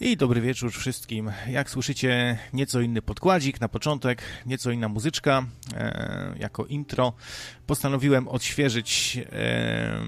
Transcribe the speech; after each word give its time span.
I 0.00 0.16
dobry 0.16 0.40
wieczór 0.40 0.72
wszystkim. 0.72 1.32
Jak 1.48 1.70
słyszycie, 1.70 2.38
nieco 2.52 2.80
inny 2.80 3.02
podkładzik 3.02 3.60
na 3.60 3.68
początek, 3.68 4.22
nieco 4.46 4.70
inna 4.70 4.88
muzyczka 4.88 5.44
e, 5.74 6.34
jako 6.38 6.66
intro. 6.66 7.12
Postanowiłem 7.66 8.28
odświeżyć 8.28 9.18
e, 9.32 10.00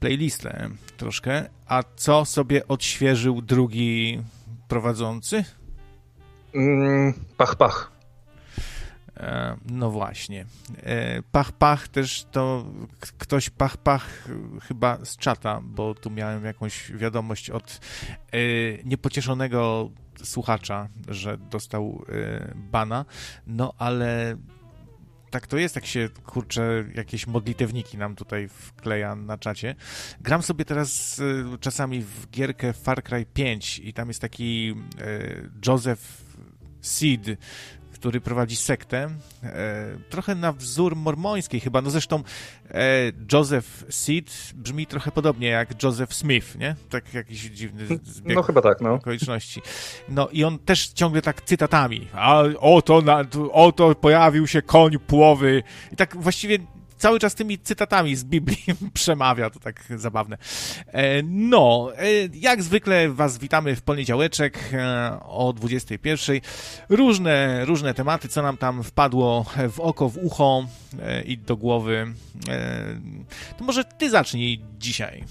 playlistę 0.00 0.70
troszkę. 0.96 1.48
A 1.66 1.82
co 1.96 2.24
sobie 2.24 2.68
odświeżył 2.68 3.42
drugi 3.42 4.22
prowadzący? 4.68 5.44
Mm, 6.54 7.14
pach, 7.36 7.56
pach. 7.56 7.92
E, 9.16 9.56
no 9.66 9.90
właśnie. 9.90 10.46
E, 10.82 11.22
pach, 11.22 11.52
pach 11.52 11.88
też 11.88 12.26
to 12.30 12.66
ktoś 13.18 13.50
pach, 13.50 13.76
pach 13.76 14.28
chyba 14.62 15.04
z 15.04 15.16
czata, 15.16 15.60
bo 15.64 15.94
tu 15.94 16.10
miałem 16.10 16.44
jakąś 16.44 16.92
wiadomość 16.92 17.50
od 17.50 17.80
e, 18.32 18.38
niepocieszonego 18.84 19.90
słuchacza, 20.22 20.88
że 21.08 21.38
dostał 21.38 22.04
bana. 22.54 23.04
No 23.46 23.74
ale 23.78 24.36
tak 25.30 25.46
to 25.46 25.56
jest, 25.56 25.74
jak 25.74 25.86
się, 25.86 26.08
kurczę, 26.24 26.84
jakieś 26.94 27.26
modlitewniki 27.26 27.98
nam 27.98 28.16
tutaj 28.16 28.48
wkleja 28.48 29.14
na 29.14 29.38
czacie. 29.38 29.74
Gram 30.20 30.42
sobie 30.42 30.64
teraz 30.64 31.20
czasami 31.60 32.02
w 32.02 32.30
gierkę 32.30 32.72
Far 32.72 33.02
Cry 33.02 33.26
5 33.34 33.78
i 33.78 33.92
tam 33.92 34.08
jest 34.08 34.20
taki 34.20 34.74
Joseph 35.66 36.36
Seed, 36.80 37.26
który 38.02 38.20
prowadzi 38.20 38.56
sektę, 38.56 39.10
e, 39.42 39.98
trochę 40.10 40.34
na 40.34 40.52
wzór 40.52 40.96
mormońskiej 40.96 41.60
chyba, 41.60 41.82
no 41.82 41.90
zresztą 41.90 42.22
e, 42.70 42.88
Joseph 43.32 43.84
Seed 43.90 44.52
brzmi 44.54 44.86
trochę 44.86 45.10
podobnie 45.10 45.48
jak 45.48 45.82
Joseph 45.82 46.14
Smith, 46.14 46.58
nie? 46.58 46.76
Tak 46.90 47.14
jakiś 47.14 47.40
dziwny 47.40 47.86
zbieg 47.86 48.36
no, 48.36 48.42
chyba 48.42 48.62
tak, 48.62 48.80
no. 48.80 48.92
okoliczności. 48.94 49.60
No 50.08 50.28
i 50.28 50.44
on 50.44 50.58
też 50.58 50.88
ciągle 50.88 51.22
tak 51.22 51.42
cytatami, 51.42 52.08
a 52.12 52.42
oto, 52.58 53.00
na, 53.00 53.24
oto 53.52 53.94
pojawił 53.94 54.46
się 54.46 54.62
koń 54.62 54.98
płowy 54.98 55.62
i 55.92 55.96
tak 55.96 56.16
właściwie 56.16 56.58
cały 57.02 57.18
czas 57.18 57.34
tymi 57.34 57.58
cytatami 57.58 58.16
z 58.16 58.24
Biblii 58.24 58.64
przemawia, 58.94 59.50
to 59.50 59.60
tak 59.60 59.84
zabawne. 59.96 60.38
E, 60.86 61.22
no, 61.22 61.92
e, 61.96 62.04
jak 62.34 62.62
zwykle 62.62 63.08
Was 63.08 63.38
witamy 63.38 63.76
w 63.76 63.82
poniedziałeczek 63.82 64.58
e, 64.72 65.18
o 65.24 65.52
21. 65.52 66.40
Różne, 66.88 67.64
różne 67.64 67.94
tematy, 67.94 68.28
co 68.28 68.42
nam 68.42 68.56
tam 68.56 68.82
wpadło 68.82 69.44
w 69.72 69.80
oko, 69.80 70.08
w 70.08 70.16
ucho 70.16 70.66
i 71.24 71.38
do 71.38 71.56
głowy. 71.56 72.14
To 73.58 73.64
może 73.64 73.84
Ty 73.84 74.10
zacznij 74.10 74.60
dzisiaj. 74.78 75.24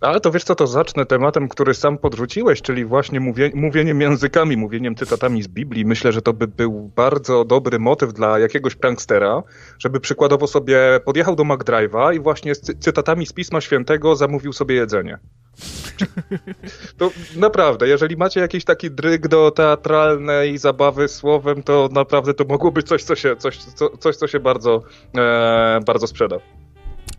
Ale 0.00 0.20
to 0.20 0.30
wiesz 0.30 0.44
co, 0.44 0.54
to 0.54 0.66
zacznę 0.66 1.06
tematem, 1.06 1.48
który 1.48 1.74
sam 1.74 1.98
podrzuciłeś, 1.98 2.62
czyli 2.62 2.84
właśnie 2.84 3.20
mówie, 3.20 3.50
mówieniem 3.54 4.00
językami, 4.00 4.56
mówieniem 4.56 4.94
cytatami 4.94 5.42
z 5.42 5.48
Biblii. 5.48 5.84
Myślę, 5.84 6.12
że 6.12 6.22
to 6.22 6.32
by 6.32 6.48
był 6.48 6.90
bardzo 6.96 7.44
dobry 7.44 7.78
motyw 7.78 8.12
dla 8.12 8.38
jakiegoś 8.38 8.74
prankstera, 8.74 9.42
żeby 9.78 10.00
przykładowo 10.00 10.46
sobie 10.46 11.00
podjechał 11.04 11.36
do 11.36 11.42
McDrive'a 11.42 12.14
i 12.14 12.20
właśnie 12.20 12.54
z 12.54 12.60
cytatami 12.60 13.26
z 13.26 13.32
Pisma 13.32 13.60
Świętego 13.60 14.16
zamówił 14.16 14.52
sobie 14.52 14.74
jedzenie. 14.74 15.18
To 16.98 17.10
naprawdę, 17.36 17.88
jeżeli 17.88 18.16
macie 18.16 18.40
jakiś 18.40 18.64
taki 18.64 18.90
dryg 18.90 19.28
do 19.28 19.50
teatralnej 19.50 20.58
zabawy 20.58 21.08
słowem, 21.08 21.62
to 21.62 21.88
naprawdę 21.92 22.34
to 22.34 22.44
mogło 22.44 22.72
być 22.72 22.86
coś, 22.86 23.02
co 23.02 23.14
się, 23.14 23.36
coś, 23.36 23.58
co, 23.58 23.96
coś, 23.96 24.16
co 24.16 24.26
się 24.26 24.40
bardzo, 24.40 24.82
e, 25.16 25.80
bardzo 25.86 26.06
sprzeda. 26.06 26.36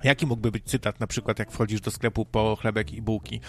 Jaki 0.05 0.25
mógłby 0.25 0.51
być 0.51 0.65
cytat, 0.65 0.99
na 0.99 1.07
przykład 1.07 1.39
jak 1.39 1.51
wchodzisz 1.51 1.81
do 1.81 1.91
sklepu 1.91 2.25
po 2.25 2.55
chlebek 2.61 2.93
i 2.93 3.01
bułki? 3.01 3.39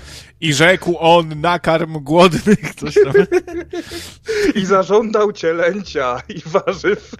I 0.40 0.54
rzekł 0.54 0.96
on, 0.98 1.40
nakarm 1.40 1.92
głodnych, 1.92 2.74
coś 2.74 2.94
tam. 2.94 3.12
I 4.54 4.64
zażądał 4.64 5.32
cielęcia 5.32 6.22
i 6.28 6.42
warzyw. 6.46 7.14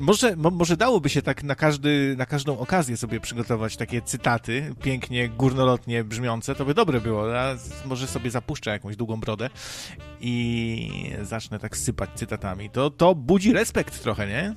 Może, 0.00 0.36
mo, 0.36 0.50
może 0.50 0.76
dałoby 0.76 1.08
się 1.08 1.22
tak 1.22 1.42
na, 1.42 1.54
każdy, 1.54 2.14
na 2.18 2.26
każdą 2.26 2.58
okazję 2.58 2.96
sobie 2.96 3.20
przygotować 3.20 3.76
takie 3.76 4.02
cytaty, 4.02 4.74
pięknie, 4.82 5.28
górnolotnie 5.28 6.04
brzmiące, 6.04 6.54
to 6.54 6.64
by 6.64 6.74
dobre 6.74 7.00
było. 7.00 7.26
Ja 7.26 7.56
może 7.84 8.06
sobie 8.06 8.30
zapuszczę 8.30 8.70
jakąś 8.70 8.96
długą 8.96 9.20
brodę 9.20 9.50
i 10.20 11.12
zacznę 11.22 11.58
tak 11.58 11.76
sypać 11.76 12.10
cytatami. 12.14 12.70
To, 12.70 12.90
to 12.90 13.14
budzi 13.14 13.52
respekt 13.52 14.02
trochę, 14.02 14.26
nie? 14.26 14.54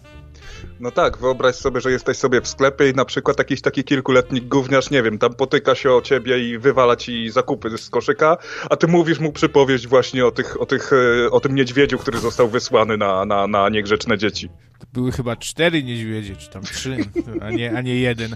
No 0.80 0.92
tak, 0.92 1.18
wyobraź 1.18 1.56
sobie, 1.56 1.82
że 1.82 1.92
jesteś 1.92 2.18
sobie 2.18 2.42
w 2.42 2.48
sklepie 2.48 2.90
i 2.90 2.94
na 2.94 3.06
przykład 3.06 3.40
jakiś 3.40 3.62
taki 3.62 3.84
kilkuletni 3.84 4.42
gówniarz, 4.42 4.90
nie 4.90 5.04
wiem, 5.04 5.18
tam 5.18 5.34
potyka 5.34 5.76
się 5.76 5.92
o 5.92 6.02
ciebie 6.02 6.50
i 6.50 6.58
wywala 6.58 6.96
ci 6.96 7.30
zakupy 7.30 7.78
z 7.78 7.90
koszyka, 7.90 8.38
a 8.70 8.76
ty 8.76 8.88
mówisz 8.88 9.20
mu 9.20 9.32
przypowieść 9.32 9.88
właśnie 9.88 10.26
o, 10.26 10.32
tych, 10.32 10.62
o, 10.62 10.66
tych, 10.66 10.92
e, 10.94 11.32
o 11.32 11.40
tym 11.40 11.56
niedźwiedziu, 11.56 11.98
który 11.98 12.20
został 12.20 12.50
wysłany 12.50 12.98
na, 12.98 13.26
na, 13.26 13.48
na 13.48 13.70
niegrzeczne 13.70 14.18
dzieci. 14.18 14.50
To 14.80 14.88
były 14.94 15.12
chyba 15.12 15.36
cztery 15.36 15.84
niedźwiedzie, 15.84 16.36
czy 16.36 16.50
tam 16.50 16.64
trzy, 16.64 16.98
a 17.42 17.52
nie, 17.52 17.78
a 17.78 17.82
nie 17.82 17.96
jeden. 17.96 18.36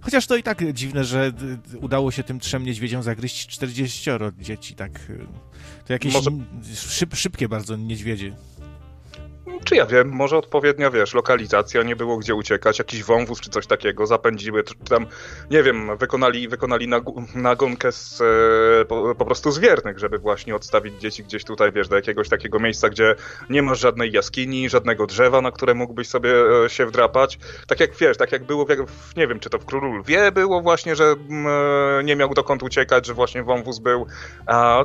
Chociaż 0.00 0.26
to 0.26 0.36
i 0.36 0.42
tak 0.42 0.72
dziwne, 0.72 1.04
że 1.04 1.32
udało 1.80 2.10
się 2.10 2.22
tym 2.22 2.40
trzem 2.40 2.64
niedźwiedziom 2.64 3.02
zagryźć 3.02 3.46
40 3.46 4.10
dzieci, 4.38 4.74
tak. 4.74 4.90
To 5.86 5.92
jakieś 5.92 6.14
Może... 6.14 6.30
szyb, 6.74 7.14
szybkie 7.14 7.48
bardzo 7.48 7.76
niedźwiedzie. 7.76 8.36
Czy 9.64 9.76
ja 9.76 9.86
wiem, 9.86 10.08
może 10.08 10.36
odpowiednia, 10.36 10.90
wiesz, 10.90 11.14
lokalizacja, 11.14 11.82
nie 11.82 11.96
było 11.96 12.16
gdzie 12.16 12.34
uciekać, 12.34 12.78
jakiś 12.78 13.04
wąwóz 13.04 13.40
czy 13.40 13.50
coś 13.50 13.66
takiego, 13.66 14.06
zapędziły, 14.06 14.64
czy 14.64 14.74
tam, 14.74 15.06
nie 15.50 15.62
wiem, 15.62 15.96
wykonali, 15.96 16.48
wykonali 16.48 16.88
nagonkę 17.34 17.92
z, 17.92 18.20
e, 18.20 18.84
po, 18.84 19.14
po, 19.14 19.24
prostu 19.24 19.50
z 19.50 19.58
wiernych, 19.58 19.98
żeby 19.98 20.18
właśnie 20.18 20.54
odstawić 20.54 21.00
dzieci 21.00 21.24
gdzieś 21.24 21.44
tutaj, 21.44 21.72
wiesz, 21.72 21.88
do 21.88 21.96
jakiegoś 21.96 22.28
takiego 22.28 22.58
miejsca, 22.58 22.88
gdzie 22.88 23.14
nie 23.50 23.62
masz 23.62 23.80
żadnej 23.80 24.12
jaskini, 24.12 24.68
żadnego 24.68 25.06
drzewa, 25.06 25.40
na 25.40 25.52
które 25.52 25.74
mógłbyś 25.74 26.08
sobie 26.08 26.30
e, 26.64 26.70
się 26.70 26.86
wdrapać. 26.86 27.38
Tak 27.66 27.80
jak, 27.80 27.96
wiesz, 27.96 28.16
tak 28.16 28.32
jak 28.32 28.44
było, 28.44 28.66
w, 28.66 29.16
nie 29.16 29.26
wiem, 29.26 29.40
czy 29.40 29.50
to 29.50 29.58
w 29.58 29.64
Królu 29.64 29.96
Lwie 29.96 30.32
było 30.32 30.60
właśnie, 30.60 30.96
że 30.96 31.04
mm, 31.04 31.46
e, 32.00 32.04
nie 32.04 32.16
miał 32.16 32.34
dokąd 32.34 32.62
uciekać, 32.62 33.06
że 33.06 33.14
właśnie 33.14 33.42
wąwóz 33.42 33.78
był. 33.78 34.06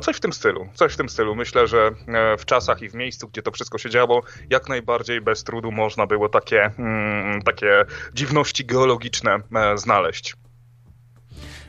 Coś 0.02 0.16
w 0.16 0.20
tym 0.20 0.32
stylu, 0.32 0.68
coś 0.74 0.94
w 0.94 0.96
tym 0.96 1.08
stylu. 1.08 1.34
Myślę, 1.34 1.66
że 1.66 1.90
w 2.38 2.44
czasach 2.44 2.82
i 2.82 2.88
w 2.88 2.94
miejscu, 2.94 3.28
gdzie 3.28 3.42
to 3.42 3.50
wszystko 3.50 3.78
się 3.78 3.90
działo, 3.90 4.22
jak 4.52 4.68
najbardziej 4.68 5.20
bez 5.20 5.44
trudu 5.44 5.72
można 5.72 6.06
było 6.06 6.28
takie, 6.28 6.70
mm, 6.78 7.42
takie 7.42 7.84
dziwności 8.14 8.64
geologiczne 8.64 9.38
e, 9.54 9.78
znaleźć. 9.78 10.34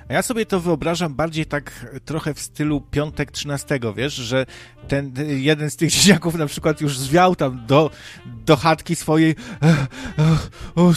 A 0.09 0.13
ja 0.13 0.21
sobie 0.21 0.45
to 0.45 0.59
wyobrażam 0.59 1.16
bardziej 1.16 1.45
tak 1.45 1.85
trochę 2.05 2.33
w 2.33 2.39
stylu 2.39 2.81
piątek 2.81 3.31
13, 3.31 3.79
wiesz, 3.95 4.13
że 4.13 4.45
ten 4.88 5.13
jeden 5.27 5.69
z 5.69 5.75
tych 5.75 5.91
dzieciaków 5.95 6.35
na 6.35 6.45
przykład 6.45 6.81
już 6.81 6.97
zwiał 6.97 7.35
tam 7.35 7.66
do, 7.67 7.89
do 8.25 8.57
chatki 8.57 8.95
swojej 8.95 9.35
o, 10.75 10.93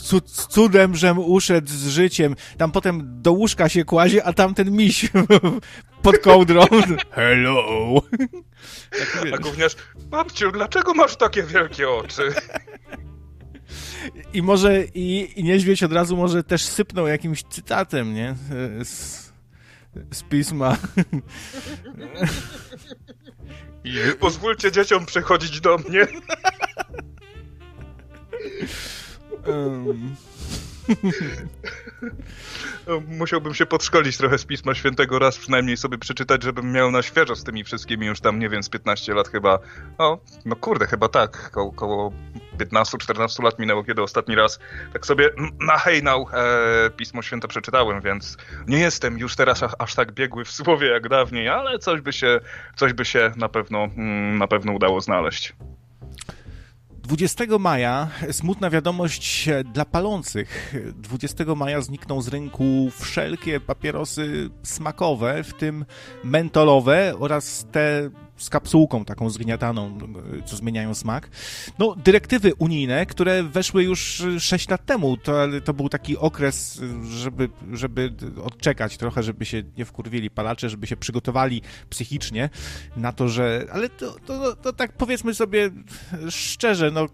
cudem, 0.48 0.96
żem 0.96 1.18
uszedł 1.18 1.68
z 1.68 1.88
życiem. 1.88 2.36
Tam 2.58 2.72
potem 2.72 3.22
do 3.22 3.32
łóżka 3.32 3.68
się 3.68 3.84
kładzie, 3.84 4.24
a 4.24 4.32
tam 4.32 4.54
ten 4.54 4.70
miś 4.70 5.10
pod 6.06 6.18
kołdrą. 6.18 6.66
Hello! 7.10 8.02
Tak, 8.90 9.32
a 9.32 9.38
gówniarz, 9.38 9.76
babciu, 9.96 10.52
dlaczego 10.52 10.94
masz 10.94 11.16
takie 11.16 11.42
wielkie 11.42 11.90
oczy? 11.90 12.34
I 14.32 14.42
może 14.42 14.84
i, 14.84 15.32
i 15.40 15.44
niedźwiedź 15.44 15.82
od 15.82 15.92
razu 15.92 16.16
może 16.16 16.44
też 16.44 16.64
sypnął 16.64 17.06
jakimś 17.06 17.42
cytatem, 17.42 18.14
nie? 18.14 18.36
Z, 18.84 19.32
z 20.12 20.22
pisma. 20.22 20.76
Pozwólcie 24.20 24.72
dzieciom 24.72 25.06
przychodzić 25.06 25.60
do 25.60 25.78
mnie. 25.78 26.06
Um. 29.46 30.16
Musiałbym 33.06 33.54
się 33.54 33.66
podszkolić 33.66 34.16
trochę 34.16 34.38
z 34.38 34.44
Pisma 34.44 34.74
Świętego, 34.74 35.18
raz 35.18 35.38
przynajmniej 35.38 35.76
sobie 35.76 35.98
przeczytać, 35.98 36.42
żebym 36.42 36.72
miał 36.72 36.90
na 36.90 37.02
świeżo 37.02 37.36
z 37.36 37.44
tymi 37.44 37.64
wszystkimi 37.64 38.06
już 38.06 38.20
tam, 38.20 38.38
nie 38.38 38.48
wiem, 38.48 38.62
z 38.62 38.68
15 38.68 39.14
lat 39.14 39.28
chyba. 39.28 39.58
No, 39.98 40.18
no 40.44 40.56
kurde, 40.56 40.86
chyba 40.86 41.08
tak. 41.08 41.50
Ko 41.50 41.72
koło 41.72 42.12
15-14 42.58 43.42
lat 43.42 43.58
minęło, 43.58 43.84
kiedy 43.84 44.02
ostatni 44.02 44.34
raz 44.34 44.58
tak 44.92 45.06
sobie 45.06 45.30
na 45.60 45.78
hejnał 45.78 46.26
e, 46.32 46.90
Pismo 46.90 47.22
Święte 47.22 47.48
przeczytałem, 47.48 48.00
więc 48.00 48.36
nie 48.66 48.78
jestem 48.78 49.18
już 49.18 49.36
teraz 49.36 49.64
aż 49.78 49.94
tak 49.94 50.12
biegły 50.12 50.44
w 50.44 50.50
słowie 50.50 50.88
jak 50.88 51.08
dawniej, 51.08 51.48
ale 51.48 51.78
coś 51.78 52.00
by 52.00 52.12
się, 52.12 52.40
coś 52.76 52.92
by 52.92 53.04
się 53.04 53.32
na 53.36 53.48
pewno, 53.48 53.84
mm, 53.84 54.38
na 54.38 54.46
pewno 54.46 54.72
udało 54.72 55.00
znaleźć. 55.00 55.52
20 57.06 57.58
maja 57.58 58.08
smutna 58.30 58.70
wiadomość 58.70 59.48
dla 59.72 59.84
palących. 59.84 60.74
20 60.96 61.44
maja 61.56 61.80
znikną 61.80 62.22
z 62.22 62.28
rynku 62.28 62.90
wszelkie 62.98 63.60
papierosy 63.60 64.50
smakowe, 64.62 65.44
w 65.44 65.54
tym 65.54 65.84
mentolowe 66.24 67.14
oraz 67.18 67.66
te 67.72 68.10
z 68.36 68.50
kapsułką 68.50 69.04
taką 69.04 69.30
zgniataną, 69.30 69.98
co 70.46 70.56
zmieniają 70.56 70.94
smak. 70.94 71.28
No, 71.78 71.94
dyrektywy 72.04 72.54
unijne, 72.54 73.06
które 73.06 73.42
weszły 73.42 73.84
już 73.84 74.22
6 74.38 74.68
lat 74.68 74.86
temu, 74.86 75.16
to, 75.16 75.32
to 75.64 75.74
był 75.74 75.88
taki 75.88 76.18
okres, 76.18 76.80
żeby, 77.10 77.48
żeby 77.72 78.12
odczekać 78.44 78.96
trochę, 78.96 79.22
żeby 79.22 79.44
się 79.44 79.62
nie 79.78 79.84
wkurwili 79.84 80.30
palacze, 80.30 80.70
żeby 80.70 80.86
się 80.86 80.96
przygotowali 80.96 81.62
psychicznie 81.90 82.50
na 82.96 83.12
to, 83.12 83.28
że... 83.28 83.66
Ale 83.72 83.88
to, 83.88 84.16
to, 84.26 84.56
to 84.56 84.72
tak 84.72 84.92
powiedzmy 84.92 85.34
sobie 85.34 85.70
szczerze, 86.30 86.90
no 86.90 87.06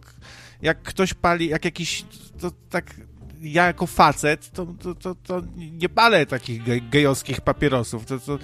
jak 0.62 0.82
ktoś 0.82 1.14
pali, 1.14 1.48
jak 1.48 1.64
jakiś, 1.64 2.04
to 2.40 2.50
tak 2.70 2.94
ja 3.42 3.66
jako 3.66 3.86
facet, 3.86 4.50
to, 4.50 4.66
to, 4.66 4.94
to, 4.94 5.14
to 5.14 5.42
nie 5.56 5.88
palę 5.88 6.26
takich 6.26 6.62
gejowskich 6.90 7.40
papierosów. 7.40 8.06
To, 8.06 8.18
to, 8.18 8.38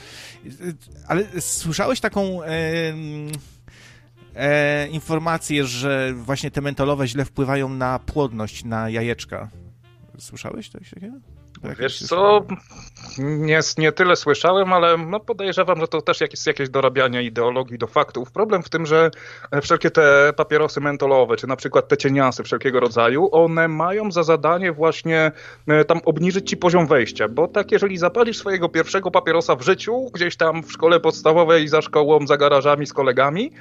ale 1.06 1.41
słyszałeś 1.41 2.00
taką 2.00 2.43
e, 2.43 2.49
e, 4.35 4.89
informację, 4.89 5.65
że 5.65 6.12
właśnie 6.15 6.50
te 6.50 6.61
mentolowe 6.61 7.09
źle 7.09 7.25
wpływają 7.25 7.69
na 7.69 7.99
płodność, 7.99 8.65
na 8.65 8.91
jajeczka? 8.91 9.49
Słyszałeś 10.19 10.69
coś 10.69 10.91
takiego? 10.91 11.38
Wiesz 11.78 12.02
co, 12.02 12.44
nie, 13.19 13.60
nie 13.78 13.93
tyle 13.93 14.16
słyszałem, 14.16 14.72
ale 14.72 14.96
no 14.96 15.20
podejrzewam, 15.20 15.81
że 15.81 15.88
to 15.88 16.02
też 16.02 16.20
jest 16.20 16.46
jakieś 16.46 16.69
dorabianie 16.69 17.22
ideologii 17.22 17.78
do 17.78 17.87
faktów. 17.87 18.32
Problem 18.32 18.62
w 18.62 18.69
tym, 18.69 18.87
że 18.87 19.10
wszelkie 19.62 19.90
te 19.90 20.32
papierosy 20.37 20.81
mentolowe, 20.81 21.37
czy 21.37 21.46
na 21.46 21.56
przykład 21.56 21.88
te 21.88 21.96
cieniasy 21.96 22.43
wszelkiego 22.43 22.81
rodzaju, 22.81 23.28
one 23.32 23.69
mają 23.69 24.12
za 24.12 24.22
zadanie 24.22 24.72
właśnie 24.72 25.32
e, 25.69 25.84
tam 25.84 26.00
obniżyć 26.05 26.50
ci 26.50 26.56
poziom 26.56 26.87
wejścia, 26.87 27.28
bo 27.28 27.49
tak 27.49 27.72
jeżeli 27.72 27.99
zapalisz 27.99 28.38
swojego 28.38 28.69
pierwszego 28.69 29.10
papierosa 29.10 29.56
w 29.56 29.62
życiu, 29.62 30.10
gdzieś 30.14 30.37
tam 30.37 30.62
w 30.62 30.72
szkole 30.72 31.00
podstawowej, 31.00 31.69
za 31.69 31.82
szkołą, 31.82 32.26
za 32.26 32.37
garażami 32.37 32.87
z 32.87 32.93
kolegami, 32.93 33.52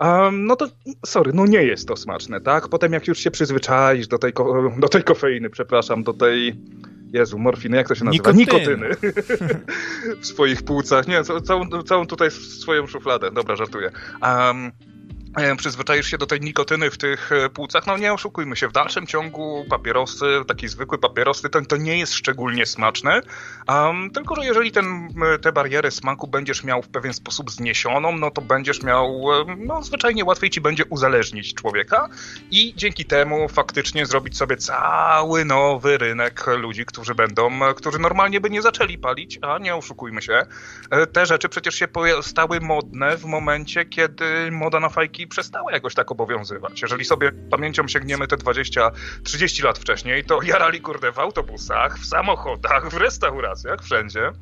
Um, 0.00 0.46
no 0.46 0.56
to, 0.56 0.66
sorry, 1.06 1.32
no 1.34 1.46
nie 1.46 1.62
jest 1.62 1.88
to 1.88 1.96
smaczne, 1.96 2.40
tak? 2.40 2.68
Potem 2.68 2.92
jak 2.92 3.08
już 3.08 3.18
się 3.18 3.30
przyzwyczaisz 3.30 4.08
do 4.08 4.18
tej, 4.18 4.32
do 4.78 4.88
tej 4.88 5.02
kofeiny, 5.02 5.50
przepraszam, 5.50 6.02
do 6.02 6.12
tej 6.12 6.56
Jezu, 7.14 7.38
morfiny, 7.38 7.76
jak 7.76 7.88
to 7.88 7.94
się 7.94 8.04
nazywa? 8.04 8.32
Nikotyny. 8.32 8.88
Nikotyny. 8.88 9.14
w 10.22 10.26
swoich 10.26 10.62
płucach. 10.62 11.08
Nie, 11.08 11.22
całą, 11.24 11.82
całą 11.82 12.06
tutaj 12.06 12.30
swoją 12.30 12.86
szufladę. 12.86 13.30
Dobra, 13.30 13.56
żartuję. 13.56 13.90
Um, 14.22 14.72
przyzwyczaisz 15.56 16.06
się 16.06 16.18
do 16.18 16.26
tej 16.26 16.40
nikotyny 16.40 16.90
w 16.90 16.98
tych 16.98 17.32
e, 17.32 17.48
płucach, 17.50 17.86
no 17.86 17.98
nie 17.98 18.12
oszukujmy 18.12 18.56
się, 18.56 18.68
w 18.68 18.72
dalszym 18.72 19.06
ciągu 19.06 19.64
papierosy, 19.70 20.26
taki 20.48 20.68
zwykły 20.68 20.98
papierosy, 20.98 21.50
to, 21.50 21.60
to 21.60 21.76
nie 21.76 21.98
jest 21.98 22.14
szczególnie 22.14 22.66
smaczne, 22.66 23.20
um, 23.68 24.10
tylko 24.10 24.36
że 24.36 24.44
jeżeli 24.44 24.72
ten, 24.72 25.08
te 25.42 25.52
bariery 25.52 25.90
smaku 25.90 26.26
będziesz 26.26 26.64
miał 26.64 26.82
w 26.82 26.88
pewien 26.88 27.14
sposób 27.14 27.50
zniesioną, 27.50 28.18
no 28.18 28.30
to 28.30 28.42
będziesz 28.42 28.82
miał, 28.82 29.32
e, 29.32 29.56
no 29.58 29.82
zwyczajnie 29.82 30.24
łatwiej 30.24 30.50
ci 30.50 30.60
będzie 30.60 30.84
uzależnić 30.84 31.54
człowieka 31.54 32.08
i 32.50 32.74
dzięki 32.76 33.04
temu 33.04 33.48
faktycznie 33.48 34.06
zrobić 34.06 34.36
sobie 34.36 34.56
cały 34.56 35.44
nowy 35.44 35.98
rynek 35.98 36.46
ludzi, 36.46 36.84
którzy 36.84 37.14
będą, 37.14 37.60
którzy 37.76 37.98
normalnie 37.98 38.40
by 38.40 38.50
nie 38.50 38.62
zaczęli 38.62 38.98
palić, 38.98 39.38
a 39.42 39.58
nie 39.58 39.74
oszukujmy 39.76 40.22
się, 40.22 40.46
te 41.12 41.26
rzeczy 41.26 41.48
przecież 41.48 41.74
się 41.74 41.88
stały 42.22 42.60
modne 42.60 43.16
w 43.16 43.24
momencie, 43.24 43.84
kiedy 43.84 44.50
moda 44.50 44.80
na 44.80 44.88
fajki 44.88 45.23
przestały 45.26 45.72
jakoś 45.72 45.94
tak 45.94 46.12
obowiązywać. 46.12 46.82
Jeżeli 46.82 47.04
sobie 47.04 47.32
pamięcią 47.50 47.88
sięgniemy 47.88 48.26
te 48.26 48.36
20-30 48.36 49.64
lat 49.64 49.78
wcześniej, 49.78 50.24
to 50.24 50.42
jarali 50.42 50.80
kurde 50.80 51.12
w 51.12 51.18
autobusach, 51.18 51.98
w 51.98 52.06
samochodach, 52.06 52.90
w 52.90 52.96
restauracjach, 52.96 53.82
wszędzie. 53.82 54.32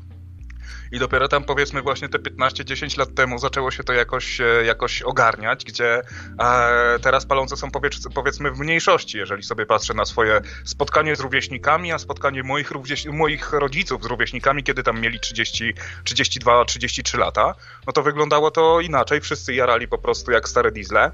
I 0.92 0.98
dopiero 0.98 1.28
tam 1.28 1.44
powiedzmy 1.44 1.82
właśnie 1.82 2.08
te 2.08 2.18
15-10 2.18 2.98
lat 2.98 3.14
temu 3.14 3.38
zaczęło 3.38 3.70
się 3.70 3.84
to 3.84 3.92
jakoś, 3.92 4.40
e, 4.40 4.44
jakoś 4.64 5.02
ogarniać, 5.02 5.64
gdzie 5.64 6.02
e, 6.38 6.98
teraz 7.02 7.26
palące 7.26 7.56
są 7.56 7.70
powiedz, 7.70 8.08
powiedzmy 8.14 8.50
w 8.50 8.58
mniejszości, 8.58 9.18
jeżeli 9.18 9.42
sobie 9.42 9.66
patrzę 9.66 9.94
na 9.94 10.04
swoje 10.04 10.40
spotkanie 10.64 11.16
z 11.16 11.20
rówieśnikami, 11.20 11.92
a 11.92 11.98
spotkanie 11.98 12.42
moich, 12.42 12.72
moich 13.12 13.52
rodziców 13.52 14.02
z 14.02 14.06
rówieśnikami, 14.06 14.64
kiedy 14.64 14.82
tam 14.82 15.00
mieli 15.00 15.20
30, 15.20 15.74
32-33 16.04 17.18
lata, 17.18 17.54
no 17.86 17.92
to 17.92 18.02
wyglądało 18.02 18.50
to 18.50 18.80
inaczej. 18.80 19.20
Wszyscy 19.20 19.54
jarali 19.54 19.88
po 19.88 19.98
prostu 19.98 20.32
jak 20.32 20.48
stare 20.48 20.72
diesle, 20.72 21.10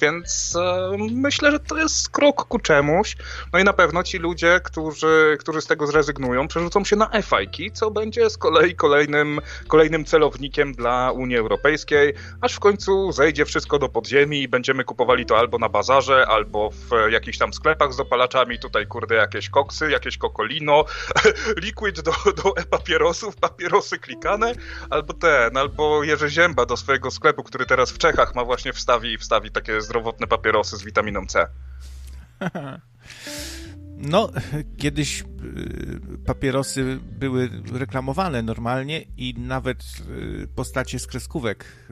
więc 0.00 0.56
e, 0.56 0.96
myślę, 1.10 1.50
że 1.50 1.60
to 1.60 1.78
jest 1.78 2.10
krok 2.10 2.44
ku 2.44 2.58
czemuś. 2.58 3.16
No 3.52 3.58
i 3.58 3.64
na 3.64 3.72
pewno 3.72 4.02
ci 4.02 4.18
ludzie, 4.18 4.60
którzy, 4.64 5.36
którzy 5.40 5.60
z 5.60 5.66
tego 5.66 5.86
zrezygnują, 5.86 6.48
przerzucą 6.48 6.84
się 6.84 6.96
na 6.96 7.10
e-fajki, 7.10 7.72
co 7.72 7.90
będzie 7.90 8.30
z 8.30 8.38
kolei 8.38 8.74
kolejny 8.74 8.94
kolejnym, 9.14 9.40
kolejnym 9.68 10.04
celownikiem 10.04 10.72
dla 10.72 11.10
Unii 11.10 11.36
Europejskiej, 11.36 12.14
aż 12.40 12.54
w 12.54 12.60
końcu 12.60 13.12
zejdzie 13.12 13.44
wszystko 13.44 13.78
do 13.78 13.88
podziemi 13.88 14.42
i 14.42 14.48
będziemy 14.48 14.84
kupowali 14.84 15.26
to 15.26 15.38
albo 15.38 15.58
na 15.58 15.68
bazarze, 15.68 16.26
albo 16.28 16.70
w 16.70 17.10
jakichś 17.10 17.38
tam 17.38 17.52
sklepach 17.52 17.92
z 17.92 17.96
dopalaczami, 17.96 18.58
tutaj 18.58 18.86
kurde 18.86 19.14
jakieś 19.14 19.48
koksy, 19.48 19.90
jakieś 19.90 20.18
kokolino, 20.18 20.84
liquid 21.64 22.00
do, 22.00 22.12
do 22.42 22.56
e-papierosów, 22.56 23.36
papierosy 23.36 23.98
klikane, 23.98 24.52
albo 24.90 25.12
ten, 25.12 25.56
albo 25.56 25.83
Jerzy 26.02 26.30
Zięba 26.30 26.66
do 26.66 26.76
swojego 26.76 27.10
sklepu, 27.10 27.42
który 27.42 27.66
teraz 27.66 27.90
w 27.90 27.98
Czechach 27.98 28.34
ma 28.34 28.44
właśnie 28.44 28.72
wstawi, 28.72 29.18
wstawi 29.18 29.50
takie 29.50 29.80
zdrowotne 29.80 30.26
papierosy 30.26 30.76
z 30.76 30.82
witaminą 30.82 31.26
C. 31.26 31.46
No, 33.96 34.30
kiedyś 34.78 35.20
y, 35.20 35.24
papierosy 36.26 36.98
były 37.02 37.50
reklamowane 37.72 38.42
normalnie 38.42 39.04
i 39.16 39.34
nawet 39.38 39.84
y, 40.42 40.48
postacie 40.54 40.98
z 40.98 41.06
kreskówek 41.06 41.88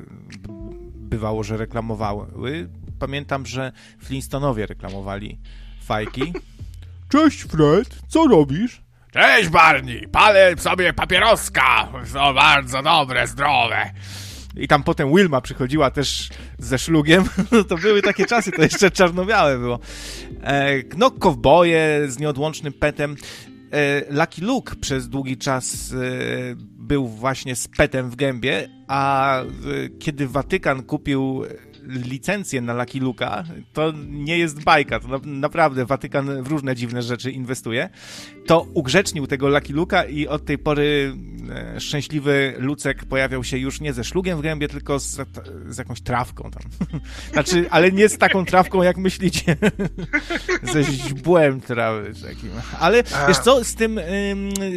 bywało, 0.95 1.43
że 1.43 1.57
reklamowały. 1.57 2.69
Pamiętam, 2.99 3.47
że 3.47 3.73
Flintstonowie 3.99 4.67
reklamowali 4.67 5.41
fajki. 5.83 6.33
Cześć 7.13 7.43
Fred, 7.43 7.99
co 8.09 8.27
robisz? 8.27 8.82
Cześć 9.13 9.49
Barney, 9.49 10.09
palę 10.13 10.55
sobie 10.59 10.93
papieroska. 10.93 11.89
To 12.13 12.35
bardzo 12.35 12.83
dobre, 12.83 13.27
zdrowe. 13.27 13.91
I 14.57 14.69
tam 14.69 14.83
potem 14.83 15.15
Wilma 15.15 15.41
przychodziła 15.41 15.91
też 15.91 16.29
ze 16.59 16.79
szlugiem. 16.79 17.25
No 17.53 17.65
to 17.65 17.77
były 17.77 18.03
takie 18.03 18.27
czasy, 18.27 18.53
to 18.53 18.63
jeszcze 18.63 18.91
czarno-białe 18.91 19.59
było. 19.59 19.79
No, 20.97 21.11
kowboje 21.11 22.01
z 22.09 22.19
nieodłącznym 22.19 22.73
petem. 22.73 23.17
E, 23.73 24.15
Lucky 24.15 24.45
Luke 24.45 24.77
przez 24.77 25.09
długi 25.09 25.37
czas 25.37 25.93
e, 25.93 25.97
był 26.59 27.09
właśnie 27.09 27.57
z 27.57 27.69
petem 27.69 28.11
w 28.11 28.17
gębie, 28.17 28.69
a 28.89 29.37
kiedy 30.01 30.29
Watykan 30.29 30.83
kupił 30.83 31.45
licencję 31.93 32.61
na 32.61 32.75
Lucky 32.75 33.01
Luka, 33.01 33.45
to 33.73 33.93
nie 34.09 34.39
jest 34.39 34.65
bajka, 34.65 35.01
to 35.01 35.09
na, 35.09 35.21
naprawdę 35.25 35.87
Watykan 35.87 36.43
w 36.43 36.47
różne 36.47 36.77
dziwne 36.77 37.03
rzeczy 37.03 37.31
inwestuje, 37.31 37.89
to 38.47 38.67
ugrzecznił 38.75 39.27
tego 39.27 39.49
Lucky 39.49 39.73
Luka 39.73 40.05
i 40.05 40.27
od 40.27 40.45
tej 40.45 40.59
pory 40.59 41.17
szczęśliwy 41.79 42.55
Lucek 42.59 43.05
pojawiał 43.05 43.45
się 43.45 43.59
już 43.59 43.81
nie 43.81 43.93
ze 43.93 44.05
szlugiem 44.05 44.39
w 44.39 44.43
gębie, 44.43 44.69
tylko 44.69 44.99
z, 44.99 45.21
z 45.69 45.79
jakąś 45.79 46.01
trawką 46.01 46.51
tam. 46.51 46.63
znaczy, 47.33 47.67
ale 47.71 47.93
nie 47.93 48.09
z 48.09 48.19
taką 48.19 48.45
trawką, 48.45 48.83
jak 48.83 48.97
myślicie, 48.97 49.57
ze 50.73 50.85
źbłem 50.85 51.61
trawy 51.61 52.15
takim. 52.23 52.51
Ale 52.79 53.03
wiesz 53.29 53.39
co, 53.39 53.65
z, 53.65 53.75
tym, 53.75 54.01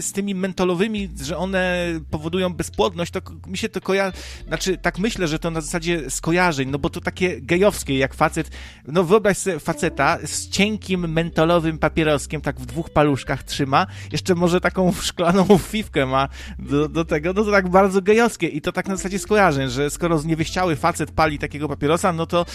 z 0.02 0.12
tymi 0.12 0.36
mentolowymi, 0.36 1.10
że 1.22 1.38
one 1.38 1.86
powodują 2.12 2.54
bezpłodność, 2.54 3.12
to 3.12 3.22
mi 3.48 3.58
się 3.58 3.70
to 3.70 3.82
kojarzy, 3.82 4.18
znaczy 4.48 4.78
tak 4.78 5.00
myślę, 5.00 5.28
że 5.28 5.40
to 5.40 5.52
na 5.52 5.62
zasadzie 5.62 6.10
skojarzeń, 6.10 6.70
no 6.70 6.80
bo 6.80 6.90
to 6.90 7.02
takie 7.02 7.42
gejowskie, 7.42 7.98
jak 7.98 8.14
facet, 8.14 8.52
no 8.88 9.04
wyobraź 9.04 9.38
sobie 9.38 9.60
faceta 9.60 10.18
z 10.26 10.50
cienkim 10.50 11.12
mentolowym 11.12 11.78
papieroskiem, 11.78 12.42
tak 12.42 12.60
w 12.60 12.66
dwóch 12.66 12.90
paluszkach 12.90 13.44
trzyma, 13.44 13.88
jeszcze 14.12 14.36
może 14.36 14.62
taką 14.62 14.94
szklaną 15.02 15.58
fifkę 15.58 16.06
ma 16.06 16.30
do, 16.70 16.90
do 16.90 17.06
tego, 17.06 17.34
no 17.34 17.44
to 17.44 17.52
tak 17.52 17.70
bardzo 17.70 18.02
gejowskie 18.02 18.48
i 18.48 18.62
to 18.62 18.72
tak 18.72 18.88
na 18.88 18.96
zasadzie 18.96 19.20
skojarzeń, 19.20 19.70
że 19.70 19.90
skoro 19.90 20.20
zniewieściały 20.20 20.76
facet 20.76 21.12
pali 21.12 21.40
takiego 21.40 21.68
papierosa, 21.68 22.14
no 22.14 22.26
to 22.26 22.46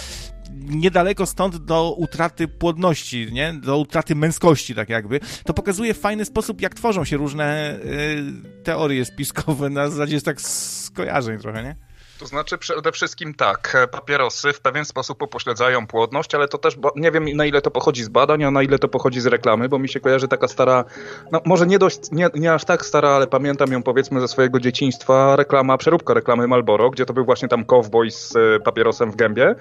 niedaleko 0.55 1.27
stąd 1.27 1.57
do 1.57 1.95
utraty 1.99 2.49
płodności, 2.49 3.33
nie? 3.33 3.53
Do 3.53 3.79
utraty 3.79 4.15
męskości, 4.15 4.75
tak 4.75 4.89
jakby. 4.89 5.21
To 5.45 5.55
pokazuje 5.55 5.95
w 5.95 5.99
fajny 5.99 6.25
sposób, 6.25 6.61
jak 6.61 6.75
tworzą 6.75 7.05
się 7.05 7.17
różne 7.17 7.79
y, 7.85 8.63
teorie 8.65 9.05
spiskowe 9.05 9.71
na 9.71 9.89
zasadzie 9.91 10.21
tak 10.21 10.41
skojarzeń 10.41 11.39
trochę, 11.39 11.63
nie? 11.63 11.90
To 12.21 12.27
znaczy 12.27 12.59
przede 12.59 12.93
wszystkim 12.93 13.35
tak, 13.35 13.89
papierosy 13.91 14.53
w 14.53 14.61
pewien 14.61 14.85
sposób 14.85 15.23
upośledzają 15.23 15.87
płodność, 15.87 16.35
ale 16.35 16.49
to 16.49 16.59
też 16.59 16.79
nie 16.97 17.11
wiem 17.11 17.37
na 17.37 17.47
ile 17.47 17.63
to 17.63 17.71
pochodzi 17.71 18.05
z 18.05 18.09
badań, 18.09 18.45
a 18.45 18.51
na 18.51 18.63
ile 18.63 18.79
to 18.79 18.89
pochodzi 18.89 19.21
z 19.21 19.27
reklamy, 19.27 19.69
bo 19.69 19.79
mi 19.79 19.89
się 19.89 20.01
kojarzy 20.01 20.29
taka 20.29 20.49
stara, 20.49 20.85
no 21.33 21.41
może 21.45 21.67
nie 21.67 21.79
dość, 21.79 21.99
nie, 22.13 22.29
nie 22.35 22.53
aż 22.53 22.65
tak 22.65 22.87
stara, 22.87 23.09
ale 23.09 23.27
pamiętam 23.27 23.73
ją 23.73 23.83
powiedzmy 23.83 24.21
ze 24.21 24.29
swojego 24.29 24.61
dzieciństwa, 24.61 25.37
reklama, 25.37 25.79
przeróbka 25.79 26.15
reklamy 26.15 26.47
Malboro, 26.47 26.91
gdzie 26.91 27.07
to 27.07 27.13
był 27.13 27.25
właśnie 27.25 27.49
tam 27.49 27.65
cowboy 27.65 28.11
z 28.11 28.37
e, 28.37 28.61
papierosem 28.61 29.11
w 29.11 29.17
gębie. 29.17 29.55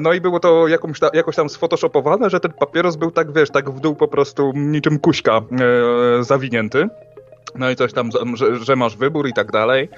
No 0.00 0.12
i 0.12 0.20
było 0.20 0.40
to 0.40 0.68
jakąś 0.68 1.00
ta, 1.00 1.10
jakoś 1.14 1.36
tam 1.36 1.48
sfotoshopowane, 1.48 2.30
że 2.30 2.40
ten 2.40 2.52
papieros 2.52 2.96
był 2.96 3.10
tak, 3.10 3.32
wiesz, 3.32 3.50
tak 3.50 3.70
w 3.70 3.80
dół 3.80 3.96
po 3.96 4.08
prostu 4.08 4.52
niczym 4.54 4.98
kuśka 4.98 5.36
e, 6.20 6.24
zawinięty. 6.24 6.88
No 7.54 7.70
i 7.70 7.76
coś 7.76 7.92
tam, 7.92 8.10
że, 8.34 8.64
że, 8.64 8.76
masz 8.76 8.96
wybór 8.96 9.28
i 9.28 9.32
tak 9.32 9.52
dalej. 9.52 9.88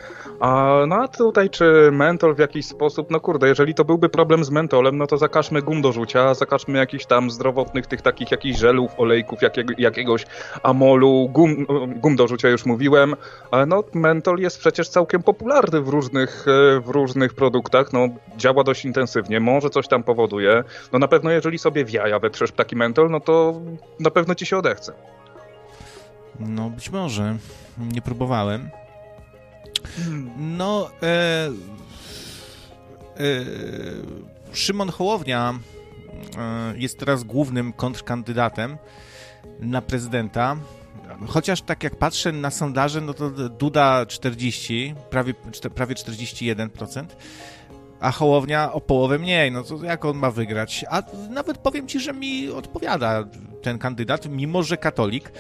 A, 0.41 0.75
no 0.89 0.97
a 0.97 1.09
tutaj 1.09 1.51
czy 1.51 1.91
mentol 1.93 2.35
w 2.35 2.39
jakiś 2.39 2.67
sposób, 2.67 3.11
no 3.11 3.21
kurde, 3.21 3.49
jeżeli 3.49 3.75
to 3.75 3.85
byłby 3.85 4.09
problem 4.09 4.45
z 4.45 4.51
mentolem, 4.51 4.99
no 4.99 5.07
to 5.07 5.19
zakażmy 5.19 5.63
gum 5.63 5.83
do 5.83 5.93
rzucia, 5.93 6.35
zakażmy 6.35 6.79
jakichś 6.79 7.07
tam 7.07 7.31
zdrowotnych 7.31 7.87
tych 7.87 8.03
takich 8.03 8.31
jakichś 8.31 8.59
żelów, 8.59 8.91
olejków, 8.97 9.43
jakiego, 9.43 9.75
jakiegoś 9.79 10.27
amolu, 10.63 11.29
gum, 11.33 11.67
gum 11.97 12.17
do 12.17 12.29
rzucia 12.29 12.49
już 12.49 12.67
mówiłem. 12.67 13.17
A 13.51 13.67
no 13.67 13.85
mentol 13.95 14.39
jest 14.39 14.59
przecież 14.59 14.89
całkiem 14.89 15.23
popularny 15.23 15.81
w 15.81 15.89
różnych, 15.89 16.47
e, 16.49 16.81
w 16.81 16.89
różnych 16.89 17.35
produktach, 17.35 17.93
no 17.93 18.09
działa 18.37 18.65
dość 18.65 18.85
intensywnie, 18.85 19.41
może 19.41 19.71
coś 19.71 19.89
tam 19.89 20.03
powoduje. 20.03 20.65
No 20.93 20.99
na 20.99 21.09
pewno 21.09 21.31
jeżeli 21.31 21.59
sobie 21.59 21.85
w 21.85 21.91
jaja 21.91 22.19
wetrzesz 22.19 22.53
taki 22.53 22.77
mentol, 22.77 23.11
no 23.11 23.21
to 23.21 23.61
na 24.01 24.11
pewno 24.11 24.35
ci 24.35 24.47
się 24.47 24.59
odechce. 24.59 24.93
No, 26.39 26.71
być 26.71 26.91
może. 26.91 27.37
Nie 27.79 28.03
próbowałem. 28.03 28.71
No, 30.37 30.91
e, 31.03 31.49
e, 33.17 33.45
Szymon 34.53 34.89
Hołownia 34.89 35.55
e, 36.39 36.79
jest 36.79 36.99
teraz 36.99 37.25
głównym 37.25 37.73
kontrkandydatem 37.73 38.79
na 39.61 39.83
prezydenta. 39.83 40.57
Chociaż 41.27 41.63
tak 41.63 41.83
jak 41.83 41.97
patrzę 41.97 42.33
na 42.33 42.51
sondaże, 42.51 43.01
no 43.01 43.15
to 43.15 43.31
Duda 43.31 44.07
40, 44.07 44.95
prawie, 45.11 45.35
prawie 45.75 45.95
41%, 45.95 47.05
a 48.01 48.11
Hołownia 48.11 48.73
o 48.73 48.81
połowę 48.81 49.19
mniej. 49.19 49.53
No 49.53 49.63
to 49.65 49.85
jak 49.85 50.05
on 50.05 50.17
ma 50.17 50.31
wygrać? 50.31 50.85
A 50.91 51.03
nawet 51.31 51.59
powiem 51.59 51.89
ci, 51.89 52.01
że 52.01 52.13
mi 52.13 52.49
odpowiada 52.49 53.25
ten 53.63 53.79
kandydat, 53.79 54.29
mimo 54.29 54.63
że 54.63 54.77
katolik, 54.77 55.33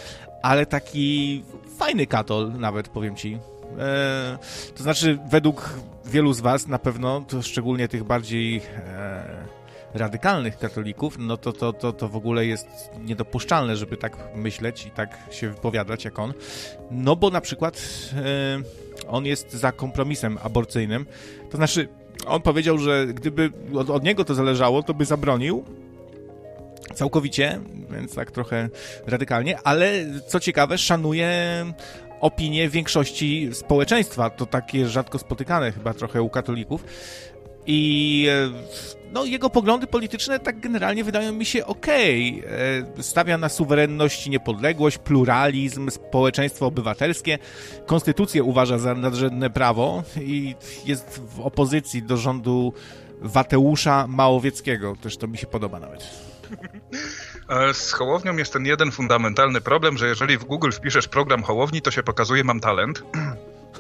ale 0.43 0.67
taki 0.67 1.43
fajny 1.79 2.07
katol 2.07 2.53
nawet, 2.59 2.89
powiem 2.89 3.17
ci. 3.17 3.39
E, 3.79 4.39
to 4.77 4.83
znaczy, 4.83 5.19
według 5.31 5.75
wielu 6.05 6.33
z 6.33 6.41
was 6.41 6.67
na 6.67 6.79
pewno, 6.79 7.21
to 7.29 7.43
szczególnie 7.43 7.89
tych 7.89 8.05
bardziej 8.05 8.57
e, 8.57 9.61
radykalnych 9.95 10.59
katolików, 10.59 11.17
no 11.19 11.37
to, 11.37 11.53
to, 11.53 11.73
to, 11.73 11.93
to 11.93 12.09
w 12.09 12.17
ogóle 12.17 12.47
jest 12.47 12.91
niedopuszczalne, 12.99 13.77
żeby 13.77 13.97
tak 13.97 14.17
myśleć 14.35 14.87
i 14.87 14.91
tak 14.91 15.19
się 15.31 15.49
wypowiadać 15.49 16.05
jak 16.05 16.19
on. 16.19 16.33
No 16.91 17.17
bo 17.17 17.31
na 17.31 17.41
przykład 17.41 17.83
e, 18.17 19.09
on 19.09 19.27
jest 19.27 19.53
za 19.53 19.73
kompromisem 19.73 20.39
aborcyjnym. 20.43 21.07
To 21.51 21.57
znaczy, 21.57 21.89
on 22.27 22.43
powiedział, 22.43 22.79
że 22.79 23.07
gdyby 23.07 23.51
od, 23.75 23.91
od 23.91 24.05
niego 24.05 24.25
to 24.25 24.35
zależało, 24.35 24.83
to 24.83 24.95
by 24.95 25.05
zabronił 25.05 25.65
całkowicie, 26.95 27.61
więc 27.91 28.15
tak 28.15 28.31
trochę 28.31 28.69
radykalnie, 29.07 29.59
ale 29.65 29.93
co 30.27 30.41
ciekawe, 30.41 30.79
szanuje 30.79 31.31
opinię 32.21 32.69
większości 32.69 33.49
społeczeństwa. 33.53 34.31
To 34.31 34.47
takie 34.47 34.89
rzadko 34.89 35.19
spotykane 35.19 35.73
chyba 35.73 35.95
trochę 35.95 36.23
u 36.23 36.29
katolików. 36.29 36.85
I 37.67 38.27
e, 38.31 38.51
no, 39.13 39.25
jego 39.25 39.51
poglądy 39.51 39.87
polityczne 39.87 40.41
tak 40.41 40.61
generalnie 40.61 41.05
wydają 41.05 41.33
mi 41.33 41.45
się 41.45 41.67
okej. 41.67 42.43
Okay. 42.45 43.03
Stawia 43.03 43.39
na 43.39 43.49
suwerenność, 43.49 44.27
niepodległość, 44.27 44.99
pluralizm, 44.99 45.91
społeczeństwo 45.91 46.67
obywatelskie. 46.67 47.39
Konstytucję 47.87 48.43
uważa 48.43 48.79
za 48.79 48.95
nadrzędne 48.95 49.51
prawo 49.51 50.03
i 50.21 50.55
jest 50.85 51.21
w 51.37 51.41
opozycji 51.41 52.03
do 52.03 52.17
rządu 52.17 52.73
Wateusza 53.21 54.07
Małowieckiego. 54.07 54.97
Też 55.03 55.17
to 55.17 55.27
mi 55.27 55.39
się 55.39 55.47
podoba 55.47 55.81
nawet. 55.81 56.11
E, 57.49 57.75
z 57.75 57.93
Hołownią 57.93 58.37
jest 58.37 58.53
ten 58.53 58.67
jeden 58.67 58.91
fundamentalny 58.91 59.61
problem, 59.61 59.99
że 59.99 60.09
jeżeli 60.09 60.39
w 60.39 60.45
Google 60.45 60.71
wpiszesz 60.71 61.09
program 61.09 61.43
Hołowni, 61.43 61.83
to 61.83 61.91
się 61.91 62.03
pokazuje 62.03 62.45
mam 62.45 62.61
talent. 62.61 63.03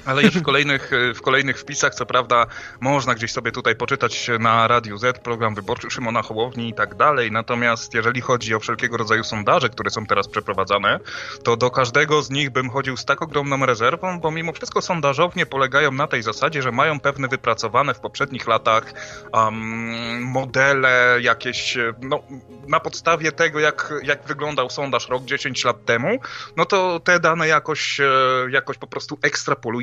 Ale 0.04 0.22
już 0.22 0.34
w 0.38 0.42
kolejnych, 0.42 0.92
e, 0.92 1.14
w 1.14 1.22
kolejnych 1.22 1.58
wpisach, 1.58 1.94
co 1.94 2.06
prawda, 2.06 2.46
można 2.80 3.14
gdzieś 3.14 3.32
sobie 3.32 3.52
tutaj 3.52 3.76
poczytać 3.76 4.30
na 4.40 4.68
Radiu 4.68 4.98
Z, 4.98 5.18
program 5.18 5.54
wyborczy 5.54 5.90
Szymona 5.90 6.22
Hołowni 6.22 6.68
i 6.68 6.74
tak 6.74 6.94
dalej. 6.94 7.32
Natomiast 7.32 7.94
jeżeli 7.94 8.20
chodzi 8.20 8.54
o 8.54 8.60
wszelkiego 8.60 8.96
rodzaju 8.96 9.24
sondaże, 9.24 9.68
które 9.68 9.90
są 9.90 10.06
teraz 10.06 10.28
przeprowadzane, 10.28 11.00
to 11.44 11.56
do 11.56 11.70
każdego 11.70 12.22
z 12.22 12.30
nich 12.30 12.50
bym 12.50 12.70
chodził 12.70 12.96
z 12.96 13.04
tak 13.04 13.22
ogromną 13.22 13.66
rezerwą, 13.66 14.20
bo 14.20 14.30
mimo 14.30 14.52
wszystko 14.52 14.82
sondażownie 14.82 15.46
polegają 15.46 15.92
na 15.92 16.06
tej 16.06 16.22
zasadzie, 16.22 16.62
że 16.62 16.72
mają 16.72 17.00
pewne 17.00 17.28
wypracowane 17.28 17.94
w 17.94 18.00
poprzednich 18.00 18.46
latach 18.46 18.92
um, 19.32 20.22
modele 20.22 21.18
jakieś, 21.22 21.78
no, 22.00 22.22
na 22.68 22.80
podstawie 22.80 23.32
tego, 23.32 23.60
jak, 23.60 23.94
jak 24.02 24.26
wyglądał 24.26 24.70
sondaż 24.70 25.08
rok 25.08 25.24
10 25.24 25.64
lat 25.64 25.84
temu, 25.84 26.18
no 26.56 26.64
to 26.64 27.00
te 27.00 27.20
dane 27.20 27.48
jakoś, 27.48 28.00
e, 28.00 28.10
jakoś 28.50 28.78
po 28.78 28.86
prostu 28.86 29.18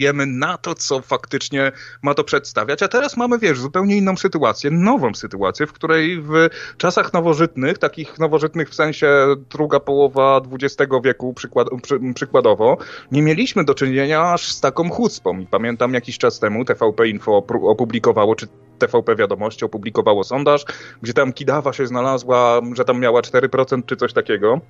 ekstrapolujemy 0.08 0.26
na 0.26 0.58
to, 0.58 0.76
co 0.76 1.02
faktycznie 1.02 1.72
ma 2.02 2.14
to 2.14 2.24
przedstawiać. 2.24 2.84
A 2.84 2.88
teraz 2.88 3.18
mamy, 3.18 3.40
wiesz, 3.40 3.60
zupełnie 3.60 3.98
inną 3.98 4.18
sytuację, 4.18 4.72
nową 4.72 5.14
sytuację, 5.14 5.68
w 5.68 5.74
której 5.74 6.22
w 6.22 6.50
czasach 6.78 7.14
nowożytnych, 7.14 7.78
takich 7.78 8.20
nowożytnych 8.20 8.70
w 8.70 8.76
sensie 8.76 9.08
druga 9.50 9.80
połowa 9.80 10.42
XX 10.52 10.92
wieku 11.04 11.34
przykład, 11.34 11.68
przy, 11.84 12.00
przykładowo, 12.16 12.78
nie 13.12 13.22
mieliśmy 13.22 13.64
do 13.64 13.74
czynienia 13.74 14.34
aż 14.34 14.52
z 14.52 14.62
taką 14.62 14.90
chucpą. 14.90 15.40
I 15.40 15.46
pamiętam 15.46 15.94
jakiś 15.94 16.18
czas 16.18 16.40
temu 16.40 16.66
TVP 16.66 17.08
Info 17.08 17.44
opublikowało, 17.62 18.36
czy 18.36 18.48
TVP 18.80 19.16
Wiadomości 19.16 19.66
opublikowało 19.66 20.24
sondaż, 20.24 20.66
gdzie 21.02 21.14
tam 21.14 21.34
Kidawa 21.34 21.74
się 21.74 21.88
znalazła, 21.88 22.62
że 22.74 22.86
tam 22.86 23.00
miała 23.00 23.22
4% 23.22 23.86
czy 23.86 23.96
coś 23.96 24.14
takiego. 24.14 24.62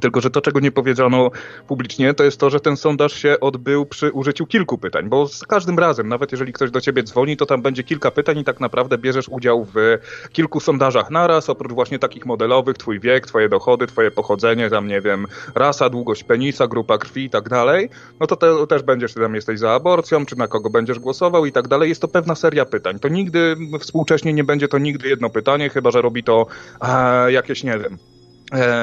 Tylko, 0.00 0.20
że 0.20 0.30
to, 0.30 0.40
czego 0.40 0.60
nie 0.60 0.72
powiedziano 0.72 1.30
publicznie, 1.68 2.14
to 2.14 2.24
jest 2.24 2.40
to, 2.40 2.50
że 2.50 2.60
ten 2.60 2.76
sondaż 2.76 3.12
się 3.12 3.40
odbył 3.40 3.86
przy 3.86 4.12
użyciu 4.12 4.46
kilku 4.46 4.78
pytań, 4.78 5.08
bo 5.08 5.28
z 5.28 5.46
każdym 5.46 5.78
razem, 5.78 6.08
nawet 6.08 6.32
jeżeli 6.32 6.52
ktoś 6.52 6.70
do 6.70 6.80
ciebie 6.80 7.02
dzwoni, 7.02 7.36
to 7.36 7.46
tam 7.46 7.62
będzie 7.62 7.84
kilka 7.84 8.10
pytań 8.10 8.38
i 8.38 8.44
tak 8.44 8.60
naprawdę 8.60 8.98
bierzesz 8.98 9.28
udział 9.28 9.66
w 9.74 9.98
kilku 10.32 10.60
sondażach 10.60 11.10
naraz, 11.10 11.50
oprócz 11.50 11.72
właśnie 11.72 11.98
takich 11.98 12.26
modelowych, 12.26 12.76
twój 12.76 13.00
wiek, 13.00 13.26
twoje 13.26 13.48
dochody, 13.48 13.86
twoje 13.86 14.10
pochodzenie, 14.10 14.70
tam 14.70 14.88
nie 14.88 15.00
wiem, 15.00 15.26
rasa, 15.54 15.90
długość 15.90 16.24
penisa, 16.24 16.66
grupa 16.66 16.98
krwi 16.98 17.24
i 17.24 17.30
tak 17.30 17.48
dalej, 17.48 17.90
no 18.20 18.26
to 18.26 18.36
te, 18.36 18.66
też 18.66 18.82
będziesz, 18.82 19.14
czy 19.14 19.20
tam 19.20 19.34
jesteś 19.34 19.58
za 19.58 19.70
aborcją, 19.70 20.26
czy 20.26 20.38
na 20.38 20.48
kogo 20.48 20.70
będziesz 20.70 20.98
głosował 20.98 21.46
i 21.46 21.52
tak 21.52 21.68
dalej. 21.68 21.88
Jest 21.88 22.00
to 22.00 22.08
pewna 22.08 22.34
seria 22.34 22.64
pytań. 22.64 22.98
To 22.98 23.08
nigdy, 23.08 23.56
współcześnie 23.80 24.32
nie 24.32 24.44
będzie 24.44 24.68
to 24.68 24.78
nigdy 24.78 25.08
jedno 25.08 25.30
pytanie, 25.30 25.70
chyba, 25.70 25.90
że 25.90 26.02
robi 26.02 26.24
to 26.24 26.46
e, 26.80 27.32
jakieś, 27.32 27.64
nie 27.64 27.78
wiem, 27.78 27.98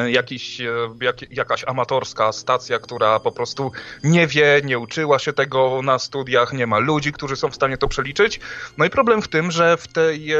jakiś, 0.07 0.61
e, 0.61 0.73
jak, 1.01 1.31
jakaś 1.31 1.63
amatorska 1.67 2.31
stacja, 2.31 2.79
która 2.79 3.19
po 3.19 3.31
prostu 3.31 3.71
nie 4.03 4.27
wie, 4.27 4.61
nie 4.63 4.79
uczyła 4.79 5.19
się 5.19 5.33
tego 5.33 5.81
na 5.83 5.99
studiach, 5.99 6.53
nie 6.53 6.67
ma 6.67 6.79
ludzi, 6.79 7.11
którzy 7.11 7.35
są 7.35 7.49
w 7.49 7.55
stanie 7.55 7.77
to 7.77 7.87
przeliczyć. 7.87 8.39
No 8.77 8.85
i 8.85 8.89
problem 8.89 9.21
w 9.21 9.27
tym, 9.27 9.51
że 9.51 9.77
w, 9.77 9.87
tej, 9.87 10.33
e, 10.33 10.37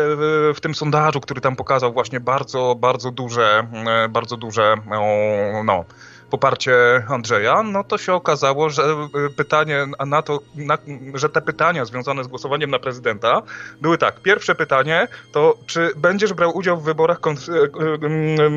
w 0.56 0.60
tym 0.62 0.76
sondażu, 0.76 1.22
który 1.22 1.42
tam 1.42 1.56
pokazał 1.56 1.94
właśnie 1.94 2.20
bardzo, 2.20 2.76
bardzo 2.76 3.12
duże, 3.12 3.68
bardzo 4.10 4.38
duże, 4.38 4.76
no, 5.66 5.86
poparcie 6.30 7.04
Andrzeja, 7.10 7.64
no 7.64 7.84
to 7.84 7.98
się 7.98 8.14
okazało, 8.14 8.70
że 8.70 8.84
y, 9.28 9.30
pytanie 9.30 9.86
na 10.06 10.22
to, 10.22 10.40
na, 10.56 10.78
że 11.14 11.30
te 11.30 11.42
pytania 11.42 11.86
związane 11.86 12.24
z 12.24 12.28
głosowaniem 12.28 12.70
na 12.70 12.80
prezydenta 12.80 13.42
były 13.82 13.98
tak. 13.98 14.20
Pierwsze 14.22 14.56
pytanie 14.56 15.08
to, 15.32 15.58
czy 15.66 15.92
będziesz 15.98 16.34
brał 16.34 16.58
udział 16.58 16.78
w 16.78 16.84
wyborach 16.84 17.18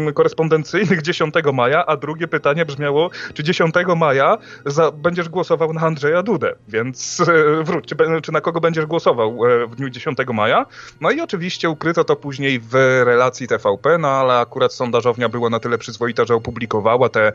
y, 0.09 0.13
korespondencyjnych 0.13 1.03
10 1.03 1.35
maja, 1.53 1.87
a 1.87 1.97
drugie 1.97 2.29
pytanie 2.29 2.65
brzmiało, 2.65 3.11
czy 3.35 3.45
10 3.45 3.75
maja 3.97 4.39
za, 4.67 4.91
będziesz 4.91 5.29
głosował 5.29 5.73
na 5.73 5.81
Andrzeja 5.81 6.23
Dudę, 6.23 6.55
więc 6.69 7.23
wróć, 7.63 7.87
czy, 7.87 7.97
czy 8.23 8.33
na 8.33 8.41
kogo 8.41 8.61
będziesz 8.61 8.87
głosował 8.87 9.39
w 9.69 9.77
dniu 9.77 9.91
10 9.91 10.19
maja? 10.35 10.67
No 11.01 11.11
i 11.11 11.21
oczywiście 11.21 11.71
ukryto 11.71 12.05
to 12.05 12.17
później 12.17 12.61
w 12.61 12.75
relacji 13.05 13.49
TVP, 13.49 13.99
no 13.99 14.09
ale 14.09 14.39
akurat 14.39 14.73
sondażownia 14.73 15.29
była 15.29 15.51
na 15.51 15.61
tyle 15.61 15.79
przyzwoita, 15.79 16.25
że 16.25 16.35
opublikowała 16.35 17.09
te 17.09 17.33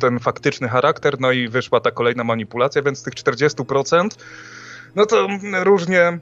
ten 0.00 0.18
faktyczny 0.18 0.68
charakter, 0.68 1.20
no 1.20 1.32
i 1.32 1.48
wyszła 1.48 1.80
ta 1.80 1.90
kolejna 1.90 2.24
manipulacja, 2.24 2.82
więc 2.82 2.98
z 2.98 3.02
tych 3.02 3.14
40% 3.14 4.08
no 4.96 5.06
to 5.06 5.28
różnie 5.62 5.98
E, 5.98 6.18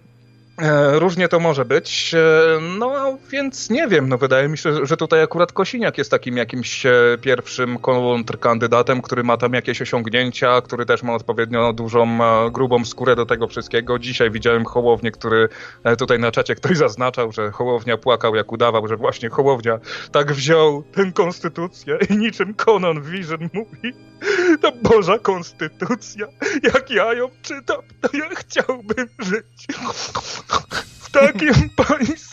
różnie 0.92 1.28
to 1.28 1.40
może 1.40 1.64
być, 1.64 2.14
e, 2.14 2.61
no 2.78 3.18
więc 3.30 3.71
nie 3.71 3.88
wiem, 3.88 4.09
no 4.09 4.18
wydaje 4.18 4.49
mi 4.49 4.59
się, 4.59 4.87
że 4.87 4.97
tutaj 4.97 5.23
akurat 5.23 5.52
Kosiniak 5.52 5.99
jest 5.99 6.11
takim 6.11 6.37
jakimś 6.37 6.87
e, 6.87 6.92
pierwszym 7.21 7.78
kontrkandydatem, 7.78 9.02
który 9.02 9.25
ma 9.25 9.37
tam 9.37 9.52
jakieś 9.52 9.82
osiągnięcia, 9.82 10.61
który 10.61 10.87
też 10.87 11.02
ma 11.02 11.14
odpowiednio 11.14 11.73
dużą, 11.73 12.18
grubą 12.50 12.85
skórę 12.85 13.16
do 13.16 13.26
tego 13.26 13.49
wszystkiego. 13.49 13.99
Dzisiaj 13.99 14.30
widziałem 14.30 14.64
Hołownię, 14.64 15.11
który 15.11 15.49
tutaj 15.99 16.18
na 16.18 16.30
czacie 16.30 16.54
ktoś 16.54 16.76
zaznaczał, 16.76 17.32
że 17.32 17.50
Hołownia 17.50 17.97
płakał 17.97 18.35
jak 18.35 18.52
udawał, 18.52 18.88
że 18.88 18.97
właśnie 18.97 19.28
Hołownia 19.28 19.78
tak 20.12 20.32
wziął 20.32 20.82
tę 20.82 21.12
konstytucję 21.12 21.99
i 22.11 22.16
niczym 22.16 22.54
Conan 22.54 23.02
Vision 23.02 23.49
mówi, 23.52 23.92
ta 24.62 24.73
Boża 24.82 25.18
Konstytucja, 25.18 26.26
jak 26.62 26.90
ja 26.90 27.14
ją 27.14 27.28
czytam, 27.42 27.80
to 28.00 28.09
ja 28.12 28.28
chciałbym 28.35 29.09
żyć 29.18 29.66
w 31.00 31.11
takim 31.11 31.70
państwie. 31.88 32.32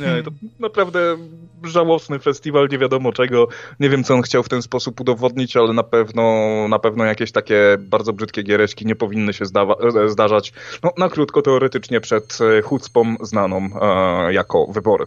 Nie, 0.00 0.22
to 0.22 0.30
naprawdę 0.60 1.16
żałosny 1.64 2.18
festiwal, 2.18 2.68
nie 2.72 2.78
wiadomo 2.78 3.12
czego. 3.12 3.48
Nie 3.80 3.90
wiem, 3.90 4.04
co 4.04 4.14
on 4.14 4.22
chciał 4.22 4.42
w 4.42 4.48
ten 4.48 4.62
sposób 4.62 5.00
udowodnić, 5.00 5.56
ale 5.56 5.72
na 5.72 5.82
pewno, 5.82 6.22
na 6.68 6.78
pewno 6.78 7.04
jakieś 7.04 7.32
takie 7.32 7.76
bardzo 7.80 8.12
brzydkie 8.12 8.42
giereczki 8.42 8.86
nie 8.86 8.96
powinny 8.96 9.32
się 9.32 9.44
zdawa- 9.44 10.08
zdarzać, 10.08 10.52
no, 10.82 10.92
na 10.98 11.08
krótko 11.08 11.42
teoretycznie 11.42 12.00
przed 12.00 12.38
chucpą 12.64 13.16
znaną 13.20 13.68
e, 13.82 14.32
jako 14.32 14.66
wybory 14.66 15.06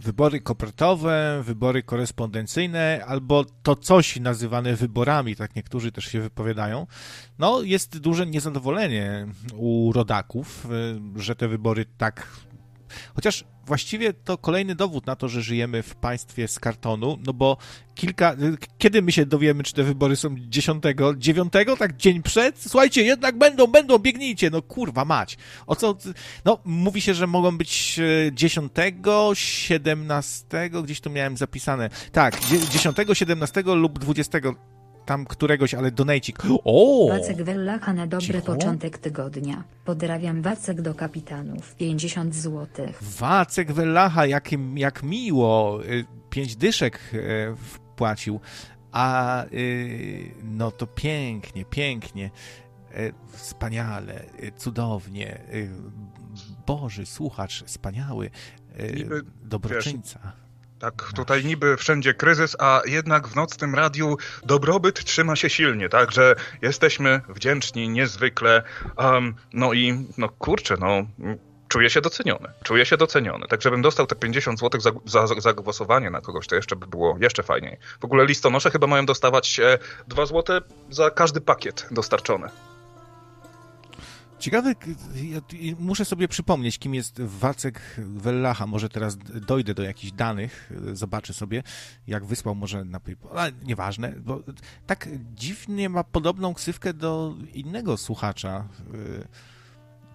wybory 0.00 0.40
kopertowe, 0.40 1.42
wybory 1.44 1.82
korespondencyjne, 1.82 3.04
albo 3.06 3.44
to 3.62 3.76
coś 3.76 4.20
nazywane 4.20 4.76
wyborami, 4.76 5.36
tak 5.36 5.56
niektórzy 5.56 5.92
też 5.92 6.04
się 6.04 6.20
wypowiadają, 6.20 6.86
no 7.38 7.62
jest 7.62 7.98
duże 7.98 8.26
niezadowolenie 8.26 9.26
u 9.56 9.92
rodaków, 9.92 10.66
y, 11.16 11.20
że 11.20 11.36
te 11.36 11.48
wybory 11.48 11.86
tak 11.98 12.26
Chociaż 13.14 13.44
właściwie 13.66 14.12
to 14.12 14.38
kolejny 14.38 14.74
dowód 14.74 15.06
na 15.06 15.16
to, 15.16 15.28
że 15.28 15.42
żyjemy 15.42 15.82
w 15.82 15.94
państwie 15.94 16.48
z 16.48 16.58
kartonu, 16.58 17.18
no 17.26 17.32
bo 17.32 17.56
kilka. 17.94 18.36
Kiedy 18.78 19.02
my 19.02 19.12
się 19.12 19.26
dowiemy, 19.26 19.62
czy 19.62 19.74
te 19.74 19.82
wybory 19.82 20.16
są 20.16 20.34
10, 20.38 20.84
9, 21.16 21.52
tak 21.78 21.96
dzień 21.96 22.22
przed? 22.22 22.58
Słuchajcie, 22.58 23.02
jednak 23.02 23.38
będą, 23.38 23.66
będą, 23.66 23.98
biegnijcie. 23.98 24.50
No 24.50 24.62
kurwa 24.62 25.04
mać. 25.04 25.38
O 25.66 25.76
co. 25.76 25.96
No, 26.44 26.58
mówi 26.64 27.00
się, 27.00 27.14
że 27.14 27.26
mogą 27.26 27.58
być 27.58 28.00
10, 28.32 28.72
17, 29.34 30.70
gdzieś 30.84 31.00
tu 31.00 31.10
miałem 31.10 31.36
zapisane. 31.36 31.90
Tak, 32.12 32.40
10, 32.70 32.96
17 33.12 33.62
lub 33.62 33.98
20 33.98 34.38
tam 35.10 35.26
któregoś, 35.26 35.74
ale 35.74 35.90
donajcik. 35.90 36.38
O! 36.64 37.08
Wacek 37.08 37.42
Wellacha 37.42 37.92
na 37.92 38.06
dobry 38.06 38.26
Cicho? 38.26 38.42
początek 38.42 38.98
tygodnia. 38.98 39.64
Podrawiam 39.84 40.42
Wacek 40.42 40.82
do 40.82 40.94
kapitanów. 40.94 41.74
50 41.74 42.34
zł. 42.34 42.86
Wacek 43.00 43.72
Wellacha, 43.72 44.26
jak, 44.26 44.50
jak 44.74 45.02
miło. 45.02 45.84
Y, 45.84 46.04
pięć 46.30 46.56
dyszek 46.56 47.00
y, 47.14 47.56
wpłacił. 47.56 48.40
A 48.92 49.44
y, 49.52 50.34
no 50.44 50.70
to 50.70 50.86
pięknie, 50.86 51.64
pięknie. 51.64 52.30
Wspaniale, 53.32 54.24
cudownie. 54.56 55.40
Boży 56.66 57.06
słuchacz, 57.06 57.64
wspaniały. 57.64 58.30
Dobroczyńca. 59.42 60.32
Tak, 60.80 61.12
tutaj 61.16 61.44
niby 61.44 61.76
wszędzie 61.76 62.14
kryzys, 62.14 62.56
a 62.58 62.82
jednak 62.84 63.28
w 63.28 63.36
nocnym 63.36 63.74
radiu 63.74 64.16
dobrobyt 64.44 65.04
trzyma 65.04 65.36
się 65.36 65.50
silnie, 65.50 65.88
także 65.88 66.34
jesteśmy 66.62 67.20
wdzięczni 67.28 67.88
niezwykle. 67.88 68.62
Um, 68.96 69.34
no 69.52 69.72
i 69.72 70.06
no 70.18 70.28
kurczę, 70.28 70.76
no 70.80 71.06
czuję 71.68 71.90
się 71.90 72.00
doceniony. 72.00 72.48
Czuję 72.64 72.86
się 72.86 72.96
doceniony. 72.96 73.46
Tak, 73.48 73.62
żebym 73.62 73.82
dostał 73.82 74.06
te 74.06 74.16
50 74.16 74.60
zł 74.60 74.80
za, 74.80 74.90
za, 75.26 75.40
za 75.40 75.52
głosowanie 75.52 76.10
na 76.10 76.20
kogoś, 76.20 76.46
to 76.46 76.54
jeszcze 76.54 76.76
by 76.76 76.86
było 76.86 77.18
jeszcze 77.20 77.42
fajniej. 77.42 77.78
W 78.00 78.04
ogóle 78.04 78.26
listonosze 78.26 78.70
chyba 78.70 78.86
mają 78.86 79.06
dostawać 79.06 79.60
2 80.08 80.26
zł 80.26 80.60
za 80.90 81.10
każdy 81.10 81.40
pakiet 81.40 81.88
dostarczony. 81.90 82.48
Ciekawe, 84.40 84.74
muszę 85.78 86.04
sobie 86.04 86.28
przypomnieć, 86.28 86.78
kim 86.78 86.94
jest 86.94 87.22
Wacek 87.22 87.80
Wellacha. 87.98 88.66
Może 88.66 88.88
teraz 88.88 89.16
dojdę 89.46 89.74
do 89.74 89.82
jakichś 89.82 90.12
danych, 90.12 90.72
zobaczę 90.92 91.34
sobie, 91.34 91.62
jak 92.06 92.24
wysłał 92.24 92.54
może 92.54 92.84
na 92.84 93.00
PayPal. 93.00 93.38
Ale 93.38 93.52
nieważne, 93.62 94.14
bo 94.18 94.42
tak 94.86 95.08
dziwnie 95.34 95.88
ma 95.88 96.04
podobną 96.04 96.54
ksywkę 96.54 96.94
do 96.94 97.34
innego 97.52 97.96
słuchacza. 97.96 98.68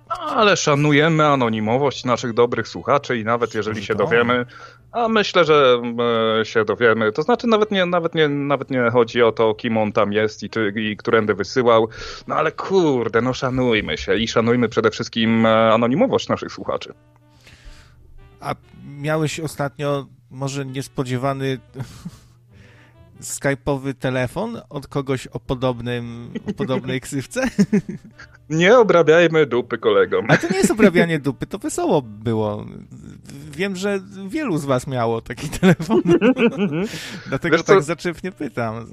Ale 0.10 0.58
szanujemy 0.58 1.26
anonimowość 1.26 2.06
naszych 2.06 2.34
dobrych 2.34 2.68
słuchaczy 2.68 3.20
i 3.20 3.24
nawet 3.24 3.54
jeżeli 3.54 3.86
się 3.86 3.96
dowiemy, 3.96 4.46
a 4.96 5.10
myślę, 5.10 5.46
że 5.46 5.82
e, 6.42 6.46
się 6.46 6.66
dowiemy. 6.66 7.12
To 7.12 7.22
znaczy 7.22 7.48
nawet 7.48 7.72
nie, 7.72 7.86
nawet 7.86 8.16
nie, 8.16 8.30
nawet 8.30 8.72
nie 8.72 8.90
chodzi 8.92 9.22
o 9.22 9.32
to, 9.32 9.54
kim 9.54 9.78
on 9.78 9.92
tam 9.92 10.14
jest 10.14 10.44
i, 10.44 10.50
czy, 10.50 10.74
i 10.76 10.98
którędy 10.98 11.34
wysyłał. 11.34 11.90
No 12.28 12.36
ale 12.36 12.52
kurde, 12.52 13.22
no 13.22 13.34
szanujmy 13.34 13.98
się 13.98 14.16
i 14.18 14.28
szanujmy 14.28 14.70
przede 14.70 14.92
wszystkim 14.92 15.46
e, 15.46 15.74
anonimowość 15.74 16.30
naszych 16.30 16.52
słuchaczy. 16.52 16.94
A 18.40 18.56
miałeś 18.98 19.40
ostatnio 19.40 20.06
może 20.30 20.66
niespodziewany 20.66 21.60
skype'owy 23.22 23.94
telefon 23.94 24.62
od 24.70 24.88
kogoś 24.88 25.28
o, 25.28 25.40
podobnym, 25.40 26.34
o 26.50 26.54
podobnej 26.54 27.02
ksywce? 27.06 27.42
Nie 28.50 28.78
obrabiajmy 28.78 29.46
dupy 29.46 29.78
kolegom. 29.78 30.26
A 30.30 30.38
to 30.38 30.48
nie 30.52 30.58
jest 30.58 30.72
obrabianie 30.72 31.20
dupy, 31.20 31.46
to 31.46 31.58
wesoło 31.58 32.02
było. 32.02 32.66
Wiem, 33.52 33.76
że 33.76 34.00
wielu 34.28 34.58
z 34.58 34.66
was 34.66 34.88
miało 34.88 35.22
taki 35.22 35.50
telefon. 35.50 36.02
Dlatego 37.30 37.58
Wiesz 37.58 37.66
tak 37.66 37.84
zaczepnie 37.84 38.32
pytam. 38.32 38.86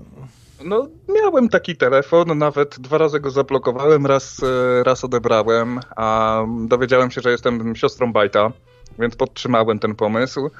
No, 0.64 0.88
miałem 1.08 1.48
taki 1.48 1.76
telefon, 1.76 2.38
nawet 2.38 2.80
dwa 2.80 2.98
razy 2.98 3.20
go 3.20 3.30
zablokowałem, 3.30 4.06
raz, 4.06 4.42
e, 4.42 4.82
raz 4.85 5.04
odebrałem, 5.04 5.80
a 5.96 6.42
dowiedziałem 6.66 7.11
się, 7.11 7.20
że 7.20 7.30
jestem 7.30 7.76
siostrą 7.76 8.12
Bajta, 8.12 8.52
więc 8.98 9.16
podtrzymałem 9.16 9.78
ten 9.78 9.94
pomysł. 9.94 10.50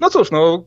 No 0.00 0.10
cóż, 0.10 0.30
no, 0.30 0.64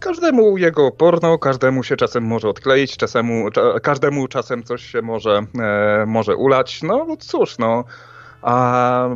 każdemu 0.00 0.58
jego 0.58 0.90
porno, 0.90 1.38
każdemu 1.38 1.82
się 1.82 1.96
czasem 1.96 2.24
może 2.24 2.48
odkleić, 2.48 2.96
czasemu, 2.96 3.50
cza, 3.50 3.80
każdemu 3.82 4.28
czasem 4.28 4.62
coś 4.62 4.86
się 4.86 5.02
może, 5.02 5.46
e, 5.58 6.04
może 6.06 6.36
ulać. 6.36 6.82
No 6.82 7.16
cóż, 7.18 7.58
no. 7.58 7.84
A, 8.42 9.08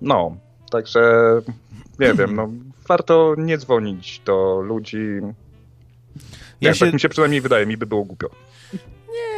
no, 0.00 0.36
także 0.70 1.00
nie 1.98 2.14
wiem, 2.14 2.36
no, 2.36 2.50
warto 2.88 3.34
nie 3.38 3.58
dzwonić 3.58 4.20
do 4.24 4.60
ludzi. 4.60 4.98
Ja 6.60 6.74
się... 6.74 6.84
Tak 6.84 6.94
mi 6.94 7.00
się 7.00 7.08
przynajmniej 7.08 7.40
wydaje, 7.40 7.66
mi 7.66 7.76
by 7.76 7.86
było 7.86 8.04
głupio. 8.04 8.30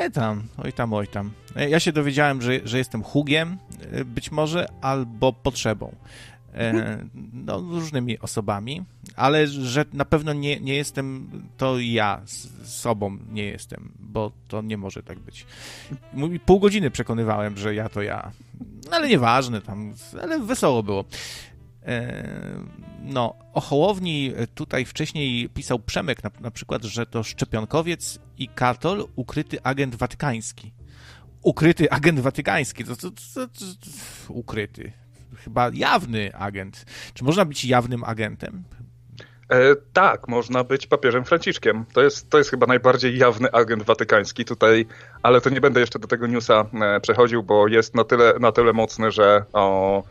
Nie 0.01 0.11
tam, 0.11 0.43
oj 0.65 0.73
tam, 0.73 0.93
oj 0.93 1.09
tam. 1.09 1.31
Ja 1.57 1.81
się 1.81 1.93
dowiedziałem, 1.93 2.43
że, 2.43 2.53
że 2.65 2.79
jestem 2.79 3.03
hugiem, 3.03 3.59
e, 3.93 4.05
być 4.05 4.31
może, 4.31 4.67
albo 4.81 5.33
potrzebą. 5.33 5.95
E, 6.55 6.99
no, 7.33 7.59
różnymi 7.59 8.19
osobami, 8.19 8.85
ale 9.17 9.47
że 9.47 9.85
na 9.93 10.05
pewno 10.05 10.33
nie, 10.33 10.61
nie 10.61 10.75
jestem 10.75 11.31
to 11.57 11.79
ja 11.79 12.23
z 12.25 12.49
sobą 12.69 13.19
nie 13.31 13.45
jestem, 13.45 13.93
bo 13.99 14.33
to 14.49 14.63
nie 14.63 14.77
może 14.77 15.03
tak 15.03 15.19
być. 15.19 15.47
Pół 16.47 16.61
godziny 16.61 16.91
przekonywałem, 16.91 17.57
że 17.57 17.75
ja 17.75 17.89
to 17.89 18.03
ja. 18.03 18.33
Ale 18.91 19.09
nieważne 19.09 19.61
tam, 19.61 19.95
ale 20.23 20.39
wesoło 20.39 20.83
było. 20.83 21.05
E, 21.87 22.25
no, 23.03 23.35
o 23.53 23.61
Hołowni 23.61 24.33
tutaj 24.55 24.85
wcześniej 24.85 25.49
pisał 25.49 25.79
Przemek 25.79 26.25
na, 26.25 26.31
na 26.41 26.51
przykład, 26.51 26.85
że 26.85 27.07
to 27.07 27.23
szczepionkowiec 27.23 28.19
i 28.39 28.49
katol, 28.49 29.09
ukryty 29.17 29.63
agent 29.63 29.95
watykański. 29.95 30.73
Ukryty 31.43 31.91
agent 31.91 32.21
watykański, 32.21 32.85
to, 32.85 32.97
to, 32.97 33.11
to, 33.11 33.47
to 33.47 34.33
ukryty 34.33 34.93
chyba 35.45 35.71
jawny 35.73 36.35
agent. 36.35 36.85
Czy 37.15 37.25
można 37.25 37.45
być 37.45 37.65
jawnym 37.65 38.05
agentem? 38.05 38.65
E, 39.49 39.77
tak, 39.93 40.29
można 40.29 40.65
być 40.65 40.87
papieżem 40.87 41.25
Franciszkiem. 41.25 41.85
To 41.93 42.03
jest, 42.03 42.31
to 42.31 42.39
jest 42.39 42.51
chyba 42.51 42.67
najbardziej 42.67 43.19
jawny 43.19 43.53
agent 43.53 43.83
watykański 43.83 44.45
tutaj, 44.45 44.87
ale 45.23 45.41
to 45.41 45.51
nie 45.51 45.61
będę 45.61 45.81
jeszcze 45.81 45.99
do 45.99 46.09
tego 46.09 46.27
newsa 46.27 46.65
e, 46.81 47.01
przechodził, 47.01 47.43
bo 47.43 47.69
jest 47.69 47.95
na 47.95 48.05
tyle, 48.05 48.35
na 48.41 48.53
tyle 48.53 48.73
mocny, 48.73 49.11
że 49.11 49.45
o, 49.53 50.03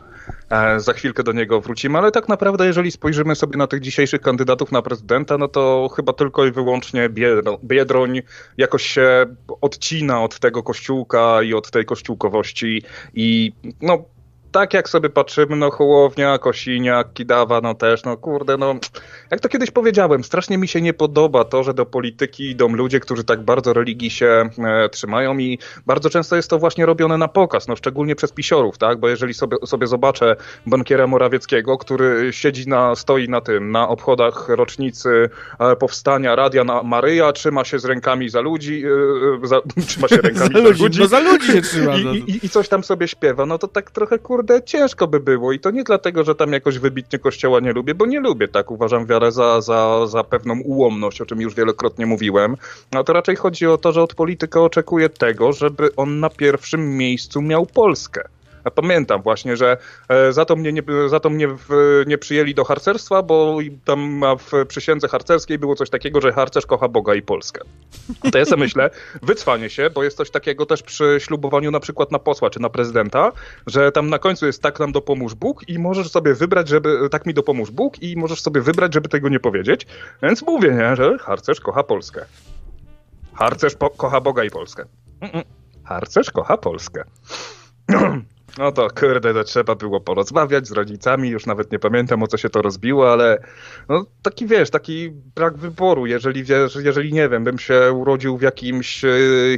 e, 0.50 0.80
za 0.80 0.92
chwilkę 0.92 1.22
do 1.22 1.32
niego 1.32 1.60
wrócimy, 1.60 1.98
ale 1.98 2.10
tak 2.10 2.28
naprawdę 2.28 2.66
jeżeli 2.66 2.90
spojrzymy 2.90 3.34
sobie 3.34 3.56
na 3.56 3.66
tych 3.66 3.80
dzisiejszych 3.80 4.20
kandydatów 4.20 4.72
na 4.72 4.82
prezydenta, 4.82 5.38
no 5.38 5.48
to 5.48 5.88
chyba 5.96 6.12
tylko 6.12 6.46
i 6.46 6.52
wyłącznie 6.52 7.08
Biedroń 7.64 8.20
jakoś 8.56 8.86
się 8.86 9.26
odcina 9.60 10.22
od 10.22 10.38
tego 10.38 10.62
kościółka 10.62 11.42
i 11.42 11.54
od 11.54 11.70
tej 11.70 11.84
kościółkowości 11.84 12.82
i 13.14 13.52
no 13.82 14.04
tak 14.52 14.74
jak 14.74 14.88
sobie 14.88 15.10
patrzymy, 15.10 15.56
no 15.56 15.70
Hołownia, 15.70 16.38
Kosiniak, 16.38 17.12
Kidawa, 17.12 17.60
no 17.60 17.74
też, 17.74 18.04
no 18.04 18.16
kurde, 18.16 18.56
no 18.56 18.74
jak 19.30 19.40
to 19.40 19.48
kiedyś 19.48 19.70
powiedziałem, 19.70 20.24
strasznie 20.24 20.58
mi 20.58 20.68
się 20.68 20.80
nie 20.80 20.94
podoba 20.94 21.44
to, 21.44 21.62
że 21.62 21.74
do 21.74 21.86
polityki 21.86 22.50
idą 22.50 22.68
ludzie, 22.68 23.00
którzy 23.00 23.24
tak 23.24 23.42
bardzo 23.42 23.72
religii 23.72 24.10
się 24.10 24.50
e, 24.58 24.88
trzymają 24.88 25.38
i 25.38 25.58
bardzo 25.86 26.10
często 26.10 26.36
jest 26.36 26.50
to 26.50 26.58
właśnie 26.58 26.86
robione 26.86 27.18
na 27.18 27.28
pokaz, 27.28 27.68
no 27.68 27.76
szczególnie 27.76 28.16
przez 28.16 28.32
pisiorów, 28.32 28.78
tak, 28.78 29.00
bo 29.00 29.08
jeżeli 29.08 29.34
sobie, 29.34 29.56
sobie 29.66 29.86
zobaczę 29.86 30.36
bankiera 30.66 31.06
Morawieckiego, 31.06 31.78
który 31.78 32.32
siedzi 32.32 32.68
na, 32.68 32.94
stoi 32.94 33.28
na 33.28 33.40
tym, 33.40 33.70
na 33.70 33.88
obchodach 33.88 34.48
rocznicy 34.48 35.30
e, 35.58 35.76
powstania 35.76 36.36
Radia 36.36 36.64
na 36.64 36.82
Maryja, 36.82 37.32
trzyma 37.32 37.64
się 37.64 37.78
z 37.78 37.84
rękami 37.84 38.28
za 38.28 38.40
ludzi, 38.40 38.82
e, 39.42 39.46
za, 39.46 39.60
trzyma 39.88 40.08
się 40.08 40.16
rękami 40.16 40.50
za, 40.54 40.60
za 40.60 40.68
ludzi, 40.68 40.82
ludzi. 40.82 41.00
No 41.00 41.06
za 41.06 41.20
ludzi 41.20 41.46
się 41.46 41.62
trzyma. 41.62 41.96
I, 41.96 42.04
no. 42.04 42.12
i, 42.12 42.40
I 42.42 42.48
coś 42.48 42.68
tam 42.68 42.84
sobie 42.84 43.08
śpiewa, 43.08 43.46
no 43.46 43.58
to 43.58 43.68
tak 43.68 43.90
trochę 43.90 44.18
kurde 44.18 44.37
kurde, 44.38 44.62
ciężko 44.62 45.06
by 45.06 45.20
było. 45.20 45.52
I 45.52 45.60
to 45.60 45.70
nie 45.70 45.84
dlatego, 45.84 46.24
że 46.24 46.34
tam 46.34 46.52
jakoś 46.52 46.78
wybitnie 46.78 47.18
kościoła 47.18 47.60
nie 47.60 47.72
lubię, 47.72 47.94
bo 47.94 48.06
nie 48.06 48.20
lubię, 48.20 48.48
tak, 48.48 48.70
uważam 48.70 49.06
wiarę 49.06 49.32
za, 49.32 49.60
za, 49.60 50.06
za 50.06 50.24
pewną 50.24 50.60
ułomność, 50.60 51.20
o 51.20 51.26
czym 51.26 51.40
już 51.40 51.54
wielokrotnie 51.54 52.06
mówiłem, 52.06 52.56
no 52.92 53.04
to 53.04 53.12
raczej 53.12 53.36
chodzi 53.36 53.66
o 53.66 53.78
to, 53.78 53.92
że 53.92 54.02
od 54.02 54.14
polityka 54.14 54.60
oczekuję 54.60 55.08
tego, 55.08 55.52
żeby 55.52 55.96
on 55.96 56.20
na 56.20 56.30
pierwszym 56.30 56.96
miejscu 56.96 57.42
miał 57.42 57.66
Polskę 57.66 58.28
Pamiętam 58.74 59.22
właśnie, 59.22 59.56
że 59.56 59.76
e, 60.08 60.32
za 60.32 60.44
to 60.44 60.56
mnie, 60.56 60.72
nie, 60.72 60.82
za 61.06 61.20
to 61.20 61.30
mnie 61.30 61.48
w, 61.48 61.68
nie 62.06 62.18
przyjęli 62.18 62.54
do 62.54 62.64
harcerstwa, 62.64 63.22
bo 63.22 63.58
tam 63.84 64.22
w 64.38 64.66
przysiędze 64.66 65.08
harcerskiej 65.08 65.58
było 65.58 65.74
coś 65.74 65.90
takiego, 65.90 66.20
że 66.20 66.32
harcerz 66.32 66.66
kocha 66.66 66.88
Boga 66.88 67.14
i 67.14 67.22
Polskę. 67.22 67.60
To 68.32 68.38
ja 68.38 68.44
sobie 68.44 68.62
myślę, 68.62 68.90
wycwanie 69.22 69.70
się, 69.70 69.90
bo 69.90 70.04
jest 70.04 70.16
coś 70.16 70.30
takiego 70.30 70.66
też 70.66 70.82
przy 70.82 71.16
ślubowaniu 71.18 71.70
na 71.70 71.80
przykład 71.80 72.12
na 72.12 72.18
posła 72.18 72.50
czy 72.50 72.60
na 72.60 72.70
prezydenta, 72.70 73.32
że 73.66 73.92
tam 73.92 74.10
na 74.10 74.18
końcu 74.18 74.46
jest 74.46 74.62
tak 74.62 74.80
nam 74.80 74.92
dopomóż 74.92 75.34
Bóg 75.34 75.68
i 75.68 75.78
możesz 75.78 76.10
sobie 76.10 76.34
wybrać, 76.34 76.68
żeby 76.68 77.08
tak 77.10 77.26
mi 77.26 77.34
dopomóż 77.34 77.70
Bóg 77.70 78.02
i 78.02 78.16
możesz 78.16 78.40
sobie 78.40 78.60
wybrać, 78.60 78.94
żeby 78.94 79.08
tego 79.08 79.28
nie 79.28 79.40
powiedzieć. 79.40 79.86
Więc 80.22 80.42
mówię, 80.42 80.70
nie, 80.70 80.96
że 80.96 81.18
harcerz 81.18 81.60
kocha 81.60 81.82
Polskę. 81.82 82.24
Harcerz 83.34 83.74
po 83.74 83.90
kocha 83.90 84.20
Boga 84.20 84.44
i 84.44 84.50
Polskę. 84.50 84.84
Harcerz 85.84 86.30
kocha 86.30 86.56
Polskę. 86.56 87.04
No 88.58 88.72
to 88.72 88.88
kurde, 89.00 89.34
to 89.34 89.44
trzeba 89.44 89.74
było 89.74 90.00
porozmawiać 90.00 90.68
z 90.68 90.72
rodzicami, 90.72 91.28
już 91.28 91.46
nawet 91.46 91.72
nie 91.72 91.78
pamiętam 91.78 92.22
o 92.22 92.26
co 92.26 92.36
się 92.36 92.50
to 92.50 92.62
rozbiło, 92.62 93.12
ale 93.12 93.38
no 93.88 94.04
taki 94.22 94.46
wiesz, 94.46 94.70
taki 94.70 95.10
brak 95.10 95.56
wyboru, 95.56 96.06
jeżeli 96.06 96.44
wiesz, 96.44 96.78
jeżeli 96.84 97.12
nie 97.12 97.28
wiem, 97.28 97.44
bym 97.44 97.58
się 97.58 97.92
urodził 97.92 98.38
w 98.38 98.42
jakimś 98.42 99.04
e, 99.04 99.08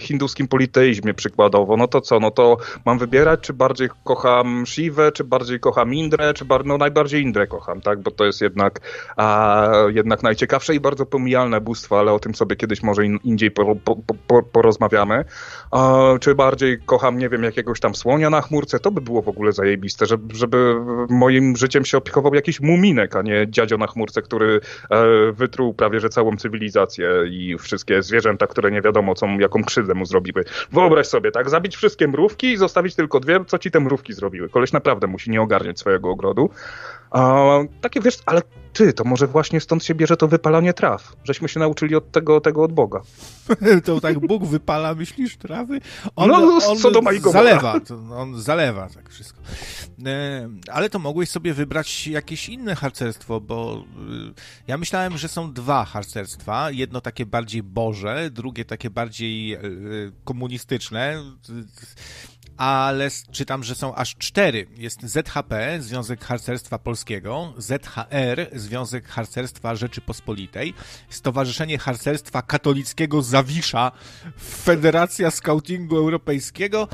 hinduskim 0.01 0.49
politeizmie 0.49 1.15
przykładowo, 1.15 1.77
no 1.77 1.89
to 1.89 2.01
co, 2.01 2.21
no 2.21 2.31
to 2.31 2.57
mam 2.85 2.99
wybierać, 2.99 3.41
czy 3.41 3.53
bardziej 3.53 3.89
kocham 4.05 4.67
Shivę, 4.67 5.13
czy 5.13 5.25
bardziej 5.25 5.61
kocham 5.61 5.95
Indrę, 5.95 6.35
czy 6.35 6.45
bar, 6.45 6.67
no 6.67 6.79
najbardziej 6.79 7.23
Indrę 7.23 7.47
kocham, 7.47 7.81
tak, 7.81 8.01
bo 8.01 8.11
to 8.11 8.25
jest 8.25 8.41
jednak, 8.41 8.81
a, 9.17 9.69
jednak 9.89 10.23
najciekawsze 10.23 10.75
i 10.75 10.81
bardzo 10.81 11.07
pomijalne 11.07 11.61
bóstwo, 11.61 11.99
ale 11.99 12.13
o 12.13 12.19
tym 12.19 12.35
sobie 12.35 12.57
kiedyś 12.57 12.83
może 12.83 13.05
in, 13.05 13.19
indziej 13.25 13.51
po, 13.51 13.77
po, 13.77 13.97
po, 14.27 14.43
porozmawiamy, 14.43 15.25
a, 15.71 16.03
czy 16.21 16.35
bardziej 16.35 16.79
kocham, 16.87 17.19
nie 17.19 17.29
wiem, 17.29 17.45
jakiegoś 17.45 17.81
tam 17.81 17.95
słonia 17.95 18.31
na 18.31 18.41
chmurce, 18.41 18.80
to 18.81 18.91
by 18.91 19.01
było 19.01 19.23
w 19.23 19.29
ogóle 19.29 19.53
zajebiste, 19.53 20.07
żeby, 20.07 20.35
żeby 20.35 20.75
moim 21.09 21.57
życiem 21.57 21.85
się 21.85 21.99
opiekował 21.99 22.35
jakiś 22.35 22.61
muminek, 22.61 23.17
a 23.17 23.23
nie 23.23 23.47
dziadzio 23.49 23.77
na 23.77 23.87
chmurce, 23.87 24.23
który 24.23 24.61
e, 24.91 25.33
wytruł 25.33 25.75
prawie 25.75 26.01
że 26.01 26.09
całą 26.09 26.37
cywilizację 26.37 27.11
i 27.31 27.57
wszystkie 27.59 28.03
zwierzęta, 28.03 28.47
które 28.47 28.71
nie 28.71 28.83
wiadomo 28.83 29.15
co, 29.15 29.27
jaką 29.27 29.65
krzywdę 29.65 29.95
mu 29.95 30.05
zrobiły. 30.05 30.45
Wyobraź 30.73 31.07
sobie, 31.07 31.31
tak, 31.31 31.51
zabić 31.51 31.77
wszystkie 31.77 32.09
mrówki 32.09 32.47
i 32.47 32.57
zostawić 32.57 32.95
tylko 32.95 33.21
dwie, 33.21 33.45
co 33.47 33.59
ci 33.59 33.71
te 33.71 33.81
mrówki 33.81 34.13
zrobiły. 34.13 34.49
Koleś 34.49 34.73
naprawdę 34.73 35.07
musi 35.07 35.31
nie 35.31 35.43
ogarniać 35.43 35.79
swojego 35.79 36.11
ogrodu. 36.11 36.51
A, 37.11 37.45
takie 37.81 38.01
wiesz, 38.01 38.19
ale 38.27 38.43
ty, 38.73 38.93
to 38.93 39.05
może 39.05 39.27
właśnie 39.27 39.61
stąd 39.61 39.85
się 39.85 39.95
bierze 39.95 40.17
to 40.17 40.29
wypalanie 40.29 40.73
traw. 40.73 41.17
Żeśmy 41.25 41.49
się 41.49 41.61
nauczyli 41.61 41.95
od 41.97 42.13
tego, 42.13 42.41
tego 42.41 42.63
od 42.63 42.73
Boga. 42.73 43.01
to 43.85 44.01
tak 44.01 44.19
Bóg 44.19 44.45
wypala, 44.45 44.95
myślisz, 44.95 45.37
trawy? 45.37 45.81
On, 46.17 46.31
no, 46.31 46.41
no 46.41 46.67
on 46.67 46.79
co 46.79 46.91
do 46.91 47.03
mojego 47.03 47.33
Zalewa, 47.33 47.81
on 48.17 48.41
zalewa 48.41 48.89
tak 48.89 49.11
wszystko. 49.11 49.41
E, 50.07 50.49
ale 50.73 50.91
to 50.91 50.99
mogłeś 50.99 51.29
sobie 51.29 51.55
wybrać 51.55 52.07
jakieś 52.07 52.49
inne 52.49 52.77
harcerstwo, 52.77 53.41
bo 53.41 53.85
e, 54.29 54.33
ja 54.67 54.79
myślałem, 54.79 55.19
że 55.19 55.29
są 55.29 55.53
dwa 55.53 55.85
harcerstwa. 55.85 56.71
Jedno 56.71 57.01
takie 57.01 57.27
bardziej 57.27 57.63
boże, 57.63 58.31
drugie 58.31 58.65
takie 58.65 58.91
bardziej 58.91 59.53
e, 59.53 59.61
komunistyczne 60.25 61.23
ale 62.61 63.09
czytam, 63.33 63.65
że 63.65 63.75
są 63.75 63.95
aż 63.95 64.17
cztery. 64.17 64.67
Jest 64.77 65.03
ZHP, 65.03 65.79
Związek 65.81 66.25
Harcerstwa 66.25 66.79
Polskiego, 66.79 67.53
ZHR, 67.57 68.47
Związek 68.53 69.09
Harcerstwa 69.09 69.75
Rzeczypospolitej, 69.75 70.75
Stowarzyszenie 71.11 71.79
Harcerstwa 71.79 72.43
Katolickiego 72.43 73.23
Zawisza, 73.23 73.93
Federacja 74.65 75.31
Scoutingu 75.31 75.97
Europejskiego 75.97 76.89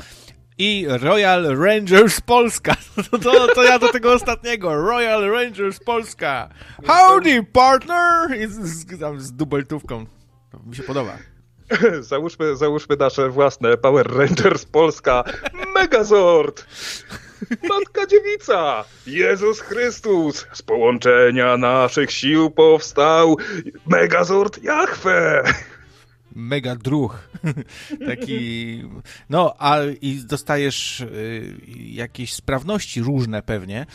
i 0.57 0.85
Royal 0.87 1.57
Rangers 1.57 2.21
Polska. 2.21 2.75
To, 3.11 3.19
to, 3.31 3.47
to, 3.55 3.63
ja 3.63 3.79
do 3.79 3.91
tego 3.91 4.13
ostatniego. 4.13 4.75
Royal 4.75 5.31
Rangers 5.31 5.79
Polska. 5.79 6.49
Howdy, 6.85 7.43
partner! 7.43 8.41
I 8.41 8.47
z, 8.47 8.55
z, 8.55 9.21
z 9.23 9.33
dubeltówką. 9.33 10.05
To 10.51 10.59
mi 10.59 10.75
się 10.75 10.83
podoba. 10.83 11.17
Załóżmy, 12.01 12.55
załóżmy 12.55 12.95
nasze 12.95 13.29
własne 13.29 13.77
Power 13.77 14.17
Rangers 14.17 14.65
Polska 14.65 15.23
Megazord! 15.75 16.65
Matka 17.69 18.07
Dziewica! 18.07 18.83
Jezus 19.07 19.59
Chrystus! 19.59 20.47
Z 20.53 20.61
połączenia 20.61 21.57
naszych 21.57 22.11
sił 22.11 22.51
powstał 22.51 23.37
Megazord 23.85 24.63
Jachwę! 24.63 25.43
Mega 26.35 26.75
druh. 26.75 27.29
Taki. 28.07 28.83
No, 29.29 29.53
a 29.59 29.77
i 30.01 30.21
dostajesz 30.25 30.99
y, 30.99 31.55
jakieś 31.75 32.33
sprawności 32.33 33.01
różne 33.01 33.41
pewnie. 33.41 33.81
Y, 33.81 33.85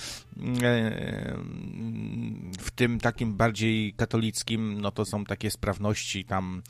w 2.61 2.71
tym 2.75 3.01
takim 3.01 3.35
bardziej 3.35 3.95
katolickim, 3.95 4.81
no 4.81 4.91
to 4.91 5.05
są 5.05 5.25
takie 5.25 5.51
sprawności 5.51 6.25
tam 6.25 6.63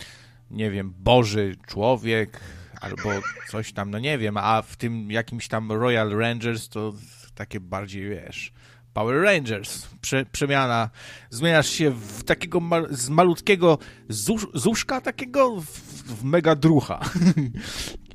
nie 0.53 0.71
wiem, 0.71 0.95
Boży 0.99 1.57
człowiek 1.67 2.41
albo 2.81 3.11
coś 3.49 3.73
tam, 3.73 3.91
no 3.91 3.99
nie 3.99 4.19
wiem, 4.19 4.37
a 4.37 4.63
w 4.63 4.77
tym 4.77 5.11
jakimś 5.11 5.49
tam 5.49 5.73
Royal 5.73 6.11
Rangers 6.11 6.69
to 6.69 6.93
takie 7.35 7.61
bardziej, 7.61 8.09
wiesz, 8.09 8.53
Power 8.93 9.23
Rangers, 9.23 9.89
Prze 10.01 10.27
przemiana, 10.33 10.91
zmieniasz 11.31 11.71
się 11.71 11.91
w 11.91 12.25
takiego 12.25 12.61
ma 12.61 12.83
z 12.91 13.09
malutkiego 13.09 13.79
zusz 14.09 14.47
zuszka 14.55 15.01
takiego 15.01 15.61
w, 15.61 15.67
w 16.07 16.25
mega 16.25 16.57
drucha. 16.57 17.01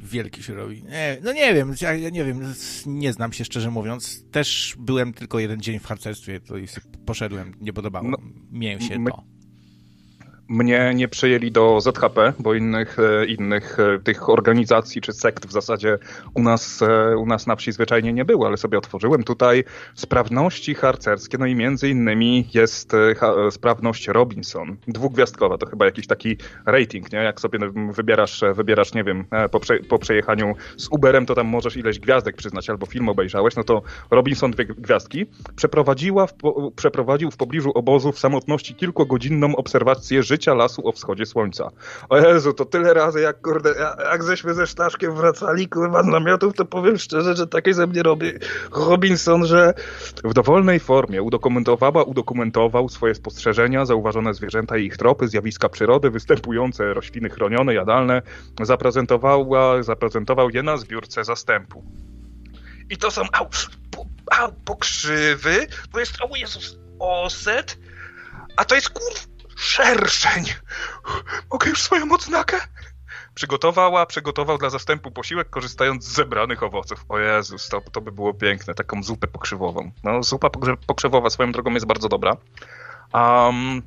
Wielki 0.04 0.44
się 0.44 0.54
robi. 0.54 0.84
Nie, 0.84 1.18
no 1.24 1.34
nie 1.34 1.54
wiem, 1.54 1.76
ja, 1.82 1.94
ja, 1.94 2.10
nie 2.10 2.26
wiem, 2.26 2.54
nie 2.86 3.14
znam 3.14 3.34
się 3.34 3.46
szczerze 3.46 3.72
mówiąc. 3.72 4.26
Też 4.32 4.76
byłem 4.80 5.14
tylko 5.14 5.40
jeden 5.40 5.62
dzień 5.62 5.80
w 5.80 5.86
harcerstwie, 5.86 6.40
to 6.40 6.58
i 6.58 6.68
poszedłem, 7.06 7.54
nie 7.62 7.74
podobało 7.74 8.10
no, 8.10 8.18
mi 8.52 8.82
się 8.82 9.06
to. 9.06 9.37
Mnie 10.50 10.92
nie 10.96 11.08
przejęli 11.08 11.52
do 11.52 11.82
ZHP, 11.82 12.34
bo 12.40 12.54
innych, 12.54 12.98
e, 13.00 13.26
innych 13.26 13.78
e, 13.80 14.00
tych 14.00 14.30
organizacji 14.30 15.02
czy 15.02 15.14
sekt 15.14 15.46
w 15.46 15.52
zasadzie 15.52 15.98
u 16.34 16.44
nas, 16.44 16.82
e, 16.82 17.18
u 17.18 17.26
nas 17.26 17.48
na 17.48 17.56
wsi 17.56 17.72
zwyczajnie 17.72 18.14
nie 18.14 18.26
było, 18.26 18.48
ale 18.48 18.58
sobie 18.58 18.78
otworzyłem. 18.78 19.24
Tutaj 19.24 19.64
sprawności 19.96 20.76
harcerskie, 20.76 21.38
no 21.38 21.46
i 21.46 21.56
między 21.56 21.90
innymi 21.90 22.50
jest 22.54 22.92
sprawność 23.50 24.08
Robinson, 24.08 24.78
dwugwiazdkowa, 24.88 25.58
to 25.58 25.66
chyba 25.66 25.86
jakiś 25.86 26.08
taki 26.08 26.38
rating, 26.66 27.12
nie? 27.12 27.20
Jak 27.20 27.42
sobie 27.42 27.60
wybierasz, 27.92 28.44
wybierasz 28.54 28.94
nie 28.94 29.04
wiem, 29.04 29.26
po, 29.52 29.60
prze, 29.60 29.80
po 29.80 30.00
przejechaniu 30.00 30.54
z 30.78 30.88
Uberem, 30.92 31.26
to 31.26 31.36
tam 31.36 31.48
możesz 31.48 31.78
ileś 31.78 32.00
gwiazdek 32.00 32.36
przyznać, 32.36 32.70
albo 32.70 32.86
film 32.86 33.10
obejrzałeś, 33.10 33.56
no 33.56 33.64
to 33.64 33.82
Robinson 34.12 34.52
dwie 34.52 34.66
gwiazdki 34.66 35.26
przeprowadziła 35.56 36.28
w, 36.28 36.34
przeprowadził 36.76 37.32
w 37.32 37.38
pobliżu 37.38 37.72
obozu 37.72 38.12
w 38.12 38.20
samotności 38.20 38.76
kilkugodzinną 38.76 39.56
obserwację 39.56 40.24
życia 40.24 40.37
życia 40.38 40.54
lasu 40.54 40.88
o 40.88 40.92
wschodzie 40.92 41.26
słońca. 41.26 41.70
O 42.10 42.18
Jezu, 42.18 42.54
to 42.54 42.66
tyle 42.66 42.94
razy, 42.94 43.22
jak 43.22 43.42
kurde, 43.42 43.74
jak 44.12 44.24
żeśmy 44.24 44.54
ze 44.54 44.68
Staszkiem 44.68 45.16
wracali, 45.16 45.68
kurwa, 45.68 46.04
z 46.04 46.06
namiotów, 46.06 46.54
to 46.54 46.66
powiem 46.66 46.98
szczerze, 46.98 47.36
że 47.36 47.48
takie 47.48 47.74
ze 47.74 47.88
mnie 47.88 48.04
robi 48.04 48.32
Robinson, 48.72 49.46
że 49.46 49.74
w 50.24 50.34
dowolnej 50.34 50.80
formie 50.80 51.22
udokumentowała, 51.22 52.04
udokumentował 52.04 52.90
swoje 52.90 53.16
spostrzeżenia, 53.16 53.86
zauważone 53.86 54.34
zwierzęta 54.34 54.78
i 54.78 54.86
ich 54.86 54.98
tropy, 54.98 55.28
zjawiska 55.28 55.70
przyrody, 55.70 56.10
występujące 56.10 56.94
rośliny 56.94 57.30
chronione, 57.30 57.74
jadalne, 57.74 58.22
zaprezentowała, 58.62 59.84
zaprezentował 59.84 60.50
je 60.50 60.64
na 60.64 60.78
zbiórce 60.78 61.24
zastępu. 61.24 61.84
I 62.90 62.98
to 62.98 63.12
są 63.12 63.22
au, 63.34 63.48
po, 63.92 64.06
au, 64.32 64.52
pokrzywy, 64.66 65.68
to 65.94 66.00
jest, 66.00 66.22
o 66.22 66.36
Jezus, 66.36 66.78
oset, 67.00 67.78
a 68.58 68.66
to 68.66 68.76
jest 68.76 68.90
kurw, 68.90 69.28
Szerszeń! 69.58 70.46
Mogę 71.52 71.70
już 71.70 71.82
swoją 71.82 72.12
odznakę? 72.12 72.58
Przygotowała, 73.34 74.06
przygotował 74.06 74.58
dla 74.58 74.70
zastępu 74.70 75.12
posiłek, 75.12 75.50
korzystając 75.50 76.06
z 76.06 76.14
zebranych 76.14 76.64
owoców. 76.64 77.06
O 77.10 77.20
Jezus, 77.20 77.70
to, 77.70 77.82
to 77.82 78.02
by 78.02 78.12
było 78.12 78.34
piękne, 78.34 78.74
taką 78.74 79.04
zupę 79.04 79.28
pokrzywową. 79.28 79.92
No, 80.04 80.24
zupa 80.24 80.50
pokrzywowa 80.88 81.30
swoją 81.30 81.52
drogą 81.52 81.72
jest 81.72 81.86
bardzo 81.86 82.10
dobra. 82.10 82.38
Um, 83.14 83.82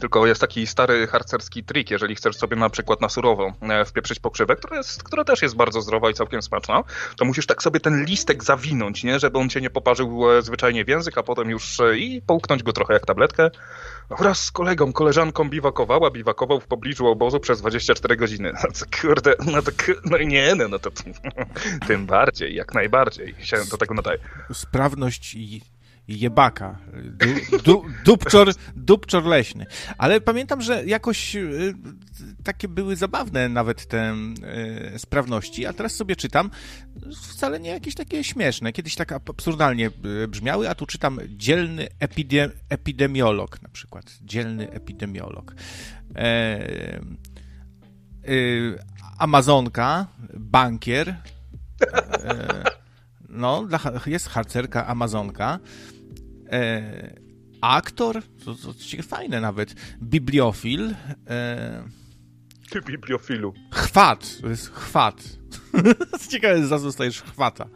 tylko 0.00 0.26
jest 0.26 0.40
taki 0.40 0.66
stary 0.66 1.06
harcerski 1.06 1.64
trik, 1.64 1.90
jeżeli 1.90 2.14
chcesz 2.14 2.36
sobie 2.36 2.56
na 2.56 2.70
przykład 2.70 3.00
na 3.00 3.08
surowo 3.08 3.52
e, 3.62 3.84
wpieprzyć 3.84 4.20
pokrzywę, 4.20 4.56
która, 4.56 4.76
jest, 4.76 5.02
która 5.02 5.24
też 5.24 5.42
jest 5.42 5.56
bardzo 5.56 5.80
zdrowa 5.82 6.10
i 6.10 6.14
całkiem 6.14 6.42
smaczna, 6.42 6.82
to 7.16 7.24
musisz 7.24 7.46
tak 7.46 7.62
sobie 7.62 7.80
ten 7.80 8.04
listek 8.04 8.44
zawinąć, 8.44 9.04
nie? 9.04 9.18
żeby 9.18 9.38
on 9.38 9.48
cię 9.48 9.60
nie 9.60 9.70
poparzył 9.70 10.30
e, 10.30 10.42
zwyczajnie 10.42 10.84
w 10.84 10.88
język, 10.88 11.18
a 11.18 11.22
potem 11.22 11.50
już 11.50 11.80
e, 11.80 11.98
i 11.98 12.22
połknąć 12.22 12.62
go 12.62 12.72
trochę 12.72 12.94
jak 12.94 13.06
tabletkę. 13.06 13.50
Wraz 14.10 14.44
z 14.44 14.52
kolegą, 14.52 14.92
koleżanką 14.92 15.48
biwakowała, 15.50 16.10
biwakował 16.10 16.60
w 16.60 16.66
pobliżu 16.66 17.06
obozu 17.06 17.40
przez 17.40 17.60
24 17.60 18.16
godziny. 18.16 18.52
No 18.52 18.70
to 18.72 19.00
kurde, 19.00 19.34
no 19.46 19.62
to 19.62 19.70
no 20.04 20.18
nie, 20.18 20.54
no, 20.54 20.68
no 20.68 20.78
to 20.78 20.90
tym 21.88 22.06
bardziej, 22.06 22.54
jak 22.54 22.74
najbardziej 22.74 23.34
się 23.38 23.56
do 23.70 23.76
tego 23.76 23.94
nadaje. 23.94 24.18
Sprawność 24.52 25.34
i 25.34 25.62
jebaka. 26.08 26.78
Du, 27.04 27.58
du, 27.58 27.84
dupczor, 28.04 28.52
dupczor 28.76 29.24
leśny. 29.24 29.66
Ale 29.98 30.20
pamiętam, 30.20 30.62
że 30.62 30.84
jakoś 30.84 31.36
y, 31.36 31.74
takie 32.44 32.68
były 32.68 32.96
zabawne 32.96 33.48
nawet 33.48 33.86
te 33.86 34.14
e, 34.42 34.98
sprawności, 34.98 35.66
a 35.66 35.72
teraz 35.72 35.94
sobie 35.94 36.16
czytam, 36.16 36.50
wcale 37.22 37.60
nie 37.60 37.70
jakieś 37.70 37.94
takie 37.94 38.24
śmieszne. 38.24 38.72
Kiedyś 38.72 38.94
tak 38.94 39.12
absurdalnie 39.12 39.90
e, 40.24 40.28
brzmiały, 40.28 40.68
a 40.68 40.74
tu 40.74 40.86
czytam 40.86 41.18
dzielny 41.28 41.88
epidem, 41.98 42.50
epidemiolog 42.68 43.62
na 43.62 43.68
przykład. 43.68 44.04
Dzielny 44.22 44.70
epidemiolog. 44.70 45.54
E, 46.16 47.00
Amazonka, 49.18 50.06
bankier, 50.34 51.08
e, 51.08 52.64
no, 53.28 53.68
jest 54.06 54.28
harcerka 54.28 54.86
Amazonka, 54.86 55.58
e, 56.54 57.20
aktor, 57.60 58.22
to, 58.44 58.54
to, 58.54 58.74
to 58.74 59.02
fajne 59.02 59.40
nawet, 59.40 59.74
bibliofil, 60.02 60.94
e, 61.28 61.84
Ty 62.70 62.80
bibliofilu. 62.80 63.54
Chwat, 63.70 64.40
to 64.40 64.48
jest 64.48 64.74
chwat. 64.74 65.22
Ciekawe, 66.30 66.66
za 66.66 66.78
zostajesz 66.78 67.22
chwata. 67.22 67.66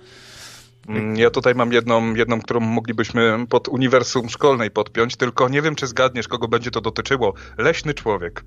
Mm, 0.88 1.16
ja 1.16 1.30
tutaj 1.30 1.54
mam 1.54 1.72
jedną, 1.72 2.14
jedną, 2.14 2.40
którą 2.40 2.60
moglibyśmy 2.60 3.46
pod 3.48 3.68
uniwersum 3.68 4.28
szkolnej 4.28 4.70
podpiąć, 4.70 5.16
tylko 5.16 5.48
nie 5.48 5.62
wiem, 5.62 5.74
czy 5.74 5.86
zgadniesz, 5.86 6.28
kogo 6.28 6.48
będzie 6.48 6.70
to 6.70 6.80
dotyczyło. 6.80 7.34
Leśny 7.58 7.94
człowiek. 7.94 8.42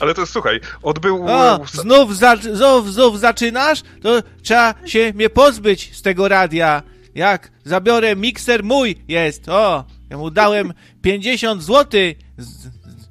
Ale 0.00 0.14
to 0.14 0.26
słuchaj, 0.26 0.60
odbył... 0.82 1.26
O, 1.26 1.64
znów, 1.72 2.16
za, 2.16 2.36
znów, 2.36 2.92
znów 2.92 3.20
zaczynasz? 3.20 3.82
To 4.02 4.22
trzeba 4.42 4.74
się 4.84 5.12
mnie 5.14 5.30
pozbyć 5.30 5.96
z 5.96 6.02
tego 6.02 6.28
radia. 6.28 6.82
Jak 7.16 7.50
zabiorę 7.64 8.16
mikser 8.16 8.64
mój 8.64 9.04
jest, 9.08 9.48
o, 9.48 9.84
ja 10.10 10.16
mu 10.18 10.30
dałem 10.30 10.74
50 11.02 11.62
zł 11.62 12.00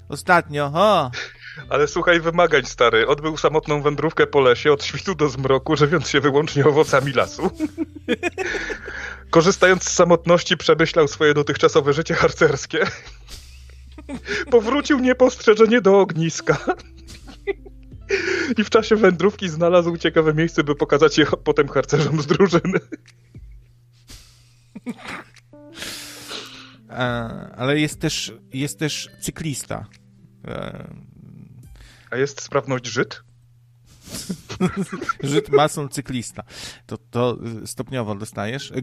ostatnio, 0.10 0.72
o. 0.74 1.12
Ale 1.70 1.88
słuchaj 1.88 2.20
wymagań, 2.22 2.66
stary. 2.66 3.08
Odbył 3.08 3.38
samotną 3.38 3.82
wędrówkę 3.82 4.28
po 4.28 4.42
lesie 4.42 4.74
od 4.74 4.84
świtu 4.84 5.16
do 5.16 5.30
zmroku, 5.30 5.76
żywiąc 5.76 6.10
się 6.10 6.20
wyłącznie 6.20 6.66
owocami 6.66 7.14
lasu. 7.14 7.52
Korzystając 9.30 9.84
z 9.84 9.94
samotności, 9.94 10.58
przemyślał 10.58 11.08
swoje 11.08 11.34
dotychczasowe 11.34 11.94
życie 11.94 12.14
harcerskie. 12.14 12.86
Powrócił 14.52 15.00
niepostrzeżenie 15.00 15.82
do 15.82 16.00
ogniska. 16.00 16.58
I 18.58 18.64
w 18.64 18.70
czasie 18.70 18.96
wędrówki 18.96 19.50
znalazł 19.50 19.98
ciekawe 19.98 20.34
miejsce, 20.34 20.64
by 20.64 20.76
pokazać 20.76 21.18
je 21.18 21.26
potem 21.44 21.68
harcerzom 21.68 22.22
z 22.22 22.26
drużyny. 22.28 22.80
E, 26.90 26.96
ale 27.58 27.80
jest 27.80 28.00
też, 28.00 28.34
jest 28.54 28.80
też 28.80 29.10
cyklista. 29.22 29.86
E, 30.48 30.88
A 32.12 32.18
jest 32.18 32.42
sprawność 32.42 32.86
Żyd? 32.86 33.24
Żyd, 35.24 35.50
mason, 35.50 35.90
cyklista. 35.90 36.44
To, 36.86 36.98
to 36.98 37.38
stopniowo 37.66 38.16
dostajesz. 38.16 38.72
E, 38.72 38.76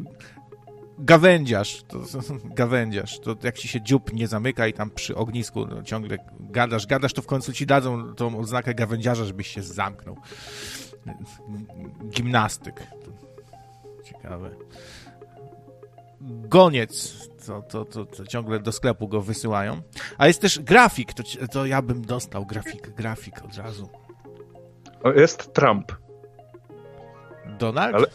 gawędziarz, 0.99 1.83
to, 1.89 2.03
gawędziarz, 2.61 3.21
to 3.21 3.37
jak 3.43 3.59
ci 3.59 3.69
się 3.69 3.81
dziób 3.81 4.13
nie 4.13 4.29
zamyka 4.29 4.67
i 4.67 4.73
tam 4.73 4.91
przy 4.91 5.17
ognisku 5.17 5.67
no, 5.67 5.83
ciągle 5.83 6.19
gadasz, 6.41 6.87
gadasz, 6.87 7.13
to 7.13 7.23
w 7.23 7.27
końcu 7.27 7.53
ci 7.53 7.67
dadzą 7.67 8.15
tą 8.15 8.39
oznakę 8.39 8.75
gawędziarza, 8.75 9.25
żebyś 9.25 9.47
się 9.47 9.63
zamknął. 9.63 10.17
Gimnastyk. 12.11 12.87
Ciekawe. 14.05 14.51
Goniec, 16.25 17.19
to, 17.47 17.63
to, 17.63 17.85
to, 17.85 18.05
to, 18.05 18.27
ciągle 18.27 18.61
do 18.61 18.73
sklepu 18.73 19.09
go 19.09 19.21
wysyłają. 19.21 19.83
A 20.19 20.27
jest 20.27 20.41
też 20.41 20.59
grafik, 20.59 21.13
to, 21.13 21.23
to 21.53 21.67
ja 21.67 21.83
bym 21.83 22.03
dostał 22.03 22.47
grafik, 22.47 22.89
grafik 22.91 23.45
od 23.45 23.57
razu. 23.57 23.89
Jest 25.17 25.53
Trump. 25.53 25.93
Donald? 27.59 27.95
Ale, 27.95 28.07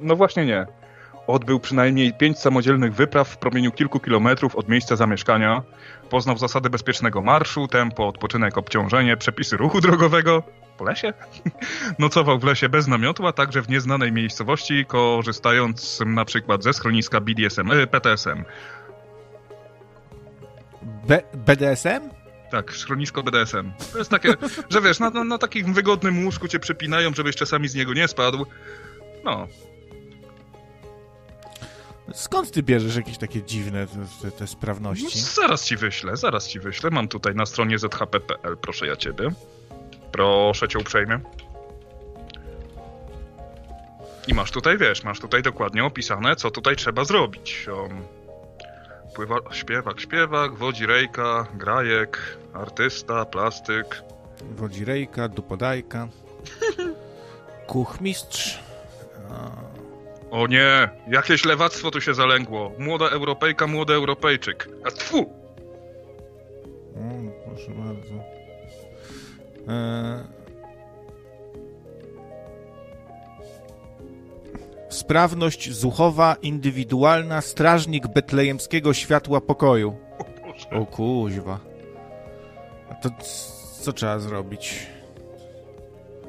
no 0.00 0.16
właśnie 0.16 0.46
nie. 0.46 0.66
Odbył 1.30 1.60
przynajmniej 1.60 2.12
pięć 2.12 2.38
samodzielnych 2.38 2.94
wypraw 2.94 3.28
w 3.28 3.36
promieniu 3.36 3.72
kilku 3.72 4.00
kilometrów 4.00 4.56
od 4.56 4.68
miejsca 4.68 4.96
zamieszkania. 4.96 5.62
Poznał 6.08 6.38
zasady 6.38 6.70
bezpiecznego 6.70 7.22
marszu, 7.22 7.68
tempo, 7.68 8.08
odpoczynek, 8.08 8.58
obciążenie, 8.58 9.16
przepisy 9.16 9.56
ruchu 9.56 9.80
drogowego. 9.80 10.42
Po 10.78 10.84
lesie? 10.84 11.12
Nocował 11.98 12.38
w 12.38 12.44
lesie 12.44 12.68
bez 12.68 12.86
namiotu, 12.86 13.26
a 13.26 13.32
także 13.32 13.62
w 13.62 13.68
nieznanej 13.68 14.12
miejscowości, 14.12 14.84
korzystając 14.86 16.02
na 16.06 16.24
przykład 16.24 16.62
ze 16.62 16.72
schroniska 16.72 17.20
BDSM, 17.20 17.70
PTSM. 17.90 18.44
B 20.82 21.22
BDSM? 21.34 22.10
Tak, 22.50 22.72
schronisko 22.72 23.22
BDSM. 23.22 23.72
To 23.92 23.98
jest 23.98 24.10
takie, 24.10 24.34
że 24.70 24.80
wiesz, 24.80 24.98
na, 24.98 25.10
na, 25.10 25.24
na 25.24 25.38
takim 25.38 25.74
wygodnym 25.74 26.24
łóżku 26.24 26.48
cię 26.48 26.58
przypinają, 26.58 27.14
żebyś 27.14 27.36
czasami 27.36 27.68
z 27.68 27.74
niego 27.74 27.94
nie 27.94 28.08
spadł. 28.08 28.46
No, 29.24 29.46
Skąd 32.14 32.50
ty 32.50 32.62
bierzesz 32.62 32.96
jakieś 32.96 33.18
takie 33.18 33.42
dziwne 33.42 33.86
te, 34.22 34.30
te 34.30 34.46
sprawności? 34.46 35.04
No, 35.04 35.44
zaraz 35.46 35.64
ci 35.64 35.76
wyślę, 35.76 36.16
zaraz 36.16 36.48
ci 36.48 36.60
wyślę. 36.60 36.90
Mam 36.90 37.08
tutaj 37.08 37.34
na 37.34 37.46
stronie 37.46 37.78
zhp.pl, 37.78 38.56
proszę 38.56 38.86
ja 38.86 38.96
ciebie. 38.96 39.28
Proszę 40.12 40.68
cię 40.68 40.78
uprzejmie. 40.78 41.20
I 44.28 44.34
masz 44.34 44.50
tutaj, 44.50 44.78
wiesz, 44.78 45.04
masz 45.04 45.20
tutaj 45.20 45.42
dokładnie 45.42 45.84
opisane, 45.84 46.36
co 46.36 46.50
tutaj 46.50 46.76
trzeba 46.76 47.04
zrobić. 47.04 47.66
Um, 47.68 48.02
pływa, 49.14 49.36
śpiewak, 49.52 50.00
śpiewak, 50.00 50.54
wodzi 50.54 50.86
rejka, 50.86 51.46
grajek, 51.54 52.38
artysta, 52.54 53.24
plastyk. 53.24 54.02
Wodzi 54.56 54.84
rejka, 54.84 55.28
dupodajka, 55.28 56.08
kuchmistrz. 57.66 58.58
A... 59.30 59.69
O 60.30 60.46
nie, 60.46 60.88
jakieś 61.08 61.44
lewactwo 61.44 61.90
tu 61.90 62.00
się 62.00 62.14
zalęgło. 62.14 62.72
Młoda 62.78 63.08
Europejka, 63.08 63.66
młody 63.66 63.94
Europejczyk. 63.94 64.68
A 64.84 64.90
tfu! 64.90 65.20
O, 66.96 67.00
proszę 67.44 67.70
bardzo. 67.70 68.14
E... 69.68 70.40
Sprawność 74.88 75.72
zuchowa, 75.72 76.36
indywidualna, 76.42 77.40
strażnik 77.40 78.08
betlejemskiego 78.08 78.94
światła 78.94 79.40
pokoju. 79.40 79.96
O, 80.72 80.78
o 80.80 80.86
kuźwa. 80.86 81.60
A 82.90 82.94
to 82.94 83.10
co 83.80 83.92
trzeba 83.92 84.18
zrobić? 84.18 84.86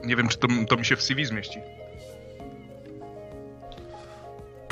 Nie 0.04 0.16
wiem, 0.16 0.28
czy 0.28 0.38
to, 0.38 0.48
to 0.70 0.78
mi 0.78 0.86
się 0.86 0.96
w 0.96 1.02
CV 1.02 1.26
zmieści. 1.26 1.60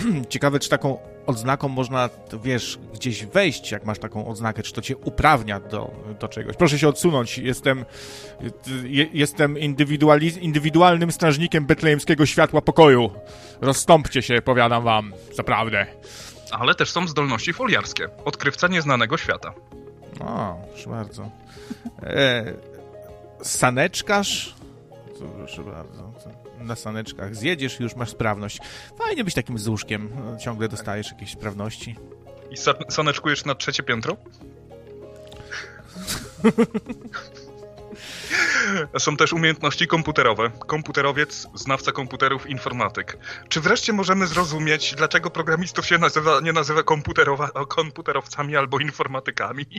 ciekawe, 0.29 0.59
czy 0.59 0.69
taką 0.69 0.97
odznaką 1.25 1.67
można, 1.67 2.09
wiesz, 2.43 2.79
gdzieś 2.93 3.25
wejść, 3.25 3.71
jak 3.71 3.85
masz 3.85 3.99
taką 3.99 4.27
odznakę, 4.27 4.63
czy 4.63 4.73
to 4.73 4.81
cię 4.81 4.97
uprawnia 4.97 5.59
do, 5.59 5.91
do 6.19 6.27
czegoś. 6.27 6.55
Proszę 6.55 6.79
się 6.79 6.87
odsunąć, 6.87 7.37
jestem, 7.37 7.85
je, 8.83 9.07
jestem 9.13 9.57
indywidualnym 10.41 11.11
strażnikiem 11.11 11.65
betlejemskiego 11.65 12.25
światła 12.25 12.61
pokoju. 12.61 13.11
Rozstąpcie 13.61 14.21
się, 14.21 14.41
powiadam 14.41 14.83
wam, 14.83 15.13
zaprawdę. 15.33 15.85
Ale 16.51 16.75
też 16.75 16.91
są 16.91 17.07
zdolności 17.07 17.53
foliarskie. 17.53 18.09
Odkrywca 18.25 18.67
nieznanego 18.67 19.17
świata. 19.17 19.53
O, 20.19 20.57
proszę 20.69 20.89
bardzo. 20.89 21.29
E, 22.03 22.53
saneczkarz? 23.41 24.55
Proszę 25.37 25.63
bardzo 25.63 26.13
na 26.61 26.75
saneczkach 26.75 27.35
zjedziesz 27.35 27.79
i 27.79 27.83
już 27.83 27.95
masz 27.95 28.09
sprawność. 28.09 28.59
Fajnie 28.97 29.23
być 29.23 29.33
takim 29.33 29.59
złuszkiem, 29.59 30.09
ciągle 30.43 30.67
dostajesz 30.67 31.11
jakieś 31.11 31.31
sprawności. 31.31 31.95
I 32.51 32.57
sa 32.57 32.73
saneczkujesz 32.89 33.45
na 33.45 33.55
trzecie 33.55 33.83
piętro? 33.83 34.17
Są 38.99 39.17
też 39.17 39.33
umiejętności 39.33 39.87
komputerowe. 39.87 40.51
Komputerowiec, 40.67 41.47
znawca 41.55 41.91
komputerów, 41.91 42.49
informatyk. 42.49 43.17
Czy 43.49 43.61
wreszcie 43.61 43.93
możemy 43.93 44.27
zrozumieć, 44.27 44.95
dlaczego 44.95 45.29
programistów 45.29 45.85
się 45.85 45.97
nazywa, 45.97 46.41
nie 46.41 46.53
nazywa 46.53 46.83
komputerowcami 47.67 48.55
albo 48.55 48.79
informatykami? 48.79 49.65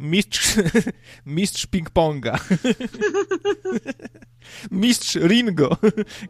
Mistrz, 0.00 0.56
mistrz 1.26 1.66
ping-ponga. 1.66 2.38
Mistrz 4.70 5.14
Ringo. 5.14 5.76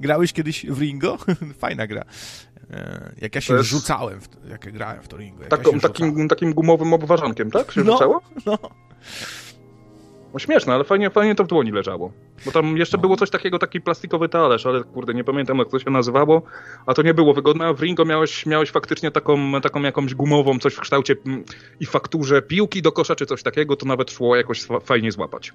Grałeś 0.00 0.33
kiedyś 0.33 0.66
w 0.66 0.81
Ringo? 0.81 1.18
Fajna 1.61 1.87
gra. 1.87 2.04
E, 2.70 3.12
jak 3.20 3.35
ja 3.35 3.40
się 3.40 3.54
jest... 3.54 3.68
rzucałem, 3.68 4.20
w, 4.20 4.28
jak 4.50 4.72
grałem 4.72 5.02
w 5.02 5.09
to 5.09 5.16
Ringo. 5.16 5.44
Taką, 5.44 5.72
ja 5.72 5.81
takim, 5.81 6.28
takim 6.28 6.54
gumowym 6.54 6.92
obwarzankiem, 6.92 7.50
tak? 7.50 7.72
Się 7.72 7.85
no, 7.85 7.92
rzucało? 7.92 8.20
No. 8.46 8.59
No 10.33 10.38
śmieszne, 10.38 10.75
ale 10.75 10.85
fajnie, 10.85 11.11
fajnie 11.11 11.35
to 11.35 11.45
w 11.45 11.47
dłoni 11.47 11.71
leżało. 11.73 12.12
Bo 12.45 12.53
tam 12.53 12.77
jeszcze 12.77 12.97
No. 12.97 13.01
było 13.01 13.17
coś 13.17 13.31
takiego, 13.31 13.59
taki 13.59 13.81
plastikowy 13.81 14.29
talerz, 14.29 14.67
ale 14.67 14.85
kurde, 14.85 15.14
nie 15.14 15.25
pamiętam 15.25 15.59
jak 15.59 15.69
to 15.69 15.79
się 15.79 15.91
nazywało, 15.91 16.43
a 16.87 16.95
to 16.95 17.03
nie 17.03 17.14
było 17.14 17.35
wygodne, 17.35 17.67
a 17.67 17.73
w 17.73 17.81
Ringo 17.81 18.05
miałeś, 18.05 18.47
miałeś 18.47 18.71
faktycznie 18.71 19.11
taką, 19.11 19.61
taką 19.61 19.83
jakąś 19.83 20.14
gumową, 20.14 20.59
coś 20.59 20.75
w 20.75 20.81
kształcie 20.81 21.17
mm, 21.27 21.45
i 21.81 21.87
fakturze 21.87 22.43
piłki 22.43 22.83
do 22.83 22.93
kosza 22.93 23.14
czy 23.17 23.27
coś 23.27 23.43
takiego, 23.43 23.77
to 23.77 23.87
nawet 23.87 24.11
szło 24.11 24.37
jakoś 24.37 24.62
fajnie 24.85 25.12
złapać. 25.12 25.53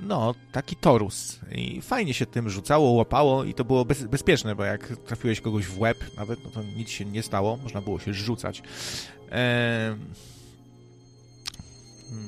No, 0.00 0.34
taki 0.52 0.76
torus. 0.76 1.40
I 1.52 1.80
fajnie 1.82 2.14
się 2.14 2.26
tym 2.26 2.50
rzucało, 2.50 2.90
łapało 2.90 3.44
i 3.44 3.54
to 3.54 3.64
było 3.64 3.84
bez, 3.84 4.04
bezpieczne, 4.04 4.54
bo 4.54 4.64
jak 4.64 4.86
trafiłeś 4.88 5.40
kogoś 5.40 5.66
w 5.66 5.80
łeb 5.80 5.96
nawet, 6.16 6.44
no 6.44 6.50
to 6.50 6.62
nic 6.76 6.88
się 6.90 7.04
nie 7.04 7.22
stało, 7.22 7.56
można 7.62 7.80
było 7.80 7.98
się 7.98 8.14
rzucać. 8.14 8.62
Em, 9.30 9.98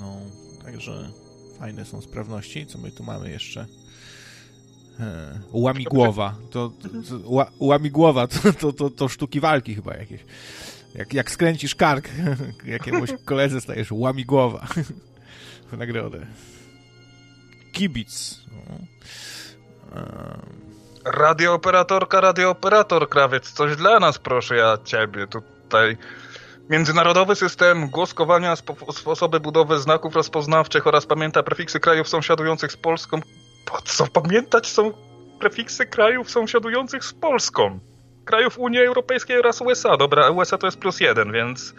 no, 0.00 0.12
także 0.64 1.10
fajne 1.58 1.84
są 1.84 2.00
sprawności. 2.00 2.66
Co 2.66 2.78
my 2.78 2.90
tu 2.90 3.04
mamy 3.04 3.30
jeszcze? 3.30 3.66
E, 5.00 5.40
łamigłowa. 5.52 6.34
To, 6.50 6.72
to, 6.82 6.88
to, 6.88 7.30
ła, 7.30 7.50
łamigłowa 7.60 8.26
to, 8.42 8.52
to, 8.52 8.72
to, 8.72 8.90
to 8.90 9.08
sztuki 9.08 9.40
walki 9.40 9.74
chyba 9.74 9.96
jakieś. 9.96 10.20
Jak, 10.94 11.14
jak 11.14 11.30
skręcisz 11.30 11.74
kark 11.74 12.08
jakiemuś 12.64 13.10
koledze, 13.24 13.60
stajesz 13.60 13.92
łamigłowa 13.92 14.66
w 15.72 15.78
nagrodę. 15.78 16.26
Kibic. 17.72 18.40
No. 18.52 18.78
Em, 20.00 20.68
Radiooperatorka, 21.04 22.20
radiooperator, 22.20 23.08
krawiec, 23.08 23.52
coś 23.52 23.76
dla 23.76 24.00
nas, 24.00 24.18
proszę 24.18 24.56
ja 24.56 24.78
ciebie 24.84 25.26
tutaj. 25.26 25.96
Międzynarodowy 26.68 27.34
system 27.34 27.90
głoskowania, 27.90 28.54
spo- 28.54 28.92
sposoby 28.92 29.40
budowy 29.40 29.78
znaków 29.78 30.14
rozpoznawczych 30.14 30.86
oraz 30.86 31.06
pamięta 31.06 31.42
prefiksy 31.42 31.80
krajów 31.80 32.08
sąsiadujących 32.08 32.72
z 32.72 32.76
Polską. 32.76 33.20
Po 33.64 33.82
co 33.82 34.06
pamiętać 34.06 34.66
są 34.66 34.92
prefiksy 35.40 35.86
krajów 35.86 36.30
sąsiadujących 36.30 37.04
z 37.04 37.12
Polską? 37.12 37.78
Krajów 38.24 38.58
Unii 38.58 38.80
Europejskiej 38.80 39.38
oraz 39.38 39.60
USA. 39.60 39.96
Dobra, 39.96 40.30
USA 40.30 40.58
to 40.58 40.66
jest 40.66 40.78
plus 40.78 41.00
jeden, 41.00 41.32
więc... 41.32 41.74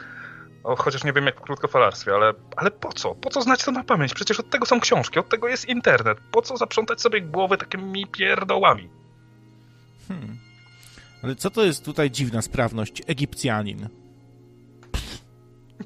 O, 0.64 0.76
chociaż 0.76 1.04
nie 1.04 1.14
wiem 1.14 1.26
jak 1.26 1.40
w 1.40 1.42
krótkofalarstwie, 1.42 2.14
ale, 2.14 2.34
ale 2.56 2.72
po 2.72 2.94
co? 2.94 3.16
Po 3.16 3.30
co 3.30 3.42
znać 3.42 3.64
to 3.64 3.72
na 3.72 3.84
pamięć? 3.84 4.14
Przecież 4.14 4.40
od 4.40 4.50
tego 4.50 4.66
są 4.66 4.80
książki, 4.80 5.20
od 5.20 5.30
tego 5.30 5.48
jest 5.48 5.70
internet. 5.70 6.18
Po 6.32 6.42
co 6.42 6.58
zaprzątać 6.58 7.02
sobie 7.02 7.22
głowy 7.22 7.58
takimi 7.58 8.08
pierdołami? 8.08 8.90
Hmm. 10.08 10.38
Ale 11.24 11.36
co 11.36 11.50
to 11.50 11.64
jest 11.64 11.86
tutaj 11.86 12.12
dziwna 12.12 12.42
sprawność? 12.42 13.02
Egipcjanin. 13.08 13.90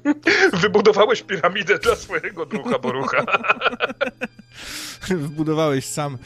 Wybudowałeś 0.62 1.22
piramidę 1.22 1.78
dla 1.78 1.96
swojego 1.96 2.46
ducha 2.46 2.78
Borucha. 2.78 3.24
Wbudowałeś 5.10 5.84
sam 5.84 6.18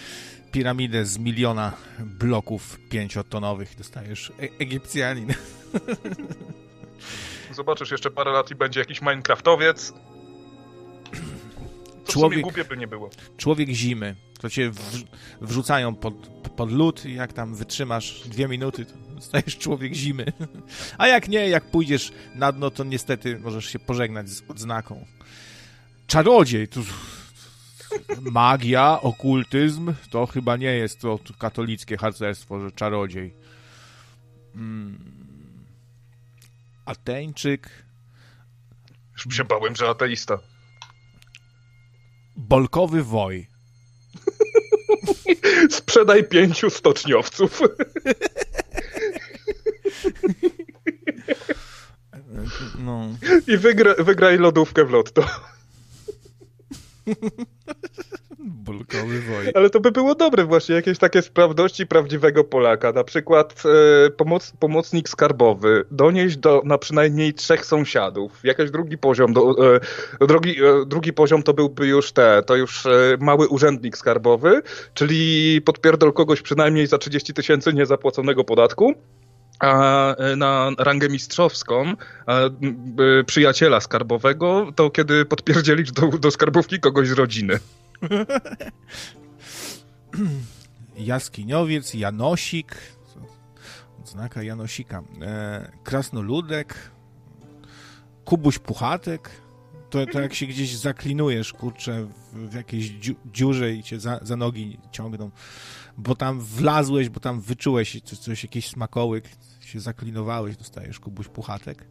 piramidę 0.53 1.05
z 1.05 1.19
miliona 1.19 1.73
bloków 1.99 2.79
pięciotonowych. 2.91 3.77
Dostajesz 3.79 4.31
e 4.31 4.49
Egipcjanin. 4.59 5.35
Zobaczysz 7.53 7.91
jeszcze 7.91 8.11
parę 8.11 8.33
lat 8.33 8.51
i 8.51 8.55
będzie 8.55 8.81
jakiś 8.81 9.01
Minecraftowiec. 9.01 9.93
Człowiek- 12.09 12.43
głupie 12.43 12.65
by 12.65 12.77
nie 12.77 12.87
było. 12.87 13.11
Człowiek 13.37 13.69
zimy. 13.69 14.17
To 14.41 14.51
cię 14.51 14.71
wrz- 14.71 15.05
wrzucają 15.41 15.95
pod, 15.95 16.15
pod 16.57 16.73
lód 16.73 17.05
i 17.05 17.15
jak 17.15 17.33
tam 17.33 17.55
wytrzymasz 17.55 18.29
dwie 18.29 18.49
minuty, 18.49 18.85
to 18.85 19.21
stajesz 19.21 19.59
człowiek 19.59 19.95
zimy. 19.95 20.25
A 20.99 21.09
jak 21.09 21.29
nie, 21.29 21.49
jak 21.49 21.71
pójdziesz 21.71 22.13
na 22.35 22.53
dno, 22.53 22.71
to 22.71 22.85
niestety 22.85 23.39
możesz 23.39 23.65
się 23.67 23.79
pożegnać 23.79 24.29
z 24.31 24.43
odznaką. 24.51 25.07
Czarodziej, 26.07 26.69
to 26.69 26.81
magia, 28.21 29.01
okultyzm, 29.01 29.95
to 30.11 30.27
chyba 30.27 30.57
nie 30.57 30.73
jest 30.73 31.01
to 31.01 31.19
katolickie 31.39 31.97
harcerstwo, 31.97 32.61
że 32.61 32.73
czarodziej. 32.73 33.35
Mm. 34.55 34.99
Ateńczyk, 36.85 37.71
Już 39.27 39.37
się 39.37 39.45
bałem, 39.45 39.77
że 39.77 39.89
ateista. 39.89 40.39
Bolkowy 42.39 43.03
woj. 43.03 43.47
Sprzedaj 45.71 46.25
pięciu 46.25 46.71
stoczniowców. 46.71 47.61
No. 52.79 53.09
I 53.47 53.57
wygra, 53.57 53.95
wygraj 53.99 54.39
lodówkę 54.39 54.85
w 54.85 54.91
lotto. 54.91 55.25
Bolkowy 58.49 59.21
woj. 59.21 59.47
Ale 59.55 59.71
to 59.71 59.81
by 59.81 59.93
było 59.93 60.15
dobre 60.15 60.45
właśnie, 60.45 60.75
jakieś 60.75 60.99
takie 60.99 61.23
sprawności 61.23 61.87
prawdziwego 61.87 62.45
Polaka. 62.45 62.93
Na 62.93 63.05
przykład 63.05 63.63
e, 64.07 64.11
pomoc, 64.11 64.53
pomocnik 64.59 65.09
skarbowy, 65.09 65.85
donieść 65.91 66.37
do 66.37 66.63
na 66.65 66.79
przynajmniej 66.79 67.35
trzech 67.35 67.67
sąsiadów. 67.67 68.41
Jakiś 68.45 68.71
drugi 68.71 68.99
poziom, 68.99 69.33
do, 69.33 69.75
e, 70.21 70.27
drugi, 70.27 70.65
e, 70.65 70.87
drugi 70.87 71.13
poziom 71.13 71.43
to 71.43 71.55
byłby 71.55 71.87
już 71.87 72.13
te, 72.13 72.43
to 72.47 72.57
już 72.57 72.85
mały 73.21 73.49
urzędnik 73.49 73.97
skarbowy, 73.97 74.63
czyli 74.95 75.61
podpierdol 75.65 76.13
kogoś 76.13 76.43
przynajmniej 76.43 76.87
za 76.87 76.99
30 76.99 77.35
tysięcy 77.35 77.73
niezapłaconego 77.73 78.45
podatku. 78.45 78.95
A 79.61 80.17
na 80.37 80.71
rangę 80.79 81.09
mistrzowską 81.09 81.95
przyjaciela 83.27 83.81
skarbowego, 83.81 84.73
to 84.77 84.91
kiedy 84.91 85.25
podpierdzielisz 85.25 85.93
do, 85.93 86.07
do 86.07 86.31
skarbówki 86.31 86.81
kogoś 86.81 87.09
z 87.09 87.13
rodziny. 87.13 87.59
Jaskiniowiec, 90.97 91.95
Janosik, 91.95 92.77
odznaka 94.01 94.43
Janosika, 94.43 95.03
e, 95.23 95.73
Krasnoludek, 95.85 96.91
Kubuś 98.25 98.59
Puchatek, 98.59 99.31
to, 99.91 100.07
to 100.07 100.21
jak 100.21 100.35
się 100.35 100.47
gdzieś 100.47 100.77
zaklinujesz, 100.77 101.53
kurczę, 101.53 102.09
w, 102.33 102.49
w 102.49 102.55
jakiejś 102.55 102.87
dziu, 102.87 103.15
dziurze 103.33 103.73
i 103.73 103.83
cię 103.83 104.01
za, 104.01 104.21
za 104.23 104.37
nogi 104.37 104.79
ciągną, 104.93 105.31
bo 105.99 106.15
tam 106.15 106.41
wlazłeś, 106.41 107.09
bo 107.09 107.21
tam 107.21 107.41
wyczułeś 107.41 108.01
coś, 108.05 108.19
coś 108.19 108.43
jakiś 108.43 108.69
smakołyk, 108.69 109.25
się 109.61 109.81
zaklinowałeś, 109.81 110.57
dostajesz 110.57 111.01
Kubuś 111.01 111.29
Puchatek. 111.29 111.85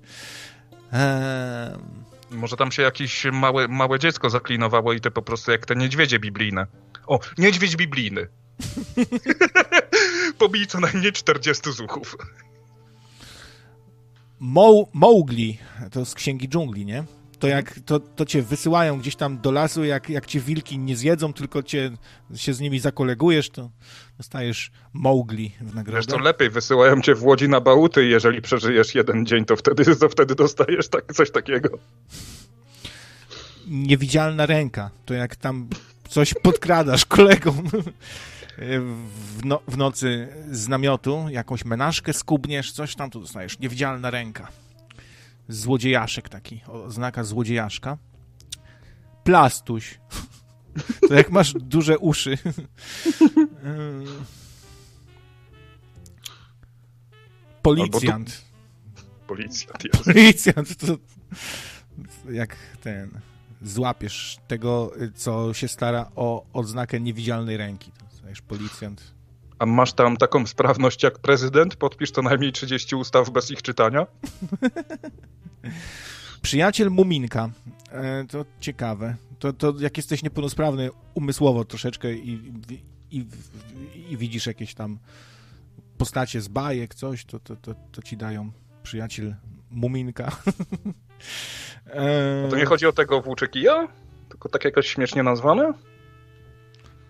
Może 2.31 2.57
tam 2.57 2.71
się 2.71 2.81
jakieś 2.83 3.25
małe, 3.31 3.67
małe 3.67 3.99
dziecko 3.99 4.29
zaklinowało 4.29 4.93
i 4.93 5.01
to 5.01 5.11
po 5.11 5.21
prostu 5.21 5.51
jak 5.51 5.65
te 5.65 5.75
niedźwiedzie 5.75 6.19
biblijne. 6.19 6.67
O, 7.07 7.19
niedźwiedź 7.37 7.75
biblijny. 7.75 8.27
Pobij 10.37 10.67
co 10.67 10.79
najmniej 10.79 11.11
40 11.11 11.71
zuchów. 11.71 12.17
Mo 14.39 14.85
Mowgli, 14.93 15.57
to 15.91 16.05
z 16.05 16.13
Księgi 16.13 16.49
Dżungli, 16.49 16.85
nie? 16.85 17.03
To 17.39 17.47
jak 17.47 17.79
to, 17.85 17.99
to 17.99 18.25
cię 18.25 18.41
wysyłają 18.41 18.99
gdzieś 18.99 19.15
tam 19.15 19.37
do 19.37 19.51
lasu, 19.51 19.83
jak, 19.83 20.09
jak 20.09 20.25
cię 20.25 20.39
wilki 20.39 20.79
nie 20.79 20.95
zjedzą, 20.95 21.33
tylko 21.33 21.63
cię 21.63 21.91
się 22.35 22.53
z 22.53 22.59
nimi 22.59 22.79
zakolegujesz, 22.79 23.49
to 23.49 23.69
dostajesz 24.17 24.71
Mowgli 24.93 25.51
w 25.61 25.75
nagrodę. 25.75 26.07
co, 26.07 26.17
lepiej 26.17 26.49
wysyłają 26.49 27.01
cię 27.01 27.15
w 27.15 27.23
Łodzi 27.23 27.49
na 27.49 27.61
bałuty 27.61 28.05
i 28.05 28.09
jeżeli 28.09 28.41
przeżyjesz 28.41 28.95
jeden 28.95 29.25
dzień, 29.25 29.45
to 29.45 29.55
wtedy, 29.55 29.95
to 29.95 30.09
wtedy 30.09 30.35
dostajesz 30.35 30.87
tak, 30.87 31.13
coś 31.13 31.31
takiego. 31.31 31.69
Niewidzialna 33.67 34.45
ręka, 34.45 34.89
to 35.05 35.13
jak 35.13 35.35
tam 35.35 35.67
coś 36.09 36.33
podkradasz 36.33 37.05
kolegom 37.15 37.69
w, 38.57 39.45
no, 39.45 39.59
w 39.67 39.77
nocy 39.77 40.27
z 40.51 40.67
namiotu, 40.67 41.25
jakąś 41.29 41.65
menażkę 41.65 42.13
skubniesz, 42.13 42.71
coś 42.71 42.95
tam, 42.95 43.09
to 43.09 43.19
dostajesz 43.19 43.59
niewidzialna 43.59 44.11
ręka. 44.11 44.47
Złodziejaszek 45.47 46.29
taki, 46.29 46.61
oznaka 46.67 47.23
złodziejaszka. 47.23 47.97
Plastuś. 49.23 49.99
To 51.09 51.13
jak 51.13 51.31
masz 51.31 51.53
duże 51.53 51.97
uszy. 51.97 52.37
Ym. 53.65 54.05
Policjant. 57.61 58.45
Policjant 59.27 59.83
jest. 59.83 60.03
Policjant 60.03 60.75
to 60.75 60.97
jak 62.31 62.55
ten 62.81 63.19
złapiesz 63.61 64.37
tego, 64.47 64.91
co 65.15 65.53
się 65.53 65.67
stara 65.67 66.11
o 66.15 66.45
odznakę 66.53 66.99
niewidzialnej 66.99 67.57
ręki. 67.57 67.91
To 67.91 68.07
policjant. 68.47 69.16
A 69.59 69.65
masz 69.65 69.93
tam 69.93 70.17
taką 70.17 70.45
sprawność 70.47 71.03
jak 71.03 71.19
prezydent? 71.19 71.75
Podpisz 71.75 72.11
co 72.11 72.21
najmniej 72.21 72.51
30 72.51 72.95
ustaw 72.95 73.29
bez 73.29 73.51
ich 73.51 73.61
czytania? 73.61 74.07
Przyjaciel 76.41 76.89
Muminka. 76.89 77.49
E, 77.91 78.25
to 78.25 78.45
ciekawe. 78.59 79.15
To, 79.39 79.53
to 79.53 79.73
jak 79.79 79.97
jesteś 79.97 80.23
niepełnosprawny 80.23 80.89
umysłowo 81.13 81.65
troszeczkę 81.65 82.13
i, 82.13 82.51
i, 83.11 83.25
i 84.09 84.17
widzisz 84.17 84.45
jakieś 84.45 84.73
tam 84.73 84.99
postacie 85.97 86.41
z 86.41 86.47
bajek, 86.47 86.95
coś, 86.95 87.25
to, 87.25 87.39
to, 87.39 87.55
to, 87.55 87.75
to 87.91 88.01
ci 88.01 88.17
dają 88.17 88.51
przyjaciel 88.83 89.35
Muminka. 89.71 90.31
E, 91.85 92.47
To 92.49 92.57
nie 92.57 92.65
chodzi 92.65 92.85
o 92.85 92.91
tego 92.91 93.21
włóczykija? 93.21 93.87
Tylko 94.29 94.49
tak 94.49 94.65
jakoś 94.65 94.87
śmiesznie 94.87 95.23
nazwane? 95.23 95.73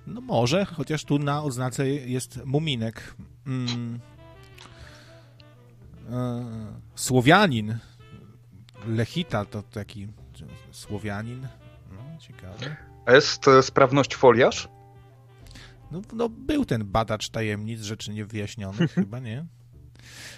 No 0.07 0.21
może, 0.21 0.65
chociaż 0.65 1.05
tu 1.05 1.19
na 1.19 1.43
odznace 1.43 1.87
jest 1.87 2.45
muminek. 2.45 3.15
Mm. 3.47 3.99
E, 6.09 6.45
Słowianin. 6.95 7.77
Lechita 8.87 9.45
to 9.45 9.63
taki 9.63 10.07
Słowianin. 10.71 11.47
No, 11.91 12.19
ciekawe. 12.19 12.75
Jest 13.07 13.47
e, 13.47 13.63
sprawność 13.63 14.15
foliarz? 14.15 14.69
No, 15.91 16.01
no, 16.13 16.29
był 16.29 16.65
ten 16.65 16.85
badacz 16.85 17.29
tajemnic 17.29 17.81
rzeczy 17.81 18.11
niewyjaśnionych, 18.11 18.93
chyba 19.01 19.19
nie? 19.19 19.45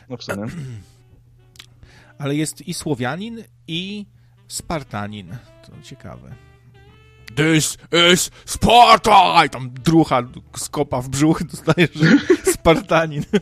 No 0.09 0.17
w 0.17 0.23
sumie. 0.23 0.47
Ale 2.17 2.35
jest 2.35 2.67
i 2.67 2.73
Słowianin, 2.73 3.43
i 3.67 4.05
Spartanin. 4.47 5.37
To 5.65 5.81
ciekawe. 5.83 6.35
This 7.35 7.77
is 8.11 8.31
Sparta! 8.45 9.47
Tam 9.51 9.69
drucha 9.83 10.23
skopa 10.57 11.01
w 11.01 11.09
brzuch, 11.09 11.43
dostajesz 11.51 11.93
że 11.93 12.51
Spartanin. 12.51 13.23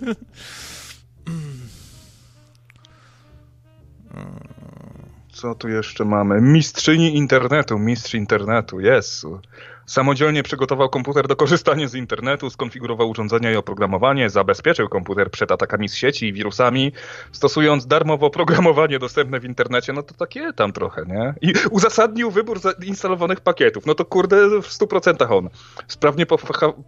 Co 5.34 5.56
tu 5.56 5.70
jeszcze 5.70 6.06
mamy? 6.06 6.42
Mistrzyni 6.42 7.18
internetu, 7.18 7.80
mistrz 7.80 8.14
internetu, 8.14 8.80
Jezu. 8.80 9.40
Samodzielnie 9.88 10.44
przygotował 10.44 10.90
komputer 10.90 11.28
do 11.28 11.36
korzystania 11.36 11.88
z 11.88 11.96
internetu, 11.96 12.50
skonfigurował 12.50 13.10
urządzenia 13.10 13.52
i 13.52 13.56
oprogramowanie, 13.56 14.30
zabezpieczył 14.30 14.90
komputer 14.90 15.32
przed 15.32 15.52
atakami 15.52 15.90
z 15.90 15.96
sieci 15.96 16.28
i 16.28 16.34
wirusami, 16.34 16.92
stosując 17.32 17.88
darmowe 17.88 18.26
oprogramowanie 18.26 19.00
dostępne 19.00 19.40
w 19.40 19.46
internecie, 19.46 19.94
no 19.94 20.04
to 20.04 20.14
takie 20.14 20.54
tam 20.54 20.74
trochę, 20.74 21.06
nie? 21.06 21.34
I 21.42 21.54
uzasadnił 21.72 22.32
wybór 22.32 22.60
instalowanych 22.84 23.42
pakietów, 23.42 23.86
no 23.86 23.96
to 23.96 24.06
kurde 24.06 24.50
w 24.62 24.68
100% 24.68 25.34
on. 25.38 25.50
Sprawnie 25.88 26.26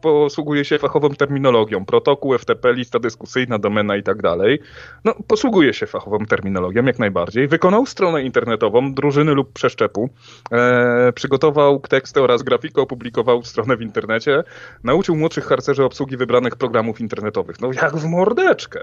posługuje 0.01 0.65
się 0.65 0.77
fachową 0.77 1.09
terminologią, 1.09 1.85
protokół, 1.85 2.37
FTP, 2.37 2.73
lista 2.73 2.99
dyskusyjna, 2.99 3.59
domena 3.59 3.95
i 3.97 4.03
tak 4.03 4.21
dalej. 4.21 4.59
No, 5.05 5.15
posługuje 5.27 5.73
się 5.73 5.87
fachową 5.87 6.25
terminologią 6.25 6.83
jak 6.83 6.99
najbardziej. 6.99 7.47
Wykonał 7.47 7.85
stronę 7.85 8.23
internetową, 8.23 8.93
drużyny 8.93 9.33
lub 9.33 9.53
przeszczepu, 9.53 10.09
e, 10.51 11.13
przygotował 11.13 11.79
teksty 11.79 12.21
oraz 12.21 12.43
grafikę 12.43 12.81
opublikował 12.89 13.43
stronę 13.43 13.77
w 13.77 13.81
internecie, 13.81 14.43
nauczył 14.83 15.15
młodszych 15.15 15.45
harcerzy 15.45 15.83
obsługi 15.83 16.17
wybranych 16.17 16.55
programów 16.55 17.01
internetowych. 17.01 17.61
No 17.61 17.71
jak 17.73 17.97
w 17.97 18.05
mordeczkę. 18.05 18.81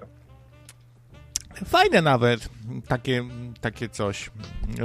Fajne 1.67 2.03
nawet 2.03 2.49
takie, 2.89 3.25
takie 3.61 3.89
coś, 3.89 4.31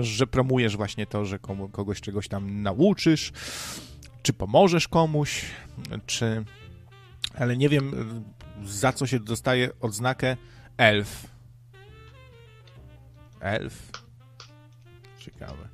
że 0.01 0.28
promujesz 0.28 0.78
właśnie 0.78 1.05
to, 1.05 1.26
że 1.26 1.39
komu, 1.39 1.69
kogoś 1.69 2.01
czegoś 2.01 2.28
tam 2.28 2.61
nauczysz, 2.61 3.32
czy 4.22 4.34
pomożesz 4.34 4.88
komuś, 4.88 5.45
czy... 6.05 6.45
Ale 7.36 7.57
nie 7.57 7.69
wiem, 7.69 7.91
za 8.63 8.93
co 8.93 9.07
się 9.07 9.19
dostaje 9.19 9.69
odznakę 9.82 10.38
elf. 10.78 11.28
Elf. 13.39 13.91
Ciekawe. 15.19 15.69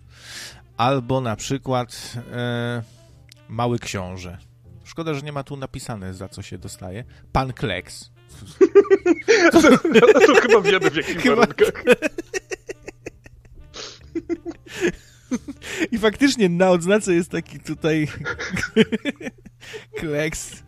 Albo 0.77 1.21
na 1.21 1.35
przykład... 1.35 2.13
E 2.31 2.96
Mały 3.49 3.79
Książę. 3.79 4.37
Szkoda, 4.83 5.13
że 5.13 5.21
nie 5.21 5.31
ma 5.31 5.43
tu 5.43 5.57
napisane, 5.57 6.13
za 6.13 6.29
co 6.29 6.41
się 6.41 6.57
dostaje. 6.57 7.03
Pan 7.31 7.53
Kleks. 7.53 8.09
To, 9.51 9.61
to 9.61 10.41
chyba 10.41 10.61
wiemy 10.61 10.89
w 10.91 10.95
jakich 10.95 11.21
chyba... 11.21 11.35
warunkach. 11.35 11.83
I 15.91 15.97
faktycznie 15.97 16.49
na 16.49 16.69
odznace 16.69 17.13
jest 17.13 17.31
taki 17.31 17.59
tutaj 17.59 18.07
kleks. 19.99 20.63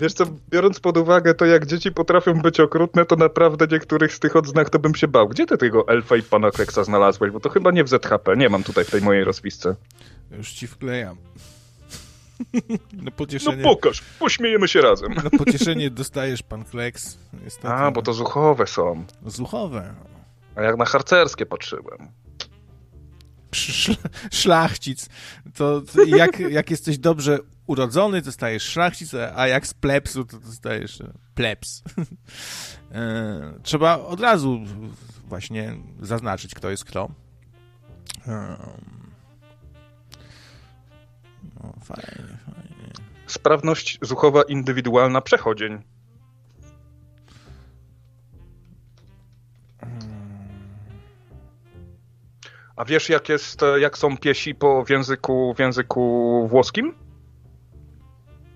Wiesz 0.00 0.12
co, 0.12 0.24
biorąc 0.50 0.80
pod 0.80 0.96
uwagę 0.96 1.34
to, 1.34 1.44
jak 1.44 1.66
dzieci 1.66 1.92
potrafią 1.92 2.42
być 2.42 2.60
okrutne, 2.60 3.04
to 3.04 3.16
naprawdę 3.16 3.66
niektórych 3.70 4.12
z 4.12 4.20
tych 4.20 4.36
odznak 4.36 4.70
to 4.70 4.78
bym 4.78 4.94
się 4.94 5.08
bał. 5.08 5.28
Gdzie 5.28 5.46
ty 5.46 5.58
tego 5.58 5.88
elfa 5.88 6.16
i 6.16 6.22
pana 6.22 6.50
kleksa 6.50 6.84
znalazłeś? 6.84 7.30
Bo 7.30 7.40
to 7.40 7.48
chyba 7.48 7.70
nie 7.70 7.84
w 7.84 7.88
ZHP, 7.88 8.36
nie 8.36 8.48
mam 8.48 8.62
tutaj 8.62 8.84
w 8.84 8.90
tej 8.90 9.02
mojej 9.02 9.24
rozpisce. 9.24 9.76
Już 10.30 10.52
ci 10.52 10.66
wklejam. 10.66 11.16
No 12.92 13.10
pocieszenie. 13.10 13.62
No 13.62 13.74
pokaż, 13.74 14.02
pośmiejemy 14.18 14.68
się 14.68 14.80
razem. 14.80 15.14
No 15.24 15.38
pocieszenie 15.38 15.90
dostajesz 16.00 16.42
pan 16.42 16.64
Kleks. 16.64 17.18
Niestety. 17.44 17.68
A, 17.68 17.90
bo 17.90 18.02
to 18.02 18.12
zuchowe 18.12 18.66
są. 18.66 19.04
Zuchowe. 19.26 19.94
A 20.56 20.62
jak 20.62 20.76
na 20.76 20.84
harcerskie 20.84 21.46
patrzyłem. 21.46 22.08
szlachcic. 24.32 25.08
To, 25.54 25.82
jak, 26.06 26.40
jak 26.40 26.70
jesteś 26.70 26.98
dobrze 26.98 27.38
urodzony, 27.66 28.22
to 28.22 28.32
stajesz 28.32 28.62
szlachcic, 28.62 29.14
a 29.34 29.46
jak 29.46 29.66
z 29.66 29.74
plepsu, 29.74 30.24
to 30.24 30.38
dostajesz 30.38 31.02
plebs. 31.34 31.82
E, 32.92 33.54
trzeba 33.62 33.98
od 33.98 34.20
razu 34.20 34.60
właśnie 35.24 35.76
zaznaczyć, 36.00 36.54
kto 36.54 36.70
jest 36.70 36.84
kto. 36.84 37.10
No, 41.64 41.72
fajnie, 41.84 42.38
fajnie. 42.46 42.92
Sprawność 43.26 43.98
zuchowa 44.02 44.42
indywidualna 44.42 45.20
przechodzień. 45.20 45.82
A 52.76 52.84
wiesz, 52.84 53.08
jak 53.08 53.28
jest, 53.28 53.60
jak 53.80 53.98
są 53.98 54.16
piesi 54.16 54.54
po 54.54 54.84
w 54.84 54.90
języku, 54.90 55.54
w 55.54 55.58
języku 55.58 56.46
włoskim? 56.48 56.94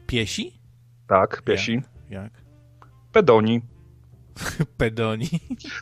Piesi? 0.07 0.61
Tak, 1.07 1.43
piesi. 1.43 1.73
Jak? 1.73 1.85
jak? 2.11 2.33
Pedoni. 3.13 3.63
pedoni. 4.79 5.29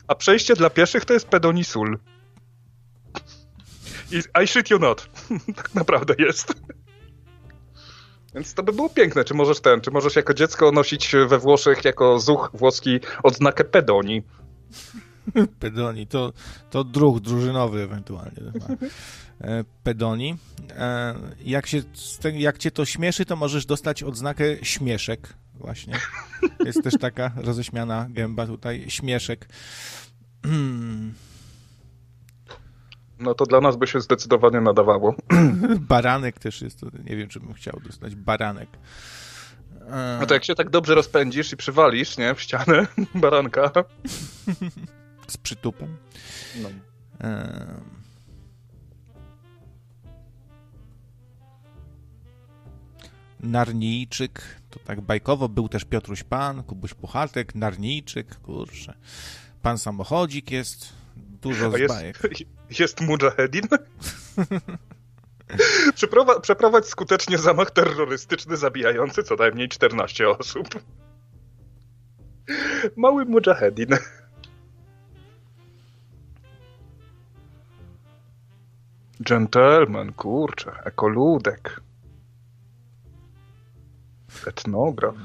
A 0.07 0.15
przejście 0.15 0.55
dla 0.55 0.69
pieszych 0.69 1.05
to 1.05 1.13
jest 1.13 1.27
pedonisul. 1.27 1.99
I 4.11 4.43
I 4.43 4.47
shit 4.47 4.69
you 4.69 4.79
not. 4.79 5.09
tak 5.55 5.75
naprawdę 5.75 6.13
jest. 6.19 6.53
Więc 8.33 8.53
to 8.53 8.63
by 8.63 8.73
było 8.73 8.89
piękne. 8.89 9.23
Czy 9.23 9.33
możesz 9.33 9.59
ten, 9.59 9.81
czy 9.81 9.91
możesz 9.91 10.15
jako 10.15 10.33
dziecko 10.33 10.71
nosić 10.71 11.15
we 11.27 11.39
Włoszech 11.39 11.85
jako 11.85 12.19
zuch 12.19 12.51
włoski 12.53 12.99
odznakę 13.23 13.63
pedoni? 13.63 14.23
pedoni, 15.59 16.07
to, 16.07 16.33
to 16.69 16.83
druh 16.83 17.19
drużynowy 17.19 17.81
ewentualnie. 17.81 18.37
E, 19.41 19.63
pedoni. 19.83 20.37
E, 20.71 21.15
jak, 21.45 21.67
się, 21.67 21.81
jak 22.33 22.57
cię 22.57 22.71
to 22.71 22.85
śmieszy, 22.85 23.25
to 23.25 23.35
możesz 23.35 23.65
dostać 23.65 24.03
odznakę 24.03 24.65
śmieszek 24.65 25.33
właśnie. 25.55 25.93
Jest 26.65 26.83
też 26.83 26.93
taka 26.99 27.31
roześmiana 27.47 28.07
gęba 28.09 28.47
tutaj, 28.47 28.85
śmieszek. 28.87 29.47
No 33.19 33.33
to 33.33 33.45
dla 33.45 33.61
nas 33.61 33.75
by 33.75 33.87
się 33.87 34.01
zdecydowanie 34.01 34.61
nadawało. 34.61 35.15
Baranek 35.89 36.39
też 36.39 36.61
jest, 36.61 36.81
nie 37.09 37.15
wiem, 37.15 37.27
czy 37.27 37.39
bym 37.39 37.53
chciał 37.53 37.79
dostać 37.85 38.15
baranek. 38.15 38.69
No 40.19 40.25
to 40.25 40.33
jak 40.33 40.45
się 40.45 40.55
tak 40.55 40.69
dobrze 40.69 40.95
rozpędzisz 40.95 41.53
i 41.53 41.57
przywalisz, 41.57 42.17
nie, 42.17 42.35
w 42.35 42.41
ścianę 42.41 42.87
baranka. 43.15 43.71
Z 45.27 45.37
przytupem. 45.37 45.97
No. 46.61 46.69
Narnijczyk, 53.39 54.41
to 54.69 54.79
tak 54.79 55.01
bajkowo, 55.01 55.49
był 55.49 55.69
też 55.69 55.85
Piotruś 55.85 56.23
Pan, 56.23 56.63
Kubuś 56.63 56.93
Puchatek, 56.93 57.55
Narnijczyk, 57.55 58.39
kurczę. 58.39 58.93
Pan 59.61 59.77
Samochodzik 59.77 60.51
jest, 60.51 60.93
dużo 61.41 61.71
z 61.71 61.79
jest, 61.79 61.93
bajek. 61.93 62.19
Jest 62.79 63.01
Mujahedin? 63.01 63.67
Przeprowadź, 65.95 66.41
przeprowadź 66.41 66.85
skutecznie 66.85 67.37
zamach 67.37 67.71
terrorystyczny 67.71 68.57
zabijający 68.57 69.23
co 69.23 69.35
najmniej 69.35 69.69
14 69.69 70.29
osób. 70.29 70.67
Mały 72.95 73.25
Mujahedin. 73.25 73.89
Gentleman, 79.19 80.13
kurczę, 80.13 80.71
ekoludek. 80.83 81.81
Etnograf. 84.47 85.15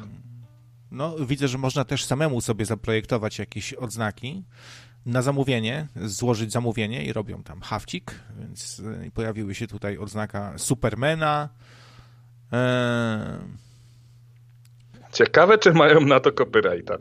No, 0.90 1.16
widzę, 1.18 1.48
że 1.48 1.58
można 1.58 1.84
też 1.84 2.04
samemu 2.04 2.40
sobie 2.40 2.64
zaprojektować 2.64 3.38
jakieś 3.38 3.74
odznaki 3.74 4.44
na 5.06 5.22
zamówienie, 5.22 5.86
złożyć 5.96 6.52
zamówienie 6.52 7.04
i 7.04 7.12
robią 7.12 7.42
tam 7.42 7.60
hafcik, 7.60 8.14
więc 8.38 8.78
y, 8.78 9.10
pojawiły 9.14 9.54
się 9.54 9.66
tutaj 9.66 9.98
odznaka 9.98 10.58
Supermana. 10.58 11.48
Eee... 12.52 13.62
Ciekawe, 15.12 15.58
czy 15.58 15.72
mają 15.72 16.00
na 16.00 16.20
to 16.20 16.32
copyrighta. 16.32 16.98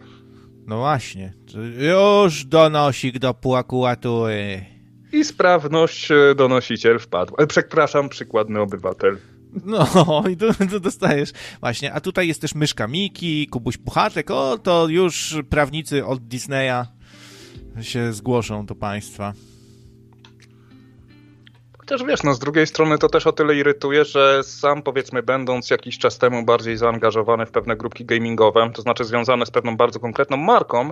No 0.68 0.78
właśnie. 0.78 1.34
Już 1.78 2.46
donosik 2.46 3.20
do 3.20 3.34
półakulatury. 3.34 4.66
I 5.12 5.24
sprawność 5.24 6.12
e, 6.12 6.36
donosiciel 6.36 7.00
wpadł. 7.00 7.36
E, 7.38 7.48
przepraszam, 7.48 8.10
przykładny 8.10 8.60
obywatel. 8.62 9.18
No, 9.66 9.88
i 10.32 10.38
tu, 10.38 10.54
tu 10.72 10.80
dostajesz. 10.80 11.32
Właśnie, 11.60 11.94
a 11.94 12.02
tutaj 12.02 12.28
jest 12.28 12.42
też 12.42 12.56
myszka 12.56 12.88
Miki, 12.88 13.48
Kubuś 13.48 13.78
Puchatek, 13.78 14.32
o, 14.32 14.58
to 14.58 14.88
już 14.88 15.36
prawnicy 15.50 16.06
od 16.06 16.28
Disneya 16.28 16.86
się 17.82 18.14
zgłoszą 18.14 18.66
do 18.66 18.76
państwa. 18.76 19.34
Chociaż 21.92 22.08
wiesz, 22.08 22.24
no 22.24 22.34
z 22.34 22.40
drugiej 22.40 22.68
strony 22.68 22.98
to 22.98 23.10
też 23.10 23.28
o 23.28 23.32
tyle 23.32 23.56
irytuje, 23.56 24.06
że 24.06 24.44
sam 24.44 24.82
powiedzmy 24.82 25.24
będąc 25.24 25.70
jakiś 25.70 25.98
czas 25.98 26.18
temu 26.18 26.44
bardziej 26.44 26.78
zaangażowany 26.78 27.46
w 27.46 27.52
pewne 27.52 27.76
grupki 27.76 28.06
gamingowe, 28.06 28.72
to 28.74 28.82
znaczy 28.82 29.06
związane 29.06 29.46
z 29.46 29.52
pewną 29.52 29.78
bardzo 29.78 30.00
konkretną 30.00 30.38
marką, 30.38 30.90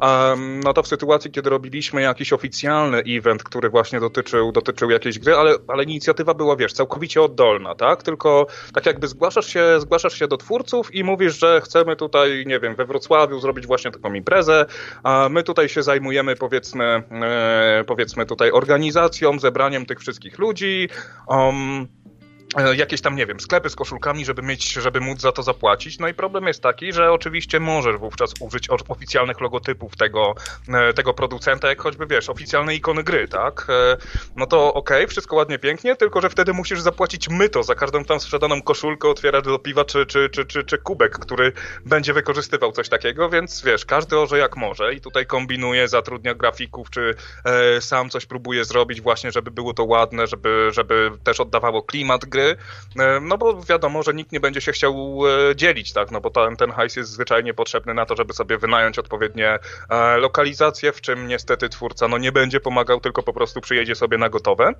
um, 0.00 0.60
no 0.60 0.72
to 0.72 0.82
w 0.82 0.88
sytuacji, 0.88 1.30
kiedy 1.30 1.50
robiliśmy 1.50 2.02
jakiś 2.02 2.32
oficjalny 2.32 2.98
event, 2.98 3.42
który 3.42 3.70
właśnie 3.70 4.00
dotyczył, 4.00 4.52
dotyczył 4.52 4.90
jakiejś 4.90 5.18
gry, 5.18 5.34
ale, 5.34 5.54
ale 5.68 5.84
inicjatywa 5.84 6.34
była, 6.34 6.56
wiesz, 6.56 6.72
całkowicie 6.72 7.22
oddolna, 7.22 7.74
tak? 7.74 8.02
Tylko 8.02 8.46
tak 8.74 8.86
jakby 8.86 9.08
zgłaszasz 9.08 9.46
się, 9.46 9.80
zgłaszasz 9.80 10.18
się 10.18 10.28
do 10.28 10.36
twórców 10.36 10.94
i 10.94 11.04
mówisz, 11.04 11.38
że 11.38 11.60
chcemy 11.64 11.96
tutaj, 11.96 12.44
nie 12.46 12.60
wiem, 12.60 12.74
we 12.74 12.84
Wrocławiu 12.84 13.40
zrobić 13.40 13.66
właśnie 13.66 13.90
taką 13.90 14.14
imprezę, 14.14 14.66
a 15.02 15.28
my 15.30 15.42
tutaj 15.42 15.68
się 15.68 15.82
zajmujemy 15.82 16.36
powiedzmy, 16.36 17.02
e, 17.10 17.84
powiedzmy 17.86 18.26
tutaj 18.26 18.50
organizacją, 18.50 19.38
zebraniem 19.38 19.86
tych 19.86 20.00
wszystkich 20.00 20.31
ludzi, 20.38 20.88
um, 21.28 21.88
jakieś 22.74 23.00
tam, 23.00 23.16
nie 23.16 23.26
wiem, 23.26 23.40
sklepy 23.40 23.70
z 23.70 23.76
koszulkami, 23.76 24.24
żeby 24.24 24.42
mieć, 24.42 24.72
żeby 24.72 25.00
móc 25.00 25.20
za 25.20 25.32
to 25.32 25.42
zapłacić. 25.42 25.98
No 25.98 26.08
i 26.08 26.14
problem 26.14 26.46
jest 26.46 26.62
taki, 26.62 26.92
że 26.92 27.12
oczywiście 27.12 27.60
możesz 27.60 27.96
wówczas 27.96 28.34
użyć 28.40 28.68
oficjalnych 28.88 29.40
logotypów 29.40 29.96
tego, 29.96 30.34
e, 30.68 30.92
tego 30.92 31.14
producenta, 31.14 31.68
jak 31.68 31.80
choćby, 31.80 32.06
wiesz, 32.06 32.28
oficjalne 32.28 32.74
ikony 32.74 33.02
gry, 33.02 33.28
tak? 33.28 33.66
E, 33.68 33.96
no 34.36 34.46
to 34.46 34.74
okej, 34.74 34.96
okay, 34.96 35.08
wszystko 35.08 35.36
ładnie, 35.36 35.58
pięknie, 35.58 35.96
tylko 35.96 36.20
że 36.20 36.30
wtedy 36.30 36.52
musisz 36.52 36.80
zapłacić 36.80 37.28
myto 37.28 37.62
za 37.62 37.74
każdą 37.74 38.04
tam 38.04 38.20
sprzedaną 38.20 38.62
koszulkę, 38.62 39.08
otwierać 39.08 39.44
do 39.44 39.58
piwa 39.58 39.84
czy, 39.84 40.06
czy, 40.06 40.30
czy, 40.30 40.44
czy, 40.44 40.64
czy 40.64 40.78
kubek, 40.78 41.18
który 41.18 41.52
będzie 41.86 42.12
wykorzystywał 42.12 42.72
coś 42.72 42.88
takiego, 42.88 43.30
więc 43.30 43.62
wiesz, 43.62 43.84
każdy 43.84 44.18
orze 44.18 44.38
jak 44.38 44.56
może 44.56 44.94
i 44.94 45.00
tutaj 45.00 45.26
kombinuje, 45.26 45.88
zatrudnia 45.88 46.34
grafików, 46.34 46.90
czy 46.90 47.14
e, 47.44 47.80
sam 47.80 48.10
coś 48.10 48.26
próbuje 48.26 48.64
zrobić 48.64 49.00
właśnie, 49.00 49.32
żeby 49.32 49.50
było 49.50 49.74
to 49.74 49.84
ładne, 49.84 50.26
żeby, 50.26 50.68
żeby 50.72 51.10
też 51.24 51.40
oddawało 51.40 51.82
klimat 51.82 52.24
gry, 52.24 52.41
gry, 52.42 52.56
e, 53.04 53.20
no 53.20 53.38
bo 53.38 53.62
wiadomo, 53.62 54.02
że 54.02 54.14
nikt 54.14 54.32
nie 54.32 54.40
będzie 54.40 54.60
się 54.60 54.72
chciał 54.72 55.20
e, 55.50 55.56
dzielić, 55.56 55.92
tak, 55.92 56.10
no 56.10 56.20
bo 56.20 56.30
ten, 56.30 56.56
ten 56.56 56.70
hajs 56.70 56.96
jest 56.96 57.10
zwyczajnie 57.10 57.54
potrzebny 57.54 57.94
na 57.94 58.06
to, 58.06 58.16
żeby 58.16 58.32
sobie 58.32 58.58
wynająć 58.58 58.98
odpowiednie 58.98 59.58
e, 59.88 60.16
lokalizacje, 60.16 60.92
w 60.92 61.00
czym 61.00 61.26
niestety 61.26 61.68
twórca 61.68 62.08
no 62.08 62.18
nie 62.18 62.32
będzie 62.32 62.60
pomagał, 62.60 63.00
tylko 63.00 63.22
po 63.22 63.32
prostu 63.32 63.60
przyjedzie 63.60 63.94
sobie 63.94 64.18
na 64.18 64.28
gotowe, 64.28 64.72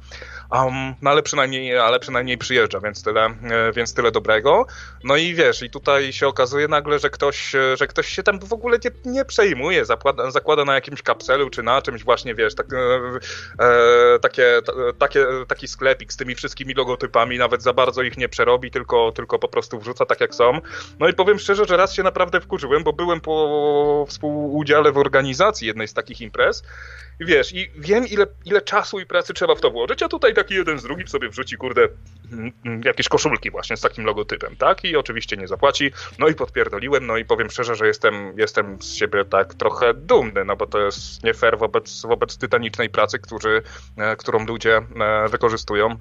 um, 0.51 0.95
no 1.03 1.11
ale 1.11 1.23
przynajmniej, 1.23 1.79
ale 1.79 2.01
przynajmniej 2.01 2.39
przyjeżdża, 2.39 2.81
więc 2.81 3.03
tyle, 3.03 3.35
więc 3.75 3.95
tyle 3.95 4.11
dobrego. 4.11 4.67
No 5.05 5.17
i 5.17 5.35
wiesz, 5.35 5.63
i 5.63 5.71
tutaj 5.71 6.13
się 6.13 6.29
okazuje 6.29 6.69
nagle, 6.69 6.99
że 6.99 7.11
ktoś, 7.11 7.53
że 7.75 7.87
ktoś 7.87 8.09
się 8.09 8.23
tam 8.23 8.39
w 8.41 8.53
ogóle 8.53 8.79
nie, 8.85 9.13
nie 9.13 9.25
przejmuje, 9.25 9.85
zakłada, 9.85 10.31
zakłada 10.31 10.65
na 10.65 10.75
jakimś 10.75 11.03
kapselu 11.03 11.51
czy 11.51 11.63
na 11.63 11.83
czymś 11.83 12.05
właśnie, 12.05 12.35
wiesz, 12.35 12.55
tak, 12.55 12.67
e, 12.73 14.19
takie, 14.19 14.61
takie, 14.99 15.27
taki 15.49 15.69
sklepik 15.69 16.13
z 16.13 16.17
tymi 16.17 16.35
wszystkimi 16.35 16.75
logotypami, 16.75 17.39
nawet 17.39 17.52
nawet 17.53 17.63
za 17.63 17.73
bardzo 17.73 18.03
ich 18.03 18.19
nie 18.19 18.29
przerobi, 18.29 18.71
tylko, 18.71 19.13
tylko 19.13 19.39
po 19.39 19.49
prostu 19.49 19.79
wrzuca 19.79 20.07
tak 20.07 20.21
jak 20.21 20.35
są. 20.35 20.61
No 20.99 21.09
i 21.09 21.15
powiem 21.15 21.39
szczerze, 21.39 21.65
że 21.65 21.77
raz 21.77 21.95
się 21.95 22.03
naprawdę 22.03 22.41
wkurzyłem, 22.41 22.85
bo 22.85 22.93
byłem 22.93 23.21
po 23.21 24.07
współudziale 24.09 24.93
w 24.93 24.99
organizacji 24.99 25.67
jednej 25.67 25.89
z 25.89 25.95
takich 25.95 26.21
imprez 26.21 26.63
i 27.21 27.25
wiesz, 27.25 27.55
i 27.55 27.71
wiem 27.77 28.07
ile, 28.07 28.27
ile 28.45 28.63
czasu 28.63 29.01
i 29.01 29.07
pracy 29.07 29.35
trzeba 29.35 29.55
w 29.55 29.61
to 29.61 29.71
włożyć, 29.71 30.03
a 30.03 30.09
tutaj 30.09 30.35
taki 30.35 30.55
jeden 30.55 30.79
z 30.79 30.83
drugim 30.83 31.09
sobie 31.09 31.29
wrzuci, 31.29 31.57
kurde, 31.57 31.89
mm, 32.33 32.53
mm, 32.65 32.81
jakieś 32.85 33.09
koszulki 33.09 33.51
właśnie 33.51 33.77
z 33.77 33.81
takim 33.81 34.05
logotypem, 34.05 34.57
tak? 34.57 34.85
I 34.85 34.97
oczywiście 34.97 35.37
nie 35.37 35.49
zapłaci. 35.49 35.93
No 36.19 36.29
i 36.29 36.35
podpierdoliłem, 36.35 37.07
no 37.07 37.17
i 37.17 37.25
powiem 37.25 37.51
szczerze, 37.51 37.75
że 37.75 37.87
jestem, 37.87 38.35
jestem 38.39 38.83
z 38.83 38.95
siebie 38.95 39.25
tak 39.25 39.55
trochę 39.55 39.95
dumny, 39.95 40.45
no 40.45 40.57
bo 40.57 40.67
to 40.67 40.79
jest 40.81 41.25
nie 41.25 41.35
fair 41.35 41.59
wobec, 41.59 42.03
wobec 42.03 42.39
tytanicznej 42.39 42.91
pracy, 42.91 43.19
którzy, 43.19 43.63
e, 43.97 44.17
którą 44.17 44.47
ludzie 44.47 44.77
e, 44.77 45.29
wykorzystują 45.29 45.97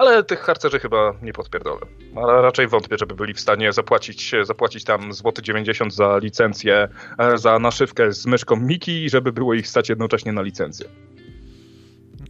ale 0.00 0.24
tych 0.24 0.40
harcerzy 0.40 0.78
chyba 0.78 1.14
nie 1.22 1.32
podpierdolę. 1.32 1.80
Ale 2.16 2.42
raczej 2.42 2.68
wątpię, 2.68 2.96
żeby 2.98 3.14
byli 3.14 3.34
w 3.34 3.40
stanie 3.40 3.72
zapłacić, 3.72 4.34
zapłacić 4.42 4.84
tam 4.84 5.12
złoty 5.12 5.42
90 5.42 5.94
za 5.94 6.18
licencję, 6.18 6.88
e, 7.18 7.38
za 7.38 7.58
naszywkę 7.58 8.12
z 8.12 8.26
myszką 8.26 8.56
Miki 8.56 9.10
żeby 9.10 9.32
było 9.32 9.54
ich 9.54 9.68
stać 9.68 9.88
jednocześnie 9.88 10.32
na 10.32 10.42
licencję. 10.42 10.86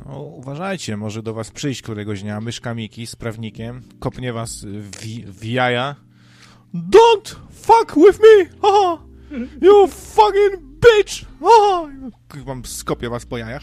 No, 0.06 0.20
uważajcie, 0.20 0.96
może 0.96 1.22
do 1.22 1.34
was 1.34 1.50
przyjść 1.50 1.82
któregoś 1.82 2.22
dnia 2.22 2.40
myszka 2.40 2.74
Miki 2.74 3.06
z 3.06 3.16
prawnikiem, 3.16 3.82
kopnie 4.00 4.32
was 4.32 4.64
w, 4.64 4.90
w 5.40 5.44
jaja. 5.44 5.96
Don't 6.74 7.34
fuck 7.52 7.94
with 7.96 8.20
me! 8.20 8.50
Haha! 8.62 9.02
You 9.62 9.86
fucking 9.88 10.69
bitch! 10.80 11.24
O! 11.40 11.88
Wam 12.44 12.64
skopię 12.64 13.08
was 13.08 13.26
po 13.26 13.38
jajach. 13.38 13.62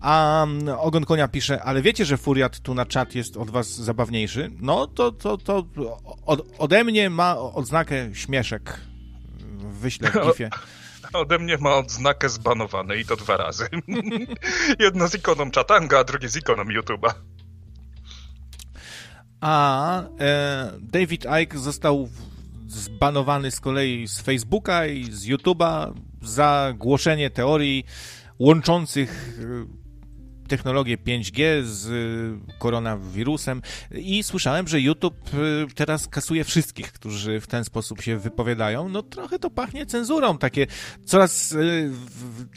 A 0.00 0.44
um, 0.48 0.68
Ogon 0.78 1.04
Konia 1.04 1.28
pisze, 1.28 1.62
ale 1.62 1.82
wiecie, 1.82 2.04
że 2.04 2.16
Furiat 2.16 2.60
tu 2.60 2.74
na 2.74 2.86
czat 2.86 3.14
jest 3.14 3.36
od 3.36 3.50
was 3.50 3.74
zabawniejszy? 3.74 4.50
No, 4.60 4.86
to, 4.86 5.12
to, 5.12 5.38
to 5.38 5.66
od, 6.26 6.46
ode 6.58 6.84
mnie 6.84 7.10
ma 7.10 7.36
odznakę 7.36 8.14
śmieszek. 8.14 8.80
Wyślę 9.58 10.10
w 10.10 10.26
gifie. 10.26 10.50
Ode 11.12 11.38
mnie 11.38 11.58
ma 11.58 11.74
odznakę 11.74 12.28
zbanowane 12.28 12.96
i 12.96 13.04
to 13.04 13.16
dwa 13.16 13.36
razy. 13.36 13.66
Jedno 14.84 15.08
z 15.08 15.14
ikoną 15.14 15.50
Chatanga, 15.50 15.98
a 15.98 16.04
drugie 16.04 16.28
z 16.28 16.36
ikoną 16.36 16.64
YouTube'a. 16.64 17.10
A 19.40 20.02
e, 20.20 20.72
David 20.80 21.26
Icke 21.42 21.58
został 21.58 22.08
zbanowany 22.68 23.50
z 23.50 23.60
kolei 23.60 24.08
z 24.08 24.20
Facebooka 24.20 24.86
i 24.86 25.04
z 25.12 25.26
YouTube'a 25.26 25.92
za 26.24 26.74
głoszenie 26.78 27.30
teorii 27.30 27.84
łączących 28.38 29.38
technologię 30.48 30.98
5G 30.98 31.62
z 31.62 31.86
y, 31.86 32.58
koronawirusem 32.58 33.62
i 33.90 34.22
słyszałem, 34.22 34.68
że 34.68 34.80
YouTube 34.80 35.34
y, 35.34 35.74
teraz 35.74 36.08
kasuje 36.08 36.44
wszystkich, 36.44 36.92
którzy 36.92 37.40
w 37.40 37.46
ten 37.46 37.64
sposób 37.64 38.02
się 38.02 38.18
wypowiadają. 38.18 38.88
No 38.88 39.02
trochę 39.02 39.38
to 39.38 39.50
pachnie 39.50 39.86
cenzurą, 39.86 40.38
takie 40.38 40.66
coraz 41.04 41.52
y, 41.52 41.90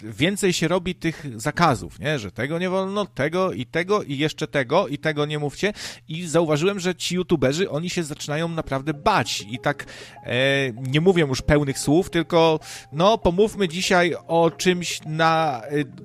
więcej 0.03 0.53
się 0.53 0.67
robi 0.67 0.95
tych 0.95 1.25
zakazów, 1.35 1.99
nie? 1.99 2.19
że 2.19 2.31
tego 2.31 2.59
nie 2.59 2.69
wolno, 2.69 3.05
tego 3.05 3.53
i 3.53 3.65
tego 3.65 4.03
i 4.03 4.17
jeszcze 4.17 4.47
tego 4.47 4.87
i 4.87 4.97
tego 4.97 5.25
nie 5.25 5.39
mówcie 5.39 5.73
i 6.07 6.27
zauważyłem, 6.27 6.79
że 6.79 6.95
ci 6.95 7.15
youtuberzy, 7.15 7.69
oni 7.69 7.89
się 7.89 8.03
zaczynają 8.03 8.47
naprawdę 8.47 8.93
bać 8.93 9.45
i 9.51 9.59
tak 9.59 9.85
e, 10.23 10.33
nie 10.71 11.01
mówię 11.01 11.23
już 11.23 11.41
pełnych 11.41 11.79
słów, 11.79 12.09
tylko 12.09 12.59
no 12.91 13.17
pomówmy 13.17 13.67
dzisiaj 13.67 14.15
o 14.27 14.51
czymś 14.51 14.99
na 15.05 15.61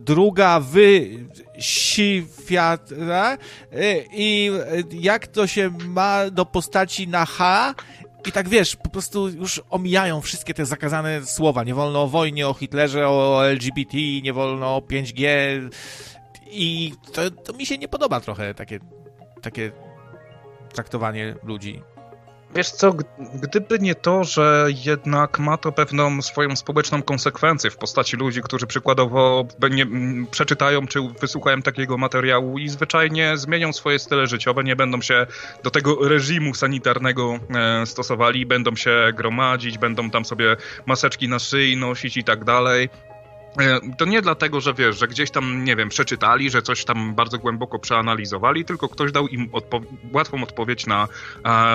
druga 0.06 0.60
wy 0.60 1.10
świata 1.58 3.38
y, 3.72 4.06
i 4.12 4.50
jak 4.92 5.26
to 5.26 5.46
się 5.46 5.70
ma 5.88 6.30
do 6.30 6.46
postaci 6.46 7.08
na 7.08 7.26
H 7.26 7.74
i 8.26 8.32
tak 8.32 8.48
wiesz, 8.48 8.76
po 8.76 8.88
prostu 8.88 9.28
już 9.28 9.62
omijają 9.70 10.20
wszystkie 10.20 10.54
te 10.54 10.66
zakazane 10.66 11.26
słowa. 11.26 11.64
Nie 11.64 11.74
wolno 11.74 12.02
o 12.02 12.08
wojnie, 12.08 12.48
o 12.48 12.54
Hitlerze, 12.54 13.08
o 13.08 13.46
LGBT, 13.46 13.96
nie 14.22 14.32
wolno 14.32 14.76
o 14.76 14.80
5G 14.80 15.26
i 16.50 16.92
to, 17.12 17.30
to 17.30 17.52
mi 17.52 17.66
się 17.66 17.78
nie 17.78 17.88
podoba 17.88 18.20
trochę 18.20 18.54
takie, 18.54 18.80
takie 19.42 19.72
traktowanie 20.72 21.34
ludzi. 21.42 21.82
Wiesz 22.54 22.70
co, 22.70 22.92
gdyby 23.34 23.78
nie 23.78 23.94
to, 23.94 24.24
że 24.24 24.66
jednak 24.84 25.38
ma 25.38 25.56
to 25.56 25.72
pewną 25.72 26.22
swoją 26.22 26.56
społeczną 26.56 27.02
konsekwencję 27.02 27.70
w 27.70 27.76
postaci 27.76 28.16
ludzi, 28.16 28.42
którzy 28.42 28.66
przykładowo 28.66 29.44
nie, 29.70 29.86
przeczytają 30.30 30.86
czy 30.86 31.00
wysłuchają 31.20 31.62
takiego 31.62 31.98
materiału 31.98 32.58
i 32.58 32.68
zwyczajnie 32.68 33.36
zmienią 33.36 33.72
swoje 33.72 33.98
style 33.98 34.26
życiowe, 34.26 34.64
nie 34.64 34.76
będą 34.76 35.00
się 35.00 35.26
do 35.62 35.70
tego 35.70 36.08
reżimu 36.08 36.54
sanitarnego 36.54 37.38
e, 37.54 37.86
stosowali, 37.86 38.46
będą 38.46 38.76
się 38.76 39.12
gromadzić, 39.14 39.78
będą 39.78 40.10
tam 40.10 40.24
sobie 40.24 40.56
maseczki 40.86 41.28
na 41.28 41.38
szyi 41.38 41.76
nosić 41.76 42.16
i 42.16 42.24
tak 42.24 42.44
dalej, 42.44 42.88
to 43.98 44.04
nie 44.04 44.22
dlatego, 44.22 44.60
że 44.60 44.74
wiesz, 44.74 44.98
że 44.98 45.08
gdzieś 45.08 45.30
tam, 45.30 45.64
nie 45.64 45.76
wiem, 45.76 45.88
przeczytali, 45.88 46.50
że 46.50 46.62
coś 46.62 46.84
tam 46.84 47.14
bardzo 47.14 47.38
głęboko 47.38 47.78
przeanalizowali, 47.78 48.64
tylko 48.64 48.88
ktoś 48.88 49.12
dał 49.12 49.28
im 49.28 49.48
odpo 49.52 49.80
łatwą 50.12 50.42
odpowiedź 50.42 50.86
na, 50.86 51.08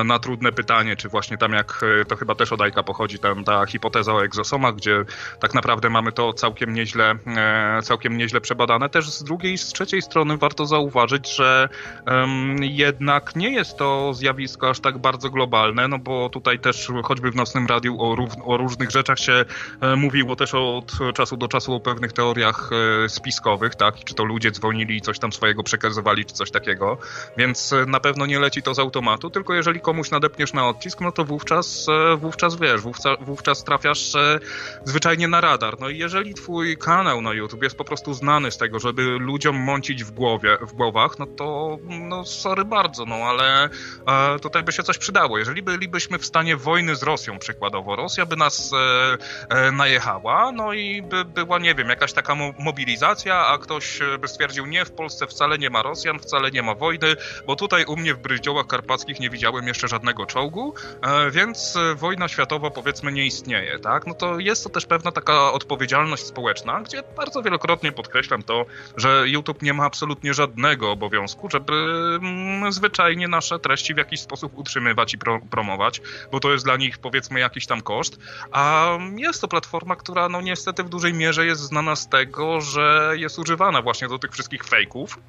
na 0.05 0.19
trudne 0.19 0.51
pytanie, 0.51 0.95
czy 0.95 1.09
właśnie 1.09 1.37
tam 1.37 1.53
jak, 1.53 1.83
e, 2.01 2.05
to 2.05 2.15
chyba 2.15 2.35
też 2.35 2.51
od 2.51 2.61
Ajka 2.61 2.83
pochodzi, 2.83 3.19
tam 3.19 3.43
ta 3.43 3.65
hipoteza 3.65 4.13
o 4.13 4.23
egzosomach, 4.23 4.75
gdzie 4.75 5.05
tak 5.39 5.53
naprawdę 5.53 5.89
mamy 5.89 6.11
to 6.11 6.33
całkiem 6.33 6.73
nieźle, 6.73 7.15
e, 7.27 7.81
całkiem 7.81 8.17
nieźle 8.17 8.41
przebadane. 8.41 8.89
Też 8.89 9.09
z 9.09 9.23
drugiej 9.23 9.53
i 9.53 9.57
z 9.57 9.67
trzeciej 9.67 10.01
strony 10.01 10.37
warto 10.37 10.65
zauważyć, 10.65 11.35
że 11.35 11.69
um, 12.07 12.63
jednak 12.63 13.35
nie 13.35 13.51
jest 13.51 13.77
to 13.77 14.13
zjawisko 14.13 14.69
aż 14.69 14.79
tak 14.79 14.97
bardzo 14.97 15.29
globalne, 15.29 15.87
no 15.87 15.99
bo 15.99 16.29
tutaj 16.29 16.59
też 16.59 16.91
choćby 17.03 17.31
w 17.31 17.35
Nocnym 17.35 17.67
Radiu 17.67 18.01
o, 18.01 18.15
o 18.45 18.57
różnych 18.57 18.91
rzeczach 18.91 19.19
się 19.19 19.45
mówiło 19.97 20.35
też 20.35 20.53
od 20.53 20.91
czasu 21.13 21.37
do 21.37 21.47
czasu 21.47 21.66
głosu 21.67 21.73
o 21.73 21.79
pewnych 21.79 22.13
teoriach 22.13 22.69
e, 23.05 23.09
spiskowych, 23.09 23.75
tak? 23.75 23.95
Czy 23.95 24.13
to 24.13 24.23
ludzie 24.23 24.51
dzwonili 24.51 24.97
i 24.97 25.01
coś 25.01 25.19
tam 25.19 25.33
swojego 25.33 25.63
przekazywali, 25.63 26.25
czy 26.25 26.33
coś 26.33 26.51
takiego. 26.51 26.97
Więc 27.37 27.73
e, 27.73 27.85
na 27.85 27.99
pewno 27.99 28.25
nie 28.25 28.39
leci 28.39 28.63
to 28.63 28.73
z 28.73 28.79
automatu, 28.79 29.29
tylko 29.29 29.53
jeżeli 29.53 29.79
komuś 29.79 30.11
nadepniesz 30.11 30.53
na 30.53 30.67
odcisk, 30.67 31.01
no 31.01 31.11
to 31.11 31.25
wówczas, 31.25 31.87
e, 31.89 32.17
wówczas 32.17 32.55
wiesz, 32.55 32.81
wówczas, 32.81 33.17
wówczas 33.21 33.63
trafiasz 33.63 34.13
zwyczajnie 34.85 35.27
na 35.27 35.41
radar. 35.41 35.79
No 35.79 35.89
i 35.89 35.97
jeżeli 35.97 36.33
twój 36.33 36.77
kanał 36.77 37.21
na 37.21 37.33
YouTube 37.33 37.63
jest 37.63 37.77
po 37.77 37.83
prostu 37.83 38.13
znany 38.13 38.51
z 38.51 38.57
tego, 38.57 38.79
żeby 38.79 39.01
ludziom 39.19 39.55
mącić 39.55 40.03
w 40.03 40.11
głowie, 40.11 40.57
w 40.61 40.73
głowach, 40.73 41.19
no 41.19 41.25
to 41.25 41.77
no 41.89 42.25
sorry 42.25 42.65
bardzo, 42.65 43.05
no 43.05 43.15
ale 43.15 43.69
tutaj 44.41 44.63
by 44.63 44.71
się 44.71 44.83
coś 44.83 44.97
przydało. 44.97 45.37
Jeżeli 45.37 45.61
bylibyśmy 45.61 46.17
w 46.17 46.25
stanie 46.25 46.57
wojny 46.57 46.95
z 46.95 47.03
Rosją 47.03 47.39
przykładowo, 47.39 47.95
Rosja 47.95 48.25
by 48.25 48.35
nas 48.35 48.73
e, 48.73 49.17
e, 49.49 49.71
najechała, 49.71 50.51
no 50.51 50.73
i 50.73 51.01
by 51.01 51.25
była, 51.25 51.56
nie 51.59 51.75
wiem, 51.75 51.89
jakaś 51.89 52.13
taka 52.13 52.35
mo 52.35 52.53
mobilizacja, 52.59 53.47
a 53.47 53.57
ktoś 53.57 54.01
e, 54.01 54.17
by 54.17 54.27
stwierdził, 54.27 54.65
nie, 54.65 54.85
w 54.85 54.91
Polsce 54.91 55.27
wcale 55.27 55.57
nie 55.57 55.69
ma 55.69 55.81
Rosjan, 55.81 56.19
wcale 56.19 56.51
nie 56.51 56.63
ma 56.63 56.75
wojny, 56.75 57.15
bo 57.47 57.55
tutaj 57.55 57.85
u 57.85 57.97
mnie 57.97 58.13
w 58.13 58.19
Bryździołach 58.19 58.67
Karpackich 58.67 59.19
nie 59.19 59.29
widziałem 59.29 59.67
jeszcze 59.67 59.87
żadnego 59.87 60.25
czołgu, 60.25 60.73
e, 61.01 61.31
więc 61.31 61.75
e, 61.75 61.95
wojna 61.95 62.27
światowa 62.27 62.69
powiedzmy 62.69 63.11
nie 63.11 63.25
istnieje, 63.25 63.79
tak? 63.79 64.07
No 64.07 64.13
to 64.13 64.39
jest 64.39 64.63
to 64.63 64.69
też 64.69 64.85
pewna 64.85 65.11
taka 65.11 65.51
odpowiedzialność 65.51 66.25
społeczna, 66.25 66.81
gdzie 66.81 67.03
bardzo 67.17 67.43
wielokrotnie 67.43 67.91
podkreślam 67.91 68.43
to, 68.43 68.65
że 68.97 69.23
YouTube 69.25 69.61
nie 69.61 69.73
ma 69.73 69.85
absolutnie 69.85 70.33
żadnego 70.33 70.91
obowiązku, 70.91 71.49
żeby 71.49 71.73
mm, 72.21 72.71
zwyczajnie 72.71 73.27
nasze 73.27 73.59
treści 73.59 73.93
w 73.93 73.97
jakiś 73.97 74.19
sposób 74.19 74.57
utrzymywać 74.57 75.13
i 75.13 75.17
pro 75.17 75.39
promować, 75.51 76.01
bo 76.31 76.39
to 76.39 76.51
jest 76.51 76.65
dla 76.65 76.77
nich 76.77 76.97
powiedzmy 76.97 77.39
jakiś 77.39 77.65
tam 77.65 77.81
koszt, 77.81 78.19
a 78.51 78.89
jest 79.17 79.41
to 79.41 79.47
platforma, 79.47 79.95
która 79.95 80.29
no 80.29 80.41
niestety 80.41 80.83
w 80.83 80.89
dużej 80.89 81.13
mierze 81.13 81.45
jest 81.47 81.61
znana 81.61 81.95
z 81.95 82.09
tego, 82.09 82.61
że 82.61 83.13
jest 83.15 83.39
używana 83.39 83.81
właśnie 83.81 84.07
do 84.07 84.19
tych 84.19 84.31
wszystkich 84.31 84.63
fejków, 84.63 85.19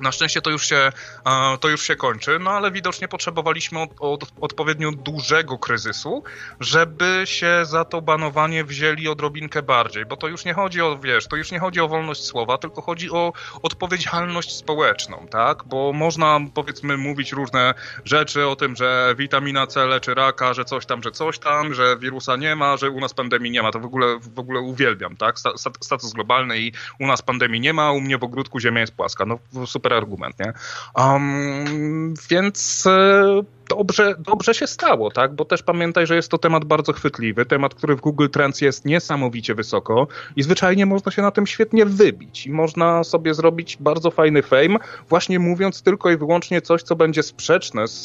na 0.00 0.12
szczęście 0.12 0.42
to 0.42 0.50
już 0.50 0.66
się, 0.66 0.92
e, 1.26 1.58
to 1.60 1.68
już 1.68 1.82
się 1.82 1.96
kończy, 1.96 2.38
no 2.38 2.50
ale 2.50 2.70
widocznie 2.70 3.08
potrzebowaliśmy 3.08 3.80
od, 3.80 3.90
od, 3.98 4.24
odpowiednio 4.40 4.92
dużego 4.92 5.58
kryzysu, 5.58 6.22
żeby 6.60 7.22
się 7.24 7.60
za 7.62 7.84
to 7.84 8.02
banowanie 8.02 8.64
wzięli 8.64 9.08
odrobinkę 9.08 9.62
bardziej, 9.62 10.06
bo 10.06 10.16
to 10.16 10.28
już 10.28 10.44
nie 10.44 10.54
chodzi 10.54 10.80
o, 10.80 10.98
wiesz, 10.98 11.26
to 11.26 11.36
już 11.36 11.50
nie 11.50 11.58
chodzi 11.58 11.80
o 11.80 11.88
wolność 11.88 12.24
słowa, 12.24 12.58
tylko 12.58 12.82
chodzi 12.82 13.10
o 13.10 13.32
odpowiedzialność 13.62 14.56
społeczną, 14.56 15.26
tak? 15.30 15.64
Bo 15.64 15.92
można, 15.92 16.40
powiedzmy, 16.54 16.96
mówić 16.96 17.32
różne 17.32 17.74
rzeczy 18.04 18.46
o 18.46 18.56
tym, 18.56 18.76
że 18.76 19.14
witamina 19.18 19.66
C 19.66 19.86
leczy 19.86 20.14
raka, 20.14 20.54
że 20.54 20.64
coś 20.64 20.86
tam, 20.86 21.02
że 21.02 21.10
coś 21.10 21.38
tam, 21.38 21.74
że 21.74 21.96
wirusa 21.98 22.36
nie 22.36 22.56
ma, 22.56 22.76
że 22.76 22.90
u 22.90 23.00
nas 23.00 23.14
pandemii 23.14 23.50
nie 23.50 23.62
ma, 23.62 23.72
to 23.72 23.80
w 23.80 23.84
ogóle, 23.84 24.18
w 24.34 24.38
ogóle 24.38 24.60
uwielbiam, 24.60 25.16
tak? 25.16 25.36
Status 25.80 26.12
globalny 26.12 26.58
i 26.58 26.72
u 27.00 27.06
nas 27.06 27.22
pandemii 27.22 27.60
nie 27.60 27.72
ma, 27.72 27.92
u 27.92 28.00
mnie 28.00 28.18
w 28.18 28.24
ogródku 28.24 28.60
ziemia 28.60 28.80
jest 28.80 28.94
płaska, 28.94 29.26
no 29.26 29.38
super 29.82 29.92
argument, 29.94 30.38
nie? 30.38 30.52
Um, 30.94 32.14
więc 32.30 32.86
e, 32.86 33.42
dobrze, 33.68 34.14
dobrze 34.18 34.54
się 34.54 34.66
stało, 34.66 35.10
tak? 35.10 35.34
Bo 35.34 35.44
też 35.44 35.62
pamiętaj, 35.62 36.06
że 36.06 36.16
jest 36.16 36.28
to 36.28 36.38
temat 36.38 36.64
bardzo 36.64 36.92
chwytliwy, 36.92 37.46
temat, 37.46 37.74
który 37.74 37.96
w 37.96 38.00
Google 38.00 38.28
Trends 38.28 38.60
jest 38.60 38.84
niesamowicie 38.84 39.54
wysoko 39.54 40.06
i 40.36 40.42
zwyczajnie 40.42 40.86
można 40.86 41.12
się 41.12 41.22
na 41.22 41.30
tym 41.30 41.46
świetnie 41.46 41.86
wybić. 41.86 42.46
I 42.46 42.50
można 42.50 43.04
sobie 43.04 43.34
zrobić 43.34 43.76
bardzo 43.80 44.10
fajny 44.10 44.42
fame, 44.42 44.78
właśnie 45.08 45.38
mówiąc 45.38 45.82
tylko 45.82 46.10
i 46.10 46.16
wyłącznie 46.16 46.62
coś, 46.62 46.82
co 46.82 46.96
będzie 46.96 47.22
sprzeczne 47.22 47.88
z, 47.88 48.04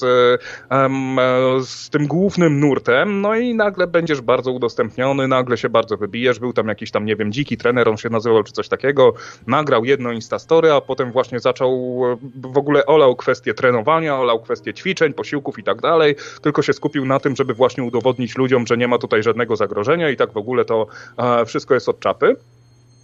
z 1.67 1.89
tym 1.89 2.07
głównym 2.07 2.59
nurtem, 2.59 3.21
no 3.21 3.35
i 3.35 3.55
nagle 3.55 3.87
będziesz 3.87 4.21
bardzo 4.21 4.51
udostępniony, 4.51 5.27
nagle 5.27 5.57
się 5.57 5.69
bardzo 5.69 5.97
wybijesz, 5.97 6.39
był 6.39 6.53
tam 6.53 6.67
jakiś 6.67 6.91
tam, 6.91 7.05
nie 7.05 7.15
wiem, 7.15 7.31
dziki 7.31 7.57
trener, 7.57 7.89
on 7.89 7.97
się 7.97 8.09
nazywał, 8.09 8.43
czy 8.43 8.53
coś 8.53 8.67
takiego, 8.67 9.13
nagrał 9.47 9.85
jedno 9.85 10.11
Instastory, 10.11 10.71
a 10.71 10.81
potem 10.81 11.11
właśnie 11.11 11.39
zaczął 11.39 12.01
w 12.35 12.57
ogóle 12.57 12.85
olał 12.85 13.15
kwestię 13.15 13.53
trenowania, 13.53 14.19
olał 14.19 14.39
kwestię 14.39 14.73
ćwiczeń, 14.73 15.13
posiłków 15.47 15.59
i 15.59 15.63
tak 15.63 15.81
dalej, 15.81 16.15
tylko 16.41 16.61
się 16.61 16.73
skupił 16.73 17.05
na 17.05 17.19
tym, 17.19 17.35
żeby 17.35 17.53
właśnie 17.53 17.83
udowodnić 17.83 18.37
ludziom, 18.37 18.67
że 18.67 18.77
nie 18.77 18.87
ma 18.87 18.97
tutaj 18.97 19.23
żadnego 19.23 19.55
zagrożenia 19.55 20.09
i 20.09 20.17
tak 20.17 20.33
w 20.33 20.37
ogóle 20.37 20.65
to 20.65 20.87
e, 21.17 21.45
wszystko 21.45 21.73
jest 21.73 21.89
od 21.89 21.99
czapy. 21.99 22.35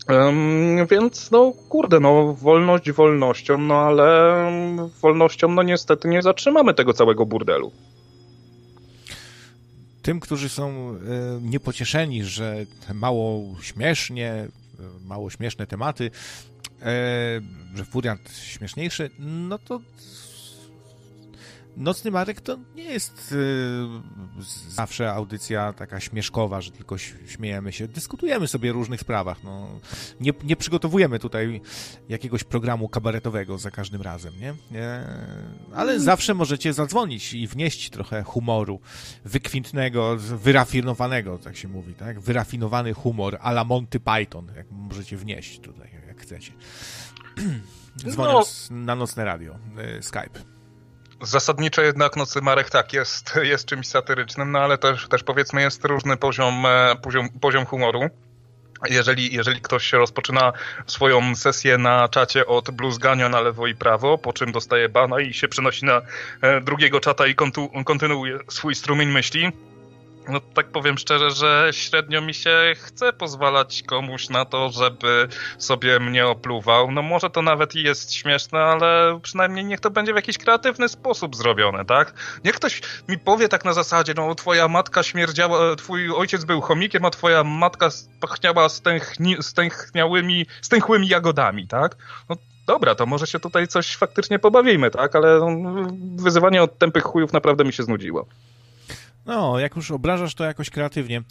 Um, 0.09 0.87
więc 0.87 1.31
no 1.31 1.53
kurde, 1.69 1.99
no 1.99 2.33
wolność 2.33 2.91
wolnością, 2.91 3.57
no 3.57 3.75
ale 3.75 4.51
wolnością 5.01 5.47
no 5.47 5.63
niestety 5.63 6.07
nie 6.07 6.21
zatrzymamy 6.21 6.73
tego 6.73 6.93
całego 6.93 7.25
burdelu. 7.25 7.71
Tym, 10.01 10.19
którzy 10.19 10.49
są 10.49 10.95
y, 10.95 10.99
niepocieszeni, 11.41 12.23
że 12.23 12.65
mało 12.93 13.55
śmiesznie, 13.61 14.31
e, 14.31 14.49
mało 15.07 15.29
śmieszne 15.29 15.67
tematy, 15.67 16.03
y, 16.03 16.11
że 17.75 17.85
furiant 17.85 18.29
śmieszniejszy, 18.29 19.09
no 19.19 19.59
to 19.59 19.79
Nocny 21.77 22.11
Marek 22.11 22.41
to 22.41 22.57
nie 22.75 22.83
jest 22.83 23.31
y, 23.31 23.85
zawsze 24.69 25.13
audycja 25.13 25.73
taka 25.73 25.99
śmieszkowa, 25.99 26.61
że 26.61 26.71
tylko 26.71 26.97
śmiejemy 27.27 27.71
się. 27.71 27.87
Dyskutujemy 27.87 28.47
sobie 28.47 28.69
o 28.69 28.73
różnych 28.73 29.01
sprawach. 29.01 29.43
No. 29.43 29.79
Nie, 30.19 30.31
nie 30.43 30.55
przygotowujemy 30.55 31.19
tutaj 31.19 31.61
jakiegoś 32.09 32.43
programu 32.43 32.89
kabaretowego 32.89 33.57
za 33.57 33.71
każdym 33.71 34.01
razem, 34.01 34.33
nie? 34.41 34.53
Ale 35.73 35.91
mm. 35.91 36.03
zawsze 36.03 36.33
możecie 36.33 36.73
zadzwonić 36.73 37.33
i 37.33 37.47
wnieść 37.47 37.89
trochę 37.89 38.23
humoru 38.23 38.79
wykwintnego, 39.25 40.17
wyrafinowanego, 40.17 41.37
tak 41.37 41.57
się 41.57 41.67
mówi, 41.67 41.93
tak? 41.93 42.19
Wyrafinowany 42.19 42.93
humor 42.93 43.37
a 43.41 43.51
la 43.51 43.63
Monty 43.63 43.99
Python, 43.99 44.51
jak 44.55 44.71
możecie 44.71 45.17
wnieść 45.17 45.59
tutaj, 45.59 45.89
jak 46.07 46.21
chcecie. 46.21 46.51
Dzwoniąc 48.09 48.67
no. 48.71 48.77
na 48.77 48.95
nocne 48.95 49.25
radio, 49.25 49.55
y, 49.99 50.03
Skype. 50.03 50.52
Zasadniczo 51.21 51.81
jednak 51.81 52.15
Nocy 52.15 52.41
Marek 52.41 52.69
tak, 52.69 52.93
jest, 52.93 53.39
jest 53.43 53.65
czymś 53.65 53.87
satyrycznym, 53.87 54.51
no 54.51 54.59
ale 54.59 54.77
też, 54.77 55.07
też 55.07 55.23
powiedzmy 55.23 55.61
jest 55.61 55.85
różny 55.85 56.17
poziom, 56.17 56.65
e, 56.65 56.95
poziom, 57.01 57.29
poziom 57.29 57.65
humoru. 57.65 58.09
Jeżeli, 58.89 59.33
jeżeli 59.35 59.61
ktoś 59.61 59.93
rozpoczyna 59.93 60.53
swoją 60.87 61.35
sesję 61.35 61.77
na 61.77 62.09
czacie 62.09 62.45
od 62.45 62.71
bluzgania 62.71 63.29
na 63.29 63.41
lewo 63.41 63.67
i 63.67 63.75
prawo, 63.75 64.17
po 64.17 64.33
czym 64.33 64.51
dostaje 64.51 64.89
bana 64.89 65.19
i 65.19 65.33
się 65.33 65.47
przenosi 65.47 65.85
na 65.85 66.01
e, 66.41 66.61
drugiego 66.61 66.99
czata 66.99 67.27
i 67.27 67.35
kontu, 67.35 67.69
kontynuuje 67.85 68.39
swój 68.49 68.75
strumień 68.75 69.09
myśli, 69.09 69.51
no 70.29 70.39
tak 70.53 70.67
powiem 70.67 70.97
szczerze, 70.97 71.31
że 71.31 71.69
średnio 71.71 72.21
mi 72.21 72.33
się 72.33 72.73
chce 72.75 73.13
pozwalać 73.13 73.83
komuś 73.83 74.29
na 74.29 74.45
to, 74.45 74.69
żeby 74.69 75.27
sobie 75.57 75.99
mnie 75.99 76.27
opluwał. 76.27 76.91
No 76.91 77.01
może 77.01 77.29
to 77.29 77.41
nawet 77.41 77.75
i 77.75 77.83
jest 77.83 78.13
śmieszne, 78.13 78.59
ale 78.59 79.19
przynajmniej 79.23 79.65
niech 79.65 79.79
to 79.79 79.89
będzie 79.89 80.13
w 80.13 80.15
jakiś 80.15 80.37
kreatywny 80.37 80.89
sposób 80.89 81.35
zrobione, 81.35 81.85
tak? 81.85 82.13
Niech 82.45 82.55
ktoś 82.55 82.81
mi 83.07 83.19
powie 83.19 83.49
tak 83.49 83.65
na 83.65 83.73
zasadzie, 83.73 84.13
no 84.13 84.35
twoja 84.35 84.67
matka 84.67 85.03
śmierdziała, 85.03 85.75
twój 85.75 86.11
ojciec 86.11 86.45
był 86.45 86.61
chomikiem, 86.61 87.05
a 87.05 87.09
twoja 87.09 87.43
matka 87.43 87.89
pachniała 88.21 88.69
stęchni, 88.69 89.35
stęchniałymi, 89.41 90.45
stęchłymi 90.61 91.07
jagodami, 91.07 91.67
tak? 91.67 91.97
No 92.29 92.35
dobra, 92.67 92.95
to 92.95 93.05
może 93.05 93.27
się 93.27 93.39
tutaj 93.39 93.67
coś 93.67 93.95
faktycznie 93.95 94.39
pobawimy, 94.39 94.91
tak? 94.91 95.15
Ale 95.15 95.39
no, 95.39 95.87
wyzywanie 96.15 96.63
od 96.63 96.77
tępych 96.77 97.03
chujów 97.03 97.33
naprawdę 97.33 97.63
mi 97.63 97.73
się 97.73 97.83
znudziło. 97.83 98.25
No, 99.25 99.59
jak 99.59 99.75
już 99.75 99.91
obrażasz 99.91 100.35
to 100.35 100.43
jakoś 100.43 100.69
kreatywnie. 100.69 101.21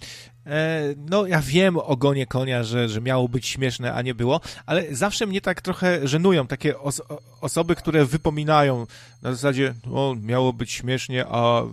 E, 0.47 0.82
no, 0.97 1.26
ja 1.26 1.40
wiem 1.40 1.76
o 1.76 1.97
gonie 1.97 2.26
konia, 2.26 2.64
że, 2.64 2.88
że 2.88 3.01
miało 3.01 3.28
być 3.28 3.47
śmieszne, 3.47 3.95
a 3.95 4.03
nie 4.03 4.14
było, 4.14 4.40
ale 4.66 4.95
zawsze 4.95 5.26
mnie 5.26 5.40
tak 5.40 5.61
trochę 5.61 6.09
żenują 6.09 6.47
takie 6.47 6.78
os 6.78 7.03
osoby, 7.40 7.74
które 7.74 8.05
wypominają 8.05 8.86
na 9.22 9.32
zasadzie, 9.32 9.74
o, 9.93 10.16
miało 10.22 10.53
być 10.53 10.72
śmiesznie, 10.72 11.24
a 11.28 11.62
y, 11.62 11.66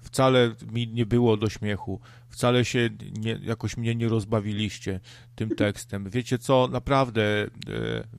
wcale 0.00 0.54
mi 0.72 0.88
nie 0.88 1.06
było 1.06 1.36
do 1.36 1.48
śmiechu. 1.48 2.00
Wcale 2.28 2.64
się 2.64 2.90
nie, 3.18 3.38
jakoś 3.42 3.76
mnie 3.76 3.94
nie 3.94 4.08
rozbawiliście 4.08 5.00
tym 5.34 5.50
tekstem. 5.56 6.10
Wiecie 6.10 6.38
co, 6.38 6.68
naprawdę 6.72 7.22
y, 7.44 7.48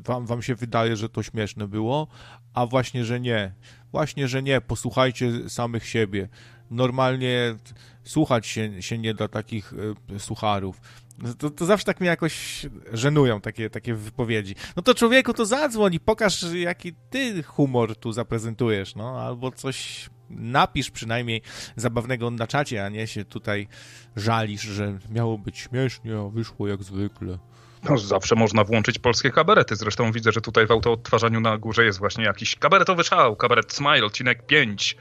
wam, 0.05 0.25
wam 0.25 0.41
się 0.41 0.55
wydaje, 0.55 0.95
że 0.95 1.09
to 1.09 1.23
śmieszne 1.23 1.67
było, 1.67 2.07
a 2.53 2.65
właśnie, 2.65 3.05
że 3.05 3.19
nie. 3.19 3.53
Właśnie, 3.91 4.27
że 4.27 4.43
nie. 4.43 4.61
Posłuchajcie 4.61 5.49
samych 5.49 5.85
siebie 5.85 6.29
normalnie 6.71 7.55
słuchać 8.03 8.47
się, 8.47 8.81
się 8.81 8.97
nie 8.97 9.13
da 9.13 9.27
takich 9.27 9.73
y, 10.13 10.19
sucharów. 10.19 10.81
No 11.21 11.33
to, 11.33 11.49
to 11.49 11.65
zawsze 11.65 11.85
tak 11.85 11.99
mnie 11.99 12.09
jakoś 12.09 12.65
żenują 12.93 13.41
takie, 13.41 13.69
takie 13.69 13.93
wypowiedzi. 13.93 14.55
No 14.75 14.83
to 14.83 14.93
człowieku, 14.93 15.33
to 15.33 15.45
zadzwoń 15.45 15.93
i 15.93 15.99
pokaż, 15.99 16.45
jaki 16.53 16.93
ty 17.09 17.43
humor 17.43 17.95
tu 17.95 18.11
zaprezentujesz, 18.11 18.95
no, 18.95 19.21
albo 19.21 19.51
coś 19.51 20.09
napisz 20.29 20.91
przynajmniej 20.91 21.41
zabawnego 21.75 22.31
na 22.31 22.47
czacie, 22.47 22.85
a 22.85 22.89
nie 22.89 23.07
się 23.07 23.25
tutaj 23.25 23.67
żalisz, 24.15 24.61
że 24.61 24.99
miało 25.09 25.37
być 25.37 25.57
śmiesznie, 25.57 26.17
a 26.17 26.29
wyszło 26.29 26.67
jak 26.67 26.83
zwykle. 26.83 27.37
No, 27.83 27.97
zawsze 27.97 28.35
można 28.35 28.63
włączyć 28.63 28.99
polskie 28.99 29.31
kabarety. 29.31 29.75
Zresztą 29.75 30.11
widzę, 30.11 30.31
że 30.31 30.41
tutaj 30.41 30.67
w 30.67 30.71
autoodtwarzaniu 30.71 31.39
na 31.39 31.57
górze 31.57 31.85
jest 31.85 31.99
właśnie 31.99 32.23
jakiś 32.23 32.55
kabaretowy 32.55 33.03
szał, 33.03 33.35
kabaret 33.35 33.73
Smile, 33.73 34.05
odcinek 34.05 34.45
5. 34.45 34.97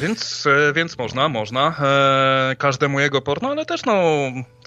Więc, 0.00 0.46
e, 0.46 0.72
więc 0.72 0.98
można, 0.98 1.28
można. 1.28 1.74
E, 1.80 2.56
każdemu 2.58 3.00
jego 3.00 3.20
porno, 3.22 3.50
ale 3.50 3.66
też 3.66 3.84
no, 3.84 4.02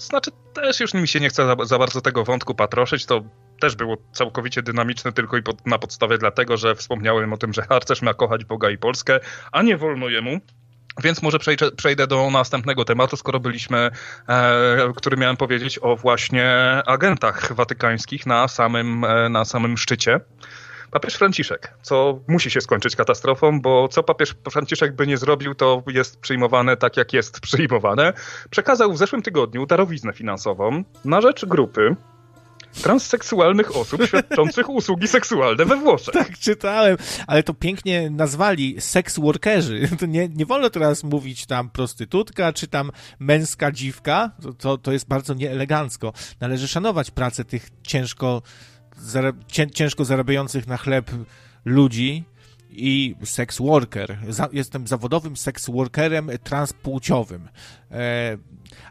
znaczy 0.00 0.30
też 0.54 0.80
już 0.80 0.94
mi 0.94 1.08
się 1.08 1.20
nie 1.20 1.28
chce 1.28 1.46
za, 1.46 1.64
za 1.64 1.78
bardzo 1.78 2.00
tego 2.00 2.24
wątku 2.24 2.54
patroszyć, 2.54 3.06
to 3.06 3.22
też 3.60 3.76
było 3.76 3.96
całkowicie 4.12 4.62
dynamiczne 4.62 5.12
tylko 5.12 5.36
i 5.36 5.42
pod, 5.42 5.66
na 5.66 5.78
podstawie 5.78 6.18
dlatego, 6.18 6.56
że 6.56 6.74
wspomniałem 6.74 7.32
o 7.32 7.36
tym, 7.36 7.52
że 7.52 7.62
harcerz 7.62 8.02
ma 8.02 8.14
kochać 8.14 8.44
Boga 8.44 8.70
i 8.70 8.78
Polskę, 8.78 9.20
a 9.52 9.62
nie 9.62 9.76
wolno 9.76 10.08
jemu. 10.08 10.40
Więc 11.02 11.22
może 11.22 11.38
przejdę, 11.38 11.72
przejdę 11.72 12.06
do 12.06 12.30
następnego 12.30 12.84
tematu, 12.84 13.16
skoro 13.16 13.40
byliśmy, 13.40 13.90
e, 14.28 14.92
który 14.96 15.16
miałem 15.16 15.36
powiedzieć 15.36 15.78
o 15.82 15.96
właśnie 15.96 16.52
agentach 16.86 17.52
watykańskich 17.52 18.26
na 18.26 18.48
samym, 18.48 19.04
e, 19.04 19.28
na 19.28 19.44
samym 19.44 19.78
szczycie. 19.78 20.20
Papież 20.94 21.14
Franciszek, 21.14 21.74
co 21.82 22.20
musi 22.28 22.50
się 22.50 22.60
skończyć 22.60 22.96
katastrofą, 22.96 23.60
bo 23.60 23.88
co 23.88 24.02
papież 24.02 24.34
Franciszek 24.50 24.96
by 24.96 25.06
nie 25.06 25.16
zrobił, 25.16 25.54
to 25.54 25.82
jest 25.86 26.20
przyjmowane 26.20 26.76
tak, 26.76 26.96
jak 26.96 27.12
jest 27.12 27.40
przyjmowane. 27.40 28.12
Przekazał 28.50 28.92
w 28.92 28.98
zeszłym 28.98 29.22
tygodniu 29.22 29.66
darowiznę 29.66 30.12
finansową 30.12 30.84
na 31.04 31.20
rzecz 31.20 31.44
grupy 31.44 31.96
transseksualnych 32.82 33.76
osób 33.76 34.06
świadczących 34.06 34.70
usługi 34.80 35.08
seksualne 35.08 35.64
we 35.64 35.76
Włoszech. 35.76 36.14
Tak, 36.14 36.38
czytałem, 36.38 36.96
ale 37.26 37.42
to 37.42 37.54
pięknie 37.54 38.10
nazwali 38.10 38.80
seks 38.80 39.18
workerzy. 39.18 39.88
To 40.00 40.06
nie, 40.06 40.28
nie 40.28 40.46
wolno 40.46 40.70
teraz 40.70 41.04
mówić 41.04 41.46
tam 41.46 41.70
prostytutka, 41.70 42.52
czy 42.52 42.66
tam 42.66 42.90
męska 43.18 43.72
dziwka. 43.72 44.30
To, 44.42 44.52
to, 44.52 44.78
to 44.78 44.92
jest 44.92 45.08
bardzo 45.08 45.34
nieelegancko. 45.34 46.12
Należy 46.40 46.68
szanować 46.68 47.10
pracę 47.10 47.44
tych 47.44 47.68
ciężko, 47.82 48.42
ciężko 49.72 50.04
zarabiających 50.04 50.66
na 50.66 50.76
chleb 50.76 51.10
ludzi, 51.64 52.24
i 52.76 53.14
sex 53.24 53.58
worker. 53.58 54.18
Jestem 54.52 54.86
zawodowym 54.86 55.36
sex 55.36 55.70
workerem 55.70 56.30
transpłciowym. 56.44 57.48
E, 57.90 58.38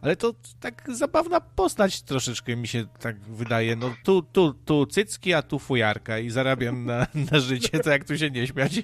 ale 0.01 0.15
to 0.15 0.33
tak 0.59 0.89
zabawna 0.93 1.41
postać 1.41 2.01
troszeczkę 2.01 2.55
mi 2.55 2.67
się 2.67 2.85
tak 2.99 3.19
wydaje. 3.19 3.75
No 3.75 3.93
tu, 4.03 4.21
tu, 4.21 4.53
tu 4.53 4.85
cycki, 4.85 5.33
a 5.33 5.41
tu 5.41 5.59
fujarka 5.59 6.19
i 6.19 6.29
zarabiam 6.29 6.85
na, 6.85 7.07
na 7.31 7.39
życie, 7.39 7.79
to 7.79 7.89
jak 7.89 8.05
tu 8.05 8.17
się 8.17 8.31
nie 8.31 8.47
śmiać. 8.47 8.73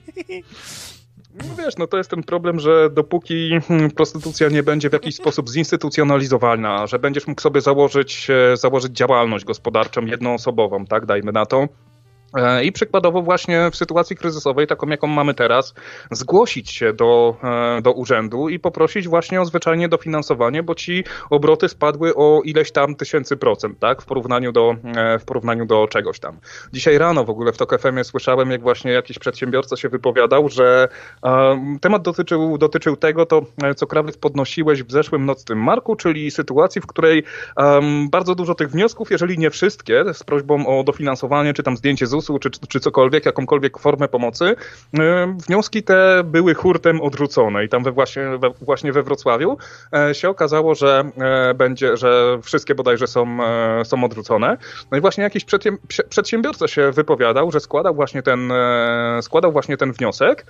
No 1.33 1.55
wiesz, 1.57 1.77
no 1.77 1.87
to 1.87 1.97
jest 1.97 2.09
ten 2.09 2.23
problem, 2.23 2.59
że 2.59 2.89
dopóki 2.89 3.59
hmm, 3.67 3.91
prostytucja 3.91 4.49
nie 4.49 4.63
będzie 4.63 4.89
w 4.89 4.93
jakiś 4.93 5.15
sposób 5.15 5.49
zinstytucjonalizowana, 5.49 6.87
że 6.87 6.99
będziesz 6.99 7.27
mógł 7.27 7.41
sobie 7.41 7.61
założyć, 7.61 8.27
e, 8.29 8.57
założyć 8.57 8.91
działalność 8.91 9.45
gospodarczą 9.45 10.05
jednoosobową, 10.05 10.85
tak, 10.85 11.05
dajmy 11.05 11.31
na 11.31 11.45
to, 11.45 11.67
I 12.63 12.71
przykładowo 12.71 13.21
właśnie 13.21 13.69
w 13.71 13.75
sytuacji 13.75 14.15
kryzysowej, 14.15 14.67
taką 14.67 14.87
jaką 14.87 15.07
mamy 15.07 15.33
teraz, 15.33 15.73
zgłosić 16.11 16.71
się 16.71 16.93
do, 16.93 17.35
e, 17.43 17.81
do 17.81 17.91
urzędu 17.91 18.49
i 18.49 18.59
poprosić 18.59 19.07
właśnie 19.07 19.41
o 19.41 19.45
zwyczajnie 19.45 19.89
dofinansowanie, 19.89 20.63
bo 20.63 20.75
ci 20.75 21.03
obroty 21.29 21.69
spadły 21.69 22.15
o 22.15 22.41
ileś 22.43 22.71
tam 22.71 22.95
tysięcy 22.95 23.37
procent, 23.37 23.79
tak, 23.79 24.01
w 24.01 24.05
porównaniu 24.05 24.51
do, 24.51 24.75
e, 24.95 25.19
w 25.19 25.25
porównaniu 25.25 25.65
do 25.65 25.87
czegoś 25.87 26.19
tam. 26.19 26.39
Dzisiaj 26.73 26.97
rano 26.97 27.23
w 27.23 27.29
ogóle 27.29 27.53
w 27.53 27.57
TOK 27.57 27.81
FM 27.81 28.03
słyszałem, 28.03 28.51
jak 28.51 28.61
właśnie 28.61 28.91
jakiś 28.91 29.19
przedsiębiorca 29.19 29.77
się 29.77 29.89
wypowiadał, 29.89 30.49
że 30.49 30.87
um, 31.21 31.79
temat 31.79 32.01
dotyczył, 32.01 32.57
dotyczył 32.57 32.95
tego, 32.95 33.25
to 33.25 33.41
co 33.75 33.87
Krawiec 33.87 34.17
podnosiłeś 34.17 34.83
w 34.83 34.91
zeszłym 34.91 35.25
nocnym 35.25 35.63
marku, 35.63 35.95
czyli 35.95 36.31
sytuacji, 36.31 36.81
w 36.81 36.87
której 36.87 37.23
um, 37.57 38.09
bardzo 38.09 38.35
dużo 38.35 38.55
tych 38.55 38.69
wniosków, 38.69 39.11
jeżeli 39.11 39.37
nie 39.37 39.49
wszystkie, 39.49 40.03
z 40.13 40.23
prośbą 40.23 40.79
o 40.79 40.83
dofinansowanie, 40.83 41.53
czy 41.53 41.63
tam 41.63 41.77
zdjęcie 41.77 42.07
z 42.07 42.13
ZUS-u 42.21 42.39
czy, 42.39 42.49
czy 42.67 42.79
cokolwiek, 42.79 43.25
jakąkolwiek 43.25 43.79
formę 43.79 44.07
pomocy, 44.07 44.55
e, 44.99 45.35
wnioski 45.47 45.83
te 45.83 46.21
były 46.23 46.53
hurtem 46.53 47.01
odrzucone 47.01 47.65
i 47.65 47.69
tam 47.69 47.83
we 47.83 47.91
właśnie, 47.91 48.23
we, 48.37 48.49
właśnie 48.49 48.93
we 48.93 49.03
Wrocławiu 49.03 49.57
e, 49.93 50.15
się 50.15 50.29
okazało, 50.29 50.75
że 50.75 51.11
e, 51.17 51.53
będzie, 51.53 51.97
że 51.97 52.39
wszystkie 52.43 52.75
bodajże 52.75 53.07
są, 53.07 53.37
są 53.83 54.03
odrzucone. 54.03 54.57
No 54.91 54.97
i 54.97 55.01
właśnie 55.01 55.23
jakiś 55.23 55.45
przedsiębiorca 56.09 56.67
się 56.67 56.91
wypowiadał, 56.91 57.51
że 57.51 57.59
składał 57.59 57.95
właśnie 57.95 58.23
ten, 58.23 58.53
składał 59.21 59.51
właśnie 59.51 59.77
ten 59.77 59.91
wniosek, 59.91 60.45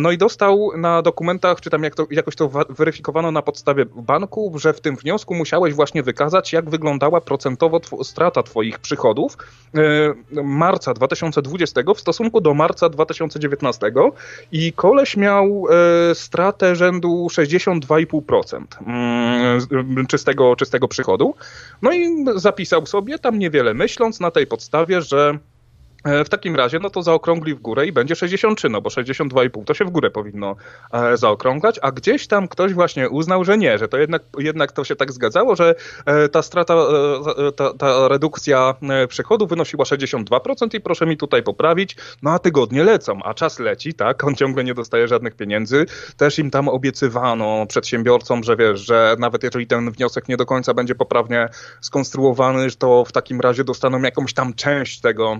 no 0.00 0.10
i 0.10 0.18
dostał 0.18 0.70
na 0.76 1.02
dokumentach, 1.02 1.60
czy 1.60 1.70
tam 1.70 1.82
jak 1.82 1.94
to, 1.94 2.06
jakoś 2.10 2.36
to 2.36 2.50
weryfikowano 2.68 3.30
na 3.30 3.42
podstawie 3.42 3.84
banku, 3.96 4.52
że 4.56 4.72
w 4.72 4.80
tym 4.80 4.96
wniosku 4.96 5.34
musiałeś 5.34 5.74
właśnie 5.74 6.02
wykazać, 6.02 6.52
jak 6.52 6.70
wyglądała 6.70 7.20
procentowo 7.20 7.80
strata 8.02 8.42
twoich 8.42 8.78
przychodów 8.78 9.36
marca 10.30 10.94
2020 10.94 11.03
w 11.94 12.00
stosunku 12.00 12.40
do 12.40 12.54
marca 12.54 12.88
2019 12.88 13.92
i 14.52 14.72
koleś 14.72 15.16
miał 15.16 15.66
e, 16.10 16.14
stratę 16.14 16.76
rzędu 16.76 17.26
62,5% 17.30 18.64
mm, 18.86 20.06
czystego, 20.06 20.56
czystego 20.56 20.88
przychodu. 20.88 21.34
No 21.82 21.92
i 21.92 22.24
zapisał 22.36 22.86
sobie 22.86 23.18
tam 23.18 23.38
niewiele 23.38 23.74
myśląc 23.74 24.20
na 24.20 24.30
tej 24.30 24.46
podstawie, 24.46 25.02
że 25.02 25.38
w 26.04 26.28
takim 26.28 26.56
razie, 26.56 26.78
no 26.78 26.90
to 26.90 27.02
zaokrągli 27.02 27.54
w 27.54 27.60
górę 27.60 27.86
i 27.86 27.92
będzie 27.92 28.16
63, 28.16 28.68
no 28.68 28.80
bo 28.80 28.90
62,5 28.90 29.64
to 29.64 29.74
się 29.74 29.84
w 29.84 29.90
górę 29.90 30.10
powinno 30.10 30.56
e, 30.92 31.16
zaokrąglać, 31.16 31.78
a 31.82 31.92
gdzieś 31.92 32.26
tam 32.26 32.48
ktoś 32.48 32.74
właśnie 32.74 33.10
uznał, 33.10 33.44
że 33.44 33.58
nie, 33.58 33.78
że 33.78 33.88
to 33.88 33.98
jednak, 33.98 34.22
jednak 34.38 34.72
to 34.72 34.84
się 34.84 34.96
tak 34.96 35.12
zgadzało, 35.12 35.56
że 35.56 35.74
e, 36.06 36.28
ta 36.28 36.42
strata, 36.42 36.74
ta, 37.56 37.74
ta 37.74 38.08
redukcja 38.08 38.74
przychodu 39.08 39.46
wynosiła 39.46 39.84
62% 39.84 40.74
i 40.74 40.80
proszę 40.80 41.06
mi 41.06 41.16
tutaj 41.16 41.42
poprawić, 41.42 41.96
no 42.22 42.30
a 42.30 42.38
tygodnie 42.38 42.84
lecą, 42.84 43.22
a 43.22 43.34
czas 43.34 43.58
leci, 43.58 43.94
tak, 43.94 44.24
on 44.24 44.34
ciągle 44.34 44.64
nie 44.64 44.74
dostaje 44.74 45.08
żadnych 45.08 45.36
pieniędzy, 45.36 45.86
też 46.16 46.38
im 46.38 46.50
tam 46.50 46.68
obiecywano 46.68 47.66
przedsiębiorcom, 47.66 48.44
że 48.44 48.56
wiesz, 48.56 48.80
że 48.80 49.16
nawet 49.18 49.42
jeżeli 49.42 49.66
ten 49.66 49.90
wniosek 49.90 50.28
nie 50.28 50.36
do 50.36 50.46
końca 50.46 50.74
będzie 50.74 50.94
poprawnie 50.94 51.48
skonstruowany, 51.80 52.70
to 52.78 53.04
w 53.04 53.12
takim 53.12 53.40
razie 53.40 53.64
dostaną 53.64 54.02
jakąś 54.02 54.34
tam 54.34 54.54
część 54.54 55.00
tego 55.00 55.38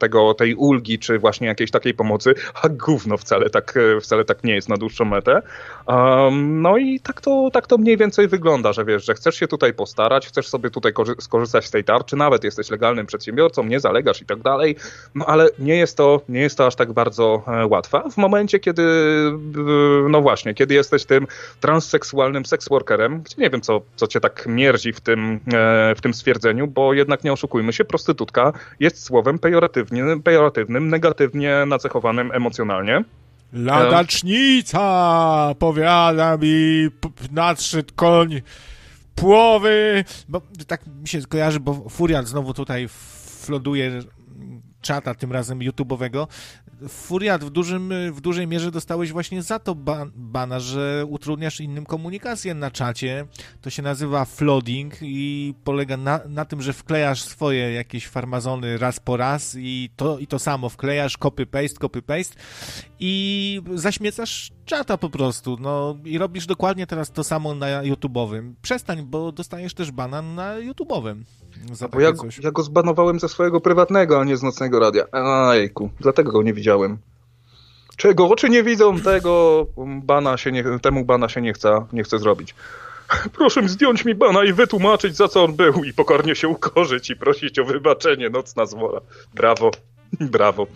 tego, 0.00 0.34
tej 0.34 0.54
ulgi, 0.54 0.98
czy 0.98 1.18
właśnie 1.18 1.46
jakiejś 1.46 1.70
takiej 1.70 1.94
pomocy, 1.94 2.34
a 2.62 2.68
gówno 2.68 3.16
wcale 3.16 3.50
tak, 3.50 3.78
wcale 4.02 4.24
tak 4.24 4.44
nie 4.44 4.54
jest 4.54 4.68
na 4.68 4.76
dłuższą 4.76 5.04
metę. 5.04 5.42
Um, 5.86 6.62
no 6.62 6.76
i 6.76 7.00
tak 7.00 7.20
to, 7.20 7.50
tak 7.52 7.66
to 7.66 7.78
mniej 7.78 7.96
więcej 7.96 8.28
wygląda, 8.28 8.72
że 8.72 8.84
wiesz, 8.84 9.04
że 9.04 9.14
chcesz 9.14 9.34
się 9.34 9.48
tutaj 9.48 9.74
postarać, 9.74 10.26
chcesz 10.26 10.48
sobie 10.48 10.70
tutaj 10.70 10.92
skorzystać 11.20 11.66
z 11.66 11.70
tej 11.70 11.84
tarczy, 11.84 12.16
nawet 12.16 12.44
jesteś 12.44 12.70
legalnym 12.70 13.06
przedsiębiorcą, 13.06 13.64
nie 13.64 13.80
zalegasz 13.80 14.22
i 14.22 14.26
tak 14.26 14.38
dalej, 14.38 14.76
no 15.14 15.26
ale 15.26 15.48
nie 15.58 15.76
jest 15.76 15.96
to, 15.96 16.20
nie 16.28 16.40
jest 16.40 16.58
to 16.58 16.66
aż 16.66 16.76
tak 16.76 16.92
bardzo 16.92 17.42
e, 17.46 17.66
łatwe. 17.66 18.02
W 18.10 18.16
momencie, 18.16 18.58
kiedy, 18.58 18.82
no 20.08 20.22
właśnie, 20.22 20.54
kiedy 20.54 20.74
jesteś 20.74 21.04
tym 21.04 21.26
transseksualnym 21.60 22.46
seksworkerem, 22.46 23.22
gdzie 23.22 23.36
nie 23.38 23.50
wiem, 23.50 23.60
co, 23.60 23.80
co 23.96 24.06
cię 24.06 24.20
tak 24.20 24.46
mierzi 24.46 24.92
w 24.92 25.00
tym, 25.00 25.40
e, 25.54 25.94
w 25.94 26.00
tym 26.00 26.14
stwierdzeniu, 26.14 26.66
bo 26.66 26.94
jednak 26.94 27.24
nie 27.24 27.32
oszukujmy 27.32 27.72
się, 27.72 27.84
prostytutka 27.84 28.52
jest 28.80 29.04
słowem 29.04 29.38
pejoratywnym 29.38 29.61
pejoratywnym, 29.68 30.22
pejoratywnym 30.22 30.88
negatywnie 30.88 31.64
nacechowanym 31.66 32.32
emocjonalnie. 32.32 33.04
Ladacznica, 33.52 34.84
powiada 35.58 36.36
mi, 36.36 36.88
nadszedł 37.30 37.92
koń 37.96 38.42
płowy, 39.14 40.04
bo 40.28 40.42
tak 40.66 40.80
mi 40.86 41.08
się 41.08 41.22
kojarzy, 41.22 41.60
bo 41.60 41.88
Furiat 41.88 42.26
znowu 42.26 42.54
tutaj 42.54 42.88
floduje 43.42 44.02
czata, 44.80 45.14
tym 45.14 45.32
razem 45.32 45.58
YouTube'owego, 45.58 46.26
Furiat 46.88 47.44
w, 47.44 47.50
dużym, 47.50 47.92
w 48.12 48.20
dużej 48.20 48.46
mierze 48.46 48.70
dostałeś 48.70 49.12
właśnie 49.12 49.42
za 49.42 49.58
to 49.58 49.74
ba 49.74 50.06
bana, 50.14 50.60
że 50.60 51.06
utrudniasz 51.08 51.60
innym 51.60 51.86
komunikację 51.86 52.54
na 52.54 52.70
czacie. 52.70 53.26
To 53.60 53.70
się 53.70 53.82
nazywa 53.82 54.24
flooding 54.24 54.94
i 55.02 55.54
polega 55.64 55.96
na, 55.96 56.20
na 56.28 56.44
tym, 56.44 56.62
że 56.62 56.72
wklejasz 56.72 57.22
swoje 57.22 57.72
jakieś 57.72 58.08
farmazony 58.08 58.78
raz 58.78 59.00
po 59.00 59.16
raz 59.16 59.56
i 59.58 59.90
to, 59.96 60.18
i 60.18 60.26
to 60.26 60.38
samo 60.38 60.68
wklejasz, 60.68 61.18
copy-paste, 61.18 61.78
copy-paste 61.78 62.36
i 63.00 63.60
zaśmiecasz 63.74 64.52
czata 64.64 64.98
po 64.98 65.10
prostu, 65.10 65.56
no 65.60 65.96
i 66.04 66.18
robisz 66.18 66.46
dokładnie 66.46 66.86
teraz 66.86 67.12
to 67.12 67.24
samo 67.24 67.54
na 67.54 67.82
YouTube'owym. 67.82 68.52
Przestań, 68.62 69.02
bo 69.02 69.32
dostajesz 69.32 69.74
też 69.74 69.90
bana 69.90 70.22
na 70.22 70.54
YouTube'owym. 70.54 71.22
Za 71.72 71.88
bo 71.88 72.00
ja, 72.00 72.12
ja 72.42 72.50
go 72.50 72.62
zbanowałem 72.62 73.20
ze 73.20 73.28
swojego 73.28 73.60
prywatnego, 73.60 74.20
a 74.20 74.24
nie 74.24 74.36
z 74.36 74.42
nocnego 74.42 74.78
radia. 74.78 75.04
Ajku, 75.12 75.90
dlatego 76.00 76.32
go 76.32 76.42
nie 76.42 76.52
widziałem. 76.52 76.98
Czego 77.96 78.28
oczy 78.28 78.50
nie 78.50 78.62
widzą, 78.62 79.00
tego 79.00 79.66
bana 80.02 80.36
się 80.36 80.52
nie, 80.52 80.64
temu 80.82 81.04
bana 81.04 81.28
się 81.28 81.40
nie 81.40 81.52
chce, 81.52 81.86
nie 81.92 82.02
chce 82.02 82.18
zrobić. 82.18 82.54
Proszę 83.38 83.68
zdjąć 83.68 84.04
mi 84.04 84.14
bana 84.14 84.44
i 84.44 84.52
wytłumaczyć, 84.52 85.16
za 85.16 85.28
co 85.28 85.44
on 85.44 85.52
był 85.56 85.84
i 85.84 85.92
pokornie 85.92 86.34
się 86.34 86.48
ukorzyć 86.48 87.10
i 87.10 87.16
prosić 87.16 87.58
o 87.58 87.64
wybaczenie, 87.64 88.30
nocna 88.30 88.66
zwola. 88.66 89.00
Brawo, 89.34 89.70
brawo. 90.20 90.66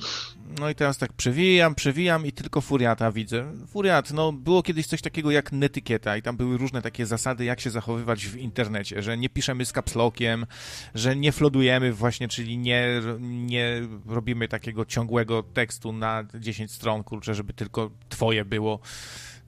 No 0.61 0.71
i 0.71 0.75
teraz 0.75 0.99
tak 0.99 1.13
przewijam, 1.13 1.75
przewijam 1.75 2.27
i 2.27 2.33
tylko 2.33 2.61
Furiata 2.61 3.13
widzę. 3.13 3.53
Furiat, 3.67 4.11
no 4.11 4.33
było 4.33 4.63
kiedyś 4.63 4.87
coś 4.87 5.03
takiego 5.03 5.31
jak 5.31 5.53
netykieta 5.53 6.17
i 6.17 6.23
tam 6.23 6.37
były 6.37 6.59
różne 6.59 6.83
takie 6.83 7.07
zasady, 7.07 7.45
jak 7.45 7.61
się 7.61 7.71
zachowywać 7.71 8.27
w 8.27 8.37
internecie, 8.37 9.03
że 9.03 9.19
nie 9.19 9.29
piszemy 9.29 9.65
z 9.65 9.73
kapslokiem, 9.73 10.47
że 10.95 11.17
nie 11.17 11.33
flodujemy 11.33 11.93
właśnie, 11.93 12.29
czyli 12.29 12.59
nie, 12.59 13.01
nie 13.21 13.81
robimy 14.07 14.49
takiego 14.49 14.85
ciągłego 14.85 15.43
tekstu 15.43 15.93
na 15.93 16.25
10 16.35 16.73
stron, 16.73 17.05
kurczę, 17.05 17.35
żeby 17.35 17.53
tylko 17.53 17.91
twoje 18.09 18.45
było 18.45 18.81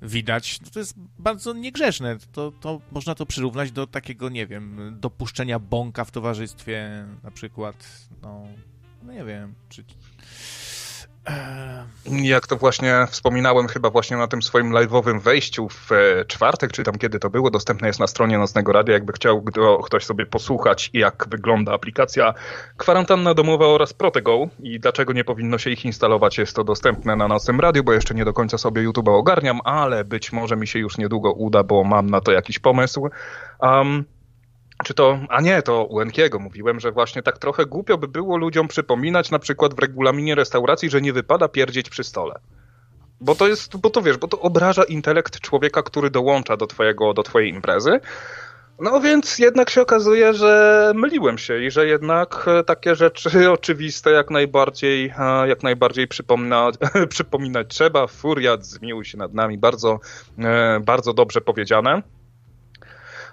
widać, 0.03 0.59
to 0.73 0.79
jest 0.79 0.95
bardzo 1.19 1.53
niegrzeczne. 1.53 2.17
To, 2.33 2.53
to 2.61 2.81
można 2.93 3.15
to 3.15 3.27
przyrównać 3.27 3.73
do 3.73 3.87
takiego, 3.87 4.29
nie 4.29 4.47
wiem, 4.47 4.97
dopuszczenia 5.01 5.59
bąka 5.59 6.05
w 6.05 6.11
towarzystwie 6.11 7.07
na 7.23 7.31
przykład, 7.31 8.09
no, 8.23 8.47
no 9.09 9.15
nie 9.15 9.25
wiem, 9.25 9.55
czy... 9.69 9.85
Jak 12.07 12.47
to 12.47 12.57
właśnie 12.57 13.07
wspominałem 13.11 13.69
chyba 13.69 13.91
właśnie 13.91 14.17
na 14.17 14.29
tym 14.29 14.43
swoim 14.43 14.73
live'owym 14.73 15.21
wejściu 15.21 15.69
w 15.69 15.93
e, 15.93 16.25
czwartek, 16.25 16.73
czy 16.73 16.85
tam 16.85 16.95
kiedy 16.95 17.19
to 17.19 17.31
było, 17.31 17.51
dostępne 17.51 17.87
jest 17.87 18.01
na 18.01 18.07
stronie 18.07 18.39
Nocnego 18.39 18.73
Radia, 18.73 18.95
jakby 18.95 19.13
chciał 19.13 19.43
ktoś 19.85 20.05
sobie 20.05 20.27
posłuchać, 20.27 20.91
jak 20.93 21.27
wygląda 21.29 21.73
aplikacja 21.73 22.35
Kwarantanna 22.77 23.35
Domowa 23.35 23.67
oraz 23.67 23.93
Protego 23.93 24.49
i 24.61 24.81
dlaczego 24.81 25.13
nie 25.13 25.25
powinno 25.25 25.59
się 25.59 25.71
ich 25.71 25.85
instalować. 25.85 26.39
Jest 26.39 26.57
to 26.57 26.65
dostępne 26.65 27.17
na 27.17 27.29
Nocnym 27.29 27.61
Radiu, 27.61 27.85
bo 27.85 27.93
jeszcze 27.93 28.15
nie 28.15 28.25
do 28.25 28.33
końca 28.33 28.59
sobie 28.59 28.89
YouTube'a 28.89 29.19
ogarniam, 29.19 29.61
ale 29.65 30.05
być 30.05 30.33
może 30.33 30.57
mi 30.57 30.67
się 30.67 30.79
już 30.79 30.99
niedługo 30.99 31.33
uda, 31.33 31.63
bo 31.63 31.85
mam 31.85 32.11
na 32.11 32.21
to 32.21 32.33
jakiś 32.33 32.59
pomysł. 32.59 33.11
Um, 33.61 34.05
czy 34.85 34.95
to, 34.95 35.19
a 35.29 35.41
nie, 35.41 35.63
to 35.63 35.85
u 35.85 36.01
Enkiego 36.01 36.39
mówiłem, 36.39 36.81
że 36.81 36.93
właśnie 36.93 37.23
tak 37.23 37.39
trochę 37.39 37.67
głupio 37.67 37.99
by 37.99 38.09
było 38.09 38.37
ludziom 38.37 38.69
przypominać 38.69 39.31
na 39.31 39.39
przykład 39.39 39.75
w 39.75 39.79
regulaminie 39.79 40.35
restauracji, 40.35 40.91
że 40.91 41.01
nie 41.01 41.13
wypada 41.13 41.49
pierdzieć 41.49 41.91
przy 41.91 42.05
stole. 42.05 42.41
Bo 43.21 43.35
to 43.35 43.49
jest, 43.49 43.77
bo 43.77 43.91
to 43.91 44.03
wiesz, 44.03 44.17
bo 44.17 44.29
to 44.29 44.41
obraża 44.41 44.85
intelekt 44.85 45.41
człowieka, 45.41 45.83
który 45.83 46.11
dołącza 46.11 46.57
do 46.57 46.67
twojego, 46.67 47.15
do 47.15 47.23
twojej 47.23 47.51
imprezy. 47.51 48.01
No 48.81 49.01
więc 49.01 49.39
jednak 49.39 49.71
się 49.71 49.83
okazuje, 49.83 50.35
że 50.35 50.93
myliłem 50.95 51.39
się 51.39 51.65
i 51.65 51.71
że 51.71 51.87
jednak 51.87 52.47
takie 52.67 52.95
rzeczy 52.95 53.31
oczywiste 53.51 54.11
jak 54.11 54.31
najbardziej, 54.31 55.15
jak 55.47 55.63
najbardziej 55.63 56.09
przypomina, 56.09 56.71
przypominać 57.09 57.67
trzeba. 57.69 58.07
Furiat 58.07 58.67
zmiłuj 58.67 59.05
się 59.05 59.19
nad 59.19 59.35
nami, 59.35 59.59
bardzo, 59.59 60.01
e, 60.39 60.81
bardzo 60.81 61.15
dobrze 61.15 61.41
powiedziane. 61.41 62.03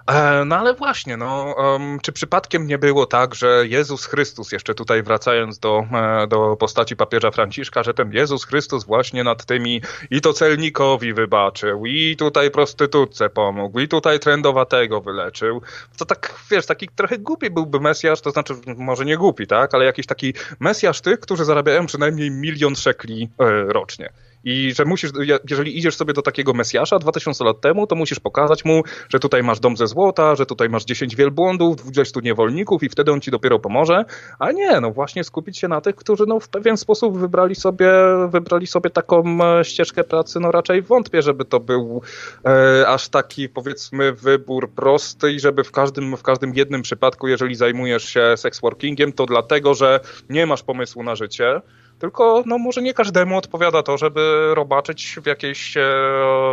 E, 0.07 0.45
no 0.45 0.57
ale 0.57 0.73
właśnie, 0.73 1.17
no, 1.17 1.55
czy 2.01 2.11
przypadkiem 2.11 2.67
nie 2.67 2.77
było 2.77 3.05
tak, 3.05 3.35
że 3.35 3.63
Jezus 3.67 4.05
Chrystus, 4.05 4.51
jeszcze 4.51 4.75
tutaj 4.75 5.03
wracając 5.03 5.59
do, 5.59 5.87
e, 5.93 6.27
do 6.27 6.57
postaci 6.59 6.95
papieża 6.95 7.31
Franciszka, 7.31 7.83
że 7.83 7.93
ten 7.93 8.11
Jezus 8.11 8.45
Chrystus 8.45 8.83
właśnie 8.83 9.23
nad 9.23 9.45
tymi 9.45 9.81
i 10.11 10.21
to 10.21 10.33
celnikowi 10.33 11.13
wybaczył, 11.13 11.85
i 11.85 12.15
tutaj 12.15 12.51
prostytutce 12.51 13.29
pomógł, 13.29 13.79
i 13.79 13.87
tutaj 13.87 14.19
trendowatego 14.19 15.01
wyleczył. 15.01 15.61
To 15.97 16.05
tak, 16.05 16.35
wiesz, 16.51 16.65
taki 16.65 16.89
trochę 16.95 17.17
głupi 17.17 17.49
byłby 17.49 17.79
Mesjasz, 17.79 18.21
to 18.21 18.31
znaczy 18.31 18.53
może 18.77 19.05
nie 19.05 19.17
głupi, 19.17 19.47
tak, 19.47 19.73
ale 19.73 19.85
jakiś 19.85 20.05
taki 20.05 20.33
Mesjasz 20.59 21.01
tych, 21.01 21.19
którzy 21.19 21.45
zarabiają 21.45 21.85
przynajmniej 21.85 22.31
milion 22.31 22.75
szekli 22.75 23.29
e, 23.39 23.73
rocznie. 23.73 24.09
I 24.45 24.73
że 24.73 24.85
musisz, 24.85 25.11
jeżeli 25.49 25.77
idziesz 25.77 25.95
sobie 25.95 26.13
do 26.13 26.21
takiego 26.21 26.53
Mesjasza 26.53 26.99
2000 26.99 27.43
lat 27.43 27.61
temu, 27.61 27.87
to 27.87 27.95
musisz 27.95 28.19
pokazać 28.19 28.65
mu, 28.65 28.83
że 29.09 29.19
tutaj 29.19 29.43
masz 29.43 29.59
dom 29.59 29.77
ze 29.77 29.87
złota, 29.87 30.35
że 30.35 30.45
tutaj 30.45 30.69
masz 30.69 30.85
10 30.85 31.15
wielbłądów, 31.15 31.75
20 31.75 32.19
niewolników 32.23 32.83
i 32.83 32.89
wtedy 32.89 33.11
on 33.11 33.21
ci 33.21 33.31
dopiero 33.31 33.59
pomoże. 33.59 34.05
A 34.39 34.51
nie, 34.51 34.81
no 34.81 34.91
właśnie 34.91 35.23
skupić 35.23 35.57
się 35.57 35.67
na 35.67 35.81
tych, 35.81 35.95
którzy 35.95 36.23
no 36.27 36.39
w 36.39 36.49
pewien 36.49 36.77
sposób 36.77 37.17
wybrali 37.17 37.55
sobie, 37.55 37.91
wybrali 38.29 38.67
sobie 38.67 38.89
taką 38.89 39.37
e, 39.43 39.65
ścieżkę 39.65 40.03
pracy, 40.03 40.39
no 40.39 40.51
raczej 40.51 40.81
wątpię, 40.81 41.21
żeby 41.21 41.45
to 41.45 41.59
był 41.59 42.01
e, 42.45 42.87
aż 42.87 43.09
taki 43.09 43.49
powiedzmy 43.49 44.13
wybór 44.13 44.71
prosty 44.71 45.31
i 45.31 45.39
żeby 45.39 45.63
w 45.63 45.71
każdym, 45.71 46.17
w 46.17 46.23
każdym 46.23 46.53
jednym 46.55 46.81
przypadku, 46.81 47.27
jeżeli 47.27 47.55
zajmujesz 47.55 48.09
się 48.09 48.33
sexworkingiem, 48.37 49.13
to 49.13 49.25
dlatego, 49.25 49.73
że 49.73 49.99
nie 50.29 50.45
masz 50.45 50.63
pomysłu 50.63 51.03
na 51.03 51.15
życie, 51.15 51.61
tylko 51.99 52.43
no 52.45 52.57
może 52.57 52.81
nie 52.81 52.93
każdemu 52.93 53.37
odpowiada 53.37 53.83
to, 53.83 53.97
żeby 53.97 54.51
robaczyć 54.55 55.19
w, 55.23 55.25
jakiejś, 55.25 55.77
e, 55.77 55.81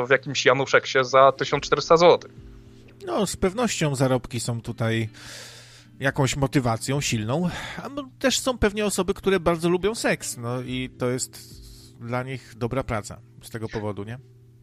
w 0.07 0.11
jakimś 0.11 0.45
Januszeksie 0.45 0.99
za 1.03 1.33
1400 1.33 1.97
zł. 1.97 2.31
No, 3.07 3.27
z 3.27 3.37
pewnością 3.37 3.95
zarobki 3.95 4.41
są 4.41 4.61
tutaj 4.61 5.09
jakąś 6.01 6.37
motywacją 6.37 7.01
silną, 7.01 7.49
a 7.77 7.89
też 8.19 8.39
są 8.39 8.59
pewnie 8.59 8.87
osoby, 8.87 9.15
które 9.15 9.41
bardzo 9.41 9.69
lubią 9.69 9.95
seks, 9.95 10.37
no 10.37 10.61
i 10.61 10.91
to 10.99 11.11
jest 11.11 11.63
dla 12.01 12.23
nich 12.23 12.55
dobra 12.57 12.85
praca 12.85 13.21
z 13.43 13.51
tego 13.51 13.69
powodu, 13.69 14.05
nie? 14.05 14.19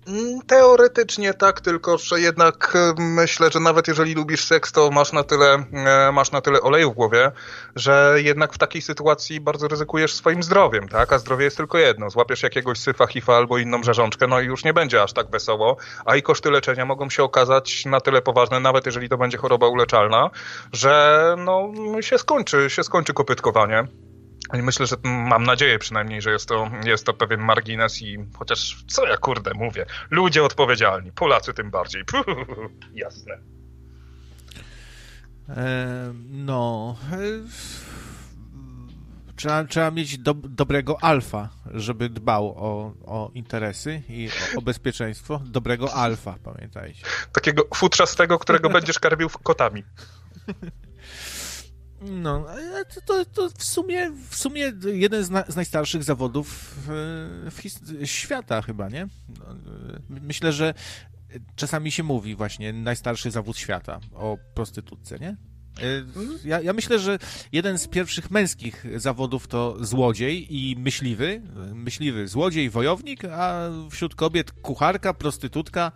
Mm, 0.09 0.41
teoretycznie 0.47 1.33
tak, 1.33 1.61
tylko 1.61 1.97
że 1.97 2.19
jednak 2.19 2.73
e, 2.75 2.93
myślę, 3.01 3.51
że 3.51 3.59
nawet 3.59 3.87
jeżeli 3.87 4.15
lubisz 4.15 4.43
seks, 4.45 4.71
to 4.71 4.91
masz 4.91 5.13
na 5.13 5.23
tyle, 5.23 5.63
e, 5.73 6.11
masz 6.11 6.31
na 6.31 6.41
tyle 6.41 6.61
oleju 6.61 6.91
w 6.91 6.95
głowie, 6.95 7.31
że 7.75 8.15
jednak 8.17 8.53
w 8.53 8.57
takiej 8.57 8.81
sytuacji 8.81 9.39
bardzo 9.39 9.67
ryzykujesz 9.67 10.13
swoim 10.13 10.43
zdrowiem, 10.43 10.87
tak? 10.87 11.13
A 11.13 11.19
zdrowie 11.19 11.45
jest 11.45 11.57
tylko 11.57 11.77
jedno. 11.77 12.09
Złapiesz 12.09 12.43
jakiegoś 12.43 12.77
syfa, 12.77 13.07
hifa 13.07 13.35
albo 13.35 13.57
inną 13.57 13.83
rzeżączkę, 13.83 14.27
no 14.27 14.41
i 14.41 14.45
już 14.45 14.63
nie 14.63 14.73
będzie 14.73 15.03
aż 15.03 15.13
tak 15.13 15.29
wesoło, 15.29 15.77
a 16.05 16.15
i 16.15 16.21
koszty 16.21 16.51
leczenia 16.51 16.85
mogą 16.85 17.09
się 17.09 17.23
okazać 17.23 17.85
na 17.85 18.01
tyle 18.01 18.21
poważne, 18.21 18.59
nawet 18.59 18.85
jeżeli 18.85 19.09
to 19.09 19.17
będzie 19.17 19.37
choroba 19.37 19.67
uleczalna, 19.67 20.29
że 20.73 21.35
no 21.37 21.71
się 22.01 22.17
skończy, 22.17 22.69
się 22.69 22.83
skończy 22.83 23.13
kopytkowanie. 23.13 23.87
I 24.57 24.61
myślę, 24.61 24.85
że 24.87 24.95
mam 25.03 25.43
nadzieję 25.43 25.79
przynajmniej, 25.79 26.21
że 26.21 26.31
jest 26.31 26.49
to, 26.49 26.71
jest 26.85 27.05
to 27.05 27.13
pewien 27.13 27.39
margines 27.39 28.01
i 28.01 28.17
chociaż 28.37 28.83
co 28.87 29.07
ja 29.07 29.17
kurde 29.17 29.53
mówię, 29.53 29.85
ludzie 30.09 30.43
odpowiedzialni, 30.43 31.11
Polacy 31.11 31.53
tym 31.53 31.71
bardziej. 31.71 32.05
Puh, 32.05 32.25
jasne. 32.93 33.39
E, 35.49 36.13
no. 36.29 36.95
Trzeba, 39.35 39.63
trzeba 39.63 39.91
mieć 39.91 40.17
do, 40.17 40.33
dobrego 40.33 41.03
alfa, 41.03 41.49
żeby 41.73 42.09
dbał 42.09 42.47
o, 42.47 42.93
o 43.05 43.31
interesy 43.33 44.03
i 44.09 44.29
o, 44.29 44.59
o 44.59 44.61
bezpieczeństwo. 44.61 45.41
Dobrego 45.45 45.93
alfa, 45.93 46.35
pamiętajcie. 46.43 47.05
Takiego 47.33 47.63
futrzastego, 47.75 48.39
którego 48.39 48.69
będziesz 48.69 48.99
karmił 48.99 49.29
kotami. 49.43 49.83
No, 52.01 52.45
to, 53.05 53.25
to, 53.25 53.49
w, 53.57 53.63
sumie, 53.63 54.11
w 54.29 54.35
sumie 54.35 54.71
jeden 54.93 55.23
z, 55.23 55.29
na, 55.29 55.43
z 55.47 55.55
najstarszych 55.55 56.03
zawodów 56.03 56.75
w, 56.87 57.49
w 57.85 58.05
świata 58.05 58.61
chyba, 58.61 58.89
nie? 58.89 59.07
No, 59.39 59.45
myślę, 60.09 60.51
że 60.51 60.73
czasami 61.55 61.91
się 61.91 62.03
mówi 62.03 62.35
właśnie 62.35 62.73
najstarszy 62.73 63.31
zawód 63.31 63.57
świata 63.57 63.99
o 64.13 64.37
prostytutce, 64.53 65.19
nie? 65.19 65.37
Ja, 66.45 66.61
ja, 66.61 66.73
myślę, 66.73 66.99
że 66.99 67.19
jeden 67.51 67.77
z 67.77 67.87
pierwszych 67.87 68.31
męskich 68.31 68.85
zawodów 68.95 69.47
to 69.47 69.85
złodziej 69.85 70.55
i 70.55 70.75
myśliwy. 70.75 71.41
Myśliwy, 71.73 72.27
złodziej, 72.27 72.69
wojownik, 72.69 73.25
a 73.25 73.69
wśród 73.91 74.15
kobiet 74.15 74.51
kucharka, 74.51 75.13
prostytutka, 75.13 75.91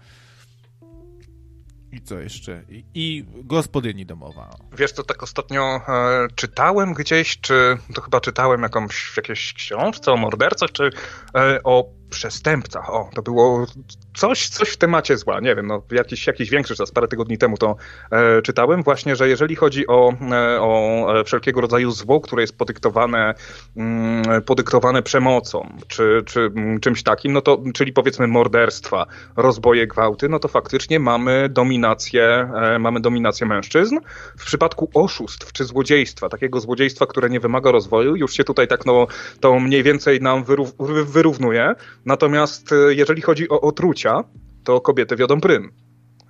i 1.94 2.02
co 2.02 2.20
jeszcze? 2.20 2.64
I, 2.70 2.84
i 2.94 3.26
gospodyni 3.44 4.06
domowa. 4.06 4.50
Wiesz, 4.78 4.94
to 4.94 5.04
tak 5.04 5.24
ostatnio 5.24 5.82
e, 5.88 6.28
czytałem 6.36 6.94
gdzieś, 6.94 7.40
czy 7.42 7.78
to 7.94 8.02
chyba 8.02 8.22
czytałem 8.22 8.62
jakąś, 8.62 8.96
w 8.96 9.18
jakiejś 9.18 9.54
książce 9.54 10.12
o 10.12 10.18
mordercach, 10.18 10.72
czy 10.72 10.90
e, 11.36 11.60
o 11.64 11.86
przestępcach. 12.14 12.90
O, 12.90 13.10
to 13.14 13.22
było 13.22 13.66
coś, 14.14 14.50
coś 14.50 14.70
w 14.70 14.78
temacie 14.78 15.18
zła. 15.18 15.40
Nie 15.40 15.56
wiem, 15.56 15.68
no, 15.68 15.82
jakiś, 15.92 16.28
jakiś 16.28 16.50
większy 16.50 16.76
czas, 16.76 16.92
parę 16.92 17.08
tygodni 17.08 17.38
temu 17.38 17.58
to 17.58 17.76
e, 18.12 18.42
czytałem. 18.42 18.84
Właśnie, 18.84 19.16
że 19.16 19.30
jeżeli 19.30 19.56
chodzi 19.56 19.88
o, 19.88 20.14
e, 20.32 20.62
o 20.62 21.06
wszelkiego 21.26 21.62
rodzaju 21.62 21.92
zło, 21.92 22.22
które 22.22 22.44
jest 22.44 22.58
podyktowane, 22.58 23.34
mm, 23.78 24.42
podyktowane 24.42 25.04
przemocą, 25.04 25.78
czy, 25.88 26.24
czy 26.26 26.40
mm, 26.40 26.80
czymś 26.80 27.04
takim, 27.04 27.34
no 27.34 27.42
to, 27.42 27.62
czyli 27.74 27.94
powiedzmy 27.94 28.28
morderstwa, 28.28 29.06
rozboje, 29.36 29.88
gwałty, 29.88 30.30
no 30.30 30.40
to 30.40 30.48
faktycznie 30.48 31.00
mamy 31.00 31.50
dominację, 31.50 32.50
e, 32.56 32.80
mamy 32.80 33.00
dominację 33.00 33.48
mężczyzn. 33.48 34.00
W 34.38 34.46
przypadku 34.46 34.90
oszustw 34.94 35.54
czy 35.54 35.66
złodziejstwa, 35.66 36.30
takiego 36.30 36.60
złodziejstwa, 36.60 37.06
które 37.06 37.30
nie 37.30 37.40
wymaga 37.40 37.72
rozwoju, 37.72 38.16
już 38.16 38.34
się 38.34 38.44
tutaj 38.44 38.68
tak, 38.68 38.86
no, 38.86 39.08
to 39.40 39.60
mniej 39.60 39.84
więcej 39.84 40.22
nam 40.22 40.44
wyrów, 40.44 40.74
wyrównuje. 41.06 41.76
Natomiast 42.06 42.72
e, 42.72 42.94
jeżeli 42.94 43.22
chodzi 43.22 43.50
o 43.50 43.62
otrucia, 43.62 44.24
to 44.64 44.82
kobiety 44.82 45.16
wiodą 45.16 45.42
prym. 45.42 45.72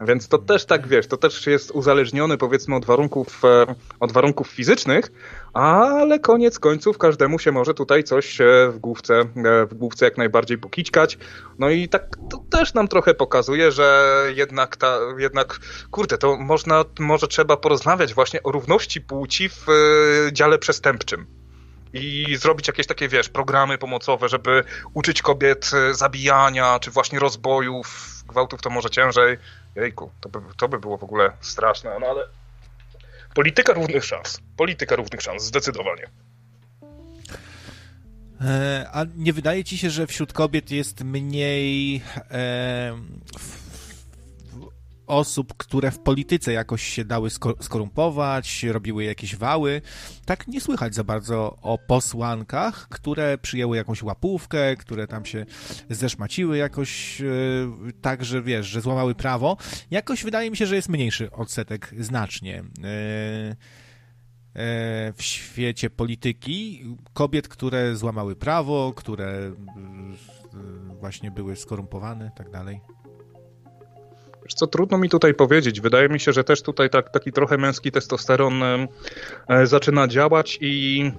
Więc 0.01 0.27
to 0.27 0.37
też 0.37 0.65
tak, 0.65 0.87
wiesz, 0.87 1.07
to 1.07 1.17
też 1.17 1.47
jest 1.47 1.71
uzależnione 1.71 2.37
powiedzmy 2.37 2.75
od 2.75 2.85
warunków, 2.85 3.45
e, 3.45 3.75
od 3.99 4.11
warunków 4.11 4.47
fizycznych, 4.47 5.11
ale 5.53 6.19
koniec 6.19 6.59
końców 6.59 6.97
każdemu 6.97 7.39
się 7.39 7.51
może 7.51 7.73
tutaj 7.73 8.03
coś 8.03 8.41
e, 8.41 8.45
w 8.73 8.79
główce, 8.79 9.23
w 9.69 9.73
główce 9.73 10.05
jak 10.05 10.17
najbardziej 10.17 10.57
pokićkać. 10.57 11.17
No 11.59 11.69
i 11.69 11.89
tak 11.89 12.17
to 12.29 12.37
też 12.49 12.73
nam 12.73 12.87
trochę 12.87 13.13
pokazuje, 13.13 13.71
że 13.71 14.13
jednak 14.35 14.77
ta, 14.77 14.99
jednak, 15.17 15.59
kurde, 15.91 16.17
to 16.17 16.37
można, 16.37 16.85
może 16.99 17.27
trzeba 17.27 17.57
porozmawiać 17.57 18.13
właśnie 18.13 18.43
o 18.43 18.51
równości 18.51 19.01
płci 19.01 19.49
w 19.49 19.65
dziale 20.31 20.59
przestępczym 20.59 21.42
i 21.93 22.35
zrobić 22.35 22.67
jakieś 22.67 22.87
takie, 22.87 23.07
wiesz, 23.07 23.29
programy 23.29 23.77
pomocowe, 23.77 24.29
żeby 24.29 24.63
uczyć 24.93 25.21
kobiet 25.21 25.71
e, 25.73 25.93
zabijania, 25.93 26.79
czy 26.79 26.91
właśnie 26.91 27.19
rozbojów, 27.19 28.13
gwałtów 28.27 28.61
to 28.61 28.69
może 28.69 28.89
ciężej. 28.89 29.37
Jejku, 29.75 30.11
to 30.21 30.29
by, 30.29 30.39
to 30.57 30.69
by 30.69 30.79
było 30.79 30.97
w 30.97 31.03
ogóle 31.03 31.31
straszne, 31.41 31.97
no 31.99 32.07
ale 32.07 32.23
polityka 33.35 33.73
równych 33.73 34.05
szans. 34.05 34.39
Polityka 34.57 34.95
równych 34.95 35.21
szans, 35.21 35.43
zdecydowanie. 35.43 36.07
E, 38.41 38.87
a 38.93 39.05
nie 39.15 39.33
wydaje 39.33 39.63
ci 39.63 39.77
się, 39.77 39.89
że 39.89 40.07
wśród 40.07 40.33
kobiet 40.33 40.71
jest 40.71 41.03
mniej 41.03 42.01
e, 42.31 42.97
osób, 45.07 45.53
które 45.57 45.91
w 45.91 45.99
polityce 45.99 46.53
jakoś 46.53 46.83
się 46.83 47.05
dały 47.05 47.29
skorumpować, 47.61 48.63
robiły 48.63 49.03
jakieś 49.03 49.35
wały? 49.35 49.81
Tak 50.25 50.47
nie 50.47 50.61
słychać 50.61 50.95
za 50.95 51.03
bardzo 51.03 51.57
o 51.61 51.77
posłankach, 51.77 52.89
które 52.89 53.37
przyjęły 53.37 53.77
jakąś 53.77 54.03
łapówkę, 54.03 54.75
które 54.75 55.07
tam 55.07 55.25
się 55.25 55.45
zeszmaciły 55.89 56.57
jakoś 56.57 57.21
e, 57.21 57.25
tak, 58.01 58.25
że 58.25 58.41
wiesz, 58.41 58.67
że 58.67 58.81
złamały 58.81 59.15
prawo. 59.15 59.57
Jakoś 59.91 60.23
wydaje 60.23 60.51
mi 60.51 60.57
się, 60.57 60.65
że 60.65 60.75
jest 60.75 60.89
mniejszy 60.89 61.31
odsetek 61.31 61.93
znacznie. 61.99 62.63
E, 62.83 63.83
E, 64.55 65.13
w 65.13 65.23
świecie 65.23 65.89
polityki 65.89 66.83
kobiet, 67.13 67.47
które 67.47 67.95
złamały 67.95 68.35
prawo, 68.35 68.93
które 68.95 69.51
właśnie 70.99 71.31
były 71.31 71.55
skorumpowane, 71.55 72.31
tak 72.35 72.49
dalej. 72.49 72.81
Wiesz 74.45 74.53
co, 74.53 74.67
trudno 74.67 74.97
mi 74.97 75.09
tutaj 75.09 75.33
powiedzieć. 75.33 75.81
Wydaje 75.81 76.09
mi 76.09 76.19
się, 76.19 76.33
że 76.33 76.43
też 76.43 76.61
tutaj 76.61 76.89
tak, 76.89 77.09
taki 77.09 77.31
trochę 77.31 77.57
męski 77.57 77.91
testosteron 77.91 78.63
e, 78.63 78.87
zaczyna 79.63 80.07
działać 80.07 80.57
i 80.61 81.11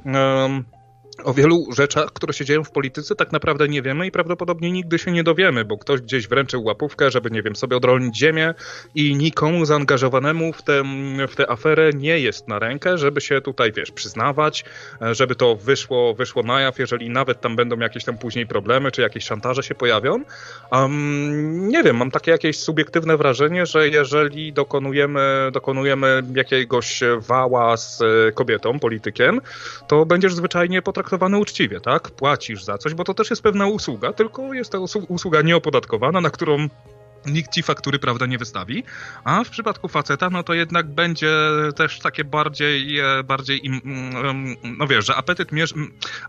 o 1.24 1.34
wielu 1.34 1.66
rzeczach, 1.72 2.12
które 2.12 2.32
się 2.32 2.44
dzieją 2.44 2.64
w 2.64 2.70
polityce, 2.70 3.14
tak 3.14 3.32
naprawdę 3.32 3.68
nie 3.68 3.82
wiemy 3.82 4.06
i 4.06 4.10
prawdopodobnie 4.10 4.72
nigdy 4.72 4.98
się 4.98 5.12
nie 5.12 5.24
dowiemy, 5.24 5.64
bo 5.64 5.78
ktoś 5.78 6.00
gdzieś 6.00 6.28
wręczył 6.28 6.64
łapówkę, 6.64 7.10
żeby, 7.10 7.30
nie 7.30 7.42
wiem, 7.42 7.56
sobie 7.56 7.76
odrolnić 7.76 8.18
ziemię 8.18 8.54
i 8.94 9.16
nikomu 9.16 9.64
zaangażowanemu 9.64 10.52
w 10.52 10.62
tę, 10.62 10.82
w 11.28 11.36
tę 11.36 11.50
aferę 11.50 11.90
nie 11.96 12.18
jest 12.18 12.48
na 12.48 12.58
rękę, 12.58 12.98
żeby 12.98 13.20
się 13.20 13.40
tutaj, 13.40 13.72
wiesz, 13.72 13.90
przyznawać, 13.90 14.64
e, 15.02 15.14
żeby 15.14 15.34
to 15.34 15.56
wyszło, 15.56 16.14
wyszło 16.14 16.42
na 16.42 16.60
jaw, 16.60 16.78
jeżeli 16.78 17.10
nawet 17.10 17.40
tam 17.40 17.56
będą 17.56 17.78
jakieś 17.78 18.04
tam 18.04 18.18
później 18.18 18.46
problemy, 18.46 18.90
czy 18.90 19.02
jakieś 19.02 19.24
szantaże 19.24 19.62
się 19.62 19.74
pojawią. 19.74 20.20
Um, 20.72 21.68
nie 21.68 21.82
wiem, 21.82 21.96
mam 21.96 22.10
takie 22.10 22.30
jakieś 22.30 22.58
subiektywne 22.58 23.16
wrażenie, 23.16 23.66
że 23.66 23.88
jeżeli 23.88 24.52
dokonujemy, 24.52 25.50
dokonujemy 25.52 26.22
jakiegoś 26.34 27.00
wała 27.18 27.76
z 27.76 28.02
kobietą, 28.34 28.78
politykiem, 28.78 29.40
to 29.88 30.06
będziesz 30.06 30.34
zwyczajnie 30.34 30.82
potraktowany 30.82 31.03
potraktowane 31.05 31.38
uczciwie, 31.38 31.80
tak? 31.80 32.11
Płacisz 32.11 32.64
za 32.64 32.78
coś, 32.78 32.94
bo 32.94 33.05
to 33.05 33.14
też 33.14 33.30
jest 33.30 33.42
pewna 33.42 33.66
usługa, 33.66 34.12
tylko 34.12 34.55
jest 34.55 34.72
to 34.72 34.80
usługa 35.09 35.42
nieopodatkowana, 35.42 36.20
na 36.20 36.30
którą 36.30 36.68
nikt 37.26 37.52
ci 37.52 37.62
faktury, 37.62 37.98
prawda, 37.98 38.26
nie 38.26 38.38
wystawi. 38.38 38.84
A 39.24 39.44
w 39.44 39.50
przypadku 39.50 39.88
faceta, 39.88 40.30
no 40.30 40.42
to 40.42 40.54
jednak 40.54 40.86
będzie 40.86 41.32
też 41.76 41.98
takie 41.98 42.24
bardziej, 42.24 42.98
e, 42.98 43.24
bardziej 43.24 43.60
mm, 43.64 44.56
no 44.78 44.86
wiesz, 44.86 45.06
że 45.06 45.16
apetyt, 45.16 45.50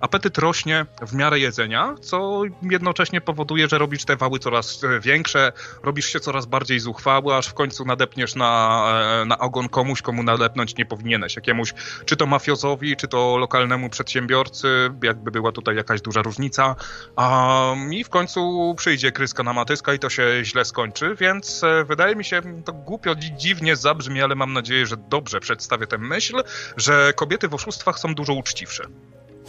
apetyt 0.01 0.37
rośnie 0.37 0.85
w 1.01 1.13
miarę 1.13 1.39
jedzenia, 1.39 1.95
co 2.01 2.41
jednocześnie 2.61 3.21
powoduje, 3.21 3.67
że 3.67 3.77
robisz 3.77 4.05
te 4.05 4.15
wały 4.15 4.39
coraz 4.39 4.83
e, 4.83 4.99
większe, 4.99 5.51
robisz 5.83 6.05
się 6.05 6.19
coraz 6.19 6.45
bardziej 6.45 6.79
zuchwały, 6.79 7.35
aż 7.35 7.47
w 7.47 7.53
końcu 7.53 7.85
nadepniesz 7.85 8.35
na, 8.35 8.83
e, 9.21 9.25
na 9.25 9.37
ogon 9.37 9.69
komuś, 9.69 10.01
komu 10.01 10.23
nadepnąć 10.23 10.77
nie 10.77 10.85
powinieneś. 10.85 11.35
Jakiemuś, 11.35 11.73
czy 12.05 12.15
to 12.15 12.25
mafiozowi, 12.25 12.95
czy 12.95 13.07
to 13.07 13.37
lokalnemu 13.37 13.89
przedsiębiorcy, 13.89 14.67
jakby 15.03 15.31
była 15.31 15.51
tutaj 15.51 15.75
jakaś 15.75 16.01
duża 16.01 16.21
różnica. 16.21 16.75
A, 17.15 17.73
I 17.91 18.03
w 18.03 18.09
końcu 18.09 18.73
przyjdzie 18.77 19.11
kryska 19.11 19.43
na 19.43 19.53
matyska 19.53 19.93
i 19.93 19.99
to 19.99 20.09
się 20.09 20.41
źle 20.43 20.65
skończy 20.65 20.84
kończy, 20.85 21.15
więc 21.15 21.63
e, 21.63 21.83
wydaje 21.83 22.15
mi 22.15 22.25
się, 22.25 22.41
to 22.65 22.73
głupio, 22.73 23.15
dziwnie 23.15 23.75
zabrzmi, 23.75 24.21
ale 24.21 24.35
mam 24.35 24.53
nadzieję, 24.53 24.85
że 24.85 24.97
dobrze 24.97 25.39
przedstawię 25.39 25.87
tę 25.87 25.97
myśl, 25.97 26.43
że 26.77 27.13
kobiety 27.15 27.47
w 27.47 27.53
oszustwach 27.53 27.99
są 27.99 28.15
dużo 28.15 28.33
uczciwsze. 28.33 28.83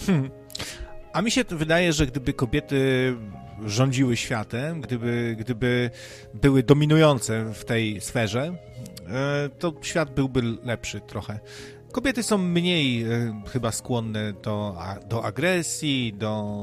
Hmm. 0.06 0.30
A 1.12 1.22
mi 1.22 1.30
się 1.30 1.44
wydaje, 1.44 1.92
że 1.92 2.06
gdyby 2.06 2.32
kobiety 2.32 3.14
rządziły 3.64 4.16
światem, 4.16 4.80
gdyby, 4.80 5.36
gdyby 5.38 5.90
były 6.34 6.62
dominujące 6.62 7.52
w 7.54 7.64
tej 7.64 8.00
sferze, 8.00 8.56
e, 9.08 9.48
to 9.58 9.72
świat 9.82 10.14
byłby 10.14 10.42
lepszy 10.64 11.00
trochę. 11.00 11.40
Kobiety 11.92 12.22
są 12.22 12.38
mniej 12.38 13.02
e, 13.02 13.42
chyba 13.52 13.72
skłonne 13.72 14.32
do, 14.32 14.76
do 15.08 15.24
agresji, 15.24 16.12
do 16.12 16.56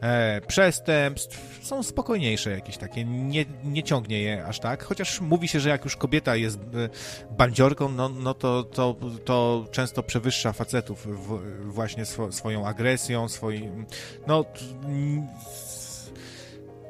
e, 0.00 0.40
przestępstw, 0.40 1.66
są 1.66 1.82
spokojniejsze 1.82 2.50
jakieś 2.50 2.76
takie, 2.76 3.04
nie, 3.04 3.44
nie 3.64 3.82
ciągnie 3.82 4.20
je 4.20 4.44
aż 4.44 4.60
tak, 4.60 4.84
chociaż 4.84 5.20
mówi 5.20 5.48
się, 5.48 5.60
że 5.60 5.68
jak 5.68 5.84
już 5.84 5.96
kobieta 5.96 6.36
jest 6.36 6.58
e, 6.58 7.34
bandziorką, 7.36 7.88
no, 7.88 8.08
no 8.08 8.34
to, 8.34 8.64
to, 8.64 8.96
to 9.24 9.66
często 9.70 10.02
przewyższa 10.02 10.52
facetów 10.52 11.06
w, 11.06 11.40
właśnie 11.72 12.06
swo, 12.06 12.32
swoją 12.32 12.66
agresją, 12.66 13.28
swoim, 13.28 13.86
no 14.26 14.44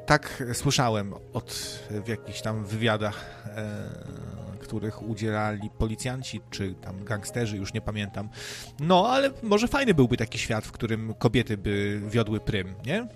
tak 0.05 0.43
słyszałem 0.53 1.13
od, 1.33 1.79
w 1.89 2.07
jakichś 2.07 2.41
tam 2.41 2.65
wywiadach 2.65 3.45
e, 3.45 4.40
których 4.71 5.01
udzielali 5.01 5.69
policjanci, 5.69 6.41
czy 6.49 6.73
tam 6.73 7.03
gangsterzy, 7.03 7.57
już 7.57 7.73
nie 7.73 7.81
pamiętam. 7.81 8.29
No, 8.79 9.09
ale 9.09 9.31
może 9.43 9.67
fajny 9.67 9.93
byłby 9.93 10.17
taki 10.17 10.37
świat, 10.37 10.65
w 10.65 10.71
którym 10.71 11.13
kobiety 11.13 11.57
by 11.57 12.01
wiodły 12.09 12.39
prym, 12.39 12.75
nie? 12.85 13.07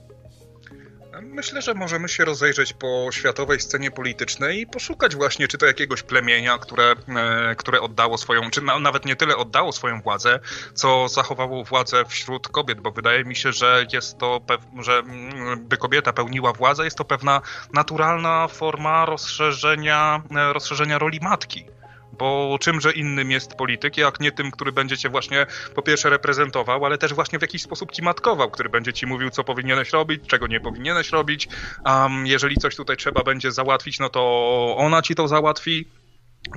Myślę, 1.22 1.62
że 1.62 1.74
możemy 1.74 2.10
się 2.10 2.26
rozejrzeć 2.26 2.74
po 2.74 3.08
światowej 3.12 3.60
scenie 3.60 3.92
politycznej 3.92 4.62
i 4.62 4.68
poszukać 4.68 5.16
właśnie, 5.16 5.48
czy 5.48 5.58
to 5.58 5.66
jakiegoś 5.66 6.04
plemienia, 6.04 6.58
które, 6.58 6.96
e, 7.16 7.56
które 7.56 7.82
oddało 7.82 8.18
swoją, 8.18 8.50
czy 8.50 8.62
nawet 8.62 9.06
nie 9.06 9.16
tyle 9.16 9.38
oddało 9.38 9.72
swoją 9.72 10.02
władzę, 10.02 10.40
co 10.74 11.08
zachowało 11.08 11.64
władzę 11.64 12.06
wśród 12.06 12.48
kobiet, 12.48 12.82
bo 12.82 12.92
wydaje 12.92 13.26
mi 13.26 13.36
się, 13.36 13.52
że 13.52 13.86
jest 13.94 14.18
to, 14.18 14.42
że 14.82 14.98
mm, 14.98 15.68
by 15.68 15.78
kobieta 15.78 16.14
pełniła 16.14 16.54
władzę, 16.54 16.86
jest 16.86 16.98
to 16.98 17.06
pewna 17.06 17.42
naturalna 17.74 18.48
forma 18.48 19.06
rozszerzenia, 19.06 20.24
e, 20.36 20.54
rozszerzenia 20.54 20.98
roli 20.98 21.20
matki. 21.22 21.66
Bo 22.18 22.58
czymże 22.62 22.92
innym 22.92 23.32
jest 23.32 23.56
polityk, 23.56 23.98
jak 23.98 24.20
nie 24.20 24.32
tym, 24.32 24.52
który 24.52 24.72
będzie 24.72 24.98
cię 24.98 25.10
właśnie 25.10 25.46
po 25.76 25.82
pierwsze 25.82 26.10
reprezentował, 26.10 26.86
ale 26.86 26.98
też 26.98 27.14
właśnie 27.14 27.40
w 27.40 27.42
jakiś 27.42 27.62
sposób 27.62 27.92
ci 27.92 28.02
matkował, 28.02 28.52
który 28.52 28.70
będzie 28.70 28.94
ci 28.94 29.08
mówił, 29.08 29.30
co 29.30 29.44
powinieneś 29.44 29.90
robić, 29.90 30.22
czego 30.28 30.48
nie 30.48 30.60
powinieneś 30.60 31.10
robić. 31.10 31.48
Um, 31.86 32.28
jeżeli 32.28 32.56
coś 32.56 32.76
tutaj 32.76 32.98
trzeba 32.98 33.24
będzie 33.24 33.52
załatwić, 33.52 34.00
no 34.00 34.10
to 34.10 34.76
ona 34.78 35.02
ci 35.02 35.16
to 35.16 35.28
załatwi. 35.28 35.86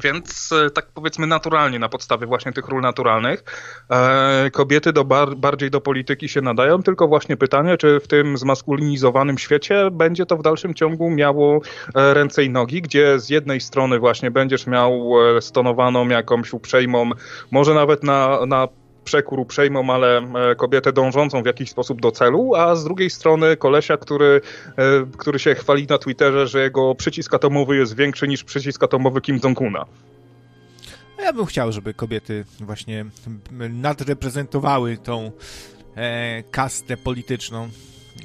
Więc 0.02 0.50
e, 0.66 0.70
tak 0.70 0.86
powiedzmy 0.94 1.26
naturalnie, 1.26 1.78
na 1.78 1.88
podstawie 1.88 2.26
właśnie 2.26 2.52
tych 2.52 2.68
ról 2.68 2.80
naturalnych, 2.80 3.44
e, 3.90 4.50
kobiety 4.50 4.92
do 4.92 5.04
bar 5.04 5.36
bardziej 5.36 5.70
do 5.70 5.80
polityki 5.80 6.28
się 6.28 6.40
nadają, 6.40 6.82
tylko 6.82 7.08
właśnie 7.08 7.36
pytanie, 7.36 7.76
czy 7.76 8.00
w 8.00 8.08
tym 8.08 8.38
zmaskulinizowanym 8.38 9.38
świecie 9.38 9.90
będzie 9.92 10.26
to 10.26 10.36
w 10.36 10.42
dalszym 10.42 10.74
ciągu 10.74 11.10
miało 11.10 11.60
e, 11.94 12.14
ręce 12.14 12.44
i 12.44 12.50
nogi, 12.50 12.82
gdzie 12.82 13.20
z 13.20 13.28
jednej 13.28 13.60
strony 13.60 13.98
właśnie 13.98 14.30
będziesz 14.30 14.66
miał 14.66 15.12
stonowaną 15.40 16.08
jakąś 16.08 16.52
uprzejmą, 16.52 17.10
może 17.50 17.74
nawet 17.74 18.02
na, 18.04 18.46
na 18.46 18.68
przekór 19.08 19.40
uprzejmą, 19.40 19.94
ale 19.94 20.18
e, 20.18 20.54
kobietę 20.54 20.92
dążącą 20.92 21.42
w 21.42 21.46
jakiś 21.46 21.70
sposób 21.70 22.00
do 22.00 22.10
celu, 22.10 22.54
a 22.54 22.76
z 22.76 22.84
drugiej 22.84 23.10
strony 23.10 23.56
kolesia, 23.56 23.96
który, 23.96 24.40
e, 24.76 25.06
który 25.18 25.38
się 25.38 25.54
chwali 25.54 25.86
na 25.86 25.98
Twitterze, 25.98 26.46
że 26.46 26.62
jego 26.62 26.94
przycisk 26.94 27.34
atomowy 27.34 27.76
jest 27.76 27.96
większy 27.96 28.28
niż 28.28 28.44
przycisk 28.44 28.82
atomowy 28.82 29.20
Kim 29.20 29.40
Jong-una. 29.44 29.84
Ja 31.18 31.32
bym 31.32 31.46
chciał, 31.46 31.72
żeby 31.72 31.94
kobiety 31.94 32.44
właśnie 32.60 33.04
nadreprezentowały 33.70 34.96
tą 34.96 35.32
e, 35.96 36.42
kastę 36.42 36.96
polityczną, 36.96 37.68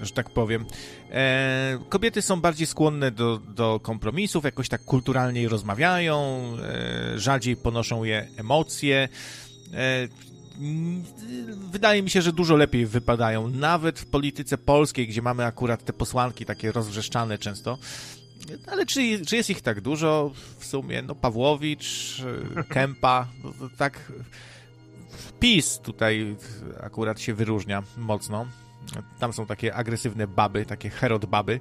że 0.01 0.11
tak 0.11 0.29
powiem. 0.29 0.65
E, 1.11 1.79
kobiety 1.89 2.21
są 2.21 2.41
bardziej 2.41 2.67
skłonne 2.67 3.11
do, 3.11 3.37
do 3.37 3.79
kompromisów, 3.79 4.43
jakoś 4.43 4.69
tak 4.69 4.85
kulturalniej 4.85 5.47
rozmawiają, 5.47 6.41
e, 6.61 7.19
rzadziej 7.19 7.55
ponoszą 7.55 8.03
je 8.03 8.27
emocje. 8.37 9.09
E, 10.55 11.69
wydaje 11.71 12.03
mi 12.03 12.09
się, 12.09 12.21
że 12.21 12.33
dużo 12.33 12.55
lepiej 12.55 12.85
wypadają, 12.85 13.47
nawet 13.47 13.99
w 13.99 14.05
polityce 14.05 14.57
polskiej, 14.57 15.07
gdzie 15.07 15.21
mamy 15.21 15.45
akurat 15.45 15.85
te 15.85 15.93
posłanki 15.93 16.45
takie 16.45 16.71
rozwrzeszczane 16.71 17.37
często. 17.37 17.77
Ale 18.67 18.85
czy, 18.85 19.25
czy 19.25 19.35
jest 19.35 19.49
ich 19.49 19.61
tak 19.61 19.81
dużo 19.81 20.31
w 20.59 20.65
sumie? 20.65 21.01
No 21.01 21.15
Pawłowicz, 21.15 22.21
Kępa, 22.69 23.27
no, 23.43 23.69
tak 23.77 24.11
PiS 25.39 25.79
tutaj 25.79 26.35
akurat 26.81 27.21
się 27.21 27.33
wyróżnia 27.33 27.83
mocno. 27.97 28.45
Tam 29.19 29.33
są 29.33 29.45
takie 29.45 29.75
agresywne 29.75 30.27
baby, 30.27 30.65
takie 30.65 30.89
herod 30.89 31.25
baby. 31.25 31.59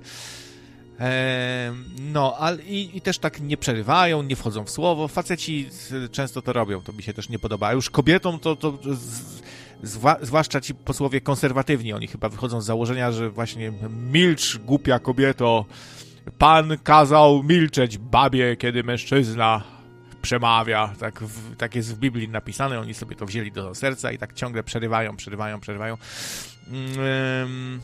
No, 2.12 2.36
ale 2.38 2.62
i, 2.62 2.96
i, 2.96 3.00
też 3.00 3.18
tak 3.18 3.40
nie 3.40 3.56
przerywają, 3.56 4.22
nie 4.22 4.36
wchodzą 4.36 4.64
w 4.64 4.70
słowo. 4.70 5.08
Faceci 5.08 5.68
często 6.10 6.42
to 6.42 6.52
robią, 6.52 6.80
to 6.80 6.92
mi 6.92 7.02
się 7.02 7.12
też 7.12 7.28
nie 7.28 7.38
podoba. 7.38 7.68
A 7.68 7.72
już 7.72 7.90
kobietom 7.90 8.38
to, 8.38 8.56
to 8.56 8.78
z, 8.94 9.42
zwłaszcza 10.22 10.60
ci 10.60 10.74
posłowie 10.74 11.20
konserwatywni, 11.20 11.92
oni 11.92 12.06
chyba 12.06 12.28
wychodzą 12.28 12.60
z 12.60 12.64
założenia, 12.64 13.12
że 13.12 13.30
właśnie 13.30 13.72
milcz, 13.90 14.58
głupia 14.58 14.98
kobieto, 14.98 15.64
pan 16.38 16.78
kazał 16.78 17.42
milczeć 17.42 17.98
babie, 17.98 18.56
kiedy 18.56 18.84
mężczyzna 18.84 19.62
przemawia, 20.22 20.94
tak, 20.98 21.20
w, 21.20 21.56
tak 21.56 21.74
jest 21.74 21.94
w 21.94 21.98
Biblii 21.98 22.28
napisane, 22.28 22.80
oni 22.80 22.94
sobie 22.94 23.16
to 23.16 23.26
wzięli 23.26 23.52
do 23.52 23.74
serca 23.74 24.12
i 24.12 24.18
tak 24.18 24.32
ciągle 24.32 24.62
przerywają, 24.62 25.16
przerywają, 25.16 25.60
przerywają. 25.60 25.96
Mm, 26.68 27.80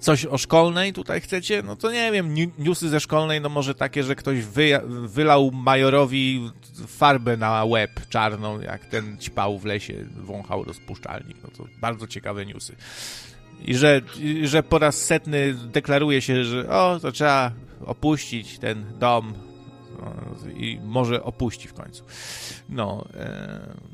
coś 0.00 0.26
o 0.26 0.38
szkolnej 0.38 0.92
tutaj 0.92 1.20
chcecie? 1.20 1.62
No 1.62 1.76
to 1.76 1.92
nie 1.92 2.12
wiem, 2.12 2.34
newsy 2.58 2.88
ze 2.88 3.00
szkolnej, 3.00 3.40
no 3.40 3.48
może 3.48 3.74
takie, 3.74 4.04
że 4.04 4.14
ktoś 4.14 4.44
wy, 4.44 4.80
wylał 4.86 5.50
majorowi 5.50 6.50
farbę 6.86 7.36
na 7.36 7.64
łeb 7.64 7.90
czarną, 8.08 8.60
jak 8.60 8.84
ten 8.86 9.18
ćpał 9.18 9.58
w 9.58 9.64
lesie, 9.64 9.94
wąchał 10.16 10.64
rozpuszczalnik. 10.64 11.36
No 11.42 11.50
to 11.56 11.64
bardzo 11.80 12.06
ciekawe 12.06 12.46
newsy. 12.46 12.76
I 13.60 13.74
że, 13.74 14.00
i 14.20 14.48
że 14.48 14.62
po 14.62 14.78
raz 14.78 14.96
setny 14.96 15.54
deklaruje 15.54 16.22
się, 16.22 16.44
że 16.44 16.70
o, 16.70 16.98
to 17.02 17.12
trzeba 17.12 17.52
opuścić 17.86 18.58
ten 18.58 18.84
dom 18.98 19.34
no, 20.00 20.50
i 20.50 20.80
może 20.84 21.22
opuści 21.22 21.68
w 21.68 21.74
końcu. 21.74 22.04
No, 22.68 23.04
e 23.14 23.93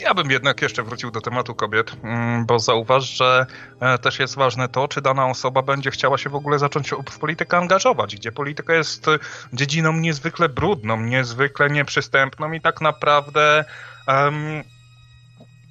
ja 0.00 0.14
bym 0.14 0.30
jednak 0.30 0.62
jeszcze 0.62 0.82
wrócił 0.82 1.10
do 1.10 1.20
tematu 1.20 1.54
kobiet, 1.54 1.92
mm, 2.02 2.46
bo 2.46 2.58
zauważ, 2.58 3.04
że 3.04 3.46
e, 3.80 3.98
też 3.98 4.18
jest 4.18 4.34
ważne 4.34 4.68
to, 4.68 4.88
czy 4.88 5.00
dana 5.00 5.26
osoba 5.26 5.62
będzie 5.62 5.90
chciała 5.90 6.18
się 6.18 6.30
w 6.30 6.34
ogóle 6.34 6.58
zacząć 6.58 6.90
w 7.10 7.18
politykę 7.18 7.56
angażować, 7.56 8.16
gdzie 8.16 8.32
polityka 8.32 8.74
jest 8.74 9.08
e, 9.08 9.18
dziedziną 9.52 9.92
niezwykle 9.92 10.48
brudną, 10.48 11.00
niezwykle 11.00 11.70
nieprzystępną 11.70 12.52
i 12.52 12.60
tak 12.60 12.80
naprawdę 12.80 13.64
um, 14.08 14.62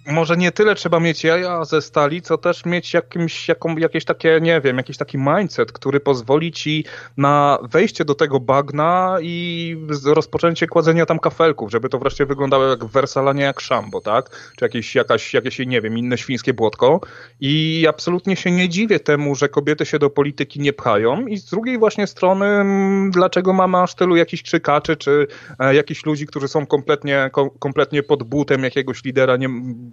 może 0.09 0.37
nie 0.37 0.51
tyle 0.51 0.75
trzeba 0.75 0.99
mieć 0.99 1.23
jaja 1.23 1.65
ze 1.65 1.81
stali, 1.81 2.21
co 2.21 2.37
też 2.37 2.65
mieć 2.65 2.93
jakimś, 2.93 3.47
jaką, 3.47 3.77
jakieś 3.77 4.05
takie, 4.05 4.39
nie 4.41 4.61
wiem, 4.61 4.77
jakiś 4.77 4.97
taki 4.97 5.17
mindset, 5.17 5.71
który 5.71 5.99
pozwoli 5.99 6.51
ci 6.51 6.85
na 7.17 7.59
wejście 7.71 8.05
do 8.05 8.15
tego 8.15 8.39
bagna 8.39 9.17
i 9.21 9.77
rozpoczęcie 10.05 10.67
kładzenia 10.67 11.05
tam 11.05 11.19
kafelków, 11.19 11.71
żeby 11.71 11.89
to 11.89 11.99
wreszcie 11.99 12.25
wyglądało 12.25 12.65
jak 12.65 12.85
w 12.85 12.91
Wersalanie, 12.91 13.43
jak 13.43 13.59
szambo, 13.59 14.01
tak? 14.01 14.51
Czy 14.57 14.65
jakieś, 14.65 14.95
jakaś, 14.95 15.33
jakieś, 15.33 15.59
nie 15.59 15.81
wiem, 15.81 15.97
inne 15.97 16.17
świńskie 16.17 16.53
błotko. 16.53 16.99
I 17.39 17.85
absolutnie 17.89 18.35
się 18.35 18.51
nie 18.51 18.69
dziwię 18.69 18.99
temu, 18.99 19.35
że 19.35 19.49
kobiety 19.49 19.85
się 19.85 19.99
do 19.99 20.09
polityki 20.09 20.59
nie 20.59 20.73
pchają 20.73 21.27
i 21.27 21.37
z 21.37 21.45
drugiej 21.45 21.77
właśnie 21.77 22.07
strony, 22.07 22.65
dlaczego 23.11 23.53
mamy 23.53 23.77
aż 23.77 23.95
tylu 23.95 24.15
jakichś 24.15 24.43
krzykaczy, 24.43 24.97
czy 24.97 25.27
e, 25.59 25.75
jakichś 25.75 26.05
ludzi, 26.05 26.25
którzy 26.25 26.47
są 26.47 26.65
kompletnie, 26.65 27.29
kom, 27.33 27.49
kompletnie 27.59 28.03
pod 28.03 28.23
butem 28.23 28.63
jakiegoś 28.63 29.03
lidera, 29.03 29.37
nie 29.37 29.49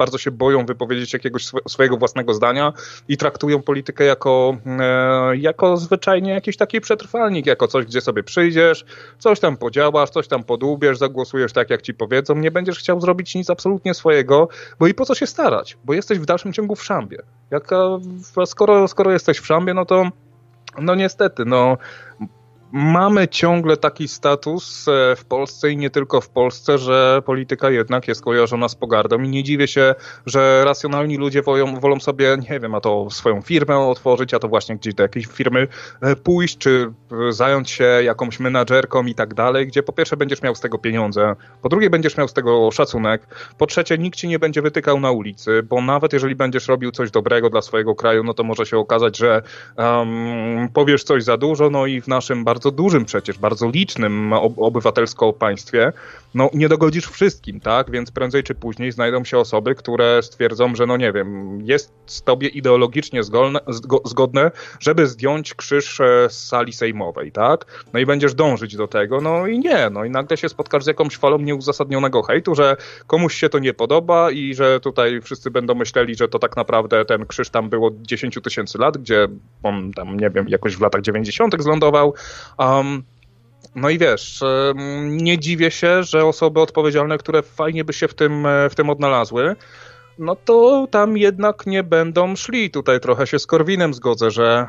bardzo 0.07 0.19
się 0.19 0.31
boją 0.31 0.67
wypowiedzieć 0.67 1.13
jakiegoś 1.13 1.47
swojego 1.69 1.97
własnego 1.97 2.35
zdania 2.35 2.73
i 3.09 3.17
traktują 3.17 3.63
politykę 3.63 4.05
jako, 4.05 4.57
e, 4.67 5.37
jako 5.37 5.77
zwyczajnie 5.77 6.31
jakiś 6.31 6.57
taki 6.57 6.81
przetrwalnik, 6.81 7.47
jako 7.47 7.69
coś, 7.69 7.85
gdzie 7.85 8.01
sobie 8.01 8.23
przyjdziesz, 8.23 8.85
coś 9.19 9.41
tam 9.41 9.57
podziałasz, 9.57 10.11
coś 10.11 10.29
tam 10.29 10.45
podłubiesz, 10.45 10.99
zagłosujesz 10.99 11.53
tak, 11.53 11.71
jak 11.71 11.83
ci 11.83 11.95
powiedzą, 11.95 12.35
nie 12.35 12.51
będziesz 12.51 12.79
chciał 12.79 13.01
zrobić 13.01 13.35
nic 13.35 13.51
absolutnie 13.51 13.95
swojego, 13.95 14.49
bo 14.79 14.87
i 14.87 14.95
po 14.95 15.05
co 15.05 15.15
się 15.15 15.27
starać, 15.27 15.79
bo 15.85 15.95
jesteś 15.95 16.19
w 16.19 16.27
dalszym 16.27 16.53
ciągu 16.53 16.77
w 16.77 16.85
szambie. 16.85 17.19
Jak, 17.51 17.71
skoro, 18.47 18.89
skoro 18.89 19.11
jesteś 19.11 19.39
w 19.39 19.47
szambie, 19.47 19.75
no 19.75 19.85
to 19.85 20.11
no 20.79 20.95
niestety, 20.95 21.45
no 21.45 21.77
mamy 22.73 23.29
ciągle 23.29 23.77
taki 23.77 24.09
status 24.09 24.89
e, 24.89 25.17
w 25.17 25.25
Polsce 25.25 25.71
i 25.71 25.77
nie 25.77 25.91
tylko 25.91 26.21
w 26.21 26.29
Polsce, 26.29 26.79
że 26.79 27.23
polityka 27.27 27.71
jednak 27.71 28.09
jest 28.09 28.23
kojarzona 28.23 28.69
z 28.69 28.75
pogardą 28.75 29.23
i 29.23 29.29
nie 29.29 29.43
dziwię 29.43 29.69
się, 29.69 29.95
że 30.27 30.65
racjonalni 30.65 31.17
ludzie 31.17 31.43
wolą, 31.43 31.81
wolą 31.81 32.01
sobie, 32.01 32.37
nie 32.51 32.61
wiem, 32.61 32.75
a 32.75 32.81
to 32.81 33.11
swoją 33.11 33.43
firmę 33.43 33.79
otworzyć, 33.79 34.35
a 34.35 34.39
to 34.39 34.49
właśnie 34.49 34.77
gdzieś 34.77 34.95
do 34.95 35.03
jakiejś 35.03 35.27
firmy 35.27 35.69
e, 36.01 36.17
pójść, 36.17 36.59
czy 36.59 36.93
zająć 37.31 37.71
się 37.71 37.85
jakąś 37.85 38.41
menadżerką 38.41 39.07
i 39.07 39.15
tak 39.15 39.35
dalej, 39.35 39.67
gdzie 39.67 39.83
po 39.83 39.93
pierwsze 39.93 40.17
będziesz 40.17 40.43
miał 40.43 40.55
z 40.55 40.61
tego 40.61 40.79
pieniądze, 40.79 41.37
po 41.63 41.69
drugie 41.69 41.91
będziesz 41.91 42.17
miał 42.17 42.29
z 42.29 42.33
tego 42.33 42.71
szacunek, 42.71 43.27
po 43.59 43.67
trzecie 43.67 43.99
nikt 43.99 44.19
ci 44.19 44.29
nie 44.29 44.39
będzie 44.39 44.63
wytykał 44.63 45.01
na 45.01 45.11
ulicy, 45.11 45.63
bo 45.63 45.81
nawet 45.81 46.13
jeżeli 46.13 46.35
będziesz 46.35 46.69
robił 46.69 46.91
coś 46.91 47.11
dobrego 47.11 47.51
dla 47.51 47.63
swojego 47.63 47.95
kraju, 47.95 48.25
no 48.25 48.35
to 48.35 48.45
może 48.45 48.67
się 48.67 48.79
okazać, 48.79 49.17
że 49.17 49.43
um, 49.77 50.69
powiesz 50.73 51.05
coś 51.05 51.25
za 51.25 51.37
dużo, 51.37 51.71
no 51.71 51.87
i 51.87 52.01
w 52.01 52.09
naszym 52.09 52.45
bardzo 52.45 52.71
dużym 52.71 53.05
przecież, 53.05 53.39
bardzo 53.39 53.71
licznym 53.71 54.33
obywatelsko 54.57 55.33
państwie, 55.33 55.93
no 56.35 56.51
nie 56.55 56.69
dogodzisz 56.69 57.07
wszystkim, 57.07 57.61
tak? 57.61 57.91
Więc 57.91 58.11
prędzej 58.11 58.43
czy 58.43 58.55
później 58.55 58.93
znajdą 58.93 59.25
się 59.25 59.39
osoby, 59.39 59.75
które 59.75 60.23
stwierdzą, 60.23 60.75
że 60.75 60.87
no 60.87 60.97
nie 60.97 61.13
wiem, 61.13 61.59
jest 61.63 61.93
z 62.07 62.23
tobie 62.23 62.49
ideologicznie 62.49 63.23
zgodne, 63.23 63.61
zgodne 64.05 64.51
żeby 64.81 65.07
zdjąć 65.07 65.55
krzyż 65.55 66.01
e, 66.01 66.27
z 66.31 66.47
sali 66.47 66.73
sejmowej, 66.73 66.96
tak? 67.33 67.85
No 67.93 68.01
i 68.01 68.07
będziesz 68.07 68.35
dążyć 68.35 68.77
do 68.77 68.89
tego, 68.89 69.21
no 69.21 69.47
i 69.47 69.59
nie, 69.59 69.91
no 69.91 70.05
i 70.05 70.11
nagle 70.11 70.37
się 70.37 70.49
spotkasz 70.49 70.85
z 70.85 70.87
jakąś 70.87 71.17
falą 71.17 71.39
nieuzasadnionego 71.39 72.23
hejtu, 72.23 72.55
że 72.55 72.77
komuś 73.07 73.35
się 73.35 73.49
to 73.49 73.59
nie 73.59 73.75
podoba 73.75 74.31
i 74.31 74.55
że 74.55 74.81
tutaj 74.81 75.21
wszyscy 75.21 75.51
będą 75.51 75.75
myśleli, 75.75 76.15
że 76.15 76.29
to 76.29 76.39
tak 76.39 76.57
naprawdę 76.57 77.05
ten 77.05 77.27
krzyż 77.27 77.51
tam 77.51 77.69
było 77.69 77.91
10 78.03 78.39
tysięcy 78.45 78.79
lat, 78.79 78.99
gdzie 78.99 79.29
on 79.63 79.93
tam, 79.93 80.21
nie 80.21 80.31
wiem, 80.31 80.49
jakoś 80.49 80.77
w 80.77 80.81
latach 80.81 81.03
90. 81.03 81.63
zlądował, 81.63 82.15
Um, 82.59 83.03
no 83.75 83.91
i 83.91 83.99
wiesz, 83.99 84.45
nie 85.03 85.39
dziwię 85.39 85.71
się, 85.71 86.03
że 86.03 86.25
osoby 86.25 86.61
odpowiedzialne, 86.61 87.19
które 87.19 87.43
fajnie 87.43 87.85
by 87.85 87.93
się 87.93 88.09
w 88.09 88.15
tym, 88.15 88.47
e, 88.47 88.71
w 88.71 88.75
tym 88.75 88.91
odnalazły, 88.91 89.57
no 90.19 90.37
to 90.37 90.87
tam 90.91 91.17
jednak 91.17 91.67
nie 91.67 91.83
będą 91.83 92.37
szli. 92.37 92.71
Tutaj 92.71 93.01
trochę 93.01 93.27
się 93.27 93.39
z 93.39 93.47
Korwinem 93.47 93.95
zgodzę, 93.95 94.31
że 94.31 94.67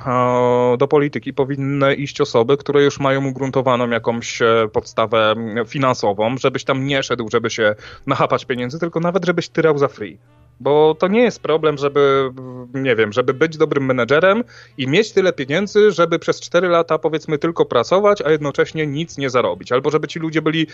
do 0.77 0.87
polityki 0.87 1.33
powinny 1.33 1.95
iść 1.95 2.21
osoby, 2.21 2.57
które 2.57 2.83
już 2.83 2.99
mają 2.99 3.25
ugruntowaną 3.25 3.89
jakąś 3.89 4.41
e, 4.41 4.67
podstawę 4.73 5.35
finansową, 5.67 6.37
żebyś 6.37 6.63
tam 6.63 6.85
nie 6.85 7.03
szedł, 7.03 7.29
żeby 7.31 7.49
się 7.49 7.75
nachapać 8.07 8.45
pieniędzy, 8.45 8.79
tylko 8.79 8.99
nawet 8.99 9.25
żebyś 9.25 9.49
tyrał 9.49 9.77
za 9.77 9.87
free. 9.87 10.17
Bo 10.59 10.95
to 10.99 11.07
nie 11.07 11.21
jest 11.21 11.39
problem, 11.39 11.77
żeby, 11.77 12.31
nie 12.73 12.95
wiem, 12.95 13.13
żeby 13.13 13.33
być 13.33 13.57
dobrym 13.57 13.85
menedżerem 13.85 14.43
i 14.77 14.87
mieć 14.87 15.11
tyle 15.11 15.33
pieniędzy, 15.33 15.91
żeby 15.91 16.19
przez 16.19 16.41
4 16.41 16.67
lata 16.67 16.97
powiedzmy 16.97 17.37
tylko 17.37 17.65
pracować, 17.65 18.21
a 18.21 18.31
jednocześnie 18.31 18.87
nic 18.87 19.17
nie 19.17 19.29
zarobić. 19.29 19.71
Albo 19.71 19.91
żeby 19.91 20.07
ci 20.07 20.19
ludzie 20.19 20.41
byli, 20.41 20.67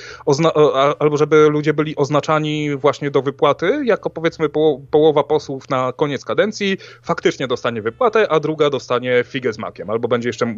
albo 1.00 1.18
żeby 1.18 1.50
ludzie 1.50 1.74
byli 1.74 1.96
oznaczani 1.96 2.76
właśnie 2.76 3.12
do 3.12 3.22
wypłaty, 3.22 3.82
jako 3.86 4.10
powiedzmy 4.10 4.50
połowa 4.92 5.24
posłów 5.24 5.70
na 5.70 5.94
koniec 5.94 6.26
kadencji 6.26 6.78
faktycznie 7.02 7.48
dostanie 7.48 7.82
wypłatę, 7.82 8.32
a 8.32 8.40
druga 8.40 8.70
dostanie 8.70 9.24
figę 9.28 9.54
z 9.54 9.58
makiem. 9.58 9.90
Albo 9.90 10.08
będzie 10.08 10.30
jeszcze 10.30 10.56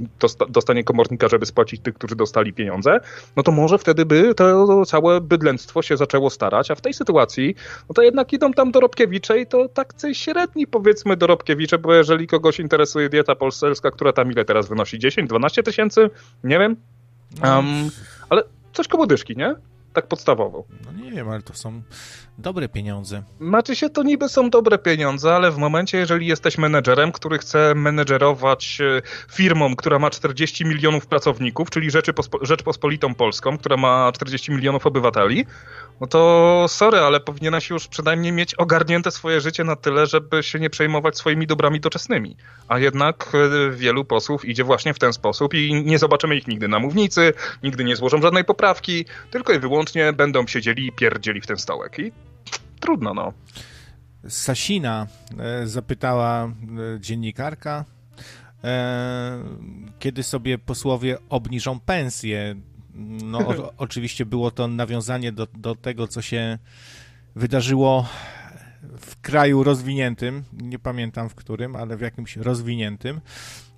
dostanie 0.50 0.84
komornika, 0.84 1.28
żeby 1.28 1.46
spłacić 1.46 1.82
tych, 1.82 1.94
którzy 1.94 2.16
dostali 2.16 2.54
pieniądze. 2.54 3.00
No 3.36 3.44
to 3.44 3.52
może 3.52 3.78
wtedy 3.78 4.06
by 4.06 4.36
to 4.36 4.86
całe 4.86 5.22
bydlęctwo 5.22 5.82
się 5.82 5.98
zaczęło 5.98 6.30
starać, 6.30 6.72
a 6.72 6.76
w 6.76 6.82
tej 6.82 6.94
sytuacji, 6.94 7.56
no 7.90 7.94
to 7.94 8.02
jednak 8.02 8.34
idą 8.34 8.54
tam 8.54 8.72
dorobkiewi 8.72 9.15
Robkiewicze 9.16 9.40
i 9.40 9.48
to 9.48 9.70
tak 9.70 9.94
średni 10.14 10.68
powiedzmy 10.68 11.18
Dorobkiewicze, 11.18 11.78
bo 11.78 11.94
jeżeli 11.94 12.28
kogoś 12.28 12.60
interesuje 12.60 13.10
dieta 13.10 13.36
polska, 13.36 13.92
która 13.92 14.14
tam 14.14 14.32
ile 14.32 14.46
teraz 14.46 14.70
wynosi? 14.70 15.00
10, 15.00 15.30
12 15.30 15.64
tysięcy? 15.64 16.10
Nie 16.44 16.60
wiem. 16.60 16.76
Um, 17.44 17.66
ale 18.30 18.44
coś 18.74 18.88
koło 18.88 19.08
dyszki, 19.08 19.38
nie? 19.38 19.56
Tak 19.96 20.08
podstawowo. 20.08 20.66
No 20.86 21.04
nie 21.04 21.12
wiem, 21.12 21.30
ale 21.30 21.42
to 21.42 21.54
są 21.54 21.82
dobre 22.38 22.70
pieniądze. 22.70 23.24
Znaczy 23.42 23.76
się, 23.76 23.90
to 23.90 24.04
niby 24.04 24.30
są 24.30 24.50
dobre 24.50 24.78
pieniądze, 24.78 25.36
ale 25.36 25.52
w 25.52 25.58
momencie, 25.58 25.98
jeżeli 25.98 26.28
jesteś 26.28 26.58
menedżerem, 26.58 27.12
który 27.12 27.38
chce 27.38 27.76
menedżerować 27.76 28.82
e, 28.82 29.02
firmą, 29.32 29.76
która 29.76 30.00
ma 30.00 30.10
40 30.10 30.66
milionów 30.66 31.08
pracowników, 31.08 31.70
czyli 31.70 31.90
Rzeczpospolitą 32.42 33.16
Polską, 33.16 33.58
która 33.58 33.78
ma 33.78 34.12
40 34.14 34.52
milionów 34.52 34.86
obywateli, 34.86 35.46
no 36.02 36.08
to 36.08 36.66
sorry, 36.68 37.00
ale 37.00 37.20
powinieneś 37.20 37.70
już 37.70 37.88
przynajmniej 37.88 38.32
mieć 38.32 38.56
ogarnięte 38.56 39.12
swoje 39.12 39.42
życie 39.42 39.64
na 39.64 39.76
tyle, 39.76 40.06
żeby 40.08 40.44
się 40.44 40.60
nie 40.60 40.70
przejmować 40.70 41.18
swoimi 41.18 41.48
dobrami 41.48 41.80
doczesnymi. 41.80 42.38
A 42.68 42.80
jednak 42.80 43.32
e, 43.34 43.72
wielu 43.72 44.06
posłów 44.06 44.46
idzie 44.46 44.64
właśnie 44.64 44.94
w 44.94 45.00
ten 45.00 45.14
sposób 45.14 45.54
i 45.54 45.84
nie 45.84 46.00
zobaczymy 46.00 46.36
ich 46.36 46.48
nigdy 46.48 46.68
na 46.68 46.80
mównicy, 46.80 47.34
nigdy 47.64 47.84
nie 47.84 47.96
złożą 47.96 48.22
żadnej 48.22 48.44
poprawki, 48.44 49.06
tylko 49.32 49.54
i 49.54 49.60
wyłącznie 49.60 49.85
będą 50.14 50.48
siedzieli 50.48 50.88
i 50.88 50.92
pierdzieli 50.92 51.42
w 51.42 51.48
ten 51.48 51.58
stołek. 51.58 52.00
I 52.00 52.12
trudno, 52.80 53.14
no. 53.14 53.34
Sasina 54.28 55.08
e, 55.40 55.68
zapytała 55.68 56.46
e, 56.46 56.52
dziennikarka, 57.00 57.86
kiedy 60.00 60.24
sobie 60.24 60.58
posłowie 60.58 61.18
obniżą 61.30 61.80
pensję 61.80 62.56
no, 63.24 63.40
o, 63.40 63.74
oczywiście 63.78 64.26
było 64.26 64.52
to 64.52 64.68
nawiązanie 64.68 65.32
do, 65.32 65.48
do 65.58 65.76
tego, 65.76 66.08
co 66.08 66.22
się 66.22 66.58
wydarzyło 67.36 68.10
w 69.00 69.22
kraju 69.22 69.64
rozwiniętym, 69.64 70.44
nie 70.54 70.80
pamiętam 70.80 71.30
w 71.30 71.36
którym, 71.36 71.76
ale 71.76 71.98
w 71.98 72.02
jakimś 72.02 72.38
rozwiniętym, 72.38 73.22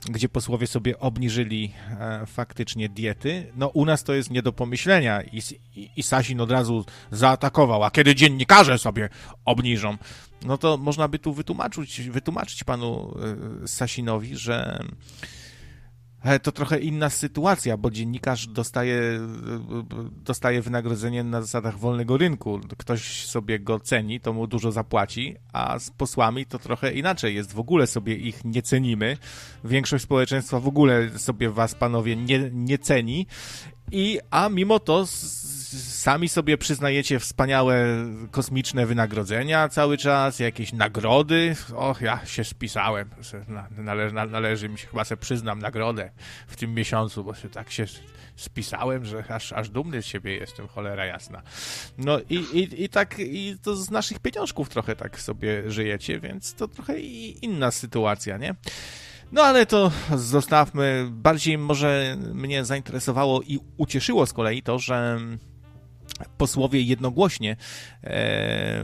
gdzie 0.05 0.29
posłowie 0.29 0.67
sobie 0.67 0.99
obniżyli 0.99 1.73
e, 1.99 2.25
faktycznie 2.25 2.89
diety. 2.89 3.51
No 3.55 3.67
u 3.67 3.85
nas 3.85 4.03
to 4.03 4.13
jest 4.13 4.31
nie 4.31 4.41
do 4.41 4.53
pomyślenia 4.53 5.21
i, 5.21 5.41
i, 5.75 5.89
i 5.95 6.03
Sasin 6.03 6.41
od 6.41 6.51
razu 6.51 6.85
zaatakował, 7.11 7.83
a 7.83 7.91
kiedy 7.91 8.15
dziennikarze 8.15 8.77
sobie 8.77 9.09
obniżą, 9.45 9.97
no 10.45 10.57
to 10.57 10.77
można 10.77 11.07
by 11.07 11.19
tu 11.19 11.33
wytłumaczyć, 11.33 12.01
wytłumaczyć 12.01 12.63
panu 12.63 13.17
e, 13.63 13.67
Sasinowi, 13.67 14.37
że 14.37 14.83
to 16.41 16.51
trochę 16.51 16.79
inna 16.79 17.09
sytuacja, 17.09 17.77
bo 17.77 17.91
dziennikarz 17.91 18.47
dostaje, 18.47 19.01
dostaje 20.25 20.61
wynagrodzenie 20.61 21.23
na 21.23 21.41
zasadach 21.41 21.77
wolnego 21.79 22.17
rynku. 22.17 22.59
Ktoś 22.77 23.25
sobie 23.25 23.59
go 23.59 23.79
ceni, 23.79 24.19
to 24.19 24.33
mu 24.33 24.47
dużo 24.47 24.71
zapłaci, 24.71 25.35
a 25.53 25.79
z 25.79 25.89
posłami 25.89 26.45
to 26.45 26.59
trochę 26.59 26.93
inaczej 26.93 27.35
jest. 27.35 27.53
W 27.53 27.59
ogóle 27.59 27.87
sobie 27.87 28.15
ich 28.15 28.45
nie 28.45 28.61
cenimy. 28.61 29.17
Większość 29.63 30.03
społeczeństwa 30.03 30.59
w 30.59 30.67
ogóle 30.67 31.19
sobie 31.19 31.49
was, 31.49 31.75
panowie, 31.75 32.15
nie, 32.15 32.49
nie 32.53 32.77
ceni. 32.77 33.27
I, 33.91 34.19
a 34.29 34.49
mimo 34.49 34.79
to 34.79 35.05
sami 35.75 36.29
sobie 36.29 36.57
przyznajecie 36.57 37.19
wspaniałe 37.19 37.85
kosmiczne 38.31 38.85
wynagrodzenia 38.85 39.69
cały 39.69 39.97
czas, 39.97 40.39
jakieś 40.39 40.73
nagrody. 40.73 41.55
Och, 41.75 42.01
ja 42.01 42.25
się 42.25 42.43
spisałem. 42.43 43.09
Nale, 43.77 44.11
należy 44.11 44.69
mi 44.69 44.77
się, 44.77 44.87
chyba 44.87 45.05
sobie 45.05 45.21
przyznam 45.21 45.59
nagrodę 45.59 46.11
w 46.47 46.55
tym 46.55 46.73
miesiącu, 46.73 47.23
bo 47.23 47.35
się 47.35 47.49
tak 47.49 47.71
się 47.71 47.85
spisałem, 48.35 49.05
że 49.05 49.23
aż, 49.29 49.53
aż 49.53 49.69
dumny 49.69 50.01
z 50.01 50.05
siebie 50.05 50.35
jestem, 50.35 50.67
cholera 50.67 51.05
jasna. 51.05 51.41
No 51.97 52.19
i, 52.29 52.35
i, 52.35 52.83
i 52.83 52.89
tak, 52.89 53.15
i 53.19 53.57
to 53.63 53.75
z 53.75 53.91
naszych 53.91 54.19
pieniążków 54.19 54.69
trochę 54.69 54.95
tak 54.95 55.21
sobie 55.21 55.71
żyjecie, 55.71 56.19
więc 56.19 56.53
to 56.53 56.67
trochę 56.67 56.99
inna 57.41 57.71
sytuacja, 57.71 58.37
nie? 58.37 58.55
No 59.31 59.43
ale 59.43 59.65
to 59.65 59.91
zostawmy. 60.15 61.07
Bardziej 61.11 61.57
może 61.57 62.17
mnie 62.33 62.65
zainteresowało 62.65 63.41
i 63.41 63.59
ucieszyło 63.77 64.25
z 64.25 64.33
kolei 64.33 64.63
to, 64.63 64.79
że 64.79 65.19
posłowie 66.37 66.81
jednogłośnie 66.81 67.55
e, 68.03 68.81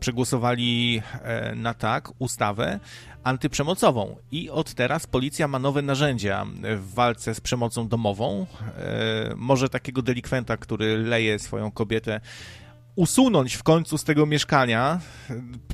przegłosowali 0.00 1.02
e, 1.22 1.54
na 1.54 1.74
tak 1.74 2.10
ustawę 2.18 2.80
antyprzemocową 3.24 4.16
i 4.30 4.50
od 4.50 4.74
teraz 4.74 5.06
policja 5.06 5.48
ma 5.48 5.58
nowe 5.58 5.82
narzędzia 5.82 6.46
w 6.76 6.94
walce 6.94 7.34
z 7.34 7.40
przemocą 7.40 7.88
domową. 7.88 8.46
E, 8.78 9.34
może 9.36 9.68
takiego 9.68 10.02
delikwenta, 10.02 10.56
który 10.56 10.98
leje 10.98 11.38
swoją 11.38 11.70
kobietę 11.70 12.20
usunąć 12.98 13.54
w 13.54 13.62
końcu 13.62 13.98
z 13.98 14.04
tego 14.04 14.26
mieszkania, 14.26 15.00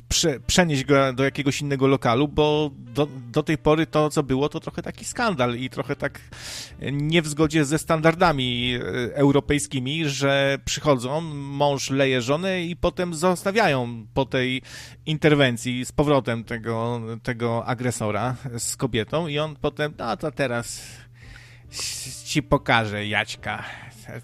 prze, 0.07 0.39
przenieść 0.39 0.83
go 0.83 1.13
do 1.13 1.23
jakiegoś 1.23 1.61
innego 1.61 1.87
lokalu, 1.87 2.27
bo 2.27 2.71
do, 2.77 3.07
do 3.31 3.43
tej 3.43 3.57
pory 3.57 3.87
to, 3.87 4.09
co 4.09 4.23
było, 4.23 4.49
to 4.49 4.59
trochę 4.59 4.81
taki 4.81 5.05
skandal 5.05 5.55
i 5.55 5.69
trochę 5.69 5.95
tak 5.95 6.19
nie 6.81 7.21
w 7.21 7.27
zgodzie 7.27 7.65
ze 7.65 7.79
standardami 7.79 8.73
e, 8.75 9.15
europejskimi, 9.15 10.09
że 10.09 10.57
przychodzą, 10.65 11.21
mąż 11.31 11.89
leje 11.89 12.21
żonę 12.21 12.63
i 12.63 12.75
potem 12.75 13.13
zostawiają 13.13 14.05
po 14.13 14.25
tej 14.25 14.61
interwencji 15.05 15.85
z 15.85 15.91
powrotem 15.91 16.43
tego, 16.43 17.01
tego 17.23 17.65
agresora 17.65 18.35
z 18.57 18.75
kobietą 18.75 19.27
i 19.27 19.39
on 19.39 19.55
potem, 19.55 19.93
no 19.97 20.17
to 20.17 20.31
teraz 20.31 20.81
ci 22.25 22.43
pokażę, 22.43 23.07
Jaćka, 23.07 23.63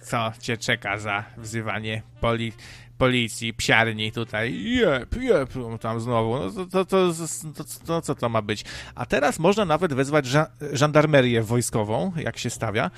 co 0.02 0.32
cię 0.40 0.58
czeka 0.58 0.98
za 0.98 1.24
wzywanie 1.38 2.02
poli 2.22 2.54
policji, 3.02 3.54
psiarni 3.54 4.12
tutaj, 4.12 4.64
jep, 4.64 5.16
jep, 5.16 5.50
tam 5.82 6.00
znowu, 6.00 6.40
no 6.40 6.52
to, 6.52 6.66
to, 6.66 6.86
to, 6.86 7.14
to, 7.56 7.64
to, 7.86 8.02
co 8.02 8.16
to 8.16 8.30
ma 8.30 8.42
być? 8.42 8.66
A 8.96 9.06
teraz 9.06 9.40
można 9.40 9.66
nawet 9.66 9.94
wezwać 9.94 10.26
żandarmerię 10.74 11.44
wojskową, 11.44 12.12
jak 12.16 12.38
się 12.38 12.50
stawia, 12.50 12.92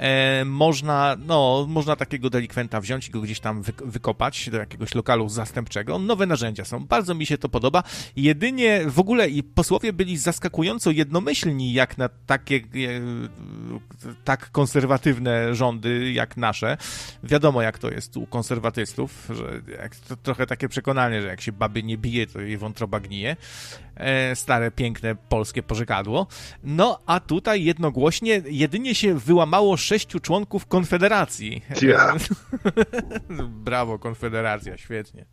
e, 0.00 0.44
można, 0.44 1.16
no, 1.26 1.66
można 1.68 1.96
takiego 1.96 2.30
delikwenta 2.30 2.80
wziąć 2.80 3.08
i 3.08 3.10
go 3.10 3.20
gdzieś 3.20 3.40
tam 3.40 3.62
wy, 3.62 3.72
wykopać 3.84 4.50
do 4.50 4.58
jakiegoś 4.58 4.94
lokalu 4.94 5.28
zastępczego. 5.28 5.98
Nowe 5.98 6.26
narzędzia 6.26 6.64
są, 6.64 6.86
bardzo 6.86 7.14
mi 7.14 7.26
się 7.26 7.38
to 7.38 7.48
podoba. 7.48 7.82
Jedynie 8.16 8.82
w 8.86 8.98
ogóle 8.98 9.28
i 9.28 9.42
posłowie 9.42 9.92
byli 9.92 10.16
zaskakująco 10.16 10.90
jednomyślni 10.90 11.72
jak 11.72 11.98
na 11.98 12.08
takie 12.26 12.56
e, 12.56 12.60
tak 14.24 14.50
konserwatywne 14.50 15.54
rządy 15.54 16.12
jak 16.12 16.36
nasze. 16.36 16.76
Wiadomo 17.22 17.62
jak 17.62 17.78
to 17.78 17.90
jest 17.90 18.16
u 18.16 18.26
konserwatystów, 18.26 19.28
że 19.30 19.62
jak, 19.82 19.96
to 19.96 20.16
trochę 20.16 20.46
takie 20.46 20.68
przekonanie, 20.68 21.22
że 21.22 21.28
jak 21.28 21.40
się 21.40 21.52
baby 21.52 21.82
nie 21.82 21.98
bije, 21.98 22.26
to 22.26 22.40
jej 22.40 22.58
wątroba 22.58 23.00
gnije. 23.00 23.36
E, 24.00 24.36
stare, 24.36 24.70
piękne 24.70 25.14
polskie 25.28 25.62
pożegadło. 25.62 26.26
No, 26.64 26.98
a 27.06 27.20
tutaj 27.20 27.64
jednogłośnie 27.64 28.42
jedynie 28.46 28.94
się 28.94 29.14
wyłamało 29.18 29.76
sześciu 29.76 30.20
członków 30.20 30.66
Konfederacji. 30.66 31.62
Yeah. 31.82 32.16
Brawo, 33.64 33.98
Konfederacja, 33.98 34.78
świetnie. 34.78 35.26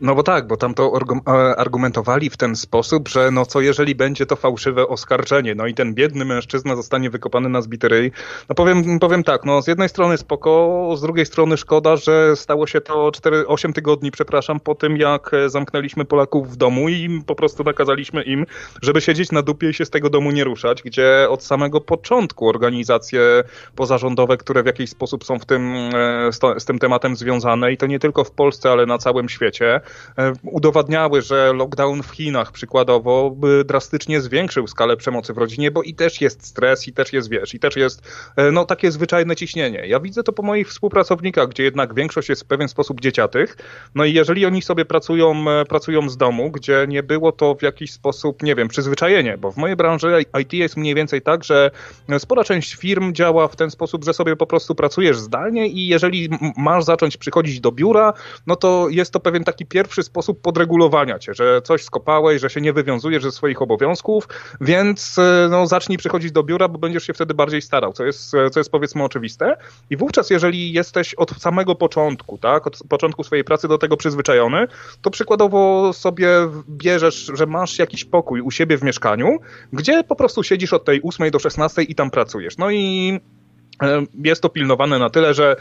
No 0.00 0.14
bo 0.14 0.22
tak, 0.22 0.46
bo 0.46 0.56
tam 0.56 0.74
to 0.74 0.92
e, 1.26 1.30
argumentowali 1.56 2.30
w 2.30 2.36
ten 2.36 2.56
sposób, 2.56 3.08
że 3.08 3.30
no 3.30 3.46
co 3.46 3.60
jeżeli 3.60 3.94
będzie 3.94 4.26
to 4.26 4.36
fałszywe 4.36 4.88
oskarżenie, 4.88 5.54
no 5.54 5.66
i 5.66 5.74
ten 5.74 5.94
biedny 5.94 6.24
mężczyzna 6.24 6.76
zostanie 6.76 7.10
wykopany 7.10 7.48
na 7.48 7.62
zbity 7.62 7.88
ryj. 7.88 8.12
No 8.48 8.54
powiem, 8.54 8.98
powiem 8.98 9.24
tak, 9.24 9.44
no 9.44 9.62
z 9.62 9.66
jednej 9.66 9.88
strony 9.88 10.18
spoko, 10.18 10.90
z 10.96 11.00
drugiej 11.00 11.26
strony 11.26 11.56
szkoda, 11.56 11.96
że 11.96 12.36
stało 12.36 12.66
się 12.66 12.80
to 12.80 13.12
4, 13.12 13.46
8 13.46 13.72
tygodni, 13.72 14.10
przepraszam, 14.10 14.60
po 14.60 14.74
tym 14.74 14.96
jak 14.96 15.30
zamknęliśmy 15.46 16.04
Polaków 16.04 16.50
w 16.50 16.56
domu 16.56 16.88
i 16.88 17.22
po 17.26 17.34
prostu 17.34 17.64
nakazaliśmy 17.64 18.22
im, 18.22 18.46
żeby 18.82 19.00
siedzieć 19.00 19.32
na 19.32 19.42
dupie 19.42 19.70
i 19.70 19.74
się 19.74 19.84
z 19.84 19.90
tego 19.90 20.10
domu 20.10 20.30
nie 20.30 20.44
ruszać, 20.44 20.82
gdzie 20.82 21.26
od 21.30 21.42
samego 21.44 21.80
początku 21.80 22.48
organizacje 22.48 23.20
pozarządowe, 23.76 24.36
które 24.36 24.62
w 24.62 24.66
jakiś 24.66 24.90
sposób 24.90 25.24
są 25.24 25.38
w 25.38 25.46
tym, 25.46 25.74
e, 25.94 26.32
z, 26.32 26.38
to, 26.38 26.60
z 26.60 26.64
tym 26.64 26.78
tematem 26.78 27.16
związane 27.16 27.72
i 27.72 27.76
to 27.76 27.86
nie 27.86 27.98
tylko 27.98 28.24
w 28.24 28.30
Polsce, 28.30 28.70
ale 28.70 28.86
na 28.86 28.98
całym 28.98 29.28
świecie, 29.28 29.74
E, 29.74 29.80
udowadniały, 30.42 31.22
że 31.22 31.52
lockdown 31.52 32.02
w 32.02 32.10
Chinach 32.10 32.52
przykładowo 32.52 33.36
drastycznie 33.64 34.20
zwiększył 34.20 34.66
skalę 34.66 34.96
przemocy 34.96 35.32
w 35.34 35.38
rodzinie, 35.38 35.70
bo 35.70 35.82
i 35.82 35.94
też 35.94 36.20
jest 36.20 36.46
stres, 36.46 36.88
i 36.88 36.92
też 36.92 37.12
jest, 37.12 37.30
wiesz, 37.30 37.54
i 37.54 37.58
też 37.58 37.76
jest 37.76 38.02
e, 38.36 38.50
no 38.52 38.64
takie 38.64 38.90
zwyczajne 38.90 39.36
ciśnienie. 39.36 39.86
Ja 39.86 40.00
widzę 40.00 40.22
to 40.22 40.32
po 40.32 40.42
moich 40.42 40.68
współpracownikach, 40.68 41.48
gdzie 41.48 41.62
jednak 41.62 41.94
większość 41.94 42.28
jest 42.28 42.42
w 42.42 42.46
pewien 42.46 42.68
sposób 42.68 43.00
dzieciatych, 43.00 43.56
no 43.94 44.04
i 44.04 44.12
jeżeli 44.12 44.46
oni 44.46 44.62
sobie 44.62 44.84
pracują, 44.84 45.50
e, 45.50 45.64
pracują 45.64 46.08
z 46.08 46.16
domu, 46.16 46.50
gdzie 46.50 46.86
nie 46.88 47.02
było 47.02 47.32
to 47.32 47.54
w 47.54 47.62
jakiś 47.62 47.92
sposób, 47.92 48.42
nie 48.42 48.54
wiem, 48.54 48.68
przyzwyczajenie, 48.68 49.38
bo 49.38 49.52
w 49.52 49.56
mojej 49.56 49.76
branży 49.76 50.24
IT 50.42 50.52
jest 50.52 50.76
mniej 50.76 50.94
więcej 50.94 51.22
tak, 51.22 51.44
że 51.44 51.70
spora 52.18 52.44
część 52.44 52.74
firm 52.74 53.12
działa 53.12 53.48
w 53.48 53.56
ten 53.56 53.70
sposób, 53.70 54.04
że 54.04 54.14
sobie 54.14 54.36
po 54.36 54.46
prostu 54.46 54.74
pracujesz 54.74 55.18
zdalnie 55.18 55.66
i 55.68 55.86
jeżeli 55.86 56.28
masz 56.56 56.84
zacząć 56.84 57.16
przychodzić 57.16 57.60
do 57.60 57.72
biura, 57.72 58.12
no 58.46 58.56
to 58.56 58.88
jest 58.90 59.12
to 59.12 59.20
pewien 59.20 59.44
taki 59.44 59.66
pierwszy 59.74 60.02
sposób 60.02 60.40
podregulowania 60.40 61.18
cię, 61.18 61.34
że 61.34 61.62
coś 61.62 61.84
skopałeś, 61.84 62.40
że 62.40 62.50
się 62.50 62.60
nie 62.60 62.72
wywiązujesz 62.72 63.22
ze 63.22 63.32
swoich 63.32 63.62
obowiązków, 63.62 64.28
więc 64.60 65.18
e, 65.18 65.48
no, 65.50 65.66
zacznij 65.66 65.98
przychodzić 65.98 66.32
do 66.32 66.42
biura, 66.42 66.68
bo 66.68 66.78
będziesz 66.78 67.06
się 67.06 67.12
wtedy 67.12 67.34
bardziej 67.34 67.62
starał, 67.62 67.92
co 67.92 68.04
jest, 68.04 68.34
e, 68.34 68.50
co 68.50 68.60
jest 68.60 68.70
powiedzmy 68.70 69.04
oczywiste. 69.04 69.56
I 69.90 69.96
wówczas, 69.96 70.30
jeżeli 70.30 70.72
jesteś 70.72 71.14
od 71.14 71.30
samego 71.30 71.74
początku, 71.74 72.38
tak, 72.38 72.66
od 72.66 72.78
początku 72.88 73.24
swojej 73.24 73.44
pracy 73.44 73.68
do 73.68 73.78
tego 73.78 73.96
przyzwyczajony, 73.96 74.66
to 75.02 75.10
przykładowo 75.10 75.92
sobie 75.92 76.28
bierzesz, 76.68 77.30
że 77.34 77.46
masz 77.46 77.78
jakiś 77.78 78.04
pokój 78.04 78.40
u 78.40 78.50
siebie 78.50 78.78
w 78.78 78.82
mieszkaniu, 78.82 79.38
gdzie 79.72 80.04
po 80.04 80.16
prostu 80.16 80.42
siedzisz 80.42 80.72
od 80.72 80.84
tej 80.84 81.00
8 81.02 81.30
do 81.30 81.38
16 81.38 81.82
i 81.82 81.94
tam 81.94 82.10
pracujesz. 82.10 82.58
No 82.58 82.70
i 82.70 83.20
jest 84.24 84.42
to 84.42 84.48
pilnowane 84.48 84.98
na 84.98 85.10
tyle, 85.10 85.34
że 85.34 85.56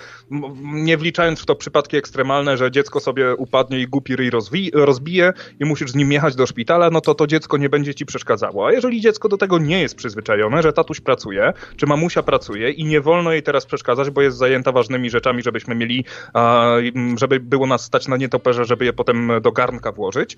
nie 0.63 0.97
wliczając 0.97 1.41
w 1.41 1.45
to 1.45 1.55
przypadki 1.55 1.97
ekstremalne, 1.97 2.57
że 2.57 2.71
dziecko 2.71 2.99
sobie 2.99 3.35
upadnie 3.35 3.79
i 3.79 3.87
głupi 3.87 4.15
ryj 4.15 4.31
rozbije 4.73 5.33
i 5.59 5.65
musisz 5.65 5.91
z 5.91 5.95
nim 5.95 6.11
jechać 6.11 6.35
do 6.35 6.47
szpitala, 6.47 6.89
no 6.89 7.01
to 7.01 7.15
to 7.15 7.27
dziecko 7.27 7.57
nie 7.57 7.69
będzie 7.69 7.95
ci 7.95 8.05
przeszkadzało. 8.05 8.67
A 8.67 8.71
jeżeli 8.71 9.01
dziecko 9.01 9.29
do 9.29 9.37
tego 9.37 9.59
nie 9.59 9.81
jest 9.81 9.95
przyzwyczajone, 9.95 10.63
że 10.63 10.73
tatuś 10.73 11.01
pracuje, 11.01 11.53
czy 11.77 11.85
mamusia 11.85 12.23
pracuje 12.23 12.71
i 12.71 12.85
nie 12.85 13.01
wolno 13.01 13.31
jej 13.31 13.43
teraz 13.43 13.65
przeszkadzać, 13.65 14.09
bo 14.09 14.21
jest 14.21 14.37
zajęta 14.37 14.71
ważnymi 14.71 15.09
rzeczami, 15.09 15.43
żebyśmy 15.43 15.75
mieli, 15.75 16.05
żeby 17.17 17.39
było 17.39 17.67
nas 17.67 17.83
stać 17.83 18.07
na 18.07 18.17
nietoperze, 18.17 18.65
żeby 18.65 18.85
je 18.85 18.93
potem 18.93 19.31
do 19.41 19.51
garnka 19.51 19.91
włożyć, 19.91 20.37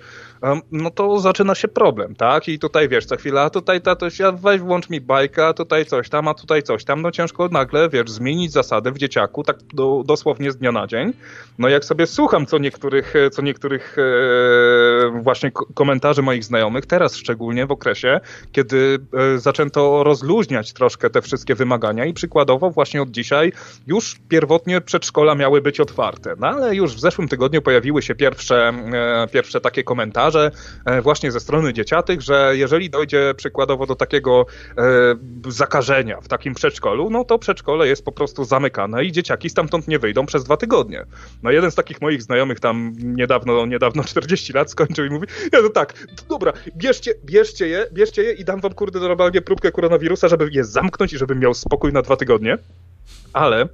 no 0.72 0.90
to 0.90 1.20
zaczyna 1.20 1.56
się 1.56 1.68
problem, 1.68 2.16
tak? 2.16 2.48
I 2.48 2.60
tutaj 2.60 2.90
wiesz, 2.90 3.06
co 3.06 3.18
chwila, 3.18 3.42
a 3.42 3.50
tutaj 3.50 3.82
tatuś, 3.82 4.20
ja 4.20 4.32
weź 4.32 4.62
włącz 4.62 4.90
mi 4.90 5.02
bajka, 5.02 5.54
tutaj 5.54 5.86
coś 5.86 6.10
tam, 6.10 6.28
a 6.28 6.34
tutaj 6.34 6.64
coś 6.64 6.84
tam, 6.84 7.02
no 7.02 7.12
ciężko 7.12 7.48
na 7.48 7.65
nagle, 7.66 7.90
wiesz, 7.90 8.12
zmienić 8.12 8.52
zasady 8.52 8.92
w 8.92 8.98
dzieciaku, 8.98 9.44
tak 9.44 9.58
do, 9.74 10.04
dosłownie 10.06 10.52
z 10.52 10.58
dnia 10.58 10.72
na 10.72 10.88
dzień. 10.88 11.14
No 11.58 11.70
jak 11.70 11.86
sobie 11.86 12.08
słucham 12.08 12.46
co 12.46 12.58
niektórych, 12.58 13.14
co 13.32 13.42
niektórych 13.42 13.98
e, 13.98 15.22
właśnie 15.22 15.52
komentarzy 15.74 16.22
moich 16.22 16.44
znajomych, 16.44 16.86
teraz 16.86 17.16
szczególnie 17.16 17.66
w 17.66 17.72
okresie, 17.72 18.20
kiedy 18.52 19.00
e, 19.14 19.40
zaczęto 19.40 20.04
rozluźniać 20.04 20.74
troszkę 20.74 21.10
te 21.10 21.22
wszystkie 21.22 21.56
wymagania 21.56 22.06
i 22.06 22.14
przykładowo 22.14 22.72
właśnie 22.72 23.02
od 23.02 23.12
dzisiaj 23.12 23.52
już 23.88 24.20
pierwotnie 24.30 24.82
przedszkola 24.82 25.36
miały 25.36 25.62
być 25.62 25.80
otwarte. 25.80 26.36
No 26.40 26.48
ale 26.48 26.76
już 26.76 26.96
w 26.96 27.00
zeszłym 27.00 27.28
tygodniu 27.28 27.62
pojawiły 27.62 28.02
się 28.02 28.16
pierwsze, 28.16 28.74
e, 28.94 29.28
pierwsze 29.32 29.62
takie 29.62 29.84
komentarze 29.84 30.52
e, 30.86 31.02
właśnie 31.02 31.32
ze 31.32 31.40
strony 31.40 31.74
dzieciatych, 31.74 32.22
że 32.22 32.52
jeżeli 32.54 32.90
dojdzie 32.90 33.34
przykładowo 33.38 33.86
do 33.86 33.96
takiego 33.96 34.46
e, 34.78 34.82
zakażenia 35.48 36.22
w 36.22 36.28
takim 36.28 36.54
przedszkolu, 36.54 37.10
no 37.10 37.24
to 37.24 37.40
przedszkolu 37.40 37.55
przedszkole 37.56 37.88
jest 37.88 38.06
po 38.06 38.12
prostu 38.12 38.46
zamykane 38.46 39.06
i 39.06 39.12
dzieciaki 39.12 39.50
stamtąd 39.50 39.88
nie 39.88 40.00
wyjdą 40.00 40.26
przez 40.26 40.44
dwa 40.44 40.58
tygodnie. 40.58 41.06
No 41.44 41.52
jeden 41.52 41.72
z 41.72 41.76
takich 41.76 42.02
moich 42.02 42.24
znajomych 42.24 42.60
tam 42.60 42.94
niedawno, 42.98 43.66
niedawno 43.66 44.04
40 44.14 44.54
lat 44.54 44.72
skończył 44.72 45.06
i 45.06 45.10
mówi, 45.10 45.28
ja 45.54 45.62
no 45.62 45.70
tak, 45.70 46.08
dobra, 46.30 46.54
bierzcie, 46.78 47.14
bierzcie 47.26 47.68
je, 47.68 47.88
bierzcie 47.94 48.24
je 48.24 48.34
i 48.34 48.46
dam 48.46 48.62
wam 48.62 48.74
kurde 48.74 49.00
normalnie 49.00 49.42
próbkę 49.42 49.72
koronawirusa, 49.72 50.28
żeby 50.28 50.50
je 50.52 50.64
zamknąć 50.64 51.14
i 51.14 51.18
żebym 51.18 51.40
miał 51.40 51.54
spokój 51.54 51.94
na 51.94 52.02
dwa 52.02 52.16
tygodnie. 52.16 52.58
Ale 53.34 53.70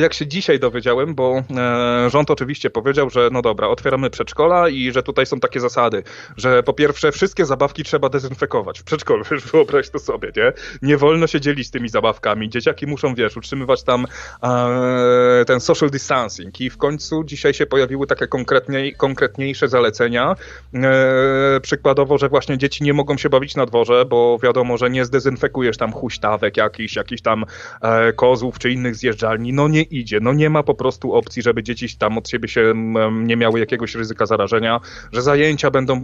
jak 0.00 0.14
się 0.14 0.26
dzisiaj 0.26 0.60
dowiedziałem, 0.60 1.14
bo 1.14 1.42
e, 1.56 2.10
rząd 2.10 2.30
oczywiście 2.30 2.70
powiedział, 2.70 3.10
że 3.10 3.28
no 3.32 3.42
dobra, 3.42 3.68
otwieramy 3.68 4.10
przedszkola 4.10 4.68
i 4.68 4.92
że 4.92 5.02
tutaj 5.02 5.26
są 5.26 5.40
takie 5.40 5.60
zasady, 5.60 6.02
że 6.36 6.62
po 6.62 6.72
pierwsze 6.72 7.12
wszystkie 7.12 7.44
zabawki 7.44 7.84
trzeba 7.84 8.08
dezynfekować. 8.08 8.80
W 8.80 8.84
przedszkolu, 8.84 9.24
wiesz, 9.30 9.42
wyobraź 9.42 9.90
to 9.90 9.98
sobie, 9.98 10.32
nie? 10.36 10.52
Nie 10.82 10.96
wolno 10.96 11.26
się 11.26 11.40
dzielić 11.40 11.70
tymi 11.70 11.88
zabawkami, 11.88 12.48
dzieciaki 12.48 12.86
muszą, 12.86 13.14
wiesz, 13.14 13.36
utrzymywać 13.36 13.82
tam 13.82 14.06
e, 14.42 15.44
ten 15.46 15.60
social 15.60 15.90
distancing. 15.90 16.60
I 16.60 16.70
w 16.70 16.76
końcu 16.76 17.24
dzisiaj 17.24 17.54
się 17.54 17.66
pojawiły 17.66 18.06
takie 18.06 18.26
konkretniej, 18.26 18.94
konkretniejsze 18.94 19.68
zalecenia, 19.68 20.36
e, 20.74 21.60
przykładowo, 21.62 22.18
że 22.18 22.28
właśnie 22.28 22.58
dzieci 22.58 22.84
nie 22.84 22.92
mogą 22.92 23.16
się 23.16 23.28
bawić 23.28 23.56
na 23.56 23.66
dworze, 23.66 24.04
bo 24.04 24.38
wiadomo, 24.42 24.76
że 24.76 24.90
nie 24.90 25.04
zdezynfekujesz 25.04 25.76
tam 25.76 25.92
huśtawek 25.92 26.56
jakichś, 26.56 26.96
jakichś 26.96 27.22
tam 27.22 27.44
e, 27.82 28.12
kozłów 28.12 28.58
czy 28.58 28.70
innych 28.70 28.96
no 29.38 29.68
nie 29.68 29.82
idzie, 29.82 30.20
no 30.20 30.32
nie 30.32 30.50
ma 30.50 30.62
po 30.62 30.74
prostu 30.74 31.12
opcji, 31.12 31.42
żeby 31.42 31.62
dzieci 31.62 31.96
tam 31.98 32.18
od 32.18 32.28
siebie 32.28 32.48
się 32.48 32.72
nie 33.12 33.36
miały 33.36 33.60
jakiegoś 33.60 33.94
ryzyka 33.94 34.26
zarażenia, 34.26 34.80
że 35.12 35.22
zajęcia 35.22 35.70
będą, 35.70 36.02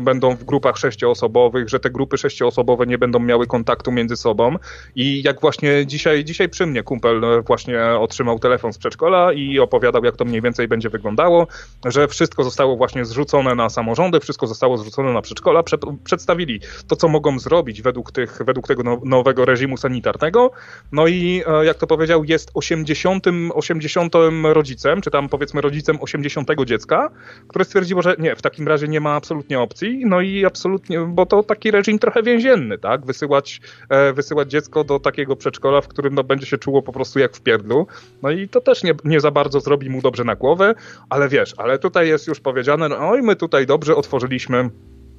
będą 0.00 0.36
w 0.36 0.44
grupach 0.44 0.76
sześcioosobowych, 0.78 1.68
że 1.68 1.80
te 1.80 1.90
grupy 1.90 2.18
sześcioosobowe 2.18 2.86
nie 2.86 2.98
będą 2.98 3.18
miały 3.18 3.46
kontaktu 3.46 3.92
między 3.92 4.16
sobą. 4.16 4.56
I 4.94 5.22
jak 5.22 5.40
właśnie 5.40 5.86
dzisiaj, 5.86 6.24
dzisiaj 6.24 6.48
przy 6.48 6.66
mnie 6.66 6.82
kumpel 6.82 7.24
e, 7.24 7.42
właśnie 7.42 7.84
otrzymał 7.84 8.38
telefon 8.38 8.72
z 8.72 8.78
przedszkola 8.78 9.32
i 9.32 9.58
opowiadał, 9.58 10.04
jak 10.04 10.16
to 10.16 10.24
mniej 10.24 10.42
więcej 10.42 10.68
będzie 10.68 10.88
wyglądało, 10.88 11.46
że 11.84 12.08
wszystko 12.08 12.44
zostało 12.44 12.76
właśnie 12.76 13.04
zrzucone 13.04 13.54
na 13.54 13.70
samorządy, 13.70 14.20
wszystko 14.20 14.46
zostało 14.46 14.78
zrzucone 14.78 15.12
na 15.12 15.22
przedszkola, 15.22 15.62
Prze 15.62 15.78
przedstawili 16.04 16.60
to, 16.88 16.96
co 16.96 17.08
mogą 17.08 17.38
zrobić 17.38 17.82
według, 17.82 18.12
tych, 18.12 18.38
według 18.44 18.68
tego 18.68 18.82
no, 18.82 19.00
nowego 19.04 19.44
reżimu 19.44 19.76
sanitarnego, 19.76 20.50
no 20.92 21.06
i 21.06 21.42
e, 21.46 21.64
jak 21.64 21.76
to 21.76 21.86
powiedział, 21.86 22.17
jest 22.24 22.50
80, 22.54 23.26
80 23.54 24.14
rodzicem, 24.42 25.00
czy 25.00 25.10
tam 25.10 25.28
powiedzmy 25.28 25.60
rodzicem 25.60 25.98
80 26.00 26.48
dziecka, 26.64 27.10
które 27.48 27.64
stwierdziło, 27.64 28.02
że 28.02 28.16
nie, 28.18 28.36
w 28.36 28.42
takim 28.42 28.68
razie 28.68 28.88
nie 28.88 29.00
ma 29.00 29.14
absolutnie 29.14 29.60
opcji, 29.60 30.02
no 30.06 30.20
i 30.20 30.44
absolutnie, 30.44 31.00
bo 31.00 31.26
to 31.26 31.42
taki 31.42 31.70
reżim 31.70 31.98
trochę 31.98 32.22
więzienny, 32.22 32.78
tak, 32.78 33.06
wysyłać, 33.06 33.60
e, 33.88 34.12
wysyłać 34.12 34.50
dziecko 34.50 34.84
do 34.84 35.00
takiego 35.00 35.36
przedszkola, 35.36 35.80
w 35.80 35.88
którym 35.88 36.14
no, 36.14 36.24
będzie 36.24 36.46
się 36.46 36.58
czuło 36.58 36.82
po 36.82 36.92
prostu 36.92 37.18
jak 37.18 37.36
w 37.36 37.40
pierdlu, 37.40 37.86
no 38.22 38.30
i 38.30 38.48
to 38.48 38.60
też 38.60 38.82
nie, 38.82 38.94
nie 39.04 39.20
za 39.20 39.30
bardzo 39.30 39.60
zrobi 39.60 39.90
mu 39.90 40.02
dobrze 40.02 40.24
na 40.24 40.34
głowę, 40.34 40.74
ale 41.10 41.28
wiesz, 41.28 41.54
ale 41.56 41.78
tutaj 41.78 42.08
jest 42.08 42.26
już 42.26 42.40
powiedziane, 42.40 42.88
no 42.88 43.16
i 43.16 43.22
my 43.22 43.36
tutaj 43.36 43.66
dobrze 43.66 43.96
otworzyliśmy 43.96 44.70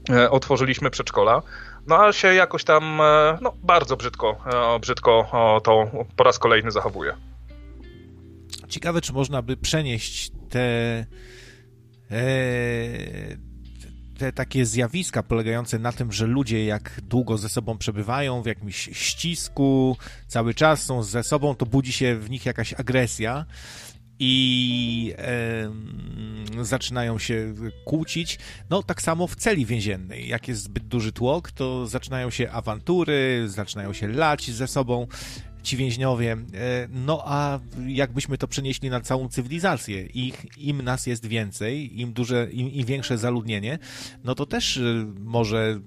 e, 0.09 0.29
otworzyliśmy 0.31 0.89
przedszkola, 0.89 1.41
no 1.87 2.05
a 2.05 2.13
się 2.13 2.33
jakoś 2.33 2.63
tam 2.63 3.01
e, 3.01 3.37
no, 3.41 3.53
bardzo 3.63 3.97
brzydko, 3.97 4.37
e, 4.75 4.79
brzydko 4.79 5.29
to 5.63 5.91
po 6.15 6.23
raz 6.23 6.39
kolejny 6.39 6.71
zachowuje. 6.71 7.15
Ciekawe, 8.69 9.01
czy 9.01 9.13
można 9.13 9.41
by 9.41 9.57
przenieść 9.57 10.31
te, 10.49 10.59
e, 12.11 12.25
te 14.17 14.31
takie 14.33 14.65
zjawiska 14.65 15.23
polegające 15.23 15.79
na 15.79 15.91
tym, 15.91 16.11
że 16.11 16.27
ludzie 16.27 16.65
jak 16.65 17.01
długo 17.03 17.37
ze 17.37 17.49
sobą 17.49 17.77
przebywają 17.77 18.41
w 18.41 18.45
jakimś 18.45 18.89
ścisku, 18.93 19.97
cały 20.27 20.53
czas 20.53 20.83
są 20.83 21.03
ze 21.03 21.23
sobą, 21.23 21.55
to 21.55 21.65
budzi 21.65 21.93
się 21.93 22.15
w 22.15 22.29
nich 22.29 22.45
jakaś 22.45 22.73
agresja 22.73 23.45
i 24.19 25.13
e, 25.17 26.63
zaczynają 26.63 27.19
się 27.19 27.53
kłócić. 27.85 28.39
No, 28.69 28.83
tak 28.83 29.01
samo 29.01 29.27
w 29.27 29.35
celi 29.35 29.65
więziennej. 29.65 30.27
Jak 30.27 30.47
jest 30.47 30.63
zbyt 30.63 30.83
duży 30.83 31.11
tłok, 31.11 31.51
to 31.51 31.87
zaczynają 31.87 32.29
się 32.29 32.51
awantury, 32.51 33.43
zaczynają 33.47 33.93
się 33.93 34.07
lać 34.07 34.51
ze 34.51 34.67
sobą 34.67 35.07
ci 35.63 35.77
więźniowie. 35.77 36.31
E, 36.31 36.87
no 36.89 37.23
a 37.25 37.59
jakbyśmy 37.87 38.37
to 38.37 38.47
przenieśli 38.47 38.89
na 38.89 39.01
całą 39.01 39.29
cywilizację, 39.29 40.05
ich, 40.05 40.45
im 40.57 40.81
nas 40.81 41.07
jest 41.07 41.25
więcej, 41.25 42.01
im 42.01 42.13
duże, 42.13 42.47
im, 42.51 42.71
im 42.71 42.85
większe 42.85 43.17
zaludnienie, 43.17 43.79
no 44.23 44.35
to 44.35 44.45
też 44.45 44.77
e, 44.77 45.05
może 45.19 45.79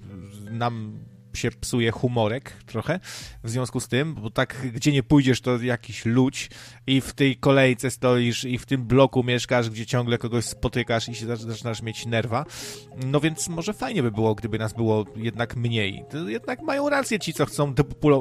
nam 0.51 0.99
się 1.35 1.51
psuje 1.51 1.91
humorek 1.91 2.53
trochę 2.67 3.01
w 3.45 3.51
związku 3.51 3.81
z 3.81 3.89
tym, 3.89 4.15
bo 4.15 4.31
tak 4.31 4.57
gdzie 4.73 4.93
nie 4.93 5.03
pójdziesz, 5.03 5.41
to 5.41 5.63
jakiś 5.63 6.07
ludź 6.07 6.51
i 6.87 7.01
w 7.01 7.13
tej 7.13 7.37
kolejce 7.37 7.91
stoisz 7.91 8.45
i 8.45 8.59
w 8.59 8.67
tym 8.67 8.85
bloku 8.85 9.25
mieszkasz, 9.25 9.71
gdzie 9.71 9.87
ciągle 9.87 10.19
kogoś 10.19 10.45
spotykasz 10.45 11.09
i 11.09 11.15
się 11.15 11.37
zaczynasz 11.37 11.83
mieć 11.83 12.07
nerwa. 12.07 12.45
No 13.07 13.21
więc 13.21 13.49
może 13.49 13.73
fajnie 13.73 14.03
by 14.03 14.11
było, 14.11 14.35
gdyby 14.35 14.59
nas 14.59 14.73
było 14.73 15.05
jednak 15.17 15.57
mniej. 15.57 16.05
To 16.11 16.29
jednak 16.29 16.63
mają 16.63 16.89
rację 16.89 17.19
ci, 17.19 17.33
co 17.33 17.47
chcą 17.47 17.75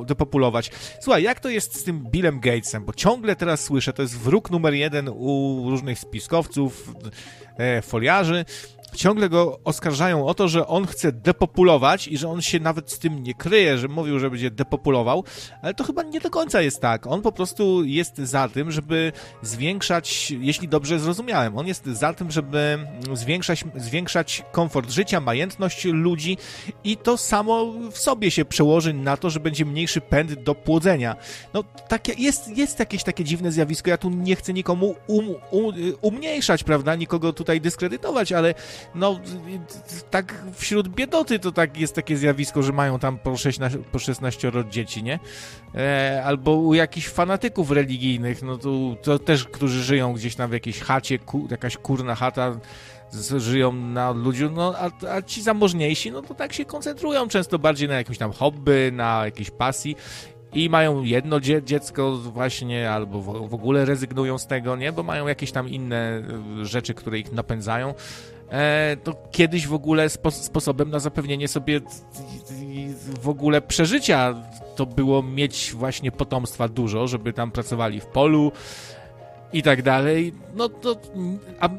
depopulować. 0.06 0.72
Słuchaj, 1.02 1.24
jak 1.24 1.40
to 1.40 1.50
jest 1.50 1.76
z 1.76 1.84
tym 1.84 2.04
Billem 2.12 2.40
Gatesem? 2.40 2.86
Bo 2.86 2.94
ciągle 2.94 3.36
teraz 3.36 3.64
słyszę, 3.64 3.94
to 3.94 4.02
jest 4.02 4.18
wróg 4.18 4.52
numer 4.52 4.74
jeden 4.74 5.10
u 5.10 5.66
różnych 5.70 6.00
spiskowców, 6.00 6.94
e, 7.58 7.82
foliarzy, 7.82 8.46
ciągle 8.96 9.30
go 9.30 9.60
oskarżają 9.64 10.26
o 10.26 10.34
to, 10.34 10.48
że 10.48 10.68
on 10.68 10.88
chce 10.88 11.12
depopulować 11.12 12.08
i 12.08 12.18
że 12.18 12.30
on 12.30 12.42
się 12.42 12.60
nawet 12.60 12.92
z 12.92 13.00
tym 13.00 13.24
nie 13.24 13.34
kryje, 13.34 13.78
że 13.78 13.88
mówił, 13.88 14.20
że 14.20 14.30
będzie 14.30 14.52
depopulował, 14.52 15.24
ale 15.62 15.74
to 15.74 15.84
chyba 15.84 16.04
nie 16.04 16.20
do 16.20 16.30
końca 16.30 16.62
jest 16.62 16.82
tak. 16.82 17.08
On 17.08 17.22
po 17.22 17.32
prostu 17.32 17.84
jest 17.84 18.18
za 18.18 18.50
tym, 18.50 18.72
żeby 18.72 19.12
zwiększać, 19.42 20.32
jeśli 20.32 20.68
dobrze 20.68 21.00
zrozumiałem, 21.00 21.58
on 21.58 21.68
jest 21.68 21.86
za 21.86 22.14
tym, 22.14 22.32
żeby 22.32 22.78
zwiększać, 23.14 23.64
zwiększać 23.76 24.44
komfort 24.52 24.90
życia, 24.90 25.20
majętność 25.20 25.86
ludzi 25.86 26.38
i 26.84 26.98
to 26.98 27.18
samo 27.18 27.74
w 27.92 27.98
sobie 27.98 28.32
się 28.32 28.46
przełoży 28.46 28.94
na 28.94 29.18
to, 29.18 29.30
że 29.30 29.40
będzie 29.40 29.66
mniejszy 29.66 30.02
pęd 30.02 30.34
do 30.34 30.56
płodzenia. 30.56 31.16
No, 31.54 31.64
takie, 31.88 32.14
jest, 32.18 32.58
jest 32.58 32.80
jakieś 32.80 33.04
takie 33.04 33.24
dziwne 33.24 33.52
zjawisko, 33.52 33.90
ja 33.90 33.98
tu 33.98 34.10
nie 34.10 34.36
chcę 34.36 34.54
nikomu 34.54 34.96
um, 35.08 35.36
um, 35.52 35.76
umniejszać, 36.02 36.64
prawda, 36.64 36.96
nikogo 36.96 37.34
tutaj 37.34 37.62
dyskredytować, 37.62 38.32
ale 38.32 38.54
no 38.96 39.20
tak 40.10 40.44
wśród 40.54 40.88
biedoty 40.88 41.40
to 41.40 41.52
tak 41.52 41.78
jest 41.78 41.96
takie 41.96 42.18
zjawisko, 42.18 42.64
że 42.64 42.74
mają 42.74 43.00
tam 43.00 43.18
po 43.18 43.38
16, 43.38 43.80
po 43.92 44.00
16 44.00 44.52
dzieci, 44.70 45.04
nie? 45.04 45.20
E, 45.76 46.22
albo 46.26 46.56
u 46.56 46.74
jakichś 46.74 47.08
fanatyków 47.08 47.72
religijnych, 47.72 48.42
no 48.42 48.58
to, 48.58 48.70
to 49.02 49.20
też, 49.20 49.46
którzy 49.46 49.84
żyją 49.84 50.14
gdzieś 50.14 50.36
tam 50.36 50.50
w 50.50 50.54
jakiejś 50.54 50.80
chacie, 50.80 51.20
ku, 51.20 51.48
jakaś 51.52 51.78
kurna 51.78 52.16
chata, 52.16 52.60
żyją 53.38 53.72
na 53.72 54.12
ludziu, 54.12 54.52
no 54.52 54.74
a, 54.78 55.08
a, 55.08 55.22
ci 55.22 55.42
zamożniejsi, 55.42 56.12
no 56.12 56.22
to 56.22 56.34
tak 56.34 56.54
się 56.54 56.66
koncentrują 56.66 57.28
często 57.28 57.60
bardziej 57.60 57.90
na 57.90 57.96
jakimś 57.96 58.18
tam 58.18 58.32
hobby, 58.32 58.92
na 58.92 59.26
jakiejś 59.26 59.50
pasji 59.50 59.96
i 60.54 60.70
mają 60.70 61.04
jedno 61.04 61.40
dzie 61.40 61.64
dziecko 61.64 62.18
właśnie, 62.18 62.92
albo 62.92 63.22
w, 63.22 63.50
w, 63.50 63.54
ogóle 63.54 63.86
rezygnują 63.86 64.38
z 64.38 64.48
tego, 64.48 64.76
nie? 64.76 64.92
Bo 64.92 65.04
mają 65.04 65.28
jakieś 65.28 65.52
tam 65.52 65.70
inne 65.70 66.24
e, 66.62 66.66
rzeczy, 66.66 66.94
które 66.94 67.20
ich 67.20 67.32
napędzają. 67.32 67.94
E, 68.52 68.98
to 69.04 69.16
kiedyś 69.32 69.68
w 69.68 69.74
ogóle 69.74 70.10
spo 70.10 70.32
sposobem 70.32 70.90
na 70.90 71.00
zapewnienie 71.00 71.48
sobie 71.48 71.82
w 73.22 73.30
ogóle 73.30 73.62
przeżycia 73.62 74.36
to 74.76 74.86
było 74.86 75.24
mieć 75.24 75.72
właśnie 75.76 76.12
potomstwa 76.12 76.68
dużo, 76.68 77.08
żeby 77.08 77.34
tam 77.34 77.52
pracowali 77.52 78.00
w 78.00 78.06
polu 78.06 78.52
i 79.54 79.64
tak 79.64 79.82
dalej. 79.82 80.34
No 80.56 80.70
to 80.70 80.96
a, 81.60 81.70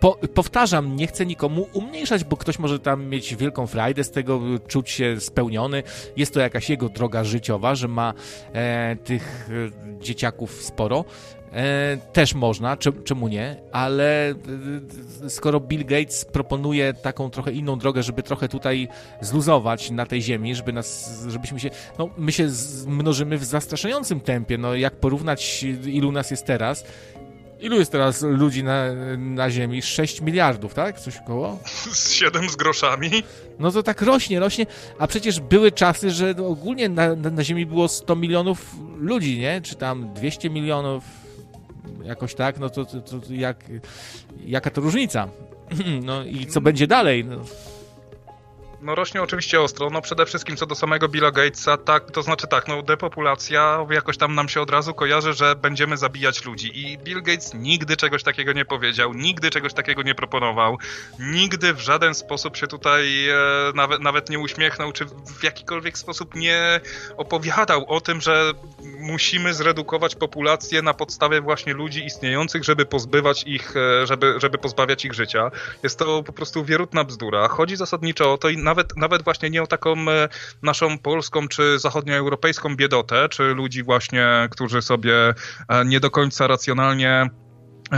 po, 0.00 0.18
powtarzam, 0.34 0.96
nie 0.96 1.06
chcę 1.06 1.26
nikomu 1.26 1.66
umniejszać, 1.72 2.24
bo 2.24 2.36
ktoś 2.36 2.58
może 2.58 2.78
tam 2.78 3.06
mieć 3.06 3.36
wielką 3.36 3.66
frajdę 3.66 4.04
z 4.04 4.10
tego, 4.10 4.40
czuć 4.68 4.90
się 4.90 5.20
spełniony. 5.20 5.82
Jest 6.16 6.34
to 6.34 6.40
jakaś 6.40 6.70
jego 6.70 6.88
droga 6.88 7.24
życiowa, 7.24 7.74
że 7.74 7.88
ma 7.88 8.14
e, 8.52 8.96
tych 8.96 9.50
e, 9.98 10.02
dzieciaków 10.02 10.62
sporo. 10.62 11.04
E, 11.52 11.96
też 12.12 12.34
można, 12.34 12.76
czemu 13.04 13.28
nie, 13.28 13.56
ale 13.72 14.30
e, 14.30 14.34
skoro 15.30 15.60
Bill 15.60 15.84
Gates 15.84 16.24
proponuje 16.24 16.94
taką 16.94 17.30
trochę 17.30 17.52
inną 17.52 17.78
drogę, 17.78 18.02
żeby 18.02 18.22
trochę 18.22 18.48
tutaj 18.48 18.88
zluzować 19.20 19.90
na 19.90 20.06
tej 20.06 20.22
ziemi, 20.22 20.54
żeby 20.54 20.72
nas, 20.72 21.20
żebyśmy 21.28 21.60
się, 21.60 21.70
no 21.98 22.08
my 22.18 22.32
się 22.32 22.48
mnożymy 22.86 23.38
w 23.38 23.44
zastraszającym 23.44 24.20
tempie, 24.20 24.58
no 24.58 24.74
jak 24.74 24.96
porównać 24.96 25.64
ilu 25.84 26.12
nas 26.12 26.30
jest 26.30 26.46
teraz, 26.46 26.84
Ilu 27.60 27.78
jest 27.78 27.92
teraz 27.92 28.22
ludzi 28.22 28.64
na, 28.64 28.94
na 29.16 29.50
Ziemi? 29.50 29.82
6 29.82 30.20
miliardów, 30.20 30.74
tak? 30.74 31.00
Coś 31.00 31.18
koło? 31.26 31.58
Z 31.92 32.12
7 32.12 32.48
z 32.48 32.56
groszami. 32.56 33.10
No 33.58 33.72
to 33.72 33.82
tak 33.82 34.02
rośnie, 34.02 34.40
rośnie, 34.40 34.66
a 34.98 35.06
przecież 35.06 35.40
były 35.40 35.72
czasy, 35.72 36.10
że 36.10 36.34
ogólnie 36.46 36.88
na, 36.88 37.16
na, 37.16 37.30
na 37.30 37.44
Ziemi 37.44 37.66
było 37.66 37.88
100 37.88 38.16
milionów 38.16 38.74
ludzi, 38.98 39.38
nie? 39.38 39.60
Czy 39.60 39.74
tam 39.74 40.14
200 40.14 40.50
milionów, 40.50 41.04
jakoś 42.04 42.34
tak, 42.34 42.58
no 42.58 42.70
to, 42.70 42.84
to, 42.84 43.00
to 43.00 43.20
jak, 43.30 43.64
jaka 44.44 44.70
to 44.70 44.80
różnica? 44.80 45.28
No 46.04 46.24
i 46.24 46.46
co 46.46 46.60
będzie 46.60 46.86
dalej? 46.86 47.24
No. 47.24 47.36
No 48.86 48.94
rośnie 48.94 49.22
oczywiście 49.22 49.60
ostro, 49.60 49.90
no 49.90 50.02
przede 50.02 50.26
wszystkim 50.26 50.56
co 50.56 50.66
do 50.66 50.74
samego 50.74 51.08
Billa 51.08 51.30
Gatesa, 51.30 51.76
tak, 51.76 52.10
to 52.10 52.22
znaczy 52.22 52.46
tak, 52.46 52.68
no 52.68 52.82
depopulacja 52.82 53.86
jakoś 53.90 54.16
tam 54.16 54.34
nam 54.34 54.48
się 54.48 54.60
od 54.60 54.70
razu 54.70 54.94
kojarzy, 54.94 55.32
że 55.32 55.56
będziemy 55.56 55.96
zabijać 55.96 56.44
ludzi 56.44 56.70
i 56.74 56.98
Bill 56.98 57.22
Gates 57.22 57.54
nigdy 57.54 57.96
czegoś 57.96 58.22
takiego 58.22 58.52
nie 58.52 58.64
powiedział, 58.64 59.14
nigdy 59.14 59.50
czegoś 59.50 59.74
takiego 59.74 60.02
nie 60.02 60.14
proponował, 60.14 60.78
nigdy 61.18 61.74
w 61.74 61.80
żaden 61.80 62.14
sposób 62.14 62.56
się 62.56 62.66
tutaj 62.66 63.28
e, 63.28 63.36
nawet, 63.74 64.00
nawet 64.00 64.30
nie 64.30 64.38
uśmiechnął, 64.38 64.92
czy 64.92 65.04
w 65.40 65.44
jakikolwiek 65.44 65.98
sposób 65.98 66.34
nie 66.34 66.80
opowiadał 67.16 67.84
o 67.88 68.00
tym, 68.00 68.20
że 68.20 68.52
musimy 68.98 69.54
zredukować 69.54 70.14
populację 70.14 70.82
na 70.82 70.94
podstawie 70.94 71.40
właśnie 71.40 71.74
ludzi 71.74 72.04
istniejących, 72.04 72.64
żeby 72.64 72.86
pozbywać 72.86 73.42
ich, 73.46 73.76
e, 73.76 74.06
żeby, 74.06 74.34
żeby 74.40 74.58
pozbawiać 74.58 75.04
ich 75.04 75.14
życia. 75.14 75.50
Jest 75.82 75.98
to 75.98 76.22
po 76.22 76.32
prostu 76.32 76.64
wierutna 76.64 77.04
bzdura. 77.04 77.48
Chodzi 77.48 77.76
zasadniczo 77.76 78.32
o 78.32 78.38
to 78.38 78.48
i 78.48 78.56
nawet, 78.56 78.75
nawet 78.96 79.24
właśnie 79.24 79.50
nie 79.50 79.62
o 79.62 79.66
taką 79.66 79.92
e, 79.92 80.28
naszą 80.62 80.98
polską 80.98 81.48
czy 81.48 81.78
zachodnioeuropejską 81.78 82.76
biedotę, 82.76 83.28
czy 83.28 83.42
ludzi 83.42 83.82
właśnie, 83.82 84.48
którzy 84.50 84.82
sobie 84.82 85.34
e, 85.68 85.84
nie 85.84 86.00
do 86.00 86.10
końca 86.10 86.46
racjonalnie 86.46 87.30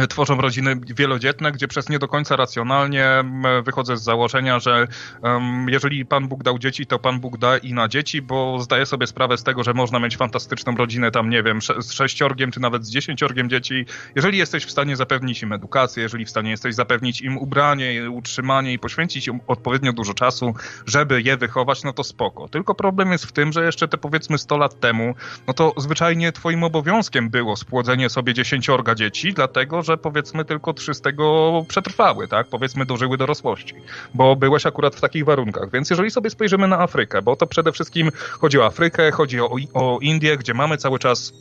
tworzą 0.09 0.41
rodziny 0.41 0.77
wielodzietne, 0.97 1.53
gdzie 1.53 1.69
przez 1.69 1.89
nie 1.89 1.99
do 1.99 2.09
końca 2.09 2.37
racjonalnie 2.37 3.25
wychodzę 3.65 3.97
z 3.97 4.03
założenia, 4.03 4.61
że 4.61 4.89
um, 5.23 5.67
jeżeli 5.69 6.07
Pan 6.07 6.29
Bóg 6.29 6.43
dał 6.43 6.59
dzieci, 6.59 6.87
to 6.87 6.99
Pan 6.99 7.21
Bóg 7.21 7.39
da 7.39 7.59
i 7.59 7.73
na 7.73 7.89
dzieci, 7.89 8.23
bo 8.23 8.61
zdaję 8.61 8.87
sobie 8.87 9.07
sprawę 9.07 9.39
z 9.39 9.43
tego, 9.43 9.63
że 9.63 9.75
można 9.75 9.99
mieć 9.99 10.17
fantastyczną 10.17 10.77
rodzinę 10.77 11.11
tam, 11.11 11.31
nie 11.31 11.43
wiem, 11.43 11.61
z 11.81 11.93
sześciorgiem 11.93 12.51
czy 12.51 12.61
nawet 12.61 12.87
z 12.87 12.91
dziesięciorgiem 12.91 13.51
dzieci. 13.51 13.87
Jeżeli 14.17 14.39
jesteś 14.39 14.65
w 14.65 14.71
stanie 14.71 14.97
zapewnić 14.97 15.43
im 15.43 15.53
edukację, 15.53 16.03
jeżeli 16.03 16.25
w 16.25 16.31
stanie 16.31 16.51
jesteś 16.51 16.75
zapewnić 16.75 17.21
im 17.21 17.39
ubranie, 17.39 18.11
utrzymanie 18.11 18.73
i 18.73 18.79
poświęcić 18.79 19.27
im 19.29 19.41
odpowiednio 19.47 19.93
dużo 19.93 20.15
czasu, 20.15 20.55
żeby 20.87 21.23
je 21.23 21.37
wychować, 21.37 21.85
no 21.85 21.93
to 21.93 22.05
spoko. 22.05 22.49
Tylko 22.49 22.75
problem 22.75 23.13
jest 23.13 23.27
w 23.27 23.33
tym, 23.33 23.53
że 23.53 23.65
jeszcze 23.65 23.89
te 23.89 23.99
powiedzmy 23.99 24.39
100 24.39 24.59
lat 24.59 24.81
temu, 24.81 25.15
no 25.47 25.55
to 25.55 25.75
zwyczajnie 25.77 26.33
twoim 26.33 26.65
obowiązkiem 26.65 27.31
było 27.31 27.57
spłodzenie 27.57 28.11
sobie 28.11 28.35
dziesięciorga 28.35 28.95
dzieci, 28.95 29.33
dlatego 29.33 29.78
że 29.83 29.97
powiedzmy 29.97 30.45
tylko 30.45 30.73
trzy 30.75 30.95
z 30.95 31.01
tego 31.01 31.53
przetrwały, 31.69 32.29
tak? 32.29 32.47
Powiedzmy 32.47 32.87
dożyły 32.87 33.17
dorosłości, 33.17 33.75
bo 34.15 34.37
byłeś 34.37 34.67
akurat 34.67 34.95
w 34.95 35.01
takich 35.01 35.25
warunkach. 35.25 35.71
Więc 35.71 35.91
jeżeli 35.91 36.11
sobie 36.11 36.31
spojrzymy 36.31 36.69
na 36.69 36.79
Afrykę, 36.79 37.23
bo 37.23 37.37
to 37.37 37.47
przede 37.47 37.73
wszystkim 37.73 38.11
chodzi 38.41 38.59
o 38.59 38.67
Afrykę, 38.67 39.11
chodzi 39.11 39.41
o, 39.41 39.51
o 39.75 39.99
Indię, 40.01 40.37
gdzie 40.37 40.55
mamy 40.55 40.77
cały 40.77 40.99
czas 40.99 41.33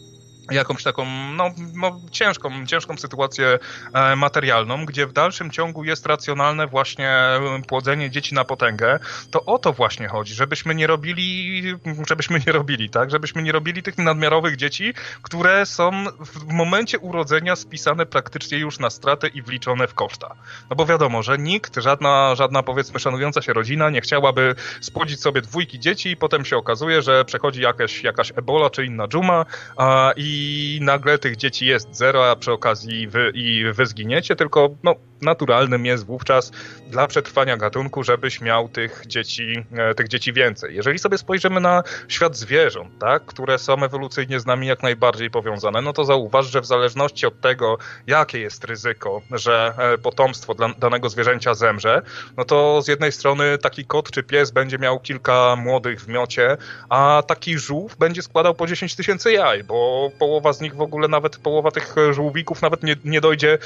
jakąś 0.52 0.84
taką 0.84 1.06
no, 1.36 1.52
no, 1.74 2.00
ciężką, 2.12 2.66
ciężką 2.66 2.98
sytuację 2.98 3.60
e, 3.94 4.16
materialną, 4.16 4.86
gdzie 4.86 5.08
w 5.08 5.14
dalszym 5.14 5.52
ciągu 5.52 5.84
jest 5.84 6.06
racjonalne 6.06 6.68
właśnie 6.68 7.10
e, 7.10 7.62
płodzenie 7.68 8.10
dzieci 8.10 8.36
na 8.36 8.44
potęgę, 8.44 9.00
to 9.32 9.46
o 9.46 9.60
to 9.60 9.74
właśnie 9.74 10.08
chodzi, 10.08 10.34
żebyśmy 10.34 10.76
nie 10.76 10.88
robili, 10.88 11.64
żebyśmy 12.08 12.42
nie 12.48 12.54
robili, 12.54 12.90
tak, 12.90 13.12
żebyśmy 13.12 13.44
nie 13.44 13.52
robili 13.52 13.84
tych 13.84 13.98
nadmiarowych 13.98 14.56
dzieci, 14.56 14.94
które 15.22 15.66
są 15.66 16.06
w 16.20 16.54
momencie 16.54 17.00
urodzenia 17.00 17.56
spisane 17.56 18.06
praktycznie 18.06 18.58
już 18.58 18.80
na 18.80 18.90
stratę 18.90 19.28
i 19.28 19.42
wliczone 19.42 19.88
w 19.88 19.94
koszta. 19.94 20.36
No 20.70 20.76
bo 20.76 20.86
wiadomo, 20.86 21.24
że 21.24 21.38
nikt, 21.38 21.76
żadna, 21.76 22.36
żadna 22.36 22.64
powiedzmy 22.64 23.00
szanująca 23.00 23.42
się 23.42 23.54
rodzina 23.54 23.90
nie 23.90 24.02
chciałaby 24.02 24.56
spłodzić 24.82 25.22
sobie 25.22 25.42
dwójki 25.42 25.80
dzieci 25.80 26.10
i 26.12 26.18
potem 26.18 26.46
się 26.46 26.58
okazuje, 26.58 27.02
że 27.02 27.26
przechodzi 27.26 27.62
jakaś, 27.62 28.04
jakaś 28.04 28.32
ebola 28.36 28.70
czy 28.70 28.86
inna 28.86 29.08
dżuma 29.08 29.46
a, 29.78 30.12
i 30.16 30.37
i 30.38 30.80
nagle 30.82 31.18
tych 31.18 31.36
dzieci 31.36 31.66
jest 31.66 31.96
zero, 31.96 32.32
a 32.32 32.36
przy 32.36 32.52
okazji 32.52 33.08
wy, 33.08 33.32
i 33.36 33.64
wy 33.74 33.86
zginiecie, 33.86 34.36
tylko 34.36 34.70
no, 34.84 34.96
naturalnym 35.22 35.86
jest 35.86 36.06
wówczas 36.06 36.52
dla 36.90 37.08
przetrwania 37.08 37.58
gatunku, 37.58 38.04
żebyś 38.04 38.42
miał 38.42 38.70
tych 38.70 39.04
dzieci, 39.08 39.66
e, 39.78 39.96
tych 39.96 40.08
dzieci 40.08 40.34
więcej. 40.34 40.76
Jeżeli 40.76 41.00
sobie 41.00 41.18
spojrzymy 41.18 41.60
na 41.60 41.84
świat 42.08 42.38
zwierząt, 42.38 43.00
tak, 43.00 43.26
które 43.26 43.60
są 43.60 43.84
ewolucyjnie 43.84 44.40
z 44.40 44.46
nami 44.46 44.68
jak 44.68 44.84
najbardziej 44.84 45.30
powiązane, 45.30 45.82
no 45.82 45.94
to 45.94 46.06
zauważ, 46.06 46.46
że 46.46 46.62
w 46.62 46.66
zależności 46.66 47.26
od 47.26 47.42
tego, 47.42 47.78
jakie 48.08 48.40
jest 48.40 48.64
ryzyko, 48.64 49.22
że 49.32 49.74
e, 49.78 49.98
potomstwo 49.98 50.54
dla 50.54 50.70
danego 50.70 51.10
zwierzęcia 51.10 51.54
zemrze, 51.54 52.02
no 52.38 52.46
to 52.46 52.82
z 52.82 52.88
jednej 52.88 53.12
strony 53.12 53.58
taki 53.58 53.86
kot 53.86 54.12
czy 54.12 54.24
pies 54.24 54.52
będzie 54.52 54.78
miał 54.78 55.00
kilka 55.00 55.56
młodych 55.56 56.02
w 56.02 56.08
miocie, 56.08 56.58
a 56.90 57.24
taki 57.28 57.58
żółw 57.58 57.98
będzie 57.98 58.22
składał 58.22 58.56
po 58.56 58.68
10 58.68 58.96
tysięcy 58.96 59.32
jaj, 59.32 59.64
bo 59.64 60.10
połowa 60.20 60.54
z 60.54 60.62
nich 60.62 60.76
w 60.76 60.82
ogóle, 60.82 61.08
nawet 61.08 61.38
połowa 61.38 61.72
tych 61.72 61.96
żółwików 62.12 62.62
nawet 62.62 62.84
nie, 62.84 62.96
nie 63.06 63.22
dojdzie 63.22 63.58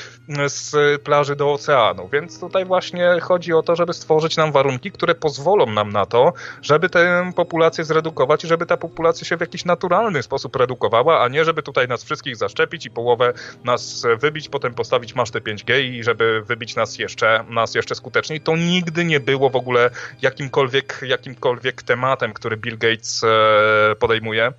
z 0.47 1.01
plaży 1.01 1.35
do 1.35 1.53
oceanu. 1.53 2.09
Więc 2.13 2.39
tutaj 2.39 2.65
właśnie 2.65 3.10
chodzi 3.19 3.53
o 3.53 3.63
to, 3.63 3.75
żeby 3.75 3.93
stworzyć 3.93 4.37
nam 4.37 4.51
warunki, 4.51 4.91
które 4.91 5.15
pozwolą 5.15 5.65
nam 5.65 5.89
na 5.89 6.05
to, 6.05 6.33
żeby 6.61 6.89
tę 6.89 7.31
populację 7.35 7.83
zredukować 7.83 8.43
i 8.43 8.47
żeby 8.47 8.65
ta 8.65 8.77
populacja 8.77 9.27
się 9.27 9.37
w 9.37 9.41
jakiś 9.41 9.65
naturalny 9.65 10.23
sposób 10.23 10.55
redukowała, 10.55 11.23
a 11.23 11.27
nie 11.27 11.45
żeby 11.45 11.63
tutaj 11.63 11.87
nas 11.87 12.03
wszystkich 12.03 12.35
zaszczepić 12.35 12.85
i 12.85 12.91
połowę 12.91 13.33
nas 13.63 14.05
wybić, 14.19 14.49
potem 14.49 14.73
postawić 14.73 15.15
masztę 15.15 15.39
5G 15.39 15.79
i 15.79 16.03
żeby 16.03 16.41
wybić 16.41 16.75
nas 16.75 16.99
jeszcze, 16.99 17.45
nas 17.49 17.75
jeszcze 17.75 17.95
skuteczniej. 17.95 18.41
To 18.41 18.55
nigdy 18.55 19.05
nie 19.05 19.19
było 19.19 19.49
w 19.49 19.55
ogóle 19.55 19.89
jakimkolwiek, 20.21 20.99
jakimkolwiek 21.07 21.83
tematem, 21.83 22.33
który 22.33 22.57
Bill 22.57 22.77
Gates 22.77 23.23
e, 23.23 23.95
podejmuje 23.95 24.53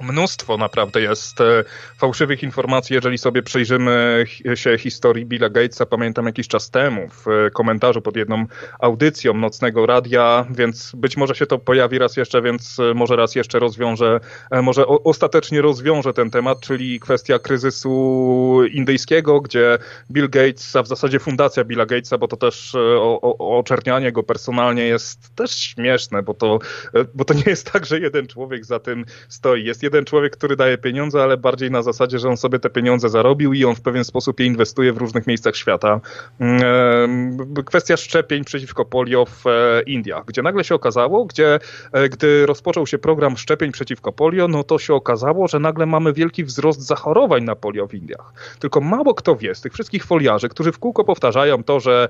mnóstwo 0.00 0.56
naprawdę 0.56 1.00
jest 1.00 1.40
e, 1.40 1.64
fałszywych 1.98 2.42
informacji, 2.42 2.94
jeżeli 2.94 3.18
sobie 3.18 3.42
przyjrzymy 3.42 4.24
się 4.54 4.78
historii 4.78 5.26
Billa 5.26 5.48
Gatesa, 5.50 5.86
pamiętam 5.86 6.26
jakiś 6.26 6.48
czas 6.48 6.70
temu 6.70 7.08
w 7.08 7.50
komentarzu 7.54 8.02
pod 8.02 8.16
jedną 8.16 8.46
audycją 8.80 9.34
nocnego 9.34 9.86
radia, 9.86 10.46
więc 10.50 10.92
być 10.94 11.16
może 11.16 11.34
się 11.34 11.46
to 11.46 11.58
pojawi 11.58 11.98
raz 11.98 12.16
jeszcze, 12.16 12.42
więc 12.42 12.78
e, 12.78 12.94
może 12.94 13.16
raz 13.16 13.34
jeszcze 13.34 13.58
rozwiążę, 13.58 14.20
e, 14.50 14.62
może 14.62 14.86
ostatecznie 14.86 15.62
rozwiążę 15.62 16.12
ten 16.12 16.30
temat, 16.30 16.60
czyli 16.60 17.00
kwestia 17.00 17.38
kryzysu 17.38 18.64
indyjskiego, 18.72 19.40
gdzie 19.40 19.78
Bill 20.10 20.30
Gates, 20.30 20.76
a 20.76 20.82
w 20.82 20.88
zasadzie 20.88 21.18
fundacja 21.18 21.64
Billa 21.64 21.86
Gatesa, 21.86 22.18
bo 22.18 22.28
to 22.28 22.36
też 22.36 22.76
oczernianie 23.38 24.12
go 24.12 24.22
personalnie 24.22 24.82
jest 24.82 25.34
też 25.34 25.50
śmieszne, 25.50 26.22
bo 26.22 26.34
to, 26.34 26.58
bo 27.14 27.24
to 27.24 27.34
nie 27.34 27.42
jest 27.46 27.72
tak, 27.72 27.86
że 27.86 28.00
jeden 28.00 28.26
człowiek 28.26 28.64
za 28.64 28.80
tym 28.80 29.04
stoi. 29.28 29.64
Jest 29.64 29.82
jeden 29.90 30.04
człowiek, 30.04 30.36
który 30.36 30.56
daje 30.56 30.78
pieniądze, 30.78 31.22
ale 31.22 31.36
bardziej 31.36 31.70
na 31.70 31.82
zasadzie, 31.82 32.18
że 32.18 32.28
on 32.28 32.36
sobie 32.36 32.58
te 32.58 32.70
pieniądze 32.70 33.08
zarobił 33.08 33.52
i 33.52 33.64
on 33.64 33.74
w 33.74 33.80
pewien 33.80 34.04
sposób 34.04 34.40
je 34.40 34.46
inwestuje 34.46 34.92
w 34.92 34.96
różnych 34.96 35.26
miejscach 35.26 35.56
świata. 35.56 36.00
Mm, 36.40 37.64
kwestia 37.64 37.96
szczepień 37.96 38.44
przeciwko 38.44 38.84
polio 38.84 39.26
w 39.26 39.46
e, 39.46 39.82
Indiach, 39.86 40.24
gdzie 40.24 40.42
nagle 40.42 40.64
się 40.64 40.74
okazało, 40.74 41.24
gdzie 41.24 41.58
e, 41.92 42.08
gdy 42.08 42.46
rozpoczął 42.46 42.86
się 42.86 42.98
program 42.98 43.36
szczepień 43.36 43.72
przeciwko 43.72 44.12
polio, 44.12 44.48
no 44.48 44.64
to 44.64 44.78
się 44.78 44.94
okazało, 44.94 45.48
że 45.48 45.58
nagle 45.58 45.86
mamy 45.86 46.12
wielki 46.12 46.44
wzrost 46.44 46.80
zachorowań 46.80 47.44
na 47.44 47.56
polio 47.56 47.86
w 47.86 47.94
Indiach. 47.94 48.32
Tylko 48.58 48.80
mało 48.80 49.14
kto 49.14 49.36
wie 49.36 49.54
z 49.54 49.60
tych 49.60 49.72
wszystkich 49.72 50.04
foliarzy, 50.04 50.48
którzy 50.48 50.72
w 50.72 50.78
kółko 50.78 51.04
powtarzają 51.04 51.64
to, 51.64 51.80
że 51.80 52.08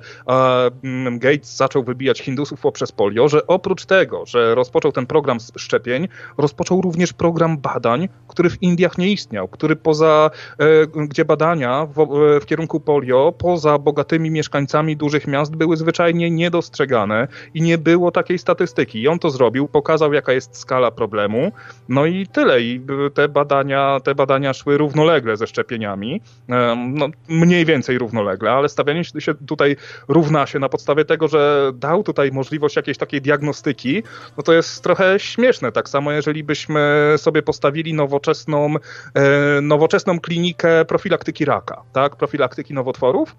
mm, 0.82 1.18
Gates 1.18 1.56
zaczął 1.56 1.82
wybijać 1.84 2.20
Hindusów 2.20 2.60
poprzez 2.60 2.92
polio, 2.92 3.28
że 3.28 3.46
oprócz 3.46 3.86
tego, 3.86 4.26
że 4.26 4.54
rozpoczął 4.54 4.92
ten 4.92 5.06
program 5.06 5.38
szczepień, 5.56 6.08
rozpoczął 6.38 6.80
również 6.80 7.12
program 7.12 7.58
badań, 7.74 8.08
który 8.28 8.50
w 8.50 8.62
Indiach 8.62 8.98
nie 8.98 9.12
istniał, 9.12 9.48
który 9.48 9.76
poza, 9.76 10.30
e, 10.58 10.86
gdzie 10.86 11.24
badania 11.24 11.86
w, 11.86 12.00
e, 12.00 12.40
w 12.40 12.46
kierunku 12.46 12.80
polio, 12.80 13.32
poza 13.38 13.78
bogatymi 13.78 14.30
mieszkańcami 14.30 14.96
dużych 14.96 15.26
miast 15.26 15.56
były 15.56 15.76
zwyczajnie 15.76 16.30
niedostrzegane 16.30 17.28
i 17.54 17.62
nie 17.62 17.78
było 17.78 18.10
takiej 18.10 18.38
statystyki. 18.38 19.02
I 19.02 19.08
on 19.08 19.18
to 19.18 19.30
zrobił, 19.30 19.68
pokazał 19.68 20.12
jaka 20.12 20.32
jest 20.32 20.56
skala 20.56 20.90
problemu, 20.90 21.52
no 21.88 22.06
i 22.06 22.26
tyle. 22.26 22.60
I 22.60 22.80
te 23.14 23.28
badania, 23.28 24.00
te 24.04 24.14
badania 24.14 24.52
szły 24.52 24.78
równolegle 24.78 25.36
ze 25.36 25.46
szczepieniami, 25.46 26.20
e, 26.48 26.76
no, 26.94 27.08
mniej 27.28 27.64
więcej 27.64 27.98
równolegle, 27.98 28.50
ale 28.50 28.68
stawianie 28.68 29.04
się 29.04 29.34
tutaj 29.34 29.76
równa 30.08 30.46
się 30.46 30.58
na 30.58 30.68
podstawie 30.68 31.04
tego, 31.04 31.28
że 31.28 31.72
dał 31.74 32.02
tutaj 32.02 32.32
możliwość 32.32 32.76
jakiejś 32.76 32.98
takiej 32.98 33.20
diagnostyki, 33.20 34.02
no 34.36 34.42
to 34.42 34.52
jest 34.52 34.82
trochę 34.82 35.18
śmieszne. 35.18 35.72
Tak 35.72 35.88
samo 35.88 36.12
jeżeli 36.12 36.44
byśmy 36.44 37.14
sobie 37.16 37.42
postawili 37.50 37.94
nowoczesną, 37.94 38.74
e, 39.14 39.60
nowoczesną 39.60 40.20
klinikę 40.20 40.84
profilaktyki 40.84 41.44
raka, 41.44 41.82
tak, 41.92 42.16
profilaktyki 42.16 42.74
nowotworów. 42.74 43.36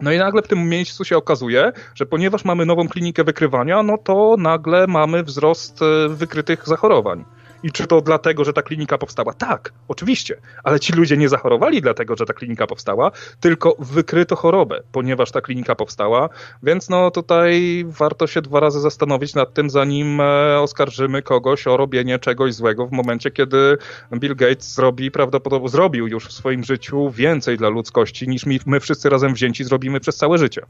No 0.00 0.12
i 0.12 0.18
nagle 0.18 0.42
w 0.42 0.48
tym 0.48 0.68
miejscu 0.68 1.04
się 1.04 1.16
okazuje, 1.16 1.72
że 1.94 2.06
ponieważ 2.06 2.44
mamy 2.44 2.66
nową 2.66 2.88
klinikę 2.88 3.24
wykrywania, 3.24 3.82
no 3.82 3.98
to 3.98 4.36
nagle 4.38 4.86
mamy 4.86 5.22
wzrost 5.22 5.82
e, 5.82 6.08
wykrytych 6.08 6.68
zachorowań. 6.68 7.24
I 7.62 7.72
czy 7.72 7.86
to 7.86 8.00
dlatego, 8.00 8.44
że 8.44 8.52
ta 8.52 8.62
klinika 8.62 8.98
powstała? 8.98 9.32
Tak, 9.34 9.72
oczywiście, 9.88 10.36
ale 10.64 10.80
ci 10.80 10.92
ludzie 10.92 11.16
nie 11.16 11.28
zachorowali 11.28 11.82
dlatego, 11.82 12.16
że 12.16 12.26
ta 12.26 12.32
klinika 12.32 12.66
powstała, 12.66 13.10
tylko 13.40 13.76
wykryto 13.78 14.36
chorobę, 14.36 14.82
ponieważ 14.92 15.30
ta 15.30 15.40
klinika 15.40 15.74
powstała, 15.74 16.28
więc 16.62 16.88
no 16.88 17.10
tutaj 17.10 17.84
warto 17.88 18.26
się 18.26 18.42
dwa 18.42 18.60
razy 18.60 18.80
zastanowić 18.80 19.34
nad 19.34 19.54
tym, 19.54 19.70
zanim 19.70 20.20
e, 20.20 20.60
oskarżymy 20.60 21.22
kogoś 21.22 21.66
o 21.66 21.76
robienie 21.76 22.18
czegoś 22.18 22.54
złego 22.54 22.86
w 22.86 22.92
momencie, 22.92 23.30
kiedy 23.30 23.78
Bill 24.14 24.36
Gates 24.36 24.74
zrobi 24.74 25.10
prawdopodobnie, 25.10 25.68
zrobił 25.68 26.06
już 26.06 26.26
w 26.26 26.32
swoim 26.32 26.64
życiu 26.64 27.10
więcej 27.10 27.56
dla 27.56 27.68
ludzkości 27.68 28.28
niż 28.28 28.46
my, 28.46 28.58
my 28.66 28.80
wszyscy 28.80 29.08
razem 29.08 29.34
wzięci 29.34 29.64
zrobimy 29.64 30.00
przez 30.00 30.16
całe 30.16 30.38
życie. 30.38 30.62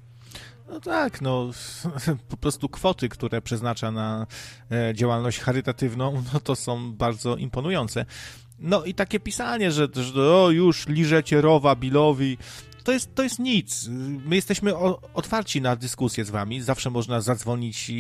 No 0.73 0.81
tak, 0.81 1.21
no 1.21 1.51
po 2.29 2.37
prostu 2.37 2.69
kwoty, 2.69 3.09
które 3.09 3.43
przeznacza 3.43 3.91
na 3.91 4.27
e, 4.71 4.95
działalność 4.95 5.41
charytatywną, 5.41 6.23
no 6.33 6.41
to 6.41 6.57
są 6.57 6.93
bardzo 6.93 7.37
imponujące. 7.37 8.05
No 8.59 8.85
i 8.85 8.95
takie 8.95 9.21
pisanie, 9.21 9.73
że, 9.73 9.89
że 9.95 10.35
o, 10.35 10.51
już 10.51 10.89
liżecie 10.89 11.41
rowa 11.41 11.77
Billowi, 11.77 12.39
to 12.85 12.93
jest, 12.93 13.15
to 13.15 13.23
jest 13.23 13.39
nic. 13.39 13.89
My 14.27 14.37
jesteśmy 14.37 14.77
o, 14.77 15.01
otwarci 15.15 15.61
na 15.61 15.77
dyskusję 15.77 16.25
z 16.25 16.31
wami. 16.31 16.63
Zawsze 16.63 16.91
można 16.91 17.21
zadzwonić 17.21 17.91
i, 17.91 17.95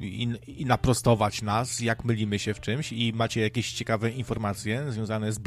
i, 0.00 0.28
i, 0.62 0.66
naprostować 0.66 1.42
nas, 1.42 1.80
jak 1.80 2.04
mylimy 2.04 2.38
się 2.38 2.54
w 2.54 2.60
czymś 2.60 2.92
i 2.92 3.12
macie 3.12 3.40
jakieś 3.40 3.72
ciekawe 3.72 4.10
informacje 4.10 4.92
związane 4.92 5.32
z 5.32 5.38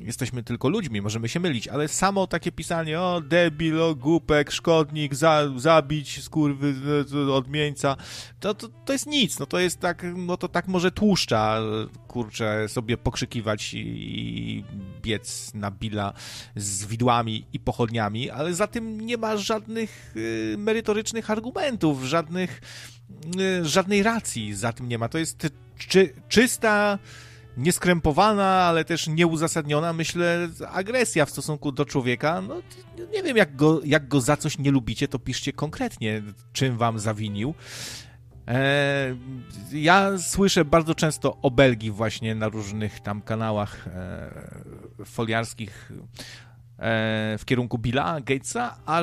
Jesteśmy 0.00 0.42
tylko 0.42 0.68
ludźmi, 0.68 1.02
możemy 1.02 1.28
się 1.28 1.40
mylić, 1.40 1.68
ale 1.68 1.88
samo 1.88 2.26
takie 2.26 2.52
pisanie, 2.52 3.00
o 3.00 3.20
debil, 3.20 3.82
o 3.82 3.94
głupek, 3.94 4.50
szkodnik, 4.50 5.14
za, 5.14 5.50
zabić 5.56 6.22
skurwy, 6.22 6.74
odmieńca, 7.32 7.96
to, 8.40 8.54
to, 8.54 8.68
to 8.68 8.92
jest 8.92 9.06
nic, 9.06 9.38
no 9.38 9.46
to 9.46 9.58
jest 9.58 9.80
tak, 9.80 10.06
no 10.16 10.36
to 10.36 10.48
tak 10.48 10.68
może 10.68 10.90
tłuszcza, 10.90 11.60
kurczę, 12.08 12.68
sobie 12.68 12.96
pokrzykiwać 12.96 13.74
i, 13.74 13.78
i 13.78 14.64
biec 15.02 15.54
na 15.54 15.70
Billa 15.70 16.12
z 16.56 16.86
widłami 16.86 17.46
i 17.52 17.60
pochodniami, 17.60 18.30
ale 18.30 18.54
za 18.54 18.66
tym 18.66 19.00
nie 19.00 19.16
ma 19.16 19.36
żadnych 19.36 20.12
y, 20.16 20.54
merytorycznych 20.58 21.30
argumentów, 21.30 22.04
żadnych, 22.04 22.60
y, 23.40 23.64
żadnej 23.64 24.02
racji 24.02 24.54
za 24.54 24.72
tym 24.72 24.88
nie 24.88 24.98
ma. 24.98 25.08
To 25.08 25.18
jest 25.18 25.46
czy, 25.78 26.14
czysta 26.28 26.98
nieskrępowana, 27.56 28.46
ale 28.46 28.84
też 28.84 29.08
nieuzasadniona, 29.08 29.92
myślę, 29.92 30.48
agresja 30.68 31.26
w 31.26 31.30
stosunku 31.30 31.72
do 31.72 31.84
człowieka. 31.84 32.40
No, 32.40 32.62
nie 33.12 33.22
wiem, 33.22 33.36
jak 33.36 33.56
go, 33.56 33.80
jak 33.84 34.08
go 34.08 34.20
za 34.20 34.36
coś 34.36 34.58
nie 34.58 34.70
lubicie, 34.70 35.08
to 35.08 35.18
piszcie 35.18 35.52
konkretnie, 35.52 36.22
czym 36.52 36.76
wam 36.76 36.98
zawinił. 36.98 37.54
E, 38.48 39.16
ja 39.72 40.18
słyszę 40.18 40.64
bardzo 40.64 40.94
często 40.94 41.36
obelgi 41.42 41.90
właśnie 41.90 42.34
na 42.34 42.48
różnych 42.48 43.00
tam 43.00 43.22
kanałach 43.22 43.88
e, 43.88 44.30
foliarskich 45.04 45.92
e, 46.78 47.36
w 47.38 47.44
kierunku 47.44 47.78
Billa 47.78 48.20
Gatesa, 48.20 48.76
a 48.86 49.02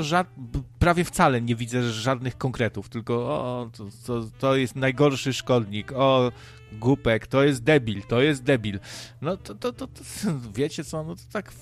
prawie 0.79 1.03
wcale 1.03 1.41
nie 1.41 1.55
widzę 1.55 1.91
żadnych 1.91 2.37
konkretów, 2.37 2.89
tylko 2.89 3.13
o, 3.13 3.69
to, 3.77 3.85
to, 4.05 4.29
to 4.39 4.55
jest 4.55 4.75
najgorszy 4.75 5.33
szkodnik, 5.33 5.91
o, 5.91 6.31
głupek, 6.71 7.27
to 7.27 7.43
jest 7.43 7.63
debil, 7.63 8.01
to 8.01 8.21
jest 8.21 8.43
debil. 8.43 8.79
No 9.21 9.37
to, 9.37 9.55
to, 9.55 9.73
to, 9.73 9.87
to 9.87 10.01
wiecie 10.57 10.83
co, 10.83 11.03
no 11.03 11.15
to 11.15 11.21
tak 11.31 11.53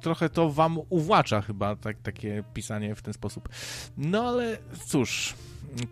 trochę 0.00 0.28
to 0.28 0.50
wam 0.50 0.78
uwłacza 0.88 1.42
chyba 1.42 1.76
tak, 1.76 1.96
takie 2.02 2.44
pisanie 2.54 2.94
w 2.94 3.02
ten 3.02 3.14
sposób. 3.14 3.48
No 3.96 4.28
ale 4.28 4.58
cóż, 4.86 5.34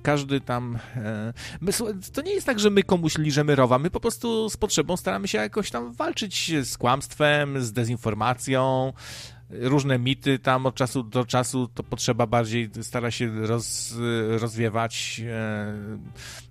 każdy 0.02 0.40
tam. 0.40 0.78
E, 0.96 1.32
my, 1.60 1.72
to 2.12 2.22
nie 2.22 2.32
jest 2.32 2.46
tak, 2.46 2.60
że 2.60 2.70
my 2.70 2.82
komuś 2.82 3.18
liżemy 3.18 3.56
rowa, 3.56 3.78
my 3.78 3.90
po 3.90 4.00
prostu 4.00 4.50
z 4.50 4.56
potrzebą 4.56 4.96
staramy 4.96 5.28
się 5.28 5.38
jakoś 5.38 5.70
tam 5.70 5.92
walczyć 5.92 6.52
z 6.62 6.78
kłamstwem, 6.78 7.62
z 7.62 7.72
dezinformacją 7.72 8.92
różne 9.50 9.98
mity 9.98 10.38
tam 10.38 10.66
od 10.66 10.74
czasu 10.74 11.02
do 11.02 11.24
czasu 11.24 11.68
to 11.74 11.82
potrzeba 11.82 12.26
bardziej 12.26 12.70
stara 12.82 13.10
się 13.10 13.46
roz, 13.46 13.94
rozwiewać. 14.28 15.22
E, 15.26 15.74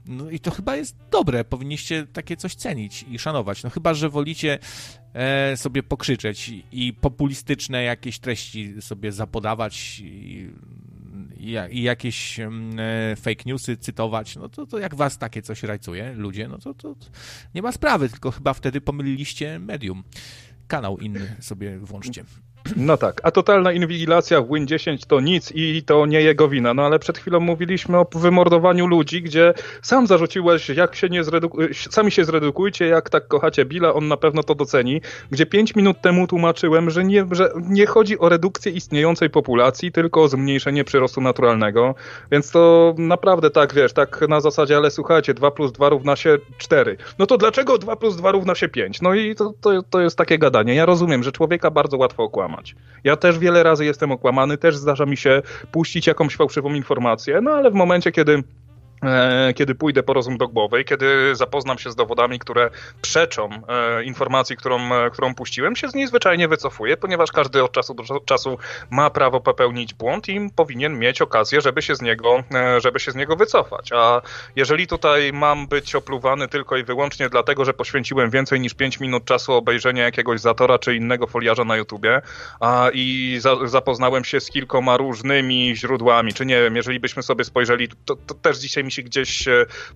no 0.06 0.30
i 0.30 0.40
to 0.40 0.52
chyba 0.52 0.76
jest 0.76 0.96
dobre. 1.12 1.44
Powinniście 1.44 2.08
takie 2.14 2.38
coś 2.38 2.56
cenić 2.56 3.06
i 3.12 3.20
szanować. 3.20 3.64
No 3.64 3.70
chyba, 3.70 3.94
że 3.94 4.10
wolicie 4.10 4.60
e, 5.14 5.58
sobie 5.58 5.84
pokrzyczeć 5.84 6.52
i 6.72 6.94
populistyczne 6.94 7.84
jakieś 7.84 8.20
treści 8.20 8.82
sobie 8.82 9.12
zapodawać 9.12 10.00
i, 10.00 10.50
i 11.70 11.82
jakieś 11.84 12.40
mm, 12.40 12.80
e, 12.80 13.16
fake 13.16 13.44
newsy 13.46 13.78
cytować, 13.78 14.36
no 14.36 14.50
to, 14.50 14.66
to 14.66 14.80
jak 14.80 14.96
was 14.96 15.18
takie 15.18 15.42
coś 15.42 15.64
rajcuje, 15.64 16.14
ludzie, 16.14 16.48
no 16.48 16.58
to, 16.58 16.74
to 16.74 16.96
nie 17.56 17.62
ma 17.62 17.72
sprawy, 17.72 18.10
tylko 18.10 18.32
chyba 18.32 18.54
wtedy 18.54 18.82
pomyliliście 18.82 19.60
medium. 19.60 20.04
Kanał 20.68 20.98
inny 20.98 21.36
sobie 21.40 21.80
włączcie. 21.80 22.24
No 22.78 22.98
tak, 22.98 23.22
a 23.24 23.32
totalna 23.32 23.72
inwigilacja 23.72 24.42
w 24.42 24.54
Win 24.54 24.68
10 24.68 25.06
to 25.06 25.20
nic 25.20 25.52
i 25.56 25.84
to 25.84 26.06
nie 26.06 26.22
jego 26.22 26.50
wina. 26.50 26.74
No 26.74 26.86
ale 26.86 27.00
przed 27.00 27.18
chwilą 27.18 27.40
mówiliśmy 27.40 27.98
o 27.98 28.06
wymordowaniu 28.16 28.88
ludzi, 28.88 29.22
gdzie 29.22 29.54
sam 29.82 30.08
zarzuciłeś, 30.08 30.70
jak 30.70 30.96
się 30.96 31.10
nie 31.10 31.24
zreduku- 31.24 31.90
sami 31.92 32.12
się 32.12 32.26
zredukujcie, 32.26 32.86
jak 32.88 33.10
tak 33.10 33.28
kochacie 33.28 33.66
Billa, 33.66 33.94
on 33.94 34.08
na 34.08 34.18
pewno 34.18 34.44
to 34.44 34.56
doceni. 34.56 35.02
Gdzie 35.32 35.46
5 35.46 35.76
minut 35.76 36.02
temu 36.02 36.28
tłumaczyłem, 36.28 36.90
że 36.90 37.04
nie, 37.04 37.26
że 37.32 37.52
nie 37.70 37.86
chodzi 37.86 38.20
o 38.20 38.30
redukcję 38.30 38.72
istniejącej 38.72 39.30
populacji, 39.30 39.92
tylko 39.92 40.24
o 40.24 40.28
zmniejszenie 40.28 40.84
przyrostu 40.84 41.22
naturalnego. 41.22 41.96
Więc 42.32 42.52
to 42.52 42.96
naprawdę 42.98 43.50
tak, 43.50 43.74
wiesz, 43.74 43.94
tak 43.94 44.26
na 44.30 44.42
zasadzie, 44.42 44.78
ale 44.78 44.92
słuchajcie, 44.92 45.34
2 45.34 45.52
plus 45.52 45.72
2 45.72 45.90
równa 45.90 46.16
się 46.16 46.38
4. 46.58 46.98
No 47.20 47.26
to 47.26 47.38
dlaczego 47.38 47.78
2 47.78 47.96
plus 47.96 48.16
2 48.16 48.32
równa 48.32 48.56
się 48.56 48.70
5? 48.70 49.02
No 49.02 49.14
i 49.14 49.36
to, 49.36 49.54
to, 49.62 49.84
to 49.90 50.02
jest 50.02 50.18
takie 50.18 50.38
gadanie. 50.38 50.76
Ja 50.76 50.86
rozumiem, 50.86 51.24
że 51.24 51.32
człowieka 51.32 51.72
bardzo 51.72 51.98
łatwo 51.98 52.24
okłamać 52.24 52.59
Ja 53.04 53.16
też 53.16 53.40
wiele 53.40 53.64
razy 53.64 53.86
jestem 53.86 54.12
okłamany, 54.12 54.58
też 54.58 54.78
zdarza 54.78 55.06
mi 55.06 55.18
się 55.18 55.42
puścić 55.72 56.08
jakąś 56.08 56.36
fałszywą 56.36 56.74
informację, 56.74 57.42
no 57.42 57.52
ale 57.52 57.72
w 57.72 57.74
momencie, 57.74 58.12
kiedy 58.12 58.44
kiedy 59.56 59.76
pójdę 59.76 60.04
po 60.04 60.14
rozum 60.14 60.38
dogłowy, 60.38 60.84
kiedy 60.84 61.36
zapoznam 61.36 61.78
się 61.78 61.92
z 61.92 61.96
dowodami, 61.96 62.40
które 62.40 62.70
przeczą 63.02 63.50
e, 63.68 64.04
informacji, 64.04 64.58
którą, 64.58 64.94
e, 64.94 65.10
którą 65.10 65.36
puściłem, 65.36 65.76
się 65.76 65.90
z 65.90 65.96
niej 65.96 66.08
zwyczajnie 66.08 66.48
wycofuję, 66.48 66.98
ponieważ 66.98 67.32
każdy 67.32 67.64
od 67.64 67.72
czasu 67.72 67.94
do 67.94 68.20
czasu 68.20 68.58
ma 68.90 69.10
prawo 69.10 69.42
popełnić 69.42 69.94
błąd 69.94 70.30
i 70.30 70.50
powinien 70.56 71.00
mieć 71.00 71.22
okazję, 71.22 71.62
żeby 71.62 71.82
się 71.82 71.96
z 71.96 72.02
niego, 72.02 72.44
żeby 72.78 73.00
się 73.00 73.12
z 73.12 73.16
niego 73.16 73.36
wycofać. 73.36 73.92
A 73.92 74.22
jeżeli 74.56 74.88
tutaj 74.88 75.34
mam 75.34 75.68
być 75.68 75.96
opluwany 75.96 76.48
tylko 76.48 76.78
i 76.78 76.84
wyłącznie 76.84 77.30
dlatego, 77.30 77.66
że 77.66 77.74
poświęciłem 77.74 78.30
więcej 78.30 78.60
niż 78.60 78.74
5 78.74 79.00
minut 79.00 79.26
czasu 79.26 79.54
obejrzenia 79.54 80.04
jakiegoś 80.04 80.40
Zatora 80.40 80.80
czy 80.80 80.96
innego 80.96 81.28
foliarza 81.28 81.64
na 81.64 81.78
YouTubie 81.78 82.22
a, 82.60 82.90
i 82.94 83.38
za, 83.40 83.68
zapoznałem 83.68 84.24
się 84.24 84.40
z 84.40 84.50
kilkoma 84.50 84.98
różnymi 84.98 85.76
źródłami, 85.76 86.34
czy 86.34 86.46
nie 86.46 86.62
wiem, 86.62 86.76
jeżeli 86.76 87.00
byśmy 87.00 87.24
sobie 87.24 87.44
spojrzeli, 87.44 87.88
to, 88.06 88.16
to 88.16 88.34
też 88.34 88.58
dzisiaj 88.58 88.84
mi 88.90 88.94
się 88.94 89.04
gdzieś 89.04 89.46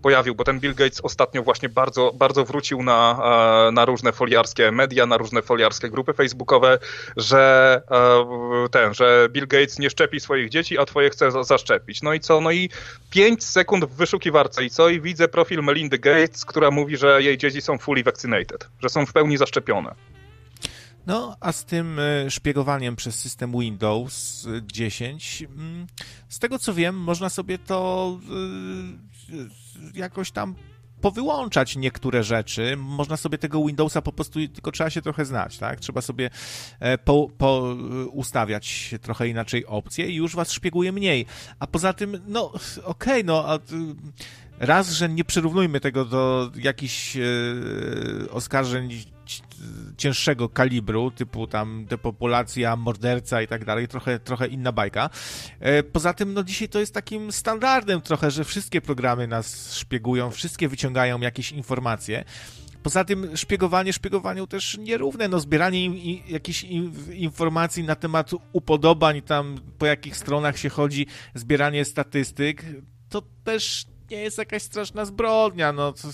pojawił, 0.01 0.35
bo 0.35 0.43
ten 0.43 0.59
Bill 0.59 0.75
Gates 0.75 1.01
ostatnio 1.01 1.43
właśnie 1.43 1.69
bardzo, 1.69 2.11
bardzo 2.15 2.45
wrócił 2.45 2.83
na, 2.83 3.19
e, 3.67 3.71
na 3.71 3.85
różne 3.85 4.11
foliarskie 4.11 4.71
media, 4.71 5.05
na 5.05 5.17
różne 5.17 5.41
foliarskie 5.41 5.89
grupy 5.89 6.13
facebookowe, 6.13 6.79
że 7.17 7.81
e, 7.91 8.69
ten, 8.69 8.93
że 8.93 9.27
Bill 9.29 9.47
Gates 9.47 9.79
nie 9.79 9.89
szczepi 9.89 10.19
swoich 10.19 10.49
dzieci, 10.49 10.77
a 10.77 10.85
twoje 10.85 11.09
chce 11.09 11.43
zaszczepić. 11.43 12.01
No 12.01 12.13
i 12.13 12.19
co? 12.19 12.41
No 12.41 12.51
i 12.51 12.69
5 13.09 13.43
sekund 13.43 13.85
w 13.85 13.95
wyszukiwarce 13.95 14.65
i 14.65 14.69
co? 14.69 14.89
I 14.89 15.01
widzę 15.01 15.27
profil 15.27 15.63
Melindy 15.63 15.99
Gates, 15.99 16.45
która 16.45 16.71
mówi, 16.71 16.97
że 16.97 17.23
jej 17.23 17.37
dzieci 17.37 17.61
są 17.61 17.77
fully 17.77 18.03
vaccinated, 18.03 18.67
że 18.79 18.89
są 18.89 19.05
w 19.05 19.13
pełni 19.13 19.37
zaszczepione. 19.37 19.95
No, 21.07 21.37
a 21.39 21.51
z 21.51 21.65
tym 21.65 21.99
e, 21.99 22.31
szpiegowaniem 22.31 22.95
przez 22.95 23.19
system 23.19 23.51
Windows 23.51 24.47
10, 24.63 25.43
mm, 25.49 25.87
z 26.29 26.39
tego 26.39 26.59
co 26.59 26.73
wiem, 26.73 26.95
można 26.95 27.29
sobie 27.29 27.57
to 27.57 28.19
e, 29.33 29.99
jakoś 29.99 30.31
tam 30.31 30.55
powyłączać 31.03 31.75
niektóre 31.75 32.23
rzeczy. 32.23 32.77
Można 32.77 33.17
sobie 33.17 33.37
tego 33.37 33.65
Windowsa 33.65 34.01
po 34.01 34.11
prostu, 34.11 34.39
tylko 34.47 34.71
trzeba 34.71 34.89
się 34.89 35.01
trochę 35.01 35.25
znać, 35.25 35.57
tak? 35.57 35.79
Trzeba 35.79 36.01
sobie 36.01 36.29
e, 36.79 36.97
po, 36.97 37.29
po 37.37 37.75
ustawiać 38.11 38.95
trochę 39.01 39.27
inaczej 39.27 39.65
opcje 39.65 40.07
i 40.07 40.15
już 40.15 40.35
was 40.35 40.51
szpieguje 40.51 40.91
mniej. 40.91 41.25
A 41.59 41.67
poza 41.67 41.93
tym, 41.93 42.21
no, 42.27 42.51
okej, 42.51 42.83
okay, 42.85 43.23
no, 43.23 43.45
a, 43.47 43.59
raz, 44.59 44.91
że 44.91 45.09
nie 45.09 45.23
przyrównujmy 45.23 45.79
tego 45.79 46.05
do 46.05 46.51
jakichś 46.55 47.17
e, 47.17 47.21
oskarżeń 48.31 49.03
cięższego 49.97 50.49
kalibru, 50.49 51.11
typu 51.11 51.47
tam 51.47 51.85
depopulacja, 51.85 52.75
morderca 52.75 53.41
i 53.41 53.47
tak 53.47 53.65
dalej, 53.65 53.87
trochę, 53.87 54.19
trochę 54.19 54.47
inna 54.47 54.71
bajka. 54.71 55.09
E, 55.59 55.83
poza 55.83 56.13
tym, 56.13 56.33
no 56.33 56.43
dzisiaj 56.43 56.69
to 56.69 56.79
jest 56.79 56.93
takim 56.93 57.31
standardem 57.31 58.01
trochę, 58.01 58.31
że 58.31 58.43
wszystkie 58.43 58.81
programy 58.81 59.27
nas 59.27 59.75
szpiegują, 59.75 60.31
wszystkie 60.31 60.67
wyciągają 60.67 61.19
jakieś 61.19 61.51
informacje. 61.51 62.23
Poza 62.83 63.03
tym 63.03 63.37
szpiegowanie 63.37 63.93
szpiegowaniu 63.93 64.47
też 64.47 64.77
nierówne, 64.77 65.27
no 65.27 65.39
zbieranie 65.39 66.15
jakichś 66.27 66.63
informacji 67.13 67.83
na 67.83 67.95
temat 67.95 68.31
upodobań, 68.53 69.21
tam 69.21 69.57
po 69.77 69.85
jakich 69.85 70.17
stronach 70.17 70.57
się 70.57 70.69
chodzi, 70.69 71.07
zbieranie 71.35 71.85
statystyk, 71.85 72.65
to 73.09 73.23
też 73.43 73.85
nie 74.11 74.17
jest 74.17 74.37
jakaś 74.37 74.61
straszna 74.61 75.05
zbrodnia, 75.05 75.71
no 75.71 75.93
to 75.93 76.07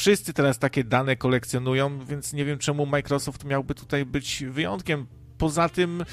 wszyscy 0.00 0.32
teraz 0.32 0.58
takie 0.58 0.84
dane 0.84 1.16
kolekcjonują, 1.16 2.04
więc 2.04 2.32
nie 2.32 2.44
wiem 2.44 2.58
czemu 2.58 2.86
Microsoft 2.86 3.44
miałby 3.44 3.74
tutaj 3.74 4.04
być 4.06 4.44
wyjątkiem. 4.50 5.06
Poza 5.38 5.68
tym 5.68 6.04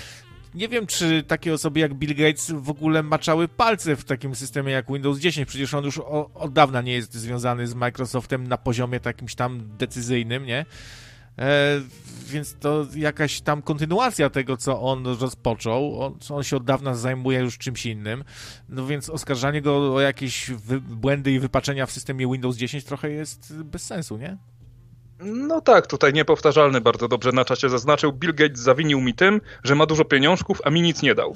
nie 0.56 0.68
wiem, 0.68 0.88
czy 0.88 1.24
takie 1.24 1.54
osoby 1.54 1.80
jak 1.80 1.94
Bill 1.94 2.16
Gates 2.16 2.52
w 2.52 2.70
ogóle 2.70 3.04
maczały 3.04 3.48
palce 3.48 3.96
w 3.96 4.04
takim 4.04 4.36
systemie 4.36 4.72
jak 4.72 4.88
Windows 4.88 5.20
10. 5.20 5.48
Przecież 5.48 5.74
on 5.74 5.86
już 5.86 6.00
od 6.34 6.54
dawna 6.54 6.82
nie 6.82 6.94
jest 6.94 7.14
związany 7.14 7.68
z 7.68 7.76
Microsoftem 7.76 8.48
na 8.48 8.58
poziomie 8.58 9.00
takimś 9.00 9.36
tam 9.36 9.78
decyzyjnym, 9.78 10.46
nie? 10.46 10.66
E, 11.40 11.82
więc 12.28 12.56
to 12.60 12.86
jakaś 12.96 13.42
tam 13.42 13.62
kontynuacja 13.62 14.30
tego, 14.30 14.58
co 14.58 14.82
on 14.82 15.06
rozpoczął. 15.06 16.02
On, 16.02 16.18
on 16.30 16.44
się 16.44 16.58
od 16.58 16.64
dawna 16.64 16.96
zajmuje 16.96 17.40
już 17.40 17.58
czymś 17.58 17.86
innym. 17.86 18.24
No 18.70 18.88
więc 18.88 19.10
oskarżanie 19.10 19.62
go 19.62 19.96
o 19.96 20.02
jakieś 20.02 20.52
wy, 20.52 20.82
błędy 20.82 21.32
i 21.32 21.40
wypaczenia 21.40 21.86
w 21.86 21.92
systemie 21.92 22.28
Windows 22.32 22.58
10 22.58 22.84
trochę 22.84 23.10
jest 23.10 23.54
bez 23.64 23.84
sensu, 23.84 24.18
nie? 24.18 24.38
No 25.20 25.62
tak, 25.62 25.88
tutaj 25.88 26.14
niepowtarzalny 26.14 26.82
bardzo 26.82 27.08
dobrze 27.08 27.32
na 27.32 27.46
czacie 27.46 27.70
zaznaczył. 27.70 28.14
Bill 28.14 28.34
Gates 28.34 28.60
zawinił 28.60 29.02
mi 29.02 29.14
tym, 29.14 29.42
że 29.64 29.76
ma 29.76 29.86
dużo 29.86 30.06
pieniążków, 30.06 30.62
a 30.64 30.70
mi 30.70 30.82
nic 30.82 31.02
nie 31.02 31.16
dał. 31.16 31.36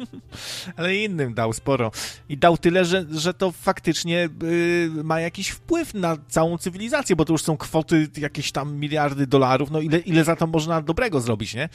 Ale 0.76 0.96
innym 0.96 1.34
dał 1.34 1.52
sporo. 1.52 1.90
I 2.28 2.36
dał 2.36 2.58
tyle, 2.58 2.84
że, 2.84 3.04
że 3.10 3.34
to 3.34 3.52
faktycznie 3.52 4.28
yy, 4.42 5.04
ma 5.04 5.20
jakiś 5.20 5.48
wpływ 5.48 5.94
na 5.94 6.16
całą 6.28 6.58
cywilizację, 6.58 7.16
bo 7.16 7.24
to 7.24 7.32
już 7.32 7.42
są 7.42 7.56
kwoty 7.56 8.08
jakieś 8.16 8.52
tam 8.52 8.74
miliardy 8.74 9.26
dolarów. 9.26 9.70
No 9.70 9.80
ile, 9.80 9.98
ile 9.98 10.24
za 10.24 10.36
to 10.36 10.46
można 10.46 10.82
dobrego 10.82 11.20
zrobić, 11.20 11.54
nie? 11.54 11.68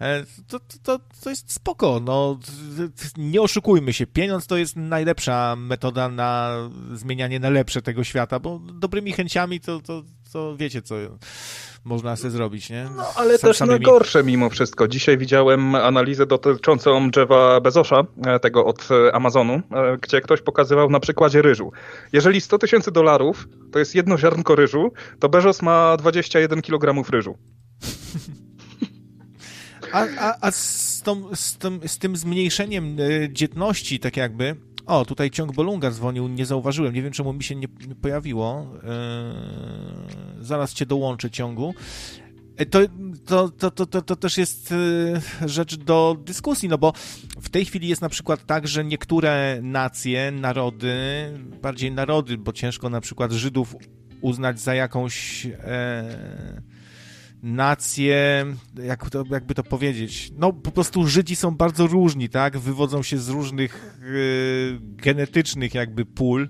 E, 0.00 0.24
to, 0.48 0.60
to, 0.82 0.98
to 1.22 1.30
jest 1.30 1.52
spoko. 1.52 2.00
No, 2.04 2.38
nie 3.16 3.42
oszukujmy 3.42 3.92
się. 3.92 4.06
Pieniądz 4.06 4.46
to 4.46 4.56
jest 4.56 4.76
najlepsza 4.76 5.56
metoda 5.56 6.08
na 6.08 6.56
zmienianie 6.92 7.40
na 7.40 7.50
lepsze 7.50 7.82
tego 7.82 8.04
świata, 8.04 8.40
bo 8.40 8.58
dobrymi 8.58 9.12
chęciami 9.12 9.60
to, 9.60 9.80
to, 9.80 10.02
to 10.32 10.56
wiecie, 10.56 10.82
co 10.82 10.94
można 11.84 12.16
sobie 12.16 12.30
zrobić, 12.30 12.70
nie? 12.70 12.88
No, 12.96 13.04
ale 13.16 13.38
Sam, 13.38 13.50
też 13.50 13.56
samymi... 13.56 13.80
na 13.80 13.84
gorsze 13.84 14.24
mimo 14.24 14.50
wszystko. 14.50 14.88
Dzisiaj 14.88 15.18
widziałem 15.18 15.74
analizę 15.74 16.26
dotyczącą 16.26 17.10
Jeffa 17.16 17.60
Bezosza, 17.60 18.04
e, 18.26 18.40
tego 18.40 18.64
od 18.64 18.88
Amazonu, 19.12 19.54
e, 19.54 19.98
gdzie 20.02 20.20
ktoś 20.20 20.42
pokazywał 20.42 20.90
na 20.90 21.00
przykładzie 21.00 21.42
ryżu. 21.42 21.72
Jeżeli 22.12 22.40
100 22.40 22.58
tysięcy 22.58 22.92
dolarów 22.92 23.48
to 23.72 23.78
jest 23.78 23.94
jedno 23.94 24.18
ziarnko 24.18 24.54
ryżu, 24.54 24.92
to 25.18 25.28
Bezos 25.28 25.62
ma 25.62 25.96
21 25.96 26.62
kg 26.62 27.10
ryżu. 27.10 27.38
A, 29.92 30.06
a, 30.18 30.34
a 30.40 30.50
z, 30.50 31.02
tą, 31.04 31.36
z, 31.36 31.58
tym, 31.58 31.80
z 31.86 31.98
tym 31.98 32.16
zmniejszeniem 32.16 32.96
e, 33.00 33.32
dzietności, 33.32 34.00
tak 34.00 34.16
jakby, 34.16 34.56
o, 34.86 35.04
tutaj 35.04 35.30
ciąg 35.30 35.52
Bolunga 35.52 35.90
dzwonił, 35.90 36.28
nie 36.28 36.46
zauważyłem, 36.46 36.94
nie 36.94 37.02
wiem 37.02 37.12
czemu 37.12 37.32
mi 37.32 37.42
się 37.42 37.54
nie, 37.54 37.68
pojawiło. 38.02 38.66
Yy, 40.38 40.44
zaraz 40.44 40.74
cię 40.74 40.86
dołączę 40.86 41.30
ciągu. 41.30 41.74
To, 42.70 42.80
to, 43.26 43.48
to, 43.48 43.70
to, 43.70 43.86
to, 43.86 44.02
to 44.02 44.16
też 44.16 44.38
jest 44.38 44.74
rzecz 45.46 45.76
do 45.76 46.16
dyskusji, 46.24 46.68
no 46.68 46.78
bo 46.78 46.92
w 47.40 47.48
tej 47.48 47.64
chwili 47.64 47.88
jest 47.88 48.02
na 48.02 48.08
przykład 48.08 48.46
tak, 48.46 48.68
że 48.68 48.84
niektóre 48.84 49.58
nacje, 49.62 50.30
narody, 50.30 50.94
bardziej 51.62 51.92
narody, 51.92 52.38
bo 52.38 52.52
ciężko 52.52 52.90
na 52.90 53.00
przykład 53.00 53.32
Żydów 53.32 53.76
uznać 54.20 54.60
za 54.60 54.74
jakąś. 54.74 55.46
E, 55.46 56.62
nacje, 57.42 58.46
jak 58.84 59.10
to, 59.10 59.24
jakby 59.30 59.54
to 59.54 59.62
powiedzieć, 59.62 60.32
no 60.36 60.52
po 60.52 60.70
prostu 60.70 61.06
Żydzi 61.06 61.36
są 61.36 61.50
bardzo 61.50 61.86
różni, 61.86 62.28
tak? 62.28 62.58
Wywodzą 62.58 63.02
się 63.02 63.18
z 63.18 63.28
różnych 63.28 63.98
yy, 64.02 64.78
genetycznych 64.82 65.74
jakby 65.74 66.04
pól. 66.04 66.48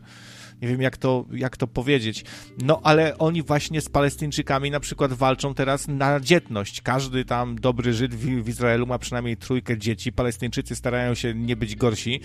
Nie 0.63 0.69
wiem, 0.69 0.83
jak 0.83 0.97
to, 0.97 1.25
jak 1.33 1.57
to 1.57 1.67
powiedzieć. 1.67 2.25
No, 2.65 2.81
ale 2.83 3.19
oni 3.19 3.43
właśnie 3.43 3.81
z 3.81 3.89
Palestyńczykami 3.89 4.71
na 4.71 4.81
przykład 4.81 5.13
walczą 5.13 5.55
teraz 5.55 5.89
na 5.89 6.21
dzietność. 6.21 6.81
Każdy 6.81 7.25
tam 7.25 7.57
dobry 7.57 7.95
Żyd 7.95 8.15
w, 8.15 8.43
w 8.43 8.49
Izraelu 8.49 8.87
ma 8.87 8.99
przynajmniej 8.99 9.37
trójkę 9.37 9.79
dzieci. 9.79 10.13
Palestyńczycy 10.13 10.77
starają 10.77 11.15
się 11.15 11.35
nie 11.35 11.57
być 11.57 11.77
gorsi. 11.77 12.21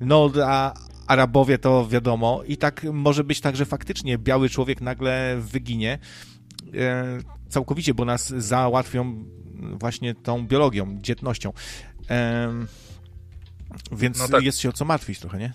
No, 0.00 0.30
a 0.44 0.74
Arabowie 1.06 1.58
to 1.58 1.88
wiadomo. 1.88 2.42
I 2.46 2.56
tak 2.56 2.86
może 2.92 3.24
być 3.24 3.40
tak, 3.40 3.56
że 3.56 3.64
faktycznie 3.64 4.18
biały 4.18 4.48
człowiek 4.48 4.80
nagle 4.80 5.36
wyginie 5.40 5.98
e, 6.74 7.18
całkowicie, 7.52 7.94
bo 7.94 8.04
nas 8.04 8.28
załatwią 8.28 9.24
właśnie 9.80 10.14
tą 10.14 10.46
biologią, 10.46 10.98
dzietnością. 11.00 11.52
więc 13.92 14.18
no 14.18 14.28
tak. 14.28 14.44
jest 14.44 14.58
się 14.58 14.68
o 14.68 14.72
co 14.72 14.84
martwić 14.84 15.18
trochę, 15.18 15.38
nie? 15.38 15.52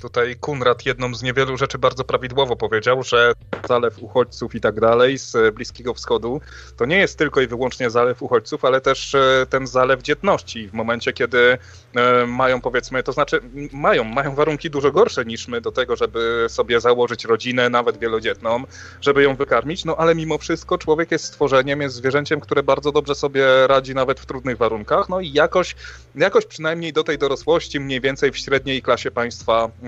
Tutaj 0.00 0.36
Kunrad 0.36 0.86
jedną 0.86 1.14
z 1.14 1.22
niewielu 1.22 1.56
rzeczy 1.56 1.78
bardzo 1.78 2.04
prawidłowo 2.04 2.56
powiedział, 2.56 3.02
że 3.02 3.32
zalew 3.68 4.02
uchodźców 4.02 4.54
i 4.54 4.60
tak 4.60 4.80
dalej 4.80 5.18
z 5.18 5.54
Bliskiego 5.54 5.94
Wschodu 5.94 6.40
to 6.76 6.84
nie 6.84 6.96
jest 6.96 7.18
tylko 7.18 7.40
i 7.40 7.46
wyłącznie 7.46 7.90
zalew 7.90 8.22
uchodźców, 8.22 8.64
ale 8.64 8.80
też 8.80 9.14
e, 9.14 9.46
ten 9.50 9.66
zalew 9.66 10.02
dzietności. 10.02 10.68
W 10.68 10.72
momencie, 10.72 11.12
kiedy 11.12 11.58
e, 11.94 12.26
mają 12.26 12.60
powiedzmy, 12.60 13.02
to 13.02 13.12
znaczy 13.12 13.40
mają, 13.72 14.04
mają 14.04 14.34
warunki 14.34 14.70
dużo 14.70 14.92
gorsze 14.92 15.24
niż 15.24 15.48
my 15.48 15.60
do 15.60 15.72
tego, 15.72 15.96
żeby 15.96 16.46
sobie 16.48 16.80
założyć 16.80 17.24
rodzinę, 17.24 17.70
nawet 17.70 17.98
wielodzietną, 17.98 18.64
żeby 19.00 19.22
ją 19.22 19.36
wykarmić, 19.36 19.84
no 19.84 19.96
ale 19.96 20.14
mimo 20.14 20.38
wszystko 20.38 20.78
człowiek 20.78 21.10
jest 21.10 21.24
stworzeniem, 21.24 21.80
jest 21.80 21.96
zwierzęciem, 21.96 22.40
które 22.40 22.62
bardzo 22.62 22.92
dobrze 22.92 23.14
sobie 23.14 23.66
radzi 23.66 23.94
nawet 23.94 24.20
w 24.20 24.26
trudnych 24.26 24.56
warunkach, 24.56 25.08
no 25.08 25.20
i 25.20 25.32
jakoś, 25.32 25.76
jakoś 26.14 26.46
przynajmniej 26.46 26.92
do 26.92 27.04
tej 27.04 27.18
dorosłości, 27.18 27.80
mniej 27.80 28.00
więcej 28.00 28.32
w 28.32 28.36
średniej 28.36 28.82
klasie 28.82 29.10
państwa 29.10 29.70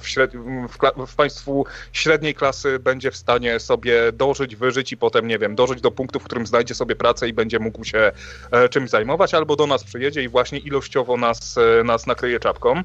w, 0.00 0.08
śred... 0.08 0.36
w, 0.36 1.06
w, 1.06 1.14
państwu 1.16 1.66
średniej 1.92 2.34
klasy 2.34 2.78
będzie 2.78 3.10
w 3.10 3.16
stanie 3.16 3.60
sobie 3.60 4.12
dożyć, 4.12 4.56
wyżyć 4.56 4.92
i 4.92 4.96
potem, 4.96 5.26
nie 5.26 5.38
wiem, 5.38 5.54
dożyć 5.54 5.80
do 5.80 5.90
punktu, 5.90 6.20
w 6.20 6.24
którym 6.24 6.46
znajdzie 6.46 6.74
sobie 6.74 6.96
pracę 6.96 7.28
i 7.28 7.32
będzie 7.32 7.58
mógł 7.58 7.84
się 7.84 8.12
e, 8.50 8.68
czymś 8.68 8.90
zajmować, 8.90 9.34
albo 9.34 9.56
do 9.56 9.66
nas 9.66 9.84
przyjedzie 9.84 10.22
i 10.22 10.28
właśnie 10.28 10.58
ilościowo 10.58 11.16
nas, 11.16 11.58
e, 11.58 11.84
nas 11.84 12.06
nakryje 12.06 12.40
czapką. 12.40 12.82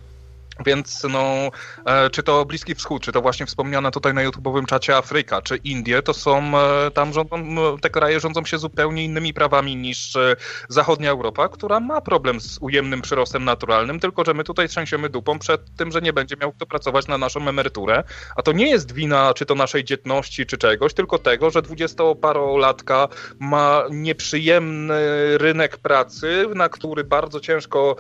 Więc 0.66 1.04
no, 1.10 1.52
e, 1.86 2.10
czy 2.10 2.24
to 2.24 2.46
Bliski 2.46 2.76
Wschód, 2.76 3.04
czy 3.04 3.12
to 3.12 3.22
właśnie 3.22 3.46
wspomniana 3.46 3.92
tutaj 3.92 4.14
na 4.14 4.26
YouTube'owym 4.26 4.66
czacie 4.66 4.98
Afryka, 4.98 5.42
czy 5.42 5.56
Indie, 5.58 6.02
to 6.02 6.14
są, 6.14 6.60
e, 6.60 6.92
tam 6.92 7.14
rządzą, 7.14 7.38
te 7.82 7.90
kraje 7.90 8.20
rządzą 8.20 8.46
się 8.46 8.58
zupełnie 8.58 9.06
innymi 9.06 9.34
prawami 9.34 9.76
niż 9.76 10.16
e, 10.16 10.36
zachodnia 10.70 11.12
Europa, 11.12 11.50
która 11.50 11.80
ma 11.80 12.02
problem 12.02 12.42
z 12.42 12.58
ujemnym 12.62 13.02
przyrostem 13.02 13.44
naturalnym, 13.44 14.00
tylko 14.00 14.26
że 14.26 14.34
my 14.34 14.44
tutaj 14.44 14.68
trzęsiemy 14.68 15.10
dupą 15.10 15.40
przed 15.40 15.76
tym, 15.78 15.92
że 15.92 16.02
nie 16.02 16.14
będzie 16.14 16.36
miał 16.42 16.52
kto 16.52 16.66
pracować 16.66 17.08
na 17.08 17.18
naszą 17.18 17.48
emeryturę, 17.48 18.04
a 18.36 18.42
to 18.42 18.52
nie 18.52 18.70
jest 18.70 18.94
wina 18.94 19.34
czy 19.34 19.46
to 19.46 19.56
naszej 19.56 19.84
dzietności, 19.84 20.46
czy 20.46 20.58
czegoś, 20.58 20.94
tylko 20.94 21.20
tego, 21.20 21.50
że 21.50 21.62
dwudziestoparolatka 21.62 23.08
ma 23.40 23.84
nieprzyjemny 23.90 24.98
rynek 25.38 25.78
pracy, 25.78 26.46
na 26.56 26.70
który 26.70 27.04
bardzo 27.04 27.40
ciężko 27.40 27.96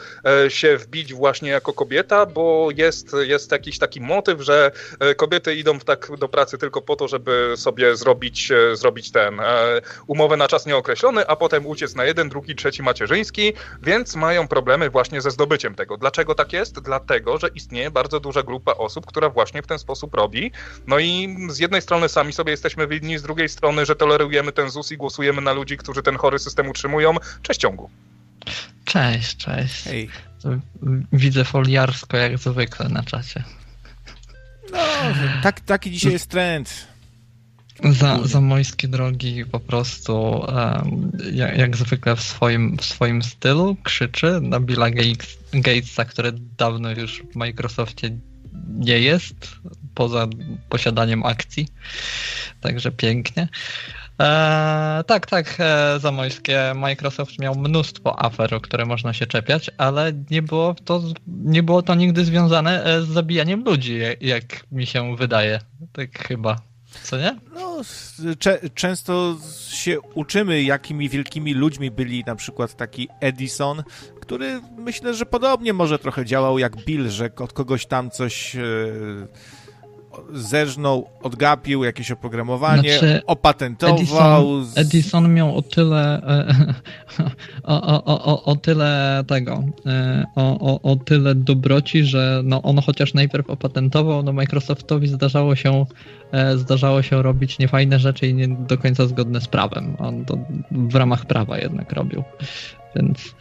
się 0.47 0.77
wbić 0.77 1.13
właśnie 1.13 1.49
jako 1.49 1.73
kobieta, 1.73 2.25
bo 2.25 2.44
jest, 2.77 3.15
jest 3.27 3.51
jakiś 3.51 3.79
taki 3.79 4.01
motyw, 4.01 4.41
że 4.41 4.71
e, 4.99 5.15
kobiety 5.15 5.55
idą 5.55 5.79
tak 5.79 6.11
do 6.19 6.29
pracy 6.29 6.57
tylko 6.57 6.81
po 6.81 6.95
to, 6.95 7.07
żeby 7.07 7.53
sobie 7.57 7.95
zrobić, 7.95 8.51
e, 8.51 8.75
zrobić 8.75 9.11
ten 9.11 9.39
e, 9.39 9.81
umowę 10.07 10.37
na 10.37 10.47
czas 10.47 10.65
nieokreślony, 10.65 11.27
a 11.27 11.35
potem 11.35 11.65
uciec 11.65 11.95
na 11.95 12.05
jeden, 12.05 12.29
drugi, 12.29 12.55
trzeci 12.55 12.83
macierzyński, 12.83 13.53
więc 13.83 14.15
mają 14.15 14.47
problemy 14.47 14.89
właśnie 14.89 15.21
ze 15.21 15.31
zdobyciem 15.31 15.75
tego. 15.75 15.97
Dlaczego 15.97 16.35
tak 16.35 16.53
jest? 16.53 16.79
Dlatego, 16.79 17.37
że 17.37 17.47
istnieje 17.47 17.91
bardzo 17.91 18.19
duża 18.19 18.43
grupa 18.43 18.73
osób, 18.73 19.05
która 19.05 19.29
właśnie 19.29 19.61
w 19.61 19.67
ten 19.67 19.79
sposób 19.79 20.13
robi. 20.13 20.51
No 20.87 20.99
i 20.99 21.37
z 21.49 21.59
jednej 21.59 21.81
strony 21.81 22.09
sami 22.09 22.33
sobie 22.33 22.51
jesteśmy 22.51 22.87
winni, 22.87 23.17
z 23.17 23.21
drugiej 23.21 23.49
strony, 23.49 23.85
że 23.85 23.95
tolerujemy 23.95 24.51
ten 24.51 24.69
ZUS 24.69 24.91
i 24.91 24.97
głosujemy 24.97 25.41
na 25.41 25.53
ludzi, 25.53 25.77
którzy 25.77 26.01
ten 26.03 26.17
chory 26.17 26.39
system 26.39 26.69
utrzymują. 26.69 27.15
Cześć 27.41 27.59
ciągu. 27.59 27.89
Cześć, 28.85 29.37
cześć. 29.37 29.83
Hej. 29.83 30.09
Widzę 31.13 31.43
foliarsko 31.43 32.17
jak 32.17 32.37
zwykle 32.37 32.89
na 32.89 33.03
czacie. 33.03 33.43
No, 34.71 34.79
tak, 35.43 35.59
taki 35.59 35.91
dzisiaj 35.91 36.11
jest 36.11 36.29
trend. 36.29 36.87
Za, 37.83 38.19
za 38.27 38.41
mojskie 38.41 38.87
drogi 38.87 39.45
po 39.45 39.59
prostu 39.59 40.15
um, 40.17 41.11
jak, 41.33 41.57
jak, 41.57 41.77
zwykle 41.77 42.15
w 42.15 42.21
swoim, 42.21 42.77
w 42.77 42.85
swoim 42.85 43.23
stylu 43.23 43.77
krzyczy 43.83 44.39
na 44.41 44.59
Billa 44.59 44.89
Gates, 44.89 45.37
Gatesa, 45.53 46.05
który 46.05 46.31
dawno 46.57 46.91
już 46.91 47.23
w 47.31 47.35
Microsoftie 47.35 48.17
nie 48.69 48.99
jest, 48.99 49.55
poza 49.95 50.27
posiadaniem 50.69 51.25
akcji. 51.25 51.67
Także 52.61 52.91
pięknie. 52.91 53.47
E, 54.19 55.03
tak, 55.07 55.25
tak, 55.25 55.55
e, 55.59 55.99
Zamojskie. 55.99 56.73
Microsoft 56.75 57.39
miał 57.39 57.55
mnóstwo 57.55 58.19
afer, 58.19 58.53
o 58.53 58.61
które 58.61 58.85
można 58.85 59.13
się 59.13 59.27
czepiać, 59.27 59.71
ale 59.77 60.13
nie 60.31 60.41
było 60.41 60.73
to, 60.85 61.01
nie 61.27 61.63
było 61.63 61.81
to 61.81 61.95
nigdy 61.95 62.25
związane 62.25 62.83
e, 62.83 63.01
z 63.01 63.07
zabijaniem 63.07 63.63
ludzi, 63.63 63.99
jak 64.21 64.43
mi 64.71 64.85
się 64.85 65.15
wydaje. 65.15 65.59
Tak 65.93 66.27
chyba. 66.27 66.55
Co 67.03 67.17
nie? 67.17 67.39
No, 67.53 67.81
cze 68.39 68.59
często 68.73 69.37
się 69.69 69.99
uczymy, 69.99 70.63
jakimi 70.63 71.09
wielkimi 71.09 71.53
ludźmi 71.53 71.91
byli 71.91 72.23
na 72.27 72.35
przykład 72.35 72.75
taki 72.75 73.07
Edison, 73.19 73.83
który 74.21 74.61
myślę, 74.77 75.13
że 75.13 75.25
podobnie 75.25 75.73
może 75.73 75.99
trochę 75.99 76.25
działał 76.25 76.59
jak 76.59 76.75
Bill, 76.85 77.09
że 77.09 77.29
od 77.35 77.53
kogoś 77.53 77.85
tam 77.85 78.11
coś. 78.11 78.55
E 78.55 78.59
zerżnął, 80.33 81.09
odgapił 81.21 81.83
jakieś 81.83 82.11
oprogramowanie, 82.11 82.91
Znaczy, 82.91 83.21
opatentował. 83.27 84.57
Edison, 84.57 84.65
Edison 84.75 85.33
miał 85.33 85.57
o 85.57 85.61
tyle 85.61 86.21
e, 86.23 86.73
o, 87.63 88.05
o, 88.05 88.25
o, 88.25 88.43
o 88.43 88.55
tyle 88.55 89.23
tego 89.27 89.63
e, 89.85 90.25
o, 90.35 90.59
o, 90.59 90.91
o 90.91 90.95
tyle 90.95 91.35
dobroci, 91.35 92.03
że 92.03 92.41
no 92.43 92.61
on 92.61 92.81
chociaż 92.81 93.13
najpierw 93.13 93.49
opatentował, 93.49 94.23
no 94.23 94.33
Microsoftowi 94.33 95.07
zdarzało 95.07 95.55
się 95.55 95.85
e, 96.31 96.57
zdarzało 96.57 97.01
się 97.01 97.21
robić 97.21 97.59
niefajne 97.59 97.99
rzeczy 97.99 98.27
i 98.27 98.33
nie 98.33 98.47
do 98.47 98.77
końca 98.77 99.05
zgodne 99.05 99.41
z 99.41 99.47
prawem. 99.47 99.95
On 99.99 100.25
to 100.25 100.37
w 100.71 100.95
ramach 100.95 101.25
prawa 101.25 101.57
jednak 101.57 101.93
robił. 101.93 102.23
Więc, 102.95 103.35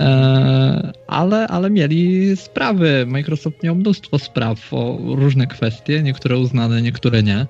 e, 0.00 0.92
ale, 1.06 1.48
ale 1.48 1.70
mieli 1.70 2.36
sprawy. 2.36 3.04
Microsoft 3.06 3.62
miał 3.62 3.74
mnóstwo 3.74 4.18
spraw 4.18 4.74
o 4.74 4.98
różne 5.02 5.46
kwestie, 5.46 6.02
niektóre 6.02 6.38
uznane, 6.38 6.82
niektóre 6.82 7.22
nie. 7.22 7.46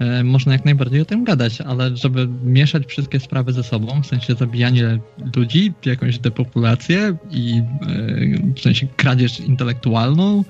E, 0.00 0.24
można 0.24 0.52
jak 0.52 0.64
najbardziej 0.64 1.00
o 1.00 1.04
tym 1.04 1.24
gadać, 1.24 1.60
ale 1.60 1.96
żeby 1.96 2.28
mieszać 2.44 2.86
wszystkie 2.86 3.20
sprawy 3.20 3.52
ze 3.52 3.62
sobą, 3.62 4.02
w 4.02 4.06
sensie 4.06 4.34
zabijanie 4.34 4.98
ludzi, 5.36 5.72
jakąś 5.86 6.18
depopulację 6.18 7.16
i 7.30 7.54
e, 7.56 8.52
w 8.56 8.60
sensie 8.60 8.86
kradzież 8.96 9.40
intelektualną, 9.40 10.44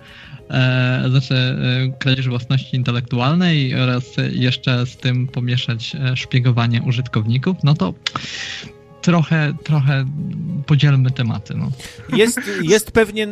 e, 0.50 1.04
znaczy 1.10 1.34
e, 1.34 1.98
kradzież 1.98 2.28
własności 2.28 2.76
intelektualnej 2.76 3.74
oraz 3.74 4.04
jeszcze 4.32 4.86
z 4.86 4.96
tym 4.96 5.28
pomieszać 5.28 5.96
e, 5.96 6.16
szpiegowanie 6.16 6.82
użytkowników, 6.82 7.56
no 7.64 7.74
to 7.74 7.94
trochę, 9.04 9.54
trochę 9.64 10.04
podzielmy 10.66 11.10
tematy. 11.10 11.54
No. 11.56 11.70
Jest, 12.16 12.40
jest 12.62 12.90
pewnie, 12.90 13.28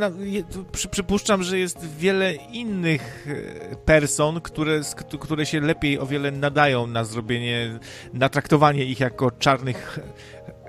przypuszczam, 0.90 1.42
że 1.42 1.58
jest 1.58 1.96
wiele 1.98 2.34
innych 2.34 3.26
e, 3.72 3.76
person, 3.76 4.40
które, 4.40 4.80
które 5.20 5.46
się 5.46 5.60
lepiej 5.60 5.98
o 5.98 6.06
wiele 6.06 6.30
nadają 6.30 6.86
na 6.86 7.04
zrobienie, 7.04 7.78
na 8.12 8.28
traktowanie 8.28 8.84
ich 8.84 9.00
jako 9.00 9.30
czarnych 9.30 9.98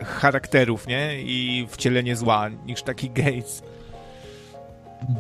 charakterów, 0.06 0.88
nie? 0.88 1.22
I 1.22 1.68
wcielenie 1.70 2.16
zła, 2.16 2.50
niż 2.50 2.84
taki 2.84 3.10
Gates. 3.10 3.64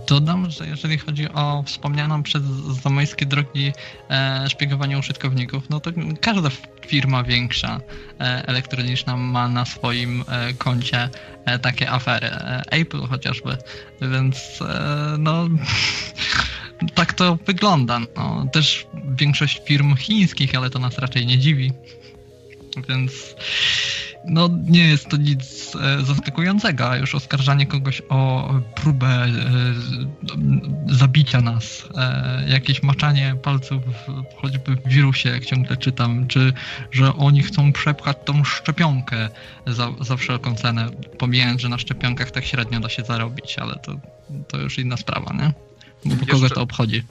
Dodam, 0.08 0.52
że 0.52 0.68
jeżeli 0.68 0.98
chodzi 0.98 1.30
o 1.30 1.64
wspomnianą 1.66 2.24
przez 2.24 2.44
zamojskie 2.84 3.26
drogi 3.26 3.72
e, 4.10 4.50
szpiegowanie 4.50 4.98
użytkowników, 4.98 5.70
no 5.70 5.80
to 5.80 5.92
każda 6.22 6.50
firma 6.88 7.24
większa 7.24 7.80
e, 8.20 8.48
elektroniczna 8.48 9.18
ma 9.18 9.48
na 9.48 9.66
swoim 9.66 10.24
e, 10.28 10.54
koncie 10.54 11.10
e, 11.46 11.60
takie 11.60 11.92
afery. 11.92 12.28
E, 12.28 12.62
Apple 12.72 13.08
chociażby, 13.08 13.58
więc 14.02 14.62
e, 14.62 15.16
no 15.20 15.48
tak 16.96 17.14
to 17.14 17.38
wygląda. 17.46 18.00
No, 18.16 18.48
też 18.54 18.88
większość 19.16 19.62
firm 19.66 19.96
chińskich, 19.96 20.56
ale 20.56 20.70
to 20.70 20.80
nas 20.80 20.98
raczej 20.98 21.26
nie 21.26 21.40
dziwi. 21.40 21.72
Więc 22.90 23.36
no 24.26 24.50
nie 24.64 24.88
jest 24.88 25.10
to 25.10 25.18
nic 25.18 25.76
e, 25.76 26.06
zaskakującego, 26.06 26.90
a 26.90 26.98
już 26.98 27.16
oskarżanie 27.16 27.66
kogoś 27.66 28.02
o 28.10 28.50
próbę 28.76 29.08
e, 29.08 29.30
zabicia 30.88 31.42
nas, 31.42 31.90
e, 31.98 32.44
jakieś 32.48 32.84
maczanie 32.84 33.36
palców 33.44 33.84
choćby 34.36 34.76
w 34.76 34.90
wirusie, 34.90 35.30
jak 35.30 35.46
ciągle 35.46 35.78
czytam, 35.78 36.28
czy 36.28 36.54
że 36.92 37.16
oni 37.16 37.44
chcą 37.44 37.74
przepchać 37.74 38.18
tą 38.26 38.44
szczepionkę 38.44 39.30
za, 39.68 39.90
za 40.02 40.18
wszelką 40.18 40.56
cenę, 40.56 40.90
pomijając, 41.18 41.62
że 41.62 41.70
na 41.70 41.78
szczepionkach 41.78 42.32
tak 42.32 42.46
średnio 42.46 42.80
da 42.80 42.90
się 42.90 43.04
zarobić, 43.04 43.60
ale 43.60 43.76
to, 43.76 43.96
to 44.48 44.58
już 44.58 44.80
inna 44.80 44.98
sprawa, 44.98 45.34
nie? 45.34 45.54
Bo 46.06 46.26
kogo 46.26 46.50
to 46.50 46.62
obchodzi? 46.62 47.04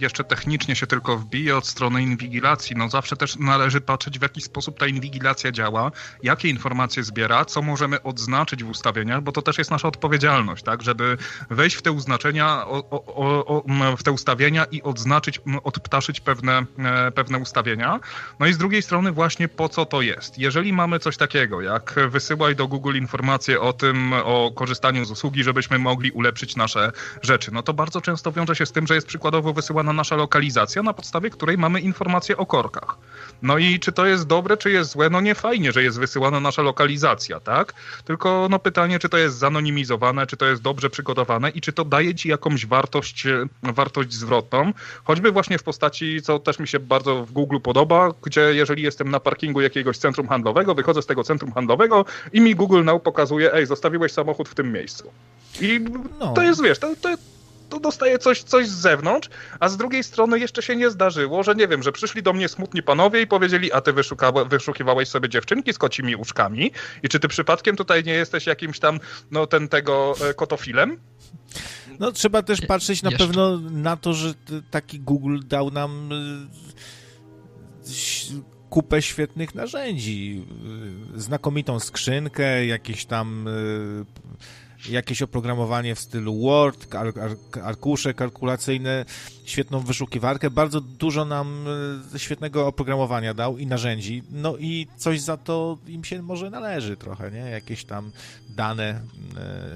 Jeszcze 0.00 0.24
technicznie 0.24 0.76
się 0.76 0.86
tylko 0.86 1.16
wbije 1.16 1.56
od 1.56 1.66
strony 1.66 2.02
inwigilacji. 2.02 2.76
No 2.76 2.88
zawsze 2.88 3.16
też 3.16 3.36
należy 3.36 3.80
patrzeć, 3.80 4.18
w 4.18 4.22
jaki 4.22 4.40
sposób 4.40 4.78
ta 4.78 4.86
inwigilacja 4.86 5.52
działa, 5.52 5.90
jakie 6.22 6.48
informacje 6.48 7.04
zbiera, 7.04 7.44
co 7.44 7.62
możemy 7.62 8.02
odznaczyć 8.02 8.64
w 8.64 8.68
ustawieniach, 8.68 9.22
bo 9.22 9.32
to 9.32 9.42
też 9.42 9.58
jest 9.58 9.70
nasza 9.70 9.88
odpowiedzialność, 9.88 10.64
tak, 10.64 10.82
żeby 10.82 11.16
wejść 11.50 11.76
w 11.76 11.82
te 11.82 11.92
uznaczenia, 11.92 12.66
o, 12.66 12.90
o, 12.90 13.46
o, 13.46 13.96
w 13.96 14.02
te 14.02 14.12
ustawienia 14.12 14.64
i 14.64 14.82
odznaczyć, 14.82 15.40
odptaszyć 15.64 16.20
pewne, 16.20 16.64
e, 16.78 17.10
pewne 17.10 17.38
ustawienia. 17.38 18.00
No 18.38 18.46
i 18.46 18.52
z 18.52 18.58
drugiej 18.58 18.82
strony 18.82 19.12
właśnie 19.12 19.48
po 19.48 19.68
co 19.68 19.86
to 19.86 20.02
jest. 20.02 20.38
Jeżeli 20.38 20.72
mamy 20.72 20.98
coś 20.98 21.16
takiego, 21.16 21.60
jak 21.60 21.94
wysyłaj 22.08 22.56
do 22.56 22.68
Google 22.68 22.96
informacje 22.96 23.60
o 23.60 23.72
tym, 23.72 24.12
o 24.12 24.52
korzystaniu 24.54 25.04
z 25.04 25.10
usługi, 25.10 25.44
żebyśmy 25.44 25.78
mogli 25.78 26.10
ulepszyć 26.10 26.56
nasze 26.56 26.92
rzeczy, 27.22 27.52
no 27.52 27.62
to 27.62 27.74
bardzo 27.74 28.00
często 28.00 28.32
wiąże 28.32 28.56
się 28.56 28.66
z 28.66 28.72
tym, 28.72 28.86
że 28.86 28.94
jest 28.94 29.06
przykładowo 29.06 29.52
wysyłana 29.60 29.92
nasza 29.92 30.16
lokalizacja, 30.16 30.82
na 30.82 30.92
podstawie 30.92 31.30
której 31.30 31.58
mamy 31.58 31.80
informacje 31.80 32.36
o 32.36 32.46
korkach. 32.46 32.96
No 33.42 33.58
i 33.58 33.78
czy 33.78 33.92
to 33.92 34.06
jest 34.06 34.26
dobre, 34.26 34.56
czy 34.56 34.70
jest 34.70 34.90
złe? 34.90 35.10
No 35.10 35.20
nie 35.20 35.34
fajnie, 35.34 35.72
że 35.72 35.82
jest 35.82 35.98
wysyłana 35.98 36.40
nasza 36.40 36.62
lokalizacja, 36.62 37.40
tak? 37.40 37.74
Tylko 38.04 38.46
no 38.50 38.58
pytanie, 38.58 38.98
czy 38.98 39.08
to 39.08 39.18
jest 39.18 39.38
zanonimizowane, 39.38 40.26
czy 40.26 40.36
to 40.36 40.46
jest 40.46 40.62
dobrze 40.62 40.90
przygotowane 40.90 41.50
i 41.50 41.60
czy 41.60 41.72
to 41.72 41.84
daje 41.84 42.14
ci 42.14 42.28
jakąś 42.28 42.66
wartość, 42.66 43.26
e, 43.26 43.46
wartość 43.62 44.12
zwrotną, 44.12 44.72
choćby 45.04 45.32
właśnie 45.32 45.58
w 45.58 45.62
postaci, 45.62 46.22
co 46.22 46.38
też 46.38 46.58
mi 46.58 46.68
się 46.68 46.80
bardzo 46.80 47.24
w 47.24 47.32
Google 47.32 47.58
podoba, 47.62 48.08
gdzie 48.22 48.40
jeżeli 48.40 48.82
jestem 48.82 49.10
na 49.10 49.20
parkingu 49.20 49.60
jakiegoś 49.60 49.98
centrum 49.98 50.28
handlowego, 50.28 50.74
wychodzę 50.74 51.02
z 51.02 51.06
tego 51.06 51.24
centrum 51.24 51.52
handlowego 51.52 52.04
i 52.32 52.40
mi 52.40 52.54
Google 52.54 52.84
Now 52.84 53.02
pokazuje, 53.02 53.54
ej, 53.54 53.66
zostawiłeś 53.66 54.12
samochód 54.12 54.48
w 54.48 54.54
tym 54.54 54.72
miejscu. 54.72 55.12
I 55.60 55.80
no. 56.20 56.32
to 56.32 56.42
jest, 56.42 56.62
wiesz, 56.62 56.78
to, 56.78 56.96
to, 57.00 57.08
to 57.70 57.80
dostaje 57.80 58.18
coś, 58.18 58.42
coś 58.42 58.68
z 58.68 58.74
zewnątrz, 58.74 59.28
a 59.60 59.68
z 59.68 59.76
drugiej 59.76 60.04
strony 60.04 60.38
jeszcze 60.38 60.62
się 60.62 60.76
nie 60.76 60.90
zdarzyło, 60.90 61.42
że 61.42 61.54
nie 61.54 61.68
wiem, 61.68 61.82
że 61.82 61.92
przyszli 61.92 62.22
do 62.22 62.32
mnie 62.32 62.48
smutni 62.48 62.82
panowie 62.82 63.22
i 63.22 63.26
powiedzieli, 63.26 63.72
a 63.72 63.80
ty 63.80 63.92
wyszukiwałeś 64.48 65.08
sobie 65.08 65.28
dziewczynki 65.28 65.72
z 65.72 65.78
kocimi 65.78 66.16
uszkami 66.16 66.70
i 67.02 67.08
czy 67.08 67.20
ty 67.20 67.28
przypadkiem 67.28 67.76
tutaj 67.76 68.04
nie 68.04 68.12
jesteś 68.12 68.46
jakimś 68.46 68.78
tam, 68.78 69.00
no 69.30 69.46
ten 69.46 69.68
tego 69.68 70.14
e, 70.30 70.34
kotofilem? 70.34 70.98
No 71.98 72.12
trzeba 72.12 72.42
też 72.42 72.60
patrzeć 72.60 73.02
na 73.02 73.10
pewno 73.10 73.58
na 73.58 73.96
to, 73.96 74.14
że 74.14 74.34
taki 74.70 75.00
Google 75.00 75.38
dał 75.44 75.70
nam 75.70 76.10
e, 76.12 76.16
kupę 78.70 79.02
świetnych 79.02 79.54
narzędzi, 79.54 80.44
e, 81.16 81.20
znakomitą 81.20 81.80
skrzynkę, 81.80 82.66
jakieś 82.66 83.04
tam 83.04 83.48
jakieś 84.88 85.22
oprogramowanie 85.22 85.94
w 85.94 86.00
stylu 86.00 86.40
Word, 86.40 86.94
ar, 86.94 87.06
ar, 87.06 87.62
arkusze 87.62 88.14
kalkulacyjne, 88.14 89.04
świetną 89.44 89.80
wyszukiwarkę, 89.80 90.50
bardzo 90.50 90.80
dużo 90.80 91.24
nam 91.24 91.64
e, 92.14 92.18
świetnego 92.18 92.66
oprogramowania 92.66 93.34
dał 93.34 93.58
i 93.58 93.66
narzędzi, 93.66 94.22
no 94.30 94.56
i 94.56 94.86
coś 94.96 95.20
za 95.20 95.36
to 95.36 95.78
im 95.86 96.04
się 96.04 96.22
może 96.22 96.50
należy 96.50 96.96
trochę, 96.96 97.30
nie? 97.30 97.50
Jakieś 97.50 97.84
tam 97.84 98.12
dane 98.48 99.00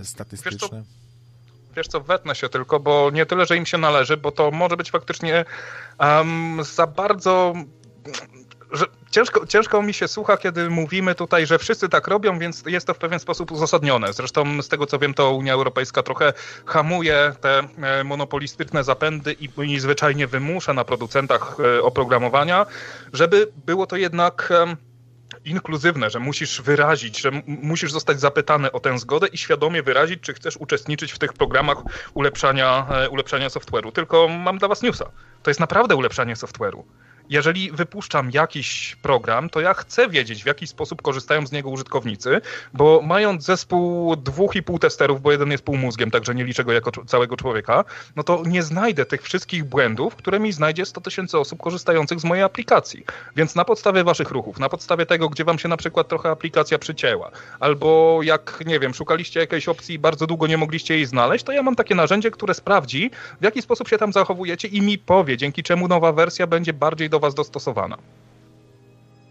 e, 0.01 0.05
statystyczne. 0.05 0.59
Wiesz 0.69 0.71
co, 0.71 1.75
wiesz 1.77 1.87
co, 1.89 2.01
wetnę 2.01 2.35
się 2.35 2.49
tylko, 2.49 2.81
bo 2.81 3.11
nie 3.11 3.27
tyle, 3.27 3.47
że 3.47 3.57
im 3.57 3.67
się 3.67 3.79
należy, 3.79 4.17
bo 4.17 4.33
to 4.33 4.51
może 4.51 4.77
być 4.77 4.91
faktycznie 4.91 5.45
um, 6.01 6.65
za 6.65 6.87
bardzo 6.87 7.55
że 8.75 8.87
ciężko, 9.11 9.47
ciężko 9.47 9.83
mi 9.83 9.95
się 9.95 10.09
słucha, 10.09 10.37
kiedy 10.37 10.71
mówimy 10.71 11.15
tutaj, 11.15 11.47
że 11.47 11.59
wszyscy 11.59 11.89
tak 11.89 12.09
robią, 12.09 12.39
więc 12.39 12.63
jest 12.67 12.87
to 12.87 12.95
w 12.95 12.99
pewien 12.99 13.21
sposób 13.21 13.53
uzasadnione. 13.53 14.13
Zresztą 14.13 14.63
z 14.63 14.69
tego 14.69 14.87
co 14.87 14.99
wiem, 14.99 15.15
to 15.15 15.33
Unia 15.33 15.53
Europejska 15.53 16.03
trochę 16.03 16.33
hamuje 16.67 17.33
te 17.41 17.63
e, 17.83 18.05
monopolistyczne 18.05 18.85
zapędy 18.85 19.37
i, 19.41 19.49
i 19.73 19.81
zwyczajnie 19.81 20.27
wymusza 20.27 20.75
na 20.75 20.85
producentach 20.85 21.57
e, 21.79 21.83
oprogramowania, 21.83 22.67
żeby 23.13 23.53
było 23.67 23.87
to 23.87 23.97
jednak 23.97 24.53
inkluzywne, 25.45 26.11
że 26.11 26.21
musisz 26.21 26.63
wyrazić, 26.63 27.21
że 27.21 27.31
musisz 27.47 27.93
zostać 27.93 28.21
zapytany 28.21 28.73
o 28.73 28.81
tę 28.81 28.99
zgodę 28.99 29.27
i 29.27 29.39
świadomie 29.39 29.83
wyrazić, 29.83 30.21
czy 30.21 30.35
chcesz 30.35 30.57
uczestniczyć 30.57 31.13
w 31.13 31.19
tych 31.19 31.33
programach 31.33 31.79
ulepszania, 32.15 32.87
e, 32.91 33.11
ulepszania 33.11 33.49
software'u. 33.49 33.93
Tylko 33.93 34.29
mam 34.29 34.59
dla 34.59 34.69
was 34.69 34.83
newsa. 34.83 35.11
To 35.43 35.51
jest 35.51 35.61
naprawdę 35.61 35.97
ulepszanie 35.97 36.35
software'u 36.35 36.83
jeżeli 37.31 37.73
wypuszczam 37.73 38.31
jakiś 38.31 38.97
program, 39.03 39.51
to 39.51 39.61
ja 39.61 39.75
chcę 39.75 40.09
wiedzieć, 40.09 40.43
w 40.43 40.47
jaki 40.47 40.67
sposób 40.67 41.03
korzystają 41.03 41.47
z 41.47 41.53
niego 41.53 41.71
użytkownicy, 41.71 42.41
bo 42.75 43.01
mając 43.03 43.45
zespół 43.45 44.17
dwóch 44.17 44.57
i 44.57 44.63
pół 44.63 44.79
testerów, 44.79 45.23
bo 45.23 45.33
jeden 45.33 45.51
jest 45.51 45.65
półmózgiem, 45.65 46.11
także 46.11 46.35
nie 46.35 46.45
liczę 46.45 46.65
go 46.65 46.73
jako 46.73 46.91
całego 47.07 47.37
człowieka, 47.37 47.85
no 48.17 48.23
to 48.23 48.43
nie 48.47 48.63
znajdę 48.63 49.07
tych 49.07 49.23
wszystkich 49.23 49.65
błędów, 49.65 50.17
które 50.17 50.41
mi 50.41 50.53
znajdzie 50.53 50.87
100 50.87 51.01
tysięcy 51.01 51.39
osób 51.39 51.63
korzystających 51.63 52.21
z 52.21 52.25
mojej 52.25 52.45
aplikacji. 52.45 53.05
Więc 53.37 53.55
na 53.55 53.65
podstawie 53.65 54.05
waszych 54.05 54.31
ruchów, 54.31 54.59
na 54.59 54.69
podstawie 54.69 55.07
tego, 55.07 55.29
gdzie 55.29 55.45
wam 55.45 55.59
się 55.59 55.69
na 55.69 55.77
przykład 55.77 56.09
trochę 56.09 56.31
aplikacja 56.31 56.79
przycięła, 56.79 57.31
albo 57.61 58.21
jak, 58.23 58.63
nie 58.67 58.81
wiem, 58.81 58.95
szukaliście 58.95 59.41
jakiejś 59.41 59.69
opcji 59.69 59.95
i 59.95 59.99
bardzo 59.99 60.27
długo 60.27 60.47
nie 60.47 60.59
mogliście 60.59 60.95
jej 60.95 61.07
znaleźć, 61.07 61.45
to 61.45 61.53
ja 61.53 61.63
mam 61.63 61.77
takie 61.77 61.95
narzędzie, 61.95 62.31
które 62.31 62.55
sprawdzi, 62.55 63.11
w 63.41 63.45
jaki 63.45 63.63
sposób 63.63 63.89
się 63.89 63.99
tam 63.99 64.13
zachowujecie 64.13 64.69
i 64.69 64.83
mi 64.83 64.99
powie, 64.99 65.37
dzięki 65.37 65.63
czemu 65.63 65.89
nowa 65.89 66.13
wersja 66.13 66.47
będzie 66.47 66.73
bardziej 66.73 67.11
do 67.15 67.20
Was 67.20 67.35
dostosowana. 67.35 67.99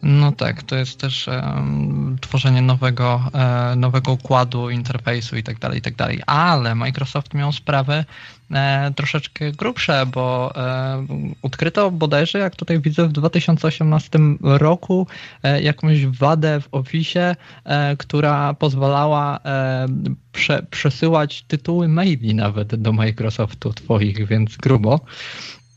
No 0.03 0.31
tak, 0.31 0.64
to 0.64 0.76
jest 0.76 0.99
też 0.99 1.27
um, 1.27 2.18
tworzenie 2.22 2.61
nowego, 2.61 3.22
e, 3.34 3.76
nowego 3.76 4.11
układu, 4.11 4.69
interfejsu 4.69 5.38
i 5.38 5.43
tak 5.43 5.60
dalej, 5.60 5.80
i 5.80 5.81
tak 5.81 5.95
dalej. 5.95 6.22
Ale 6.27 6.76
Microsoft 6.76 7.34
miał 7.34 7.51
sprawy 7.51 8.05
e, 8.51 8.91
troszeczkę 8.95 9.51
grubsze, 9.51 10.05
bo 10.05 10.53
e, 10.55 11.05
odkryto 11.41 11.91
bodajże, 11.91 12.39
jak 12.39 12.55
tutaj 12.55 12.80
widzę, 12.80 13.07
w 13.07 13.11
2018 13.11 14.19
roku 14.41 15.07
e, 15.43 15.61
jakąś 15.61 16.05
wadę 16.05 16.61
w 16.61 16.68
Office, 16.72 17.35
e, 17.65 17.97
która 17.97 18.53
pozwalała 18.53 19.39
e, 19.45 19.88
prze, 20.31 20.65
przesyłać 20.72 21.43
tytuły 21.43 21.88
maili 21.88 22.35
nawet 22.35 22.76
do 22.76 22.93
Microsoftu 22.93 23.73
twoich, 23.73 24.27
więc 24.27 24.57
grubo. 24.57 24.99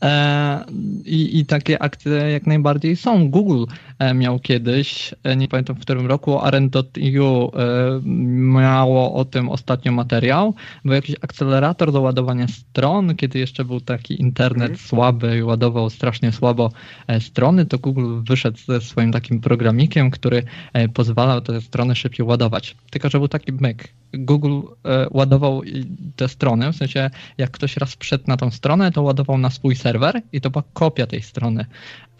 E, 0.03 0.65
I, 1.05 1.39
I 1.39 1.45
takie 1.45 1.81
akcje 1.81 2.11
jak 2.11 2.47
najbardziej 2.47 2.95
są. 2.95 3.29
Google 3.29 3.65
e, 3.99 4.13
miał 4.13 4.39
kiedyś, 4.39 5.13
e, 5.23 5.35
nie 5.35 5.47
pamiętam 5.47 5.75
w 5.75 5.79
którym 5.79 6.07
roku, 6.07 6.39
Aren.eu 6.39 7.51
miało 8.45 9.13
o 9.13 9.25
tym 9.25 9.49
ostatnio 9.49 9.91
materiał, 9.91 10.53
był 10.85 10.93
jakiś 10.93 11.15
akcelerator 11.21 11.91
do 11.91 12.01
ładowania 12.01 12.47
stron, 12.47 13.15
kiedy 13.15 13.39
jeszcze 13.39 13.65
był 13.65 13.81
taki 13.81 14.21
internet 14.21 14.67
mm. 14.67 14.77
słaby 14.77 15.37
i 15.37 15.43
ładował 15.43 15.89
strasznie 15.89 16.31
słabo 16.31 16.71
strony, 17.19 17.65
to 17.65 17.77
Google 17.77 18.21
wyszedł 18.23 18.57
ze 18.57 18.81
swoim 18.81 19.11
takim 19.11 19.41
programikiem, 19.41 20.11
który 20.11 20.43
pozwalał 20.93 21.41
te 21.41 21.61
strony 21.61 21.95
szybciej 21.95 22.25
ładować. 22.25 22.75
Tylko, 22.91 23.09
że 23.09 23.17
był 23.17 23.27
taki 23.27 23.53
myk. 23.53 23.93
Google 24.13 24.61
ładował 25.11 25.61
te 26.15 26.27
strony, 26.27 26.73
w 26.73 26.75
sensie 26.75 27.09
jak 27.37 27.51
ktoś 27.51 27.77
raz 27.77 27.95
wszedł 27.99 28.23
na 28.27 28.37
tą 28.37 28.51
stronę, 28.51 28.91
to 28.91 29.01
ładował 29.01 29.37
na 29.37 29.49
swój 29.49 29.75
serwer 29.75 29.87
serwer 29.87 30.21
i 30.31 30.41
to 30.41 30.49
była 30.49 30.63
kopia 30.73 31.07
tej 31.07 31.21
strony. 31.21 31.65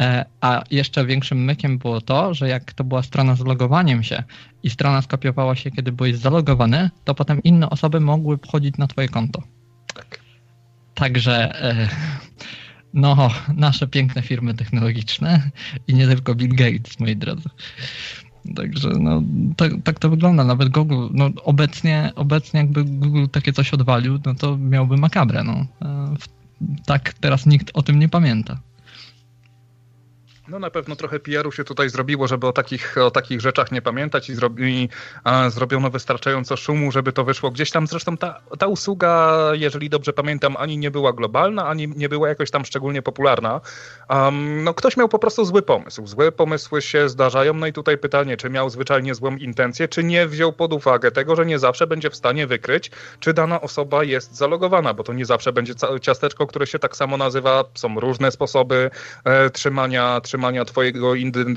E, 0.02 0.26
a 0.42 0.64
jeszcze 0.72 1.06
większym 1.06 1.46
mykiem 1.46 1.78
było 1.78 2.02
to, 2.02 2.34
że 2.34 2.50
jak 2.50 2.74
to 2.74 2.84
była 2.84 3.04
strona 3.04 3.36
z 3.36 3.40
logowaniem 3.40 4.04
się 4.04 4.24
i 4.64 4.70
strona 4.70 5.02
skopiowała 5.02 5.56
się, 5.56 5.72
kiedy 5.72 5.92
byłeś 5.92 6.16
zalogowany, 6.16 6.90
to 7.06 7.16
potem 7.16 7.44
inne 7.44 7.70
osoby 7.70 8.00
mogły 8.00 8.38
wchodzić 8.38 8.78
na 8.78 8.88
twoje 8.88 9.08
konto. 9.08 9.44
Tak. 9.94 10.20
Także 10.94 11.62
e, 11.62 11.90
no, 12.94 13.30
nasze 13.54 13.88
piękne 13.88 14.22
firmy 14.22 14.54
technologiczne 14.54 15.52
i 15.88 15.94
nie 15.94 16.08
tylko 16.08 16.36
Bill 16.36 16.56
Gates, 16.56 17.00
moi 17.00 17.16
drodzy. 17.16 17.50
Także 18.56 18.90
no, 18.90 19.24
tak, 19.58 19.72
tak, 19.84 20.00
to 20.00 20.10
wygląda. 20.10 20.44
Nawet 20.44 20.70
Google, 20.70 21.08
no 21.12 21.30
obecnie, 21.44 22.12
obecnie 22.16 22.60
jakby 22.60 22.84
Google 22.84 23.26
takie 23.32 23.54
coś 23.54 23.74
odwalił, 23.74 24.20
no 24.26 24.36
to 24.36 24.58
miałby 24.58 24.98
makabrę. 24.98 25.44
No. 25.44 25.66
E, 25.82 26.16
tak 26.86 27.14
teraz 27.14 27.46
nikt 27.46 27.72
o 27.74 27.84
tym 27.84 28.00
nie 28.00 28.10
pamięta. 28.10 28.60
No 30.50 30.60
na 30.60 30.70
pewno 30.70 30.96
trochę 30.96 31.20
PR-u 31.20 31.52
się 31.52 31.64
tutaj 31.64 31.90
zrobiło, 31.90 32.28
żeby 32.28 32.48
o 32.48 32.54
takich, 32.54 32.98
o 32.98 33.12
takich 33.12 33.42
rzeczach 33.42 33.72
nie 33.72 33.82
pamiętać 33.82 34.30
i, 34.30 34.36
zrobi, 34.36 34.90
a, 35.24 35.50
zrobiono 35.50 35.90
wystarczająco 35.90 36.58
szumu, 36.58 36.92
żeby 36.92 37.12
to 37.14 37.24
wyszło 37.24 37.52
gdzieś 37.52 37.72
tam. 37.72 37.88
Zresztą 37.88 38.18
ta, 38.18 38.42
ta 38.60 38.68
usługa, 38.68 39.38
jeżeli 39.54 39.90
dobrze 39.90 40.14
pamiętam, 40.14 40.56
ani 40.58 40.78
nie 40.78 40.92
była 40.92 41.14
globalna, 41.14 41.68
ani 41.68 41.88
nie 41.88 42.10
była 42.10 42.30
jakoś 42.30 42.52
tam 42.52 42.66
szczególnie 42.66 43.02
popularna. 43.02 43.62
Um, 44.10 44.64
no 44.64 44.74
ktoś 44.74 44.98
miał 44.98 45.10
po 45.10 45.20
prostu 45.20 45.46
zły 45.46 45.62
pomysł. 45.62 46.08
Złe 46.08 46.32
pomysły 46.32 46.82
się 46.82 47.10
zdarzają. 47.10 47.54
No 47.54 47.68
i 47.68 47.74
tutaj 47.74 47.98
pytanie, 47.98 48.38
czy 48.38 48.50
miał 48.50 48.70
zwyczajnie 48.70 49.16
złą 49.16 49.36
intencję, 49.36 49.88
czy 49.88 50.04
nie 50.04 50.28
wziął 50.28 50.54
pod 50.54 50.74
uwagę 50.74 51.12
tego, 51.12 51.36
że 51.36 51.46
nie 51.46 51.60
zawsze 51.60 51.88
będzie 51.88 52.10
w 52.10 52.16
stanie 52.16 52.48
wykryć, 52.48 52.92
czy 53.20 53.34
dana 53.34 53.62
osoba 53.62 54.04
jest 54.04 54.36
zalogowana, 54.36 54.94
bo 54.94 55.04
to 55.04 55.14
nie 55.14 55.26
zawsze 55.26 55.54
będzie 55.54 55.74
ciasteczko, 56.02 56.48
które 56.48 56.68
się 56.68 56.80
tak 56.80 56.96
samo 56.96 57.18
nazywa. 57.18 57.64
Są 57.74 58.00
różne 58.00 58.32
sposoby 58.32 58.92
e, 59.24 59.50
trzymania, 59.50 60.22
trzymania 60.22 60.37
trzymania 60.38 60.66
twojego 60.66 61.16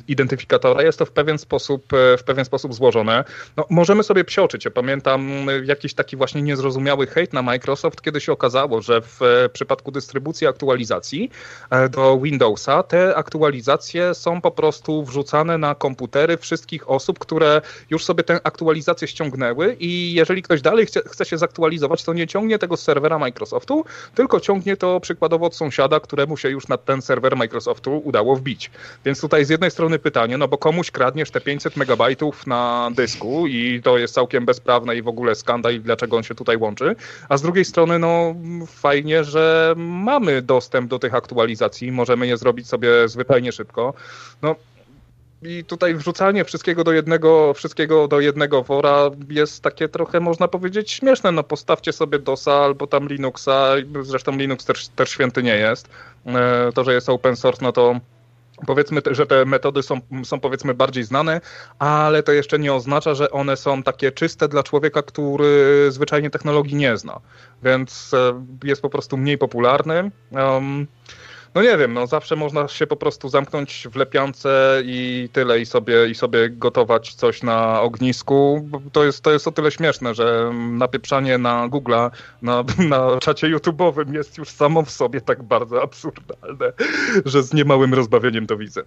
identyfikatora 0.08 0.82
jest 0.82 0.98
to 0.98 1.06
w 1.06 1.10
pewien 1.10 1.38
sposób, 1.38 1.92
e, 1.92 2.16
w 2.16 2.24
pewien 2.24 2.44
sposób 2.44 2.74
złożone. 2.74 3.24
No, 3.56 3.66
możemy 3.70 4.02
sobie 4.02 4.24
psioczyć. 4.24 4.64
Ja 4.64 4.70
pamiętam 4.70 5.48
e, 5.48 5.64
jakiś 5.64 5.94
taki 5.94 6.16
właśnie 6.16 6.42
niezrozumiały 6.42 7.06
hejt 7.06 7.32
na 7.32 7.42
Microsoft, 7.42 8.02
kiedy 8.02 8.20
się 8.20 8.32
okazało, 8.32 8.82
że 8.82 9.00
w 9.00 9.22
e, 9.22 9.48
przypadku 9.48 9.90
dystrybucji 9.90 10.46
aktualizacji 10.46 11.30
do 11.90 12.20
Windowsa 12.22 12.82
te 12.82 13.16
aktualizacje 13.16 14.14
są 14.14 14.40
po 14.40 14.50
prostu 14.50 15.04
wrzucane 15.04 15.58
na 15.58 15.74
komputery 15.74 16.36
wszystkich 16.36 16.90
osób, 16.90 17.18
które 17.18 17.62
już 17.90 18.04
sobie 18.04 18.24
tę 18.24 18.40
aktualizację 18.44 19.08
ściągnęły 19.08 19.76
i 19.80 20.12
jeżeli 20.12 20.42
ktoś 20.42 20.62
dalej 20.62 20.86
chce, 20.86 21.00
chce 21.06 21.24
się 21.24 21.38
zaktualizować, 21.38 22.04
to 22.04 22.12
nie 22.12 22.26
ciągnie 22.26 22.58
tego 22.58 22.76
z 22.76 22.82
serwera 22.82 23.18
Microsoftu, 23.18 23.84
tylko 24.14 24.40
ciągnie 24.40 24.76
to 24.76 25.00
przykładowo 25.00 25.46
od 25.46 25.56
sąsiada, 25.56 26.00
któremu 26.00 26.36
się 26.36 26.50
już 26.50 26.68
na 26.68 26.76
ten 26.76 27.02
serwer 27.02 27.36
Microsoftu 27.36 28.00
udało 28.04 28.36
wbić. 28.36 28.69
Więc 29.04 29.20
tutaj 29.20 29.44
z 29.44 29.48
jednej 29.48 29.70
strony 29.70 29.98
pytanie, 29.98 30.38
no 30.38 30.48
bo 30.48 30.58
komuś 30.58 30.90
kradniesz 30.90 31.30
te 31.30 31.40
500 31.40 31.76
megabajtów 31.76 32.46
na 32.46 32.90
dysku 32.94 33.46
i 33.46 33.80
to 33.82 33.98
jest 33.98 34.14
całkiem 34.14 34.46
bezprawne 34.46 34.96
i 34.96 35.02
w 35.02 35.08
ogóle 35.08 35.34
skandal 35.34 35.74
i 35.74 35.80
dlaczego 35.80 36.16
on 36.16 36.22
się 36.22 36.34
tutaj 36.34 36.56
łączy, 36.56 36.96
a 37.28 37.36
z 37.36 37.42
drugiej 37.42 37.64
strony 37.64 37.98
no 37.98 38.34
fajnie, 38.66 39.24
że 39.24 39.74
mamy 39.76 40.42
dostęp 40.42 40.90
do 40.90 40.98
tych 40.98 41.14
aktualizacji, 41.14 41.92
możemy 41.92 42.26
je 42.26 42.36
zrobić 42.36 42.68
sobie 42.68 43.08
zwyczajnie 43.08 43.52
szybko. 43.52 43.94
No 44.42 44.56
i 45.42 45.64
tutaj 45.64 45.94
wrzucanie 45.94 46.44
wszystkiego 46.44 46.84
do 46.84 46.92
jednego, 46.92 47.54
wszystkiego 47.54 48.08
do 48.08 48.20
jednego 48.20 48.62
wora 48.62 49.10
jest 49.28 49.62
takie 49.62 49.88
trochę, 49.88 50.20
można 50.20 50.48
powiedzieć, 50.48 50.90
śmieszne. 50.90 51.32
No 51.32 51.42
postawcie 51.42 51.92
sobie 51.92 52.18
DOSa 52.18 52.52
albo 52.52 52.86
tam 52.86 53.08
Linuxa, 53.08 53.74
zresztą 54.02 54.36
Linux 54.36 54.64
też, 54.64 54.88
też 54.88 55.10
święty 55.10 55.42
nie 55.42 55.56
jest. 55.56 55.88
E, 56.26 56.72
to, 56.74 56.84
że 56.84 56.94
jest 56.94 57.08
open 57.08 57.36
source, 57.36 57.64
no 57.64 57.72
to 57.72 58.00
Powiedzmy, 58.66 59.00
że 59.10 59.26
te 59.26 59.44
metody 59.44 59.82
są, 59.82 60.00
są 60.24 60.40
powiedzmy 60.40 60.74
bardziej 60.74 61.04
znane, 61.04 61.40
ale 61.78 62.22
to 62.22 62.32
jeszcze 62.32 62.58
nie 62.58 62.74
oznacza, 62.74 63.14
że 63.14 63.30
one 63.30 63.56
są 63.56 63.82
takie 63.82 64.12
czyste 64.12 64.48
dla 64.48 64.62
człowieka, 64.62 65.02
który 65.02 65.86
zwyczajnie 65.88 66.30
technologii 66.30 66.76
nie 66.76 66.96
zna. 66.96 67.20
Więc 67.62 68.14
e, 68.14 68.44
jest 68.64 68.82
po 68.82 68.90
prostu 68.90 69.16
mniej 69.16 69.38
popularny. 69.38 70.10
Um, 70.30 70.86
no 71.54 71.62
nie 71.62 71.76
wiem, 71.76 71.94
no 71.94 72.06
zawsze 72.06 72.36
można 72.36 72.68
się 72.68 72.86
po 72.86 72.96
prostu 72.96 73.28
zamknąć 73.28 73.88
w 73.92 73.96
lepiance 73.96 74.82
i 74.84 75.28
tyle 75.32 75.60
i 75.60 75.66
sobie, 75.66 76.08
i 76.08 76.14
sobie 76.14 76.50
gotować 76.50 77.14
coś 77.14 77.42
na 77.42 77.80
ognisku. 77.80 78.68
To 78.92 79.04
jest, 79.04 79.22
to 79.22 79.32
jest 79.32 79.48
o 79.48 79.52
tyle 79.52 79.70
śmieszne, 79.70 80.14
że 80.14 80.52
napieprzanie 80.54 81.38
na 81.38 81.68
Google'a, 81.68 82.10
na, 82.42 82.64
na 82.88 83.20
czacie 83.20 83.46
YouTube'owym 83.46 84.14
jest 84.14 84.38
już 84.38 84.48
samo 84.48 84.82
w 84.82 84.90
sobie 84.90 85.20
tak 85.20 85.42
bardzo 85.42 85.82
absurdalne, 85.82 86.72
że 87.24 87.42
z 87.42 87.52
niemałym 87.52 87.94
rozbawieniem 87.94 88.46
to 88.46 88.56
widzę. 88.56 88.82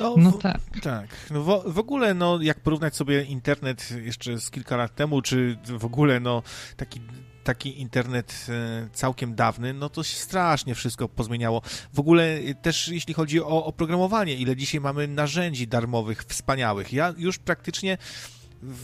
No, 0.00 0.14
no, 0.18 0.32
tak. 0.32 0.60
tak. 0.82 1.06
No 1.30 1.42
w, 1.42 1.72
w, 1.72 1.78
ogóle, 1.78 2.14
no, 2.14 2.38
jak 2.42 2.60
porównać 2.60 2.96
sobie 2.96 3.22
internet 3.22 3.90
jeszcze 4.02 4.38
z 4.38 4.50
kilka 4.50 4.76
lat 4.76 4.94
temu, 4.94 5.22
czy 5.22 5.58
w 5.78 5.84
ogóle, 5.84 6.20
no, 6.20 6.42
taki 6.76 7.00
taki 7.44 7.80
internet 7.80 8.46
e, 8.48 8.88
całkiem 8.92 9.34
dawny, 9.34 9.74
no 9.74 9.88
to 9.88 10.02
się 10.02 10.16
strasznie 10.16 10.74
wszystko 10.74 11.08
pozmieniało. 11.08 11.62
W 11.92 12.00
ogóle 12.00 12.24
e, 12.24 12.54
też 12.54 12.88
jeśli 12.88 13.14
chodzi 13.14 13.40
o 13.40 13.64
oprogramowanie, 13.64 14.34
ile 14.34 14.56
dzisiaj 14.56 14.80
mamy 14.80 15.08
narzędzi 15.08 15.68
darmowych, 15.68 16.24
wspaniałych. 16.24 16.92
Ja 16.92 17.14
już 17.16 17.38
praktycznie 17.38 17.98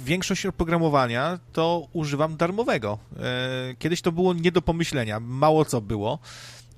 większość 0.04 0.46
oprogramowania 0.46 1.38
to 1.52 1.88
używam 1.92 2.36
darmowego. 2.36 2.98
E, 3.18 3.74
kiedyś 3.78 4.02
to 4.02 4.12
było 4.12 4.34
nie 4.34 4.52
do 4.52 4.62
pomyślenia, 4.62 5.20
mało 5.20 5.64
co 5.64 5.80
było. 5.80 6.18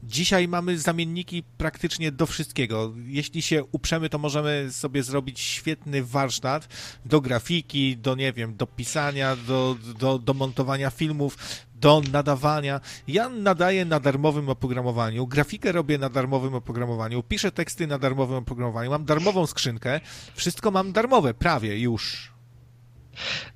Dzisiaj 0.05 0.49
mamy 0.49 0.79
zamienniki 0.79 1.43
praktycznie 1.59 2.13
do 2.13 2.27
wszystkiego. 2.27 2.93
Jeśli 3.07 3.43
się 3.43 3.65
uprzemy, 3.65 4.09
to 4.09 4.19
możemy 4.19 4.69
sobie 4.73 5.03
zrobić 5.03 5.41
świetny 5.41 6.05
warsztat 6.05 6.69
do 7.05 7.21
grafiki, 7.21 7.97
do 7.97 8.15
nie 8.15 8.33
wiem, 8.33 8.57
do 8.57 8.67
pisania, 8.67 9.37
do, 9.37 9.77
do, 9.99 10.19
do 10.19 10.35
montowania 10.35 10.91
filmów, 10.91 11.39
do 11.83 12.03
nadawania. 12.13 12.81
Ja 13.09 13.29
nadaję 13.29 13.85
na 13.85 14.01
darmowym 14.01 14.49
oprogramowaniu, 14.49 15.27
grafikę 15.27 15.73
robię 15.73 15.99
na 15.99 16.09
darmowym 16.09 16.55
oprogramowaniu, 16.55 17.23
piszę 17.23 17.53
teksty 17.53 17.87
na 17.87 17.99
darmowym 17.99 18.37
oprogramowaniu, 18.37 18.91
mam 18.91 19.05
darmową 19.05 19.47
skrzynkę, 19.47 20.01
wszystko 20.35 20.71
mam 20.71 20.93
darmowe, 20.93 21.35
prawie 21.35 21.81
już. 21.81 22.32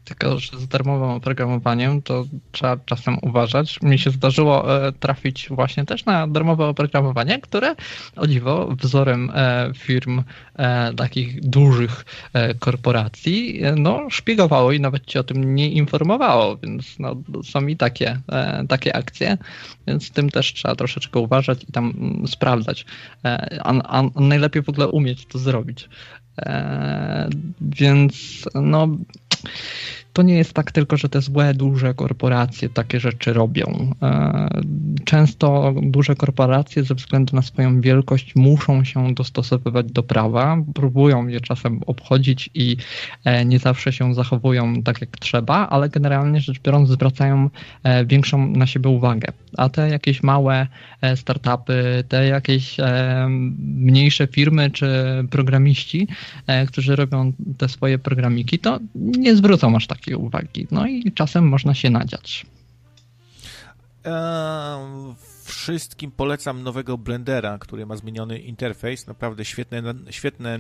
Tylko, 0.04 0.38
że 0.38 0.58
z 0.58 0.68
darmowym 0.68 1.10
oprogramowaniem 1.10 2.02
to 2.02 2.24
trzeba 2.52 2.76
czasem 2.76 3.18
uważać. 3.22 3.82
Mi 3.82 3.98
się 3.98 4.10
zdarzyło 4.10 4.86
e, 4.86 4.92
trafić 4.92 5.48
właśnie 5.50 5.84
też 5.84 6.04
na 6.04 6.26
darmowe 6.26 6.66
oprogramowanie, 6.66 7.38
które 7.38 7.74
o 8.16 8.26
dziwo 8.26 8.68
wzorem 8.80 9.30
e, 9.34 9.70
firm 9.74 10.22
e, 10.54 10.94
takich 10.94 11.40
dużych 11.40 12.04
korporacji 12.58 13.62
no, 13.76 14.10
szpiegowało 14.10 14.72
i 14.72 14.80
nawet 14.80 15.06
ci 15.06 15.18
o 15.18 15.24
tym 15.24 15.54
nie 15.54 15.70
informowało, 15.70 16.56
więc 16.56 16.98
no, 16.98 17.16
są 17.44 17.66
i 17.66 17.76
takie, 17.76 18.20
takie 18.68 18.96
akcje, 18.96 19.38
więc 19.86 20.06
z 20.06 20.10
tym 20.10 20.30
też 20.30 20.52
trzeba 20.52 20.76
troszeczkę 20.76 21.20
uważać 21.20 21.64
i 21.68 21.72
tam 21.72 21.94
mm, 21.98 22.28
sprawdzać. 22.28 22.86
A, 23.60 23.98
a 23.98 24.02
najlepiej 24.20 24.62
w 24.62 24.68
ogóle 24.68 24.88
umieć 24.88 25.26
to 25.26 25.38
zrobić. 25.38 25.88
Więc 27.60 28.44
no 28.54 28.88
to 30.16 30.22
nie 30.22 30.34
jest 30.34 30.52
tak 30.52 30.72
tylko, 30.72 30.96
że 30.96 31.08
te 31.08 31.20
złe, 31.20 31.54
duże 31.54 31.94
korporacje 31.94 32.68
takie 32.68 33.00
rzeczy 33.00 33.32
robią. 33.32 33.90
E, 34.02 34.60
często 35.04 35.74
duże 35.82 36.14
korporacje 36.14 36.84
ze 36.84 36.94
względu 36.94 37.36
na 37.36 37.42
swoją 37.42 37.80
wielkość 37.80 38.36
muszą 38.36 38.84
się 38.84 39.14
dostosowywać 39.14 39.92
do 39.92 40.02
prawa, 40.02 40.56
próbują 40.74 41.26
je 41.26 41.40
czasem 41.40 41.80
obchodzić 41.86 42.50
i 42.54 42.76
e, 43.24 43.44
nie 43.44 43.58
zawsze 43.58 43.92
się 43.92 44.14
zachowują 44.14 44.82
tak 44.82 45.00
jak 45.00 45.10
trzeba, 45.10 45.68
ale 45.68 45.88
generalnie 45.88 46.40
rzecz 46.40 46.60
biorąc 46.60 46.88
zwracają 46.88 47.50
e, 47.82 48.04
większą 48.04 48.46
na 48.46 48.66
siebie 48.66 48.90
uwagę. 48.90 49.32
A 49.56 49.68
te 49.68 49.88
jakieś 49.88 50.22
małe 50.22 50.66
startupy, 51.14 52.04
te 52.08 52.26
jakieś 52.26 52.76
mniejsze 53.58 54.26
firmy 54.26 54.70
czy 54.70 54.88
programiści, 55.30 56.06
którzy 56.68 56.96
robią 56.96 57.32
te 57.58 57.68
swoje 57.68 57.98
programiki, 57.98 58.58
to 58.58 58.78
nie 58.94 59.36
zwrócą 59.36 59.76
aż 59.76 59.86
takiej 60.06 60.14
uwagi. 60.14 60.66
No 60.70 60.86
i 60.86 61.12
czasem 61.12 61.48
można 61.48 61.74
się 61.74 61.90
nadziać. 61.90 62.46
Eee, 64.04 65.14
wszystkim 65.44 66.10
polecam 66.10 66.62
nowego 66.62 66.98
Blendera, 66.98 67.58
który 67.58 67.86
ma 67.86 67.96
zmieniony 67.96 68.38
interfejs. 68.38 69.06
Naprawdę 69.06 69.44
świetne, 69.44 69.82
świetne 70.10 70.58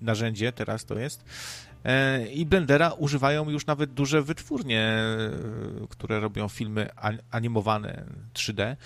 narzędzie 0.00 0.52
teraz 0.52 0.84
to 0.84 0.98
jest. 0.98 1.24
Eee, 1.84 2.40
I 2.40 2.46
Blendera 2.46 2.90
używają 2.90 3.50
już 3.50 3.66
nawet 3.66 3.92
duże 3.92 4.22
wytwórnie, 4.22 4.80
e, 4.80 5.86
które 5.88 6.20
robią 6.20 6.48
filmy 6.48 6.88
animowane 7.30 8.04
3D. 8.34 8.76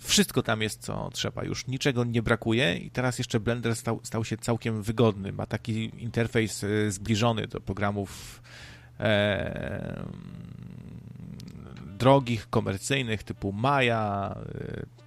Wszystko 0.00 0.42
tam 0.42 0.62
jest, 0.62 0.82
co 0.82 1.10
trzeba. 1.12 1.44
Już 1.44 1.66
niczego 1.66 2.04
nie 2.04 2.22
brakuje 2.22 2.76
i 2.76 2.90
teraz 2.90 3.18
jeszcze 3.18 3.40
Blender 3.40 3.76
stał, 3.76 4.00
stał 4.02 4.24
się 4.24 4.36
całkiem 4.36 4.82
wygodny. 4.82 5.32
Ma 5.32 5.46
taki 5.46 5.90
interfejs 5.98 6.64
e, 6.64 6.90
zbliżony 6.90 7.46
do 7.46 7.60
programów 7.60 8.42
e, 9.00 10.04
drogich, 11.98 12.50
komercyjnych 12.50 13.22
typu 13.22 13.52
Maya, 13.52 14.34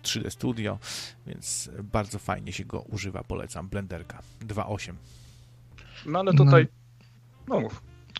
3D 0.04 0.28
e, 0.28 0.32
Studio, 0.32 0.80
więc 1.28 1.70
bardzo 1.84 2.20
fajnie 2.20 2.54
się 2.54 2.66
go 2.66 2.82
używa, 2.82 3.24
polecam. 3.24 3.70
Blenderka 3.70 4.22
2.8. 4.48 4.94
No 6.06 6.20
ale 6.20 6.34
tutaj... 6.34 6.68
No, 7.48 7.60
no 7.62 7.70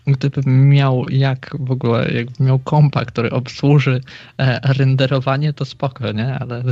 gdybym 0.06 0.68
miał 0.68 1.08
jak 1.08 1.56
w 1.60 1.70
ogóle, 1.70 2.12
jakbym 2.12 2.46
miał 2.46 2.58
kompa, 2.58 3.04
który 3.04 3.30
obsłuży 3.30 4.00
e, 4.38 4.72
renderowanie, 4.72 5.52
to 5.52 5.64
spoko, 5.64 6.12
nie? 6.12 6.38
Ale 6.38 6.62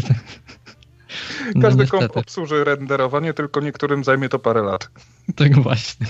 no, 1.54 1.62
Każdy 1.62 1.86
komp 1.86 2.16
obsłuży 2.16 2.64
renderowanie, 2.64 3.34
tylko 3.34 3.60
niektórym 3.60 4.04
zajmie 4.04 4.28
to 4.28 4.38
parę 4.38 4.62
lat. 4.62 4.90
Tak 5.36 5.58
właśnie. 5.58 6.06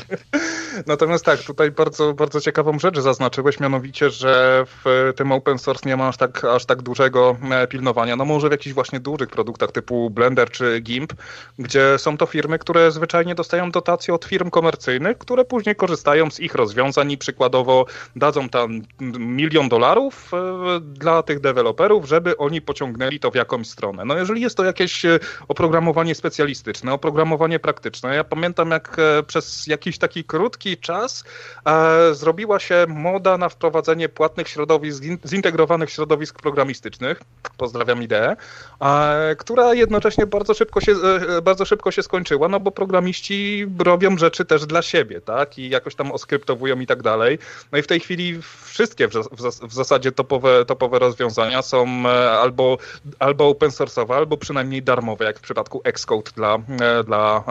Natomiast 0.86 1.24
tak, 1.24 1.42
tutaj 1.42 1.70
bardzo, 1.70 2.14
bardzo 2.14 2.40
ciekawą 2.40 2.78
rzecz 2.78 2.98
zaznaczyłeś, 2.98 3.60
mianowicie, 3.60 4.10
że 4.10 4.64
w 4.66 5.12
tym 5.16 5.32
open 5.32 5.58
source 5.58 5.88
nie 5.88 5.96
ma 5.96 6.08
aż 6.08 6.16
tak, 6.16 6.44
aż 6.44 6.64
tak 6.64 6.82
dużego 6.82 7.36
e, 7.50 7.66
pilnowania. 7.66 8.16
No 8.16 8.24
może 8.24 8.48
w 8.48 8.52
jakichś 8.52 8.74
właśnie 8.74 9.00
dużych 9.00 9.28
produktach 9.28 9.72
typu 9.72 10.10
Blender 10.10 10.50
czy 10.50 10.80
GIMP, 10.80 11.12
gdzie 11.58 11.98
są 11.98 12.16
to 12.16 12.26
firmy, 12.26 12.58
które 12.58 12.90
zwyczajnie 12.90 13.34
dostają 13.34 13.70
dotacje 13.70 14.14
od 14.14 14.24
firm 14.24 14.50
komercyjnych, 14.50 15.18
które 15.18 15.44
później 15.44 15.76
korzystają 15.76 16.30
z 16.30 16.40
ich 16.40 16.54
rozwiązań 16.54 17.12
i 17.12 17.18
przykładowo 17.18 17.86
dadzą 18.16 18.48
tam 18.48 18.82
milion 19.18 19.68
dolarów 19.68 20.30
e, 20.34 20.80
dla 20.80 21.22
tych 21.22 21.40
deweloperów, 21.40 22.08
żeby 22.08 22.36
oni 22.36 22.60
pociągnęli 22.60 23.20
to 23.20 23.30
w 23.30 23.34
jakąś 23.34 23.66
stronę. 23.66 24.04
No 24.04 24.16
jeżeli 24.16 24.40
jest 24.40 24.56
to 24.56 24.64
jakieś 24.64 24.87
e, 25.04 25.18
oprogramowanie 25.48 26.14
specjalistyczne, 26.14 26.92
oprogramowanie 26.92 27.58
praktyczne, 27.58 28.14
ja 28.14 28.24
pamiętam 28.24 28.70
jak 28.70 28.96
przez 29.26 29.66
jakiś 29.66 29.98
taki 29.98 30.24
krótki 30.24 30.76
czas 30.76 31.24
e, 31.66 32.14
zrobiła 32.14 32.58
się 32.58 32.86
moda 32.88 33.38
na 33.38 33.48
wprowadzenie 33.48 34.08
płatnych 34.08 34.48
środowisk, 34.48 35.02
zintegrowanych 35.26 35.90
środowisk 35.90 36.42
programistycznych, 36.42 37.20
pozdrawiam 37.56 38.02
ideę, 38.02 38.36
e, 38.80 39.36
która 39.36 39.74
jednocześnie 39.74 40.26
bardzo 40.26 40.54
szybko, 40.54 40.80
się, 40.80 40.92
e, 40.92 41.42
bardzo 41.42 41.64
szybko 41.64 41.90
się 41.90 42.02
skończyła, 42.02 42.48
no 42.48 42.60
bo 42.60 42.70
programiści 42.70 43.66
robią 43.78 44.18
rzeczy 44.18 44.44
też 44.44 44.66
dla 44.66 44.82
siebie, 44.82 45.20
tak, 45.20 45.58
i 45.58 45.68
jakoś 45.68 45.94
tam 45.94 46.12
oskryptowują 46.12 46.80
i 46.80 46.86
tak 46.86 47.02
dalej. 47.02 47.38
No 47.72 47.78
i 47.78 47.82
w 47.82 47.86
tej 47.86 48.00
chwili 48.00 48.40
wszystkie 48.64 49.08
w, 49.08 49.12
w, 49.12 49.68
w 49.68 49.72
zasadzie 49.72 50.12
topowe, 50.12 50.64
topowe 50.64 50.98
rozwiązania 50.98 51.62
są 51.62 51.86
e, 52.06 52.30
albo, 52.30 52.78
albo 53.18 53.48
open 53.48 53.70
source'owe, 53.70 54.14
albo 54.14 54.36
przynajmniej 54.36 54.77
darmowe, 54.82 55.24
jak 55.24 55.38
w 55.38 55.42
przypadku 55.42 55.80
Xcode 55.84 56.30
dla, 56.36 56.58
e, 56.80 57.04
dla 57.04 57.44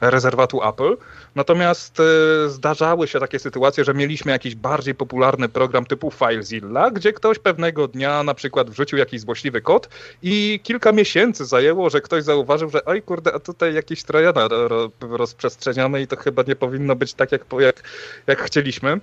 e, 0.00 0.10
rezerwatu 0.10 0.68
Apple. 0.68 0.96
Natomiast 1.34 2.00
e, 2.00 2.48
zdarzały 2.48 3.08
się 3.08 3.20
takie 3.20 3.38
sytuacje, 3.38 3.84
że 3.84 3.94
mieliśmy 3.94 4.32
jakiś 4.32 4.54
bardziej 4.54 4.94
popularny 4.94 5.48
program 5.48 5.86
typu 5.86 6.10
FileZilla, 6.10 6.90
gdzie 6.90 7.12
ktoś 7.12 7.38
pewnego 7.38 7.88
dnia 7.88 8.22
na 8.22 8.34
przykład 8.34 8.70
wrzucił 8.70 8.98
jakiś 8.98 9.20
złośliwy 9.20 9.60
kod 9.60 9.88
i 10.22 10.60
kilka 10.62 10.92
miesięcy 10.92 11.44
zajęło, 11.44 11.90
że 11.90 12.00
ktoś 12.00 12.24
zauważył, 12.24 12.70
że 12.70 12.84
oj 12.84 13.02
kurde, 13.02 13.34
a 13.34 13.38
tutaj 13.38 13.74
jakieś 13.74 14.02
trojana 14.02 14.48
rozprzestrzeniamy 15.00 16.02
i 16.02 16.06
to 16.06 16.16
chyba 16.16 16.42
nie 16.42 16.56
powinno 16.56 16.96
być 16.96 17.14
tak, 17.14 17.32
jak, 17.32 17.44
jak, 17.60 17.82
jak 18.26 18.42
chcieliśmy. 18.42 19.00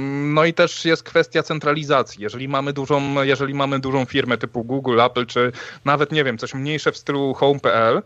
No 0.00 0.44
i 0.44 0.54
też 0.54 0.84
jest 0.84 1.02
kwestia 1.02 1.42
centralizacji. 1.42 2.22
Jeżeli 2.22 2.48
mamy 2.48 2.72
dużą, 2.72 3.22
jeżeli 3.22 3.54
mamy 3.54 3.78
dużą 3.78 4.04
firmę 4.04 4.38
typu 4.38 4.64
Google, 4.64 5.00
Apple, 5.00 5.26
czy 5.26 5.52
nawet, 5.84 6.12
nie 6.12 6.24
wiem, 6.24 6.38
coś 6.38 6.54
mniejsze 6.54 6.92
w 6.92 6.96
stylu 6.96 7.34
home.pl, 7.34 8.02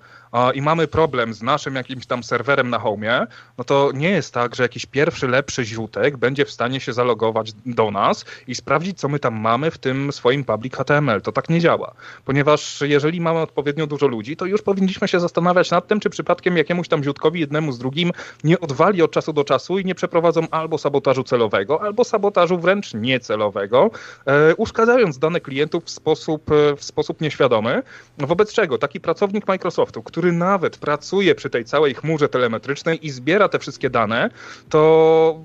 i 0.54 0.62
mamy 0.62 0.88
problem 0.88 1.34
z 1.34 1.42
naszym 1.42 1.74
jakimś 1.74 2.06
tam 2.06 2.22
serwerem 2.22 2.70
na 2.70 2.78
home, 2.78 3.26
no 3.58 3.64
to 3.64 3.90
nie 3.94 4.10
jest 4.10 4.34
tak, 4.34 4.54
że 4.54 4.62
jakiś 4.62 4.86
pierwszy 4.86 5.28
lepszy 5.28 5.64
źródek 5.64 6.16
będzie 6.16 6.44
w 6.44 6.50
stanie 6.50 6.80
się 6.80 6.92
zalogować 6.92 7.52
do 7.66 7.90
nas 7.90 8.24
i 8.48 8.54
sprawdzić, 8.54 8.98
co 8.98 9.08
my 9.08 9.18
tam 9.18 9.34
mamy 9.34 9.70
w 9.70 9.78
tym 9.78 10.12
swoim 10.12 10.44
public 10.44 10.74
HTML. 10.76 11.22
To 11.22 11.32
tak 11.32 11.48
nie 11.48 11.60
działa, 11.60 11.94
ponieważ 12.24 12.80
jeżeli 12.80 13.20
mamy 13.20 13.38
odpowiednio 13.40 13.86
dużo 13.86 14.06
ludzi, 14.06 14.36
to 14.36 14.46
już 14.46 14.62
powinniśmy 14.62 15.08
się 15.08 15.20
zastanawiać 15.20 15.70
nad 15.70 15.88
tym, 15.88 16.00
czy 16.00 16.10
przypadkiem 16.10 16.56
jakiemuś 16.56 16.88
tam 16.88 17.02
źródkowi 17.02 17.40
jednemu 17.40 17.72
z 17.72 17.78
drugim 17.78 18.10
nie 18.44 18.60
odwali 18.60 19.02
od 19.02 19.10
czasu 19.10 19.32
do 19.32 19.44
czasu 19.44 19.78
i 19.78 19.84
nie 19.84 19.94
przeprowadzą 19.94 20.46
albo 20.50 20.78
sabotażu 20.78 21.24
celowego, 21.24 21.82
albo 21.82 22.04
sabotażu 22.04 22.58
wręcz 22.58 22.94
niecelowego, 22.94 23.90
e, 24.26 24.54
uszkadzając 24.54 25.18
dane 25.18 25.40
klientów 25.40 25.84
w 25.84 25.90
sposób, 25.90 26.50
e, 26.50 26.76
w 26.76 26.84
sposób 26.84 27.20
nieświadomy, 27.20 27.82
wobec 28.18 28.52
czego 28.52 28.78
taki 28.78 29.00
pracownik 29.00 29.48
Microsoftu, 29.48 30.02
który 30.02 30.23
który 30.24 30.36
nawet 30.36 30.76
pracuje 30.76 31.34
przy 31.34 31.50
tej 31.50 31.64
całej 31.64 31.94
chmurze 31.94 32.28
telemetrycznej 32.28 33.06
i 33.06 33.10
zbiera 33.10 33.48
te 33.48 33.58
wszystkie 33.58 33.90
dane, 33.90 34.30
to 34.68 35.40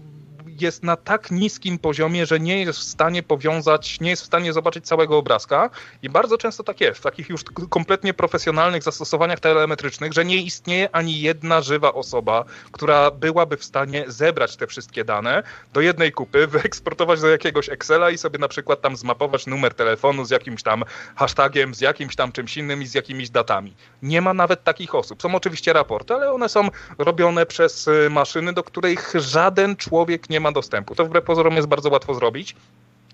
jest 0.61 0.84
na 0.84 0.98
tak 0.98 1.31
niskim 1.31 1.80
poziomie, 1.80 2.26
że 2.26 2.40
nie 2.40 2.61
jest 2.64 2.80
w 2.80 2.84
stanie 2.84 3.23
powiązać, 3.23 3.99
nie 3.99 4.10
jest 4.10 4.23
w 4.23 4.26
stanie 4.26 4.53
zobaczyć 4.53 4.86
całego 4.86 5.18
obrazka 5.18 5.69
i 6.03 6.10
bardzo 6.10 6.38
często 6.38 6.64
tak 6.64 6.81
jest, 6.81 6.99
w 6.99 7.03
takich 7.03 7.30
już 7.30 7.44
kompletnie 7.69 8.14
profesjonalnych 8.14 8.84
zastosowaniach 8.84 9.40
telemetrycznych, 9.40 10.14
że 10.14 10.26
nie 10.26 10.38
istnieje 10.38 10.90
ani 10.91 11.22
jedna 11.22 11.61
żywa 11.61 11.94
osoba, 11.94 12.45
która 12.72 13.11
byłaby 13.11 13.57
w 13.57 13.64
stanie 13.64 14.06
zebrać 14.07 14.57
te 14.57 14.68
wszystkie 14.68 15.06
dane 15.06 15.44
do 15.73 15.81
jednej 15.81 16.11
kupy, 16.11 16.48
wyeksportować 16.57 17.22
do 17.22 17.27
jakiegoś 17.27 17.69
Excela 17.69 18.10
i 18.10 18.18
sobie 18.18 18.40
na 18.40 18.48
przykład 18.48 18.81
tam 18.81 18.98
zmapować 18.98 19.48
numer 19.48 19.73
telefonu 19.73 20.26
z 20.26 20.30
jakimś 20.30 20.64
tam 20.64 20.84
hashtagiem, 21.15 21.76
z 21.76 21.81
jakimś 21.81 22.15
tam 22.15 22.31
czymś 22.31 22.57
innym 22.57 22.81
i 22.81 22.88
z 22.88 22.94
jakimiś 22.94 23.30
datami. 23.30 23.76
Nie 24.02 24.22
ma 24.22 24.34
nawet 24.34 24.64
takich 24.64 24.95
osób. 24.95 25.22
Są 25.22 25.36
oczywiście 25.36 25.73
raporty, 25.73 26.14
ale 26.14 26.31
one 26.31 26.49
są 26.49 26.68
robione 26.98 27.45
przez 27.45 27.88
y, 27.88 28.10
maszyny, 28.10 28.53
do 28.53 28.64
których 28.64 29.14
żaden 29.15 29.76
człowiek 29.76 30.30
nie 30.30 30.40
ma 30.40 30.49
dostępu. 30.52 30.96
To 30.96 31.06
wbrew 31.06 31.24
pozorom 31.24 31.56
jest 31.56 31.68
bardzo 31.68 31.90
łatwo 31.90 32.14
zrobić. 32.14 32.56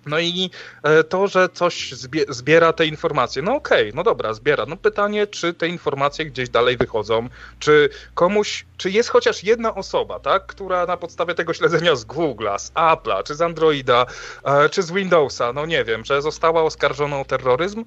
No 0.06 0.20
i 0.20 0.49
e, 0.84 1.03
to, 1.03 1.28
że 1.28 1.49
coś 1.49 1.94
zbiera 2.30 2.74
te 2.74 2.86
informacje, 2.86 3.41
no 3.41 3.56
okej, 3.56 3.82
okay, 3.82 3.95
no 3.95 4.03
dobra, 4.03 4.34
zbiera. 4.34 4.66
No 4.66 4.78
pytanie, 4.78 5.28
czy 5.28 5.53
te 5.53 5.68
informacje 5.68 6.26
gdzieś 6.26 6.49
dalej 6.49 6.78
wychodzą, 6.78 7.30
czy 7.60 7.90
komuś, 8.14 8.66
czy 8.78 8.91
jest 8.91 9.10
chociaż 9.10 9.44
jedna 9.44 9.76
osoba, 9.76 10.20
tak, 10.20 10.45
która 10.45 10.86
na 10.86 10.98
podstawie 10.98 11.36
tego 11.36 11.53
śledzenia 11.53 11.95
z 11.95 12.06
Google'a, 12.06 12.60
z 12.60 12.72
Apple'a, 12.72 13.24
czy 13.24 13.36
z 13.36 13.41
Androida, 13.41 14.06
e, 14.44 14.70
czy 14.70 14.84
z 14.84 14.91
Windowsa, 14.91 15.53
no 15.53 15.66
nie 15.66 15.84
wiem, 15.84 16.06
że 16.06 16.22
została 16.22 16.64
oskarżona 16.64 17.20
o 17.20 17.26
terroryzm? 17.26 17.86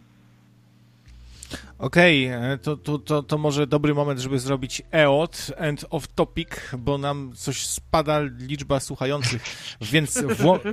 Okej, 1.79 2.35
okay, 2.35 2.59
to, 2.59 2.77
to, 2.77 2.99
to, 2.99 3.23
to 3.23 3.39
może 3.39 3.67
dobry 3.67 3.95
moment, 3.95 4.21
żeby 4.21 4.39
zrobić 4.39 4.83
EOT, 4.93 5.53
end 5.57 5.87
of 5.91 6.09
topic, 6.09 6.49
bo 6.79 6.99
nam 6.99 7.33
coś 7.35 7.67
spada 7.67 8.21
liczba 8.39 8.81
słuchających, 8.81 9.43
więc 9.93 10.23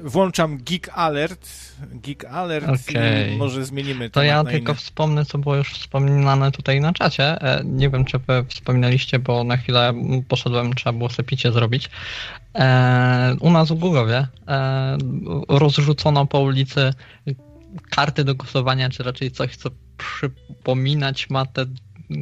włączam 0.04 0.58
Geek 0.58 0.90
Alert. 0.94 1.50
Geek 1.92 2.26
Alert 2.26 2.66
okay. 2.66 3.30
i 3.30 3.38
może 3.38 3.66
zmienimy 3.66 4.10
to. 4.10 4.20
To 4.20 4.24
ja 4.24 4.44
tylko 4.44 4.72
inny. 4.72 4.80
wspomnę, 4.80 5.26
co 5.26 5.38
było 5.38 5.56
już 5.56 5.74
wspominane 5.74 6.52
tutaj 6.52 6.82
na 6.82 6.94
czacie. 6.94 7.42
E, 7.42 7.62
nie 7.66 7.90
wiem, 7.90 8.06
czy 8.06 8.20
wy 8.20 8.46
wspominaliście, 8.50 9.20
bo 9.20 9.44
na 9.44 9.58
chwilę 9.58 9.94
poszedłem, 10.28 10.74
trzeba 10.74 10.98
było 10.98 11.10
sepicie 11.10 11.52
zrobić. 11.52 11.90
E, 12.56 13.36
u 13.40 13.52
nas 13.52 13.72
w 13.72 13.76
Głogowie 13.76 14.28
e, 14.48 14.98
rozrzucono 15.50 16.26
po 16.26 16.40
ulicy 16.40 16.94
karty 17.90 18.24
do 18.24 18.36
głosowania, 18.36 18.90
czy 18.90 19.04
raczej 19.04 19.32
coś, 19.32 19.56
co 19.56 19.70
przypominać 19.98 21.30
ma 21.30 21.46
te 21.46 21.66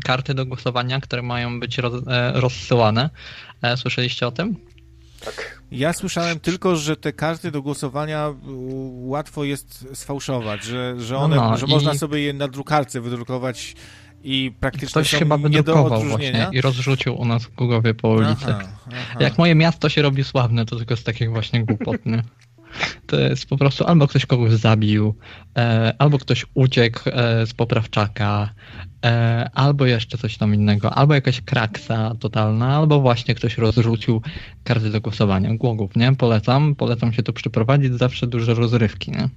karty 0.03 0.33
do 0.33 0.45
głosowania, 0.45 0.99
które 1.01 1.21
mają 1.21 1.59
być 1.59 1.77
roz, 1.77 2.07
e, 2.07 2.31
rozsyłane. 2.35 3.09
E, 3.61 3.77
słyszeliście 3.77 4.27
o 4.27 4.31
tym? 4.31 4.55
Tak. 5.25 5.61
Ja 5.71 5.93
słyszałem 5.93 6.39
tylko, 6.39 6.75
że 6.75 6.95
te 6.97 7.13
karty 7.13 7.51
do 7.51 7.61
głosowania 7.61 8.33
łatwo 8.91 9.43
jest 9.43 9.87
sfałszować, 9.93 10.63
że, 10.63 10.95
że 10.99 11.17
one, 11.17 11.35
No, 11.35 11.57
że 11.57 11.65
i- 11.65 11.69
można 11.69 11.93
sobie 11.93 12.19
je 12.19 12.33
na 12.33 12.47
drukarce 12.47 13.01
wydrukować 13.01 13.75
i 14.23 14.51
praktycznie 14.59 14.87
Ktoś 14.87 15.09
są 15.09 15.17
chyba 15.19 15.37
nie 15.37 15.43
do 15.43 15.49
wydrukował 15.49 16.03
właśnie 16.03 16.49
i 16.51 16.61
rozrzucił 16.61 17.15
u 17.21 17.25
nas 17.25 17.43
w 17.43 17.51
po 18.01 18.09
ulicy. 18.09 18.45
Aha, 18.47 18.61
aha. 18.87 19.17
Jak 19.19 19.37
moje 19.37 19.55
miasto 19.55 19.89
się 19.89 20.01
robi 20.01 20.23
sławne, 20.23 20.65
to 20.65 20.75
tylko 20.75 20.95
z 20.97 21.03
takich 21.03 21.29
właśnie 21.31 21.63
głupot, 21.65 22.05
nie? 22.05 22.23
To 23.07 23.19
jest 23.19 23.45
po 23.45 23.57
prostu 23.57 23.85
albo 23.85 24.07
ktoś 24.07 24.25
kogoś 24.25 24.53
zabił, 24.53 25.15
e, 25.57 25.93
albo 25.99 26.19
ktoś 26.19 26.45
uciekł 26.53 26.99
e, 27.05 27.47
z 27.47 27.53
poprawczaka, 27.53 28.49
e, 29.05 29.49
albo 29.53 29.85
jeszcze 29.85 30.17
coś 30.17 30.37
tam 30.37 30.53
innego, 30.53 30.93
albo 30.93 31.13
jakaś 31.13 31.41
kraksa 31.41 32.15
totalna, 32.19 32.75
albo 32.75 33.01
właśnie 33.01 33.35
ktoś 33.35 33.57
rozrzucił 33.57 34.21
karty 34.63 34.89
do 34.89 35.01
głosowania. 35.01 35.55
Głogów, 35.55 35.95
nie? 35.95 36.15
Polecam, 36.15 36.75
polecam 36.75 37.13
się 37.13 37.23
tu 37.23 37.33
przyprowadzić, 37.33 37.93
zawsze 37.93 38.27
duże 38.27 38.53
rozrywki, 38.53 39.11
nie? 39.11 39.29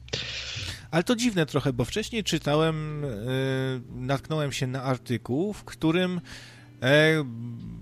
Ale 0.90 1.02
to 1.02 1.16
dziwne 1.16 1.46
trochę, 1.46 1.72
bo 1.72 1.84
wcześniej 1.84 2.24
czytałem, 2.24 3.04
e, 3.04 3.08
natknąłem 3.94 4.52
się 4.52 4.66
na 4.66 4.82
artykuł, 4.82 5.52
w 5.52 5.64
którym 5.64 6.20
e, 6.82 7.24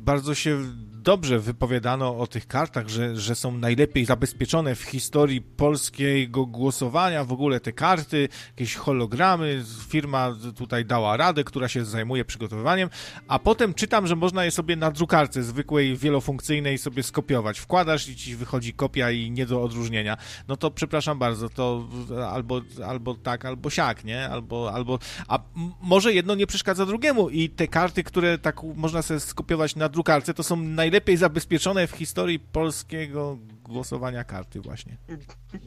bardzo 0.05 0.35
się 0.35 0.59
dobrze 1.05 1.39
wypowiadano 1.39 2.19
o 2.19 2.27
tych 2.27 2.47
kartach, 2.47 2.89
że, 2.89 3.17
że 3.17 3.35
są 3.35 3.59
najlepiej 3.59 4.05
zabezpieczone 4.05 4.75
w 4.75 4.83
historii 4.83 5.41
polskiego 5.41 6.47
głosowania, 6.47 7.25
w 7.25 7.33
ogóle 7.33 7.61
te 7.61 7.73
karty, 7.73 8.29
jakieś 8.49 8.75
hologramy, 8.75 9.65
firma 9.89 10.37
tutaj 10.57 10.85
dała 10.85 11.17
radę, 11.17 11.45
która 11.45 11.69
się 11.69 11.85
zajmuje 11.85 12.25
przygotowywaniem, 12.25 12.89
a 13.29 13.39
potem 13.39 13.75
czytam, 13.75 14.07
że 14.07 14.17
można 14.17 14.45
je 14.45 14.51
sobie 14.51 14.77
na 14.77 14.91
drukarce 14.91 15.43
zwykłej, 15.43 15.97
wielofunkcyjnej 15.97 16.79
sobie 16.79 17.03
skopiować. 17.03 17.59
Wkładasz 17.59 18.09
i 18.09 18.17
ci 18.17 18.37
wychodzi 18.37 18.73
kopia 18.73 19.11
i 19.11 19.31
nie 19.31 19.47
do 19.47 19.63
odróżnienia. 19.63 20.17
No 20.49 20.57
to 20.57 20.71
przepraszam 20.71 21.19
bardzo, 21.19 21.49
to 21.49 21.89
albo, 22.31 22.61
albo 22.87 23.15
tak, 23.15 23.45
albo 23.45 23.71
siak, 23.71 24.05
nie? 24.05 24.29
Albo, 24.29 24.73
albo, 24.73 24.99
a 25.29 25.39
może 25.83 26.13
jedno 26.13 26.35
nie 26.35 26.47
przeszkadza 26.47 26.87
drugiemu 26.87 27.31
i 27.31 27.51
te 27.51 27.69
karty, 27.69 28.05
które 28.05 28.39
tak 28.39 28.63
można 28.75 29.03
sobie 29.03 29.21
skopiować 29.21 29.77
na 29.77 29.89
drukarce, 29.89 30.35
to 30.35 30.43
są 30.43 30.57
najlepiej 30.95 31.17
zabezpieczone 31.17 31.87
w 31.87 31.91
historii 31.93 32.39
polskiego 32.39 33.39
głosowania 33.65 34.25
karty 34.25 34.61
właśnie. 34.61 34.97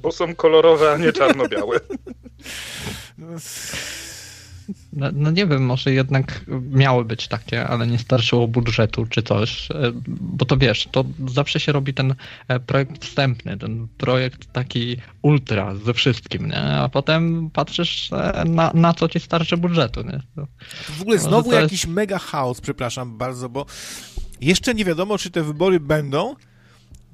Bo 0.02 0.12
są 0.12 0.36
kolorowe, 0.36 0.92
a 0.94 0.98
nie 0.98 1.14
czarno-białe. 1.14 1.80
No, 4.94 5.08
no 5.14 5.32
nie 5.32 5.46
wiem, 5.48 5.66
może 5.66 5.94
jednak 5.94 6.42
miały 6.72 7.06
być 7.06 7.28
takie, 7.28 7.68
ale 7.68 7.88
nie 7.88 8.00
starczyło 8.00 8.48
budżetu 8.48 9.06
czy 9.06 9.24
coś, 9.24 9.72
e, 9.72 9.92
bo 10.08 10.46
to 10.46 10.58
wiesz, 10.58 10.88
to 10.92 11.06
zawsze 11.28 11.60
się 11.60 11.72
robi 11.72 11.94
ten 11.94 12.16
e, 12.48 12.60
projekt 12.60 13.06
wstępny, 13.06 13.58
ten 13.58 13.88
projekt 13.98 14.52
taki 14.54 14.98
ultra 15.22 15.76
ze 15.76 15.94
wszystkim, 15.94 16.48
nie? 16.48 16.62
A 16.64 16.90
potem 16.90 17.50
patrzysz 17.54 18.14
e, 18.14 18.44
na, 18.46 18.72
na 18.74 18.94
co 18.94 19.10
ci 19.10 19.20
starczy 19.20 19.58
budżetu, 19.58 20.02
nie? 20.02 20.20
To- 20.36 20.48
W 20.98 21.02
ogóle 21.02 21.18
znowu 21.20 21.50
to 21.50 21.60
jest- 21.60 21.72
jakiś 21.72 21.88
mega 21.88 22.20
chaos, 22.20 22.62
przepraszam 22.62 23.18
bardzo, 23.18 23.50
bo 23.50 23.66
jeszcze 24.42 24.74
nie 24.74 24.86
wiadomo, 24.86 25.18
czy 25.18 25.32
te 25.32 25.44
wybory 25.44 25.80
będą, 25.80 26.36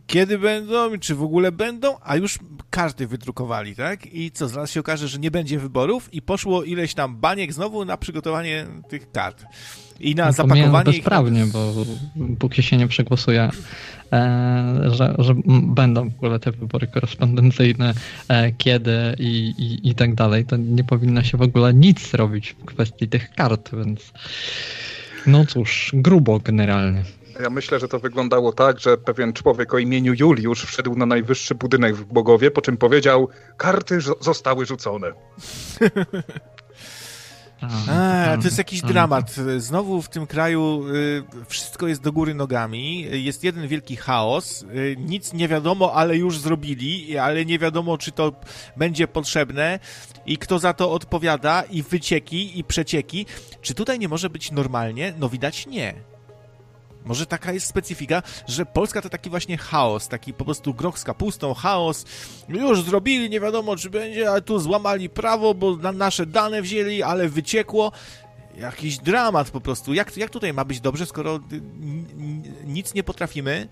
kiedy 0.08 0.38
będą, 0.40 1.00
czy 1.00 1.16
w 1.16 1.24
ogóle 1.24 1.52
będą, 1.52 1.95
a 2.02 2.16
już 2.16 2.40
karty 2.70 3.08
wydrukowali, 3.08 3.76
tak? 3.76 4.06
I 4.14 4.32
co, 4.32 4.48
zaraz 4.48 4.72
się 4.72 4.80
okaże, 4.80 5.08
że 5.08 5.20
nie 5.20 5.32
będzie 5.32 5.60
wyborów 5.60 6.14
i 6.14 6.22
poszło 6.22 6.64
ileś 6.64 6.94
tam 6.94 7.18
baniek 7.18 7.54
znowu 7.54 7.86
na 7.86 7.98
przygotowanie 7.98 8.66
tych 8.90 9.12
kart. 9.12 9.45
I 10.00 10.16
na 10.16 10.26
No 10.26 10.32
zapakowanie 10.34 10.90
ich. 10.91 10.95
bezprawnie, 10.98 11.45
bo 11.45 11.74
póki 12.40 12.64
się 12.64 12.78
nie 12.78 12.88
przegłosuje, 12.88 13.50
e, 14.14 14.82
że, 14.91 15.16
że 15.20 15.34
będą 15.64 16.10
w 16.10 16.16
ogóle 16.16 16.40
te 16.40 16.52
wybory 16.52 16.88
korespondencyjne, 16.88 17.94
e, 18.28 18.52
kiedy 18.52 19.16
i, 19.20 19.54
i, 19.58 19.90
i 19.90 19.95
tak 19.95 20.16
dalej, 20.16 20.45
to 20.45 20.58
nie 20.58 20.84
powinno 20.84 21.24
się 21.24 21.38
w 21.38 21.41
ogóle 21.41 21.74
nic 21.74 22.14
robić 22.14 22.56
w 22.60 22.66
kwestii 22.66 23.08
tych 23.08 23.32
kart, 23.36 23.70
więc 23.76 24.14
no 25.28 25.45
cóż, 25.45 25.91
grubo 25.94 26.40
generalnie. 26.40 27.04
Ja 27.41 27.50
myślę, 27.50 27.80
że 27.80 27.88
to 27.88 28.00
wyglądało 28.00 28.54
tak, 28.54 28.80
że 28.80 28.98
pewien 28.98 29.34
człowiek 29.34 29.74
o 29.74 29.78
imieniu 29.78 30.14
Juliusz 30.20 30.64
wszedł 30.66 30.95
na 30.95 31.06
najwyższy 31.06 31.56
budynek 31.56 31.95
w 31.95 32.04
Głogowie, 32.04 32.52
po 32.52 32.62
czym 32.62 32.78
powiedział, 32.78 33.30
karty 33.58 33.98
zo- 34.00 34.24
zostały 34.24 34.66
rzucone. 34.66 35.08
A, 37.62 38.38
to 38.38 38.44
jest 38.44 38.58
jakiś 38.58 38.82
dramat. 38.82 39.36
Znowu 39.58 40.02
w 40.02 40.10
tym 40.10 40.28
kraju 40.28 40.88
y, 40.88 41.24
wszystko 41.48 41.88
jest 41.88 42.02
do 42.02 42.12
góry 42.12 42.34
nogami, 42.34 43.08
jest 43.24 43.44
jeden 43.44 43.68
wielki 43.68 43.96
chaos, 43.96 44.64
y, 44.64 44.96
nic 45.00 45.34
nie 45.34 45.48
wiadomo, 45.48 45.94
ale 45.94 46.18
już 46.18 46.40
zrobili, 46.40 47.18
ale 47.18 47.46
nie 47.46 47.60
wiadomo, 47.60 47.98
czy 47.98 48.12
to 48.12 48.32
będzie 48.78 49.08
potrzebne 49.08 49.80
i 50.26 50.38
kto 50.38 50.60
za 50.60 50.74
to 50.74 50.92
odpowiada, 50.92 51.64
i 51.64 51.84
wycieki, 51.84 52.60
i 52.60 52.64
przecieki. 52.64 53.26
Czy 53.62 53.74
tutaj 53.74 54.00
nie 54.00 54.08
może 54.08 54.30
być 54.30 54.52
normalnie? 54.52 55.14
No 55.20 55.30
widać 55.30 55.68
nie. 55.68 56.12
Może 57.06 57.26
taka 57.26 57.54
jest 57.54 57.68
specyfika, 57.68 58.24
że 58.48 58.66
Polska 58.66 59.02
to 59.02 59.10
taki 59.10 59.30
właśnie 59.30 59.58
chaos, 59.58 60.08
taki 60.08 60.34
po 60.34 60.46
prostu 60.46 60.74
groch 60.74 61.00
z 61.00 61.04
kapustą, 61.04 61.54
chaos. 61.54 62.06
Już 62.50 62.82
zrobili, 62.82 63.30
nie 63.30 63.40
wiadomo 63.40 63.76
czy 63.76 63.90
będzie, 63.90 64.30
ale 64.32 64.42
tu 64.42 64.60
złamali 64.60 65.10
prawo, 65.10 65.54
bo 65.54 65.78
na 65.78 65.92
nasze 65.92 66.26
dane 66.26 66.62
wzięli, 66.62 67.04
ale 67.04 67.30
wyciekło. 67.30 67.92
Jakiś 68.58 68.98
dramat 68.98 69.52
po 69.52 69.62
prostu. 69.62 69.94
Jak, 69.94 70.18
jak 70.18 70.30
tutaj 70.30 70.54
ma 70.54 70.66
być 70.66 70.82
dobrze, 70.82 71.06
skoro 71.06 71.40
nic 72.66 72.94
nie 72.94 73.04
potrafimy 73.04 73.68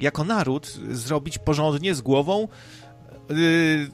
jako 0.00 0.24
naród 0.24 0.66
zrobić 0.90 1.38
porządnie 1.38 1.94
z 1.94 2.00
głową, 2.00 2.48
yy, 3.28 3.90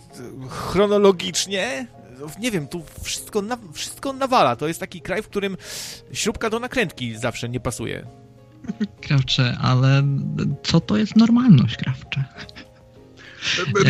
chronologicznie? 0.48 1.86
Nie 2.40 2.50
wiem, 2.50 2.68
tu 2.68 2.82
wszystko, 3.02 3.42
na, 3.42 3.58
wszystko 3.72 4.12
nawala. 4.12 4.56
To 4.56 4.68
jest 4.68 4.80
taki 4.80 5.00
kraj, 5.00 5.22
w 5.22 5.28
którym 5.28 5.56
śrubka 6.12 6.50
do 6.50 6.60
nakrętki 6.60 7.16
zawsze 7.16 7.48
nie 7.48 7.60
pasuje. 7.60 8.19
Krawcze, 9.00 9.56
ale 9.60 10.02
co 10.62 10.80
to 10.80 10.96
jest 10.96 11.16
normalność, 11.16 11.76
Krawcze? 11.76 12.24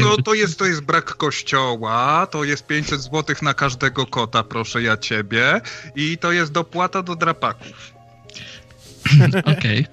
No 0.01 0.17
to 0.17 0.35
jest, 0.35 0.59
to 0.59 0.67
jest 0.67 0.81
brak 0.81 1.05
kościoła, 1.05 2.27
to 2.31 2.45
jest 2.45 2.67
500 2.67 3.01
zł 3.01 3.37
na 3.43 3.55
każdego 3.55 4.07
kota, 4.07 4.43
proszę 4.43 4.83
ja 4.83 4.97
ciebie, 4.97 5.61
i 5.95 6.19
to 6.19 6.33
jest 6.33 6.53
dopłata 6.53 7.03
do 7.03 7.17
drapaków. 7.17 7.93
Okej, 9.59 9.87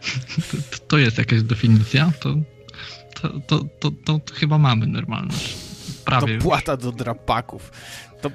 to, 0.71 0.77
to 0.87 0.97
jest 0.97 1.17
jakaś 1.17 1.41
definicja, 1.41 2.11
to, 2.19 2.35
to, 3.21 3.29
to, 3.39 3.65
to, 3.79 3.91
to 4.05 4.33
chyba 4.33 4.57
mamy 4.57 4.87
normalność. 4.87 5.57
Prawie 6.05 6.33
już. 6.33 6.43
Dopłata 6.43 6.77
do 6.77 6.91
drapaków. 6.91 7.71
To, 8.21 8.31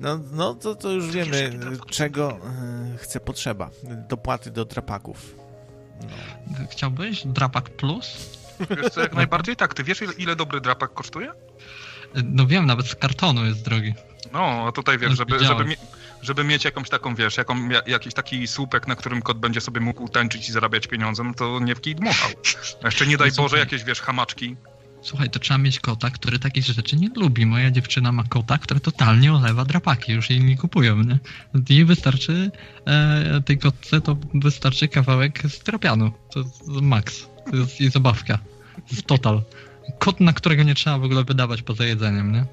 no, 0.00 0.20
no 0.32 0.54
to, 0.54 0.74
to 0.74 0.90
już 0.92 1.10
wiemy, 1.10 1.58
czego 1.90 2.30
e, 2.30 2.98
chce 2.98 3.20
potrzeba. 3.20 3.70
Dopłaty 4.08 4.50
do 4.50 4.64
drapaków. 4.64 5.41
No. 6.04 6.66
Chciałbyś? 6.70 7.22
Drapak 7.26 7.70
Plus? 7.70 8.06
Wiesz 8.70 8.92
co, 8.92 9.00
jak 9.00 9.14
najbardziej 9.14 9.56
tak. 9.56 9.74
Ty 9.74 9.84
wiesz, 9.84 10.02
ile, 10.02 10.12
ile 10.12 10.36
dobry 10.36 10.60
drapak 10.60 10.94
kosztuje? 10.94 11.32
No 12.24 12.46
wiem, 12.46 12.66
nawet 12.66 12.86
z 12.86 12.94
kartonu 12.94 13.44
jest 13.46 13.64
drogi. 13.64 13.94
No, 14.32 14.64
a 14.68 14.72
tutaj 14.72 14.98
wiesz, 14.98 15.16
żeby, 15.16 15.38
żeby, 15.48 15.64
mie- 15.64 15.76
żeby 16.22 16.44
mieć 16.44 16.64
jakąś 16.64 16.88
taką, 16.88 17.14
wiesz, 17.14 17.36
jaką, 17.36 17.68
ja- 17.68 17.82
jakiś 17.86 18.14
taki 18.14 18.46
słupek, 18.46 18.86
na 18.86 18.96
którym 18.96 19.22
kot 19.22 19.38
będzie 19.38 19.60
sobie 19.60 19.80
mógł 19.80 20.08
tańczyć 20.08 20.48
i 20.48 20.52
zarabiać 20.52 20.86
pieniądze, 20.86 21.24
no 21.24 21.34
to 21.34 21.60
nie 21.60 21.74
w 21.74 21.80
kij 21.80 21.94
dmuchał. 21.94 22.30
A 22.82 22.86
jeszcze 22.86 23.06
nie 23.06 23.16
daj. 23.16 23.32
Boże, 23.32 23.58
jakieś, 23.58 23.84
wiesz, 23.84 24.00
hamaczki. 24.00 24.56
Słuchaj, 25.02 25.30
to 25.30 25.38
trzeba 25.38 25.58
mieć 25.58 25.80
kota, 25.80 26.10
który 26.10 26.38
takich 26.38 26.64
rzeczy 26.64 26.96
nie 26.96 27.08
lubi. 27.16 27.46
Moja 27.46 27.70
dziewczyna 27.70 28.12
ma 28.12 28.24
kota, 28.24 28.58
który 28.58 28.80
totalnie 28.80 29.32
olewa 29.32 29.64
drapaki, 29.64 30.12
już 30.12 30.30
jej 30.30 30.44
nie 30.44 30.56
kupują, 30.56 31.02
nie? 31.02 31.18
Jej 31.68 31.84
wystarczy, 31.84 32.50
e, 32.86 33.40
tej 33.44 33.58
kotce 33.58 34.00
to 34.00 34.16
wystarczy 34.34 34.88
kawałek 34.88 35.42
stropianu. 35.48 36.12
To 36.32 36.40
jest 36.40 36.68
max. 36.68 37.26
To 37.50 37.56
jest 37.56 37.80
jej 37.80 37.90
zabawka. 37.90 38.38
To 38.76 38.82
jest 38.90 39.06
total. 39.06 39.42
Kot, 39.98 40.20
na 40.20 40.32
którego 40.32 40.62
nie 40.62 40.74
trzeba 40.74 40.98
w 40.98 41.04
ogóle 41.04 41.24
wydawać 41.24 41.62
poza 41.62 41.84
jedzeniem, 41.84 42.32
nie? 42.32 42.44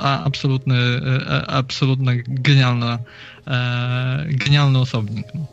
A, 0.00 0.24
absolutny, 0.24 0.76
e, 0.76 1.50
absolutna 1.50 2.12
genialna, 2.26 2.98
e, 3.46 4.26
genialny 4.28 4.78
osobnik. 4.78 5.26
No. 5.34 5.46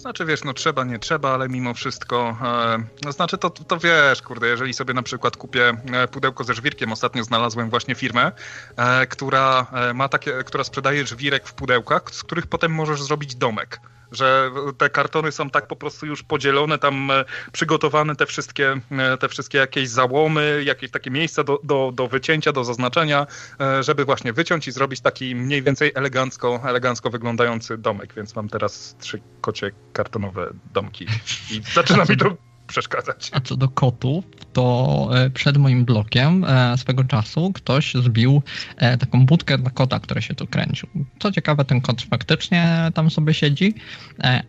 Znaczy, 0.00 0.24
wiesz, 0.24 0.44
no 0.44 0.54
trzeba, 0.54 0.84
nie 0.84 0.98
trzeba, 0.98 1.34
ale 1.34 1.48
mimo 1.48 1.74
wszystko, 1.74 2.36
e, 2.42 2.84
no 3.04 3.12
znaczy 3.12 3.38
to, 3.38 3.50
to 3.50 3.78
wiesz, 3.78 4.22
kurde, 4.22 4.48
jeżeli 4.48 4.74
sobie 4.74 4.94
na 4.94 5.02
przykład 5.02 5.36
kupię 5.36 5.72
e, 5.92 6.08
pudełko 6.08 6.44
ze 6.44 6.54
żwirkiem, 6.54 6.92
ostatnio 6.92 7.24
znalazłem 7.24 7.70
właśnie 7.70 7.94
firmę, 7.94 8.32
e, 8.76 9.06
która 9.06 9.66
e, 9.72 9.94
ma 9.94 10.08
takie, 10.08 10.32
która 10.44 10.64
sprzedaje 10.64 11.06
żwirek 11.06 11.48
w 11.48 11.54
pudełkach, 11.54 12.02
z 12.10 12.22
których 12.22 12.46
potem 12.46 12.72
możesz 12.72 13.02
zrobić 13.02 13.34
domek. 13.34 13.80
Że 14.12 14.50
te 14.78 14.90
kartony 14.90 15.32
są 15.32 15.50
tak 15.50 15.66
po 15.66 15.76
prostu 15.76 16.06
już 16.06 16.22
podzielone, 16.22 16.78
tam 16.78 17.10
e, 17.10 17.24
przygotowane 17.52 18.16
te 18.16 18.26
wszystkie, 18.26 18.80
e, 18.90 19.16
te 19.16 19.28
wszystkie 19.28 19.58
jakieś 19.58 19.88
załomy, 19.88 20.62
jakieś 20.64 20.90
takie 20.90 21.10
miejsca 21.10 21.44
do, 21.44 21.60
do, 21.64 21.92
do 21.94 22.08
wycięcia, 22.08 22.52
do 22.52 22.64
zaznaczenia, 22.64 23.26
e, 23.60 23.82
żeby 23.82 24.04
właśnie 24.04 24.32
wyciąć 24.32 24.68
i 24.68 24.72
zrobić 24.72 25.00
taki 25.00 25.34
mniej 25.34 25.62
więcej 25.62 25.92
elegancko, 25.94 26.60
elegancko 26.64 27.10
wyglądający 27.10 27.78
domek, 27.78 28.14
więc 28.14 28.36
mam 28.36 28.48
teraz 28.48 28.96
trzy 28.98 29.20
kocie 29.40 29.70
kartonowe 29.92 30.50
domki. 30.72 31.06
I 31.50 31.62
zaczyna 31.74 32.04
mi 32.08 32.16
to 32.16 32.49
przeszkadzać. 32.70 33.30
A 33.32 33.40
co 33.40 33.56
do 33.56 33.68
kotów, 33.68 34.24
to 34.52 35.08
e, 35.14 35.30
przed 35.30 35.56
moim 35.56 35.84
blokiem 35.84 36.44
e, 36.44 36.78
swego 36.78 37.04
czasu 37.04 37.52
ktoś 37.52 37.94
zbił 37.94 38.42
e, 38.76 38.98
taką 38.98 39.26
budkę 39.26 39.58
dla 39.58 39.70
kota, 39.70 40.00
który 40.00 40.22
się 40.22 40.34
tu 40.34 40.46
kręcił. 40.46 40.88
Co 41.18 41.32
ciekawe, 41.32 41.64
ten 41.64 41.80
kot 41.80 42.02
faktycznie 42.02 42.90
tam 42.94 43.10
sobie 43.10 43.34
siedzi, 43.34 43.74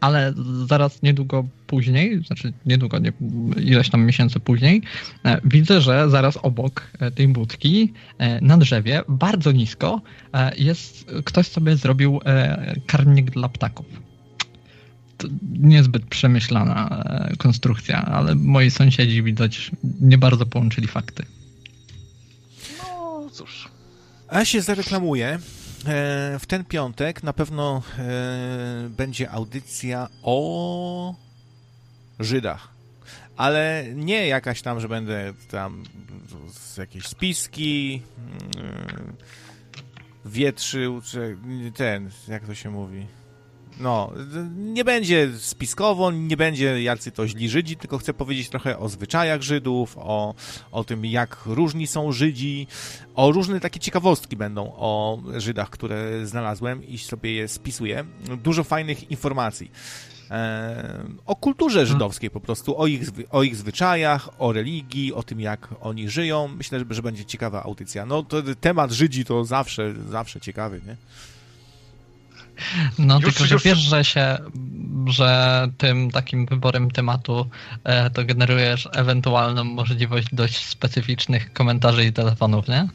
ale 0.02 0.34
zaraz 0.66 1.02
niedługo 1.02 1.48
później, 1.68 2.24
znaczy 2.24 2.54
niedługo, 2.66 3.00
nie, 3.00 3.14
ileś 3.58 3.90
tam 3.90 4.06
miesięcy 4.06 4.40
później, 4.40 4.82
widzę, 5.44 5.82
że 5.82 6.10
zaraz 6.10 6.38
obok 6.38 6.92
tej 7.16 7.28
budki 7.28 7.94
na 8.42 8.58
drzewie, 8.58 9.02
bardzo 9.08 9.52
nisko, 9.52 10.02
jest, 10.58 11.12
ktoś 11.26 11.48
sobie 11.48 11.76
zrobił 11.76 12.20
karmnik 12.88 13.32
dla 13.32 13.50
ptaków 13.50 14.11
niezbyt 15.60 16.06
przemyślana 16.06 17.04
e, 17.06 17.36
konstrukcja, 17.38 18.06
ale 18.06 18.36
moi 18.36 18.72
sąsiedzi 18.72 19.24
widać 19.24 19.72
nie 20.02 20.18
bardzo 20.18 20.46
połączyli 20.46 20.88
fakty. 20.88 21.26
No 22.84 23.30
cóż. 23.32 23.70
A 24.28 24.40
ja 24.40 24.46
się 24.46 24.62
zareklamuję. 24.62 25.40
E, 25.86 26.40
w 26.40 26.46
ten 26.46 26.66
piątek 26.66 27.24
na 27.24 27.34
pewno 27.34 27.84
e, 27.98 28.90
będzie 28.90 29.32
audycja 29.32 30.08
o 30.24 31.16
Żydach. 32.20 32.68
Ale 33.38 33.86
nie 33.96 34.28
jakaś 34.28 34.62
tam, 34.62 34.80
że 34.80 34.90
będę 34.90 35.34
tam 35.52 35.84
z 36.54 36.78
jakieś 36.78 37.08
spiski 37.08 38.02
wietrzył, 40.26 41.02
czy 41.02 41.38
ten, 41.76 42.10
jak 42.28 42.46
to 42.46 42.56
się 42.56 42.70
mówi, 42.70 43.06
no, 43.80 44.12
nie 44.56 44.86
będzie 44.86 45.30
spiskowo, 45.38 46.12
nie 46.12 46.38
będzie 46.38 46.84
jacy 46.84 47.12
to 47.12 47.28
źli 47.28 47.50
Żydzi, 47.50 47.78
tylko 47.78 47.98
chcę 47.98 48.14
powiedzieć 48.14 48.50
trochę 48.50 48.80
o 48.80 48.90
zwyczajach 48.90 49.42
Żydów, 49.42 49.98
o, 49.98 50.34
o 50.72 50.84
tym, 50.84 51.06
jak 51.06 51.38
różni 51.46 51.88
są 51.88 52.12
Żydzi, 52.12 52.68
o 53.16 53.32
różne 53.32 53.60
takie 53.60 53.80
ciekawostki 53.80 54.38
będą 54.38 54.74
o 54.76 55.22
Żydach, 55.38 55.70
które 55.70 56.28
znalazłem 56.28 56.88
i 56.88 56.98
sobie 56.98 57.34
je 57.34 57.48
spisuję. 57.48 58.06
Dużo 58.44 58.64
fajnych 58.64 59.12
informacji. 59.12 59.72
E, 60.32 61.04
o 61.26 61.36
kulturze 61.36 61.86
żydowskiej 61.86 62.30
po 62.30 62.40
prostu, 62.40 62.78
o 62.78 62.88
ich, 62.88 63.02
o 63.30 63.44
ich 63.44 63.56
zwyczajach, 63.56 64.30
o 64.40 64.54
religii, 64.54 65.14
o 65.14 65.24
tym, 65.24 65.40
jak 65.40 65.68
oni 65.82 66.10
żyją. 66.10 66.48
Myślę, 66.48 66.80
że, 66.80 66.86
że 66.90 67.02
będzie 67.02 67.26
ciekawa 67.26 67.64
audycja. 67.64 68.06
No, 68.06 68.24
to 68.24 68.38
temat 68.62 68.92
Żydzi 68.92 69.26
to 69.26 69.46
zawsze, 69.46 69.94
zawsze 70.10 70.42
ciekawy, 70.42 70.82
nie? 70.88 70.96
No 73.00 73.16
już, 73.16 73.24
tylko, 73.24 73.46
że 73.46 73.56
już... 73.56 73.64
wiesz, 73.64 73.78
że 73.80 74.06
się, 74.06 74.38
że 75.06 75.68
tym 75.78 76.12
takim 76.12 76.46
wyborem 76.46 76.92
tematu 76.92 77.50
e, 77.84 78.10
to 78.10 78.26
generujesz 78.26 78.90
ewentualną 78.94 79.64
możliwość 79.64 80.28
dość 80.32 80.66
specyficznych 80.66 81.54
komentarzy 81.54 82.06
i 82.06 82.14
telefonów, 82.14 82.68
nie? 82.68 82.88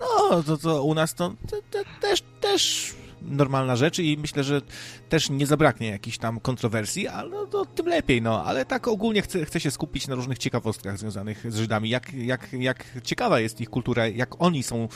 No, 0.00 0.42
to, 0.42 0.56
to 0.56 0.82
u 0.82 0.94
nas 0.94 1.14
to, 1.14 1.34
to, 1.50 1.56
to 1.70 1.78
też, 2.00 2.22
też 2.40 2.94
normalna 3.22 3.76
rzecz 3.76 3.98
i 3.98 4.18
myślę, 4.20 4.44
że 4.44 4.62
też 5.08 5.30
nie 5.30 5.46
zabraknie 5.46 5.88
jakichś 5.88 6.18
tam 6.18 6.40
kontrowersji, 6.40 7.08
ale 7.08 7.30
no, 7.30 7.46
to 7.46 7.64
tym 7.64 7.86
lepiej, 7.86 8.22
no. 8.22 8.44
Ale 8.44 8.64
tak 8.64 8.88
ogólnie 8.88 9.22
chcę, 9.22 9.44
chcę 9.44 9.60
się 9.60 9.70
skupić 9.70 10.08
na 10.08 10.14
różnych 10.14 10.38
ciekawostkach 10.38 10.98
związanych 10.98 11.52
z 11.52 11.56
Żydami, 11.56 11.88
jak, 11.88 12.12
jak, 12.14 12.52
jak 12.52 12.84
ciekawa 13.04 13.40
jest 13.40 13.60
ich 13.60 13.70
kultura, 13.70 14.06
jak 14.08 14.42
oni 14.42 14.62
są 14.62 14.88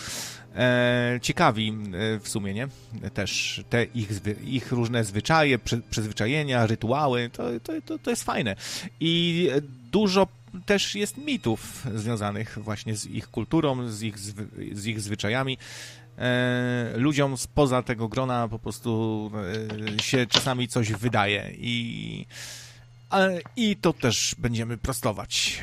e, 0.56 1.18
ciekawi 1.22 1.68
e, 1.68 2.20
w 2.20 2.28
sumie, 2.28 2.54
nie? 2.54 2.68
Też 3.14 3.62
te 3.70 3.84
ich, 3.84 4.10
ich 4.44 4.72
różne 4.72 5.04
zwyczaje, 5.04 5.58
przy, 5.58 5.80
przyzwyczajenia, 5.90 6.66
rytuały, 6.66 7.30
to, 7.32 7.42
to, 7.62 7.72
to, 7.86 7.98
to 7.98 8.10
jest 8.10 8.24
fajne. 8.24 8.56
I 9.00 9.48
dużo 9.92 10.26
też 10.66 10.94
jest 10.94 11.16
mitów 11.16 11.86
związanych 11.94 12.58
właśnie 12.60 12.96
z 12.96 13.06
ich 13.06 13.30
kulturą, 13.30 13.88
z 13.88 14.02
ich, 14.02 14.18
z 14.72 14.86
ich 14.86 15.00
zwyczajami. 15.00 15.58
E, 16.18 16.92
ludziom 16.96 17.36
spoza 17.36 17.82
tego 17.82 18.08
grona 18.08 18.48
po 18.48 18.58
prostu 18.58 19.30
e, 19.98 20.02
się 20.02 20.26
czasami 20.26 20.68
coś 20.68 20.92
wydaje 20.92 21.50
i, 21.58 22.26
i 23.56 23.76
to 23.76 23.92
też 23.92 24.34
będziemy 24.38 24.76
prostować. 24.76 25.62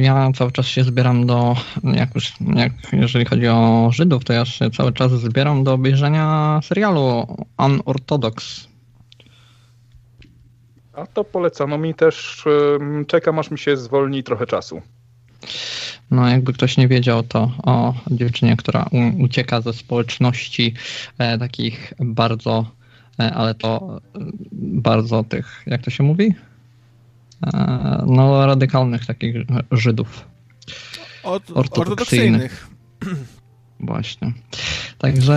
Ja 0.00 0.32
cały 0.34 0.52
czas 0.52 0.66
się 0.66 0.84
zbieram 0.84 1.26
do, 1.26 1.56
jak 1.84 2.14
już, 2.14 2.32
jak, 2.54 2.72
jeżeli 2.92 3.24
chodzi 3.24 3.48
o 3.48 3.90
Żydów, 3.92 4.24
to 4.24 4.32
ja 4.32 4.44
się 4.44 4.70
cały 4.70 4.92
czas 4.92 5.12
zbieram 5.12 5.64
do 5.64 5.72
obejrzenia 5.72 6.60
serialu 6.62 7.36
Unorthodox. 7.58 8.68
A 10.92 11.06
to 11.06 11.24
polecano 11.24 11.78
mi 11.78 11.94
też. 11.94 12.44
Czekam, 13.06 13.38
aż 13.38 13.50
mi 13.50 13.58
się 13.58 13.76
zwolni 13.76 14.22
trochę 14.22 14.46
czasu. 14.46 14.82
No, 16.12 16.28
jakby 16.28 16.52
ktoś 16.52 16.76
nie 16.76 16.88
wiedział, 16.88 17.22
to 17.22 17.52
o 17.62 17.94
dziewczynie, 18.10 18.56
która 18.56 18.88
ucieka 19.18 19.60
ze 19.60 19.72
społeczności 19.72 20.74
e, 21.18 21.38
takich 21.38 21.94
bardzo, 22.00 22.70
e, 23.20 23.34
ale 23.34 23.54
to 23.54 24.00
e, 24.14 24.18
bardzo 24.52 25.24
tych, 25.24 25.62
jak 25.66 25.82
to 25.82 25.90
się 25.90 26.02
mówi? 26.02 26.34
E, 27.46 28.04
no, 28.06 28.46
radykalnych 28.46 29.06
takich 29.06 29.36
Żydów. 29.70 30.24
Od, 31.22 31.50
ortodoksyjnych. 31.50 32.66
Właśnie. 33.80 34.32
Także. 34.98 35.34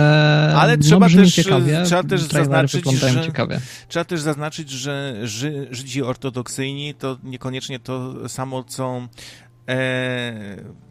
Ale 0.56 0.76
no, 0.76 0.82
trzeba 0.82 1.08
też, 1.08 1.34
ciekawie. 1.34 1.82
trzeba 1.84 2.02
też 2.02 2.22
zaznaczyć, 2.22 2.90
że, 2.90 3.24
ciekawie. 3.24 3.60
Trzeba 3.88 4.04
też 4.04 4.20
zaznaczyć, 4.20 4.70
że 4.70 5.16
Żydzi 5.70 6.02
ortodoksyjni 6.02 6.94
to 6.94 7.18
niekoniecznie 7.24 7.78
to 7.78 8.28
samo, 8.28 8.64
co 8.64 9.02
E, 9.02 9.45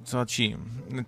co 0.03 0.25
ci, 0.25 0.57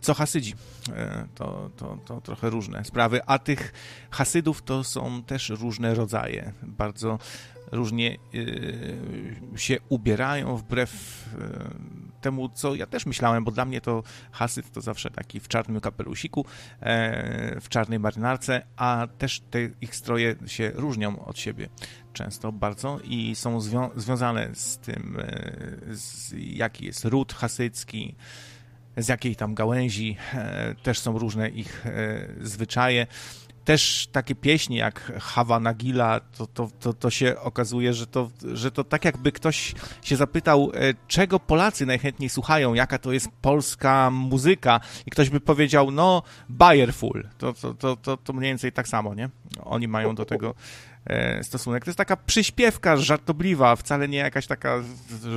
co 0.02 0.14
Hasydzi. 0.14 0.54
E, 0.94 1.28
to, 1.36 1.70
to, 1.78 1.98
to 2.06 2.22
trochę 2.22 2.50
różne 2.50 2.86
sprawy, 2.86 3.22
a 3.26 3.40
tych 3.40 3.74
Hasydów 4.12 4.62
to 4.62 4.84
są 4.84 5.24
też 5.24 5.50
różne 5.50 5.96
rodzaje. 5.96 6.54
Bardzo 6.64 7.20
różnie 7.72 8.18
e, 9.56 9.58
się 9.60 9.78
ubierają 9.90 10.58
wbrew 10.58 11.24
temu, 12.22 12.50
co 12.50 12.76
ja 12.76 12.86
też 12.86 13.06
myślałem, 13.06 13.44
bo 13.44 13.52
dla 13.52 13.66
mnie 13.66 13.82
to 13.82 14.04
Hasyd 14.32 14.72
to 14.72 14.82
zawsze 14.82 15.12
taki 15.12 15.40
w 15.40 15.48
czarnym 15.48 15.82
kapelusiku, 15.82 16.46
w 17.62 17.66
czarnej 17.70 18.00
marynarce, 18.00 18.66
a 18.76 19.08
też 19.18 19.40
te 19.40 19.60
ich 19.82 19.96
stroje 19.96 20.36
się 20.46 20.72
różnią 20.76 21.26
od 21.26 21.40
siebie 21.40 21.70
często 22.18 22.52
bardzo 22.52 23.00
i 23.04 23.36
są 23.36 23.62
zwią 23.62 23.90
związane 23.96 24.50
z 24.54 24.78
tym, 24.78 25.18
e, 25.20 25.96
z 25.96 26.34
jaki 26.38 26.86
jest 26.86 27.06
ród 27.06 27.34
hasycki, 27.34 28.16
z 28.98 29.08
jakiej 29.08 29.36
tam 29.36 29.56
gałęzi, 29.56 30.18
e, 30.34 30.76
też 30.84 31.00
są 31.00 31.20
różne 31.20 31.50
ich 31.50 31.86
e, 31.86 32.28
zwyczaje. 32.42 33.08
Też 33.66 34.08
takie 34.12 34.36
pieśni 34.36 34.76
jak 34.76 35.14
Hawa 35.20 35.60
Nagila, 35.60 36.20
to, 36.20 36.48
to, 36.48 36.70
to, 36.80 36.94
to 36.94 37.10
się 37.10 37.40
okazuje, 37.40 37.94
że 37.94 38.08
to, 38.08 38.30
że 38.54 38.72
to 38.72 38.84
tak 38.84 39.06
jakby 39.06 39.32
ktoś 39.32 39.74
się 40.02 40.16
zapytał, 40.16 40.72
czego 41.08 41.40
Polacy 41.40 41.86
najchętniej 41.86 42.30
słuchają, 42.30 42.74
jaka 42.74 42.98
to 42.98 43.12
jest 43.12 43.30
polska 43.42 44.12
muzyka 44.12 44.80
i 45.06 45.12
ktoś 45.12 45.30
by 45.30 45.40
powiedział, 45.40 45.92
no 45.92 46.24
Bayerful, 46.50 47.28
to, 47.38 47.54
to, 47.54 47.74
to, 47.74 47.96
to, 47.96 48.18
to 48.18 48.34
mniej 48.34 48.52
więcej 48.52 48.72
tak 48.72 48.88
samo, 48.88 49.16
nie? 49.16 49.30
Oni 49.64 49.88
mają 49.88 50.16
do 50.16 50.26
tego 50.26 50.56
stosunek. 51.42 51.86
To 51.86 51.90
jest 51.90 51.98
taka 51.98 52.18
przyśpiewka 52.18 52.98
żartobliwa, 52.98 53.76
wcale 53.76 54.08
nie 54.08 54.18
jakaś 54.18 54.48
taka 54.48 54.84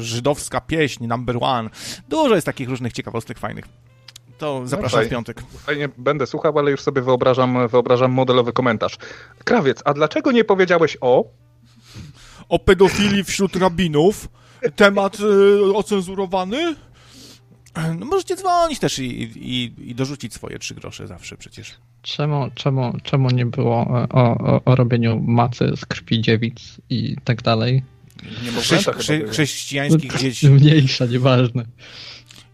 żydowska 0.00 0.60
pieśń, 0.60 1.06
number 1.06 1.36
one. 1.40 1.70
Dużo 2.08 2.34
jest 2.34 2.46
takich 2.46 2.68
różnych 2.68 2.92
ciekawostek 2.92 3.38
fajnych. 3.38 3.64
To 4.38 4.62
zapraszam 4.64 5.00
no, 5.00 5.06
w 5.06 5.10
piątek. 5.10 5.42
Fajnie, 5.58 5.88
będę 5.98 6.26
słuchał, 6.26 6.58
ale 6.58 6.70
już 6.70 6.80
sobie 6.80 7.02
wyobrażam, 7.02 7.68
wyobrażam 7.68 8.12
modelowy 8.12 8.52
komentarz. 8.52 8.96
Krawiec, 9.44 9.82
a 9.84 9.94
dlaczego 9.94 10.32
nie 10.32 10.44
powiedziałeś 10.44 10.96
o... 11.00 11.24
O 12.48 12.58
pedofilii 12.58 13.24
wśród 13.24 13.56
rabinów? 13.56 14.28
Temat 14.76 15.20
y, 15.20 15.74
ocenzurowany? 15.74 16.76
No 17.98 18.06
możecie 18.06 18.36
dzwonić 18.36 18.78
też 18.78 18.98
i, 18.98 19.22
i, 19.22 19.90
i 19.90 19.94
dorzucić 19.94 20.34
swoje 20.34 20.58
trzy 20.58 20.74
grosze 20.74 21.06
zawsze 21.06 21.36
przecież. 21.36 21.74
Czemu, 22.02 22.50
czemu, 22.54 22.92
czemu 23.02 23.30
nie 23.30 23.46
było 23.46 23.76
o, 23.76 24.08
o, 24.08 24.64
o 24.64 24.76
robieniu 24.76 25.20
macy 25.20 25.72
z 25.76 25.86
krwi 25.86 26.20
dziewic 26.20 26.80
i 26.90 27.16
tak 27.24 27.42
dalej? 27.42 27.82
Nie 28.44 28.50
Chrze, 28.52 28.92
chrze, 28.92 29.28
chrześcijańskich 29.28 30.16
dzieci. 30.18 30.48
Mniejsza, 30.48 31.06
nieważne. 31.06 31.64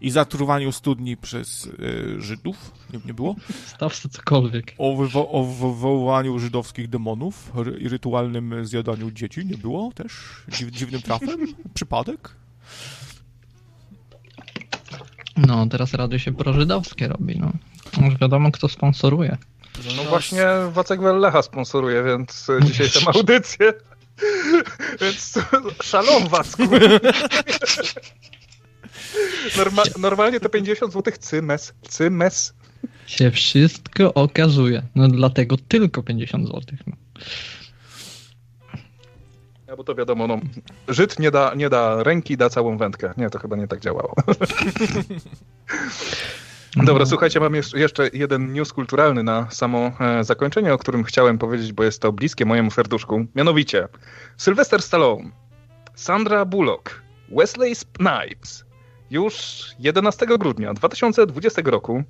I 0.01 0.09
zatruwaniu 0.09 0.71
studni 0.71 1.17
przez 1.17 1.65
y, 1.65 2.21
Żydów? 2.21 2.71
Nie, 2.93 2.99
nie 3.05 3.13
było? 3.13 3.35
Stawce 3.65 4.09
cokolwiek. 4.09 4.73
O, 4.77 4.95
wywo 4.95 5.31
o 5.31 5.43
wywołaniu 5.43 6.39
żydowskich 6.39 6.89
demonów 6.89 7.51
i 7.79 7.89
rytualnym 7.89 8.65
zjadaniu 8.65 9.11
dzieci? 9.11 9.45
Nie 9.45 9.57
było 9.57 9.91
też? 9.95 10.13
Dziw, 10.49 10.71
dziwnym 10.71 11.01
trafem? 11.01 11.47
Przypadek? 11.73 12.35
No, 15.37 15.67
teraz 15.67 15.93
rady 15.93 16.19
się 16.19 16.33
prożydowskie 16.33 17.07
robi, 17.07 17.39
no. 17.39 17.51
Już 18.01 18.17
wiadomo, 18.21 18.51
kto 18.51 18.69
sponsoruje. 18.69 19.37
No 19.97 20.03
właśnie 20.03 20.45
Wacek 20.71 21.01
Wellecha 21.01 21.41
sponsoruje, 21.41 22.03
więc 22.03 22.47
dzisiaj 22.61 22.89
tę 22.89 22.99
audycję. 23.15 23.73
Więc 25.01 25.39
szalą 25.83 26.27
was, 26.27 26.57
Norma 29.57 29.83
normalnie 29.99 30.39
to 30.39 30.49
50 30.49 30.93
zł 30.93 31.13
cymes. 31.19 31.73
Cymes. 31.89 32.53
Się 33.07 33.31
wszystko 33.31 34.13
okazuje. 34.13 34.83
No 34.95 35.07
dlatego 35.07 35.57
tylko 35.67 36.03
50 36.03 36.47
zł. 36.47 36.61
No. 36.87 36.95
Ja, 39.67 39.75
bo 39.75 39.83
to 39.83 39.95
wiadomo, 39.95 40.27
no, 40.27 40.39
Żyd 40.87 41.19
nie 41.19 41.31
da, 41.31 41.53
nie 41.55 41.69
da 41.69 42.03
ręki, 42.03 42.37
da 42.37 42.49
całą 42.49 42.77
wędkę. 42.77 43.13
Nie, 43.17 43.29
to 43.29 43.39
chyba 43.39 43.55
nie 43.55 43.67
tak 43.67 43.79
działało. 43.79 44.15
Dobra, 46.75 47.05
słuchajcie, 47.05 47.39
mam 47.39 47.53
jeszcze 47.75 48.09
jeden 48.13 48.53
news 48.53 48.73
kulturalny 48.73 49.23
na 49.23 49.49
samo 49.49 49.91
e, 49.99 50.23
zakończenie, 50.23 50.73
o 50.73 50.77
którym 50.77 51.03
chciałem 51.03 51.37
powiedzieć, 51.37 51.73
bo 51.73 51.83
jest 51.83 52.01
to 52.01 52.11
bliskie 52.11 52.45
mojemu 52.45 52.71
serduszku. 52.71 53.25
Mianowicie 53.35 53.87
Sylvester 54.37 54.81
Stallone, 54.81 55.29
Sandra 55.95 56.45
Bullock, 56.45 57.01
Wesley 57.29 57.75
Snipes 57.75 58.65
już 59.11 59.65
11 59.79 60.25
grudnia 60.25 60.73
2020 60.73 61.61
roku 61.65 62.03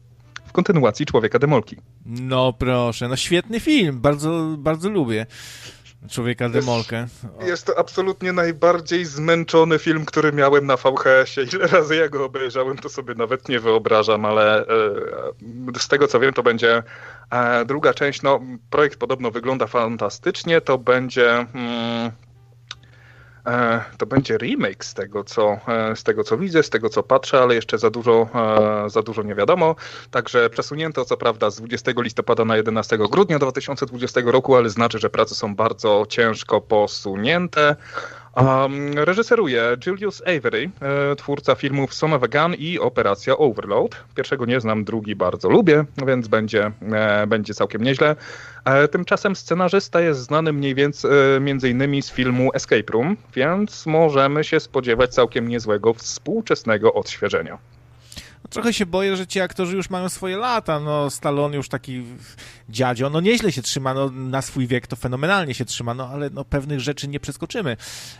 w 0.48 0.52
kontynuacji 0.52 1.06
Człowieka 1.06 1.40
Demolki. 1.40 1.76
No 2.06 2.54
proszę, 2.54 3.08
no 3.08 3.16
świetny 3.16 3.60
film, 3.60 4.02
bardzo, 4.02 4.56
bardzo 4.58 4.90
lubię. 4.90 5.26
Człowieka 6.12 6.50
Demolkę. 6.50 7.08
Jest 7.42 7.66
to 7.66 7.80
absolutnie 7.80 8.34
najbardziej 8.34 9.06
zmęczony 9.06 9.80
film, 9.80 10.06
który 10.06 10.34
miałem 10.34 10.66
na 10.66 10.78
VHS-ie. 10.78 11.48
Ile 11.54 11.68
razy 11.68 11.96
ja 11.96 12.10
go 12.10 12.26
obejrzałem, 12.26 12.78
to 12.78 12.90
sobie 12.90 13.14
nawet 13.14 13.50
nie 13.50 13.60
wyobrażam, 13.60 14.26
ale 14.26 14.62
e, 14.62 14.66
z 15.78 15.88
tego 15.88 16.08
co 16.08 16.20
wiem, 16.20 16.34
to 16.34 16.44
będzie 16.44 16.84
e, 17.32 17.66
druga 17.66 17.94
część. 17.94 18.22
No, 18.22 18.40
projekt 18.70 19.00
podobno 19.00 19.32
wygląda 19.32 19.68
fantastycznie. 19.68 20.62
To 20.62 20.78
będzie. 20.78 21.32
Mm, 21.54 22.12
to 23.98 24.06
będzie 24.06 24.38
remake 24.38 24.86
z 24.86 24.94
tego, 24.94 25.24
co, 25.24 25.58
e, 25.68 25.96
z 25.96 26.04
tego, 26.04 26.24
co 26.24 26.38
widzę, 26.38 26.64
z 26.64 26.70
tego, 26.70 26.90
co 26.90 27.04
patrzę, 27.04 27.42
ale 27.42 27.56
jeszcze 27.56 27.78
za 27.78 27.90
dużo, 27.90 28.30
e, 28.86 28.90
za 28.90 29.02
dużo 29.02 29.24
nie 29.24 29.36
wiadomo. 29.36 29.76
Także 30.12 30.50
przesunięto, 30.50 31.06
co 31.06 31.18
prawda, 31.18 31.50
z 31.50 31.56
20 31.58 31.92
listopada 32.02 32.46
na 32.46 32.58
11 32.58 32.98
grudnia 32.98 33.40
2020 33.40 34.22
roku, 34.32 34.56
ale 34.56 34.70
znaczy, 34.70 35.00
że 35.00 35.10
prace 35.10 35.36
są 35.36 35.56
bardzo 35.56 36.06
ciężko 36.10 36.62
posunięte. 36.62 37.76
Um, 38.38 38.94
reżyseruje 38.98 39.78
Julius 39.86 40.22
Avery, 40.22 40.70
e, 40.82 41.16
twórca 41.16 41.56
filmów 41.56 41.94
Son 41.94 42.14
of 42.14 42.24
a 42.24 42.28
Gun 42.28 42.56
i 42.56 42.80
Operacja 42.80 43.38
Overload. 43.38 43.96
Pierwszego 44.16 44.46
nie 44.46 44.60
znam, 44.60 44.84
drugi 44.84 45.16
bardzo 45.16 45.50
lubię, 45.50 45.86
więc 46.08 46.28
będzie, 46.28 46.72
e, 46.92 47.28
będzie 47.28 47.54
całkiem 47.54 47.84
nieźle. 47.84 48.16
Tymczasem 48.92 49.36
scenarzysta 49.36 50.02
jest 50.02 50.20
znany 50.20 50.54
mniej 50.54 50.76
więcej 50.76 51.12
między 51.42 51.70
innymi 51.70 52.02
z 52.02 52.12
filmu 52.12 52.50
Escape 52.54 52.92
Room, 52.92 53.18
więc 53.36 53.86
możemy 53.86 54.44
się 54.44 54.60
spodziewać 54.60 55.14
całkiem 55.14 55.48
niezłego 55.48 55.94
współczesnego 55.94 56.94
odświeżenia. 56.94 57.58
Trochę 58.50 58.74
się 58.74 58.86
boję, 58.86 59.18
że 59.18 59.28
ci 59.28 59.42
aktorzy 59.42 59.76
już 59.76 59.90
mają 59.90 60.10
swoje 60.10 60.38
lata. 60.38 60.80
No, 60.80 61.10
Stallone 61.10 61.56
już 61.56 61.70
taki 61.70 62.04
dziadzio, 62.70 63.10
no 63.10 63.22
nieźle 63.22 63.52
się 63.52 63.62
trzyma, 63.62 63.94
no 63.94 64.10
na 64.10 64.42
swój 64.42 64.68
wiek 64.68 64.88
to 64.88 64.96
fenomenalnie 64.96 65.54
się 65.54 65.66
trzyma, 65.66 65.94
no 65.94 66.08
ale 66.10 66.30
no, 66.30 66.46
pewnych 66.46 66.80
rzeczy 66.80 67.08
nie 67.08 67.20
przeskoczymy. 67.20 67.78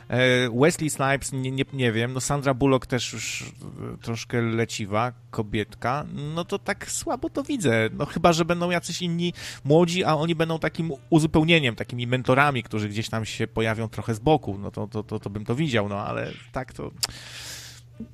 E, 0.10 0.50
Wesley 0.50 0.90
Snipes, 0.90 1.32
nie, 1.32 1.52
nie, 1.52 1.64
nie 1.74 1.92
wiem, 1.92 2.14
no 2.14 2.22
Sandra 2.22 2.54
Bullock 2.54 2.86
też 2.86 3.14
już 3.14 3.54
e, 3.94 3.98
troszkę 3.98 4.42
leciwa, 4.42 5.14
kobietka, 5.32 6.06
no 6.36 6.46
to 6.46 6.60
tak 6.60 6.92
słabo 6.92 7.30
to 7.30 7.44
widzę. 7.44 7.90
No 7.94 8.06
chyba, 8.06 8.34
że 8.34 8.46
będą 8.46 8.70
jacyś 8.70 9.02
inni 9.02 9.34
młodzi, 9.64 10.04
a 10.04 10.16
oni 10.16 10.36
będą 10.36 10.60
takim 10.60 10.92
uzupełnieniem, 11.10 11.76
takimi 11.76 12.08
mentorami, 12.08 12.64
którzy 12.64 12.90
gdzieś 12.90 13.10
tam 13.10 13.26
się 13.26 13.48
pojawią 13.48 13.90
trochę 13.90 14.16
z 14.16 14.20
boku, 14.20 14.58
no 14.58 14.72
to, 14.72 14.88
to, 14.88 15.04
to, 15.04 15.20
to 15.20 15.30
bym 15.30 15.46
to 15.46 15.56
widział, 15.56 15.90
no 15.90 16.00
ale 16.00 16.32
tak 16.52 16.74
to... 16.74 16.92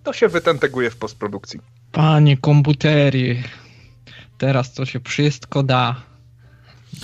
To 0.03 0.13
się 0.13 0.27
wytenteguje 0.27 0.89
w 0.89 0.97
postprodukcji. 0.97 1.59
Panie 1.93 2.37
komputery, 2.37 3.43
teraz 4.37 4.73
to 4.73 4.85
się 4.85 4.99
wszystko 4.99 5.63
da. 5.63 6.01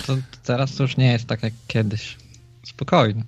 To 0.06 0.16
teraz 0.44 0.76
to 0.76 0.82
już 0.82 0.96
nie 0.96 1.12
jest 1.12 1.26
tak 1.26 1.42
jak 1.42 1.52
kiedyś. 1.66 2.16
Spokojnie. 2.64 3.24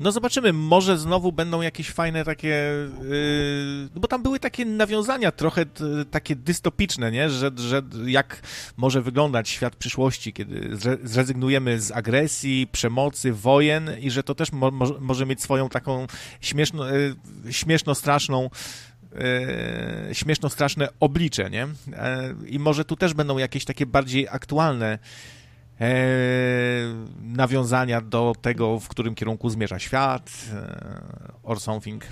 No 0.00 0.12
zobaczymy, 0.12 0.52
może 0.52 0.98
znowu 0.98 1.32
będą 1.32 1.60
jakieś 1.60 1.90
fajne 1.90 2.24
takie, 2.24 2.72
yy, 3.02 4.00
bo 4.00 4.08
tam 4.08 4.22
były 4.22 4.40
takie 4.40 4.64
nawiązania 4.64 5.32
trochę 5.32 5.66
t, 5.66 5.84
takie 6.10 6.36
dystopiczne, 6.36 7.10
nie? 7.10 7.30
Że, 7.30 7.50
że 7.56 7.82
jak 8.06 8.42
może 8.76 9.02
wyglądać 9.02 9.48
świat 9.48 9.76
przyszłości, 9.76 10.32
kiedy 10.32 10.70
zrezygnujemy 11.02 11.80
z 11.80 11.90
agresji, 11.90 12.68
przemocy, 12.72 13.32
wojen 13.32 13.90
i 14.00 14.10
że 14.10 14.22
to 14.22 14.34
też 14.34 14.52
mo, 14.52 14.70
może 15.00 15.26
mieć 15.26 15.42
swoją 15.42 15.68
taką 15.68 16.06
śmieszno, 16.40 16.88
yy, 16.88 17.16
śmieszno 17.50 17.94
straszną 17.94 18.50
e, 19.14 20.14
śmieszno-straszne 20.14 20.88
oblicze, 21.00 21.50
nie? 21.50 21.68
E, 21.92 22.34
I 22.46 22.58
może 22.58 22.84
tu 22.84 22.96
też 22.96 23.14
będą 23.14 23.38
jakieś 23.38 23.64
takie 23.64 23.86
bardziej 23.86 24.28
aktualne 24.28 24.98
e, 25.80 25.88
nawiązania 27.22 28.00
do 28.00 28.32
tego, 28.42 28.80
w 28.80 28.88
którym 28.88 29.14
kierunku 29.14 29.50
zmierza 29.50 29.78
świat, 29.78 30.30
or 31.42 31.60
something. 31.60 32.04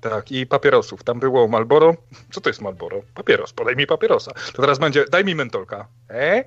Tak, 0.00 0.32
i 0.32 0.46
papierosów. 0.46 1.04
Tam 1.04 1.20
było 1.20 1.48
Malboro. 1.48 1.96
Co 2.30 2.40
to 2.40 2.50
jest 2.50 2.60
Malboro? 2.60 3.02
Papieros, 3.14 3.52
podaj 3.52 3.76
mi 3.76 3.86
papierosa. 3.86 4.32
To 4.52 4.62
teraz 4.62 4.78
będzie, 4.78 5.04
daj 5.10 5.24
mi 5.24 5.34
mentolka. 5.34 5.88
E? 6.10 6.44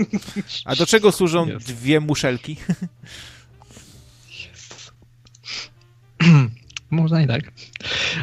A 0.64 0.76
do 0.76 0.86
czego 0.86 1.12
służą 1.12 1.46
dwie 1.46 2.00
muszelki? 2.00 2.56
Można 6.90 7.22
i 7.22 7.26
tak. 7.26 7.42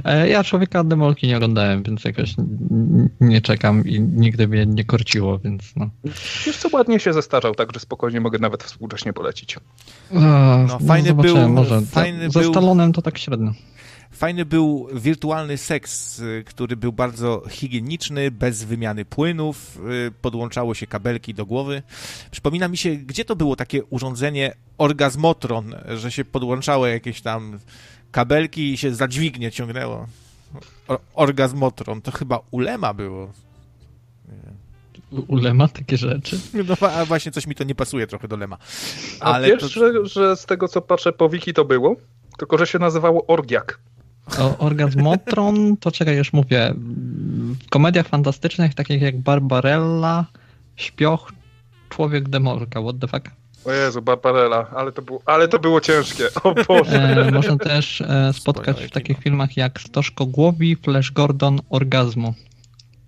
E, 0.03 0.29
ja 0.29 0.43
człowieka 0.43 0.83
demolki 0.83 1.27
nie 1.27 1.37
oglądałem, 1.37 1.83
więc 1.83 2.03
jakoś 2.03 2.35
nie 3.21 3.41
czekam 3.41 3.87
i 3.87 4.01
nigdy 4.01 4.47
mnie 4.47 4.65
nie 4.65 4.85
korciło, 4.85 5.39
więc 5.39 5.63
no. 5.75 5.89
Wiesz 6.45 6.57
co, 6.57 6.69
ładnie 6.73 6.99
się 6.99 7.13
zestarzał, 7.13 7.55
także 7.55 7.79
spokojnie 7.79 8.21
mogę 8.21 8.39
nawet 8.39 8.63
współcześnie 8.63 9.13
polecić. 9.13 9.57
no, 10.11 10.67
no, 10.67 10.79
fajny 10.87 11.09
no 11.09 11.23
był, 11.23 11.49
może. 11.49 11.81
Fajny 11.81 12.29
Ze 12.29 12.39
był... 12.39 12.51
Stalonem 12.51 12.93
to 12.93 13.01
tak 13.01 13.17
średnio. 13.17 13.53
Fajny 14.11 14.45
był 14.45 14.87
wirtualny 14.93 15.57
seks, 15.57 16.19
y, 16.19 16.43
który 16.47 16.77
był 16.77 16.93
bardzo 16.93 17.43
higieniczny, 17.49 18.31
bez 18.31 18.63
wymiany 18.63 19.05
płynów, 19.05 19.79
y, 20.07 20.11
podłączało 20.21 20.73
się 20.73 20.87
kabelki 20.87 21.33
do 21.33 21.45
głowy. 21.45 21.83
Przypomina 22.31 22.67
mi 22.67 22.77
się, 22.77 22.95
gdzie 22.95 23.25
to 23.25 23.35
było 23.35 23.55
takie 23.55 23.83
urządzenie 23.83 24.53
orgazmotron, 24.77 25.75
że 25.97 26.11
się 26.11 26.25
podłączało 26.25 26.87
jakieś 26.87 27.21
tam 27.21 27.59
kabelki 28.11 28.73
i 28.73 28.77
się 28.77 28.95
za 28.95 29.07
dźwignię 29.07 29.51
ciągnęło. 29.51 30.07
orgazmotron, 31.13 32.01
to 32.01 32.11
chyba 32.11 32.39
ulema 32.51 32.93
było. 32.93 33.33
Ulema 35.27 35.67
takie 35.67 35.97
rzeczy? 35.97 36.39
No 36.53 36.87
a 36.87 37.05
właśnie 37.05 37.31
coś 37.31 37.47
mi 37.47 37.55
to 37.55 37.63
nie 37.63 37.75
pasuje 37.75 38.07
trochę 38.07 38.27
do 38.27 38.37
Lema. 38.37 38.57
Ale 39.19 39.47
a 39.47 39.49
wiesz, 39.49 39.61
to... 39.61 39.67
że, 39.67 40.05
że 40.05 40.35
z 40.35 40.45
tego 40.45 40.67
co 40.67 40.81
patrzę 40.81 41.13
po 41.13 41.29
wiki 41.29 41.53
to 41.53 41.65
było? 41.65 41.95
Tylko, 42.37 42.57
że 42.57 42.67
się 42.67 42.79
nazywało 42.79 43.27
Orgiak. 43.27 43.79
O, 44.39 44.57
orgazmotron, 44.57 45.77
to 45.77 45.91
czekaj, 45.91 46.17
już 46.17 46.33
mówię. 46.33 46.73
W 47.65 47.69
komediach 47.69 48.07
fantastycznych, 48.07 48.73
takich 48.73 49.01
jak 49.01 49.19
Barbarella, 49.19 50.25
Śpioch, 50.75 51.31
Człowiek 51.89 52.29
Demolka, 52.29 52.81
what 52.81 52.99
the 52.99 53.07
fuck? 53.07 53.31
O 53.69 53.73
Jezu, 53.73 54.01
Barbarella, 54.01 54.67
ale 54.75 54.91
to, 54.91 55.01
było, 55.01 55.21
ale 55.25 55.47
to 55.47 55.59
było 55.59 55.81
ciężkie, 55.81 56.27
o 56.43 56.53
Boże. 56.67 57.25
E, 57.27 57.31
można 57.31 57.57
też 57.57 58.01
e, 58.01 58.33
spotkać 58.33 58.83
w 58.83 58.91
takich 58.91 59.19
filmach 59.19 59.57
jak 59.57 59.81
Stożko 59.81 60.25
Głowi, 60.25 60.75
Flash 60.75 61.11
Gordon, 61.11 61.59
Orgazmo. 61.69 62.33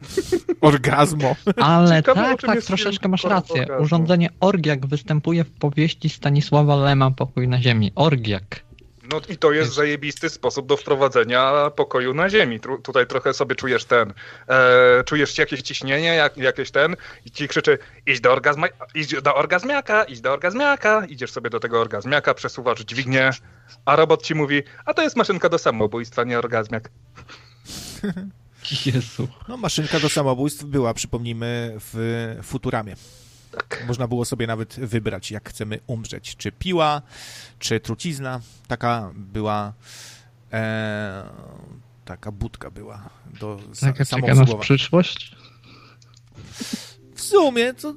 Orgazmo. 0.62 1.36
Ale 1.56 1.96
Ciekawe, 2.04 2.22
tak, 2.22 2.42
tak, 2.42 2.64
troszeczkę 2.64 3.10
masz 3.10 3.24
rację. 3.24 3.62
Orgazmo. 3.62 3.84
Urządzenie 3.84 4.30
Orgiak 4.40 4.86
występuje 4.86 5.44
w 5.44 5.52
powieści 5.52 6.10
Stanisława 6.10 6.76
Lema 6.76 7.12
Pokój 7.12 7.48
na 7.48 7.62
ziemi. 7.62 7.92
Orgiak. 7.96 8.64
No 9.12 9.22
i 9.30 9.38
to 9.38 9.52
jest 9.52 9.74
zajebisty 9.74 10.30
sposób 10.30 10.68
do 10.68 10.78
wprowadzenia 10.78 11.72
pokoju 11.76 12.14
na 12.14 12.30
ziemi. 12.30 12.60
Tu, 12.60 12.78
tutaj 12.78 13.08
trochę 13.08 13.34
sobie 13.34 13.56
czujesz 13.56 13.86
ten, 13.86 14.14
e, 14.48 15.04
czujesz 15.04 15.38
jakieś 15.38 15.62
ciśnienie, 15.62 16.16
jak, 16.16 16.38
jakieś 16.38 16.72
ten 16.72 16.96
i 17.26 17.32
ci 17.32 17.48
krzyczy 17.48 17.78
idź 18.06 18.22
do, 18.22 18.32
orgazma, 18.32 18.68
idź 18.96 19.22
do 19.22 19.36
orgazmiaka, 19.36 20.04
idź 20.04 20.22
do 20.22 20.34
orgazmiaka, 20.34 21.06
idziesz 21.06 21.32
sobie 21.32 21.50
do 21.50 21.60
tego 21.60 21.82
orgazmiaka, 21.82 22.34
przesuwasz 22.34 22.80
dźwignię, 22.80 23.30
a 23.86 23.96
robot 23.96 24.24
ci 24.24 24.36
mówi, 24.36 24.64
a 24.86 24.94
to 24.94 25.02
jest 25.02 25.16
maszynka 25.16 25.50
do 25.50 25.58
samobójstwa, 25.58 26.24
nie 26.24 26.40
orgazmiak. 26.40 26.90
Jezu. 28.86 29.28
No 29.48 29.58
maszynka 29.58 30.00
do 30.00 30.10
samobójstw 30.10 30.64
była, 30.64 30.94
przypomnijmy, 30.94 31.76
w 31.80 32.36
Futuramie. 32.44 32.96
Tak. 33.52 33.84
Można 33.88 34.07
było 34.07 34.26
sobie 34.26 34.48
nawet 34.48 34.73
wybrać, 34.80 35.32
jak 35.32 35.49
chcemy 35.49 35.80
umrzeć. 35.88 36.36
Czy 36.36 36.52
piła, 36.52 37.02
czy 37.60 37.80
trucizna. 37.80 38.41
Taka 38.68 39.11
była 39.15 39.73
e, 40.53 41.23
taka 42.06 42.32
budka 42.32 42.72
była 42.72 43.10
do 43.40 43.60
Taka 43.82 44.06
czeka 44.06 44.36
nas 44.36 44.49
przyszłość? 44.60 45.36
w 47.15 47.22
sumie, 47.22 47.73
to, 47.73 47.94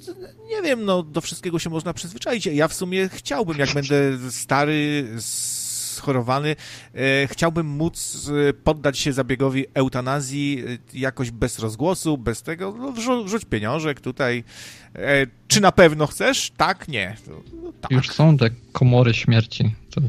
nie 0.49 0.63
wiem, 0.63 0.85
no 0.85 1.03
do 1.03 1.21
wszystkiego 1.21 1.59
się 1.59 1.71
można 1.71 1.93
przyzwyczaić. 1.95 2.47
Ja 2.47 2.69
w 2.69 2.75
sumie 2.75 3.09
chciałbym, 3.09 3.59
jak 3.59 3.75
będę 3.75 4.31
stary, 4.31 5.09
schorowany, 5.21 6.57
e, 6.95 7.27
chciałbym 7.29 7.67
móc 7.67 8.31
e, 8.49 8.53
poddać 8.53 8.99
się 8.99 9.13
zabiegowi 9.13 9.67
eutanazji 9.75 10.65
e, 10.95 10.99
jakoś 10.99 11.31
bez 11.31 11.59
rozgłosu, 11.59 12.19
bez 12.19 12.43
tego, 12.43 12.75
no, 12.79 12.93
wrzu- 12.93 13.25
wrzuć 13.25 13.45
pieniążek 13.45 14.01
tutaj. 14.01 14.45
E, 14.95 15.27
czy 15.49 15.61
na 15.61 15.73
pewno 15.73 16.07
chcesz? 16.07 16.53
Tak, 16.57 16.89
nie. 16.89 17.17
No, 17.27 17.35
no, 17.63 17.73
tak. 17.81 17.91
Już 17.91 18.11
są 18.11 18.37
te 18.39 18.51
komory 18.73 19.15
śmierci. 19.15 19.75
To 19.91 20.01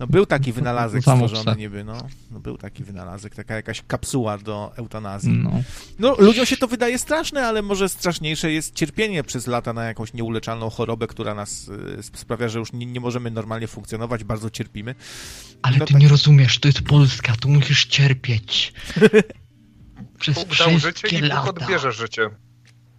No 0.00 0.06
był 0.06 0.26
taki 0.26 0.52
wynalazek 0.52 1.02
stworzony 1.02 1.56
niby, 1.56 1.84
no. 1.84 2.08
no. 2.30 2.40
Był 2.40 2.58
taki 2.58 2.84
wynalazek, 2.84 3.34
taka 3.34 3.54
jakaś 3.54 3.82
kapsuła 3.86 4.38
do 4.38 4.72
eutanazji. 4.76 5.32
no. 5.32 5.50
No, 5.98 6.14
ludziom 6.18 6.46
się 6.46 6.56
to 6.56 6.66
wydaje 6.68 6.98
straszne, 6.98 7.46
ale 7.46 7.62
może 7.62 7.88
straszniejsze 7.88 8.52
jest 8.52 8.74
cierpienie 8.74 9.24
przez 9.24 9.46
lata 9.46 9.72
na 9.72 9.84
jakąś 9.84 10.12
nieuleczalną 10.12 10.70
chorobę, 10.70 11.06
która 11.06 11.34
nas 11.34 11.68
y, 11.68 12.02
sprawia, 12.02 12.48
że 12.48 12.58
już 12.58 12.72
nie, 12.72 12.86
nie 12.86 13.00
możemy 13.00 13.30
normalnie 13.30 13.66
funkcjonować, 13.66 14.24
bardzo 14.24 14.50
cierpimy. 14.50 14.94
Ale 15.62 15.76
No 15.78 15.84
ty 15.86 15.92
tak. 15.92 16.02
nie 16.02 16.08
rozumiesz, 16.08 16.58
to 16.58 16.68
jest 16.68 16.82
Polska, 16.82 17.36
tu 17.36 17.48
musisz 17.48 17.86
cierpieć. 17.86 18.72
Przez 20.18 20.34
dał 20.34 20.46
życie 20.70 20.78
wszystkie 20.78 21.16
i 21.18 21.20
Bóg 21.20 21.28
lata. 21.28 21.50
odbierze 21.50 21.92
życie. 21.92 22.30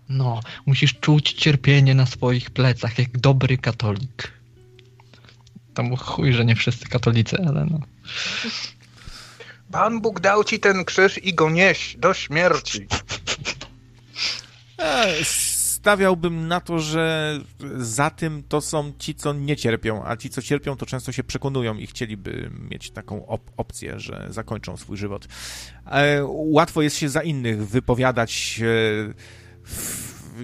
No, 0.10 0.40
musisz 0.66 1.00
czuć 1.00 1.34
cierpienie 1.34 1.96
na 1.96 2.06
swoich 2.06 2.52
plecach, 2.52 3.00
jak 3.00 3.18
dobry 3.18 3.58
katolik. 3.58 4.32
Tam 5.74 5.96
chuj, 5.96 6.34
że 6.34 6.46
nie 6.46 6.56
wszyscy 6.56 6.90
katolicy, 6.90 7.38
ale 7.48 7.66
no. 7.66 7.80
Pan 9.72 10.02
Bóg 10.02 10.20
dał 10.20 10.44
ci 10.44 10.60
ten 10.60 10.86
krzyż 10.86 11.18
i 11.18 11.34
go 11.34 11.50
nieś 11.50 11.96
do 12.00 12.14
śmierci. 12.14 12.88
E, 14.78 15.26
stawiałbym 15.26 16.48
na 16.48 16.62
to, 16.62 16.80
że 16.80 17.40
za 17.78 18.10
tym 18.10 18.44
to 18.50 18.62
są 18.62 18.94
ci, 19.00 19.16
co 19.16 19.34
nie 19.34 19.58
cierpią, 19.58 20.06
a 20.06 20.18
ci, 20.18 20.30
co 20.30 20.42
cierpią, 20.42 20.78
to 20.78 20.86
często 20.86 21.12
się 21.12 21.24
przekonują 21.24 21.78
i 21.78 21.88
chcieliby 21.88 22.52
mieć 22.70 22.92
taką 22.92 23.20
op- 23.20 23.52
opcję, 23.58 24.00
że 24.00 24.28
zakończą 24.30 24.78
swój 24.78 24.98
żywot. 24.98 25.28
E, 25.86 26.20
łatwo 26.28 26.82
jest 26.82 26.98
się 26.98 27.10
za 27.10 27.22
innych 27.22 27.68
wypowiadać 27.68 28.62
e, 28.62 29.43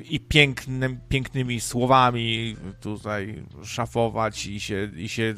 i 0.10 0.20
pięknym, 0.20 1.00
pięknymi 1.10 1.60
słowami 1.60 2.56
tutaj 2.82 3.44
szafować 3.64 4.46
i 4.46 4.60
się, 4.60 4.91
i 4.96 5.10
się 5.10 5.36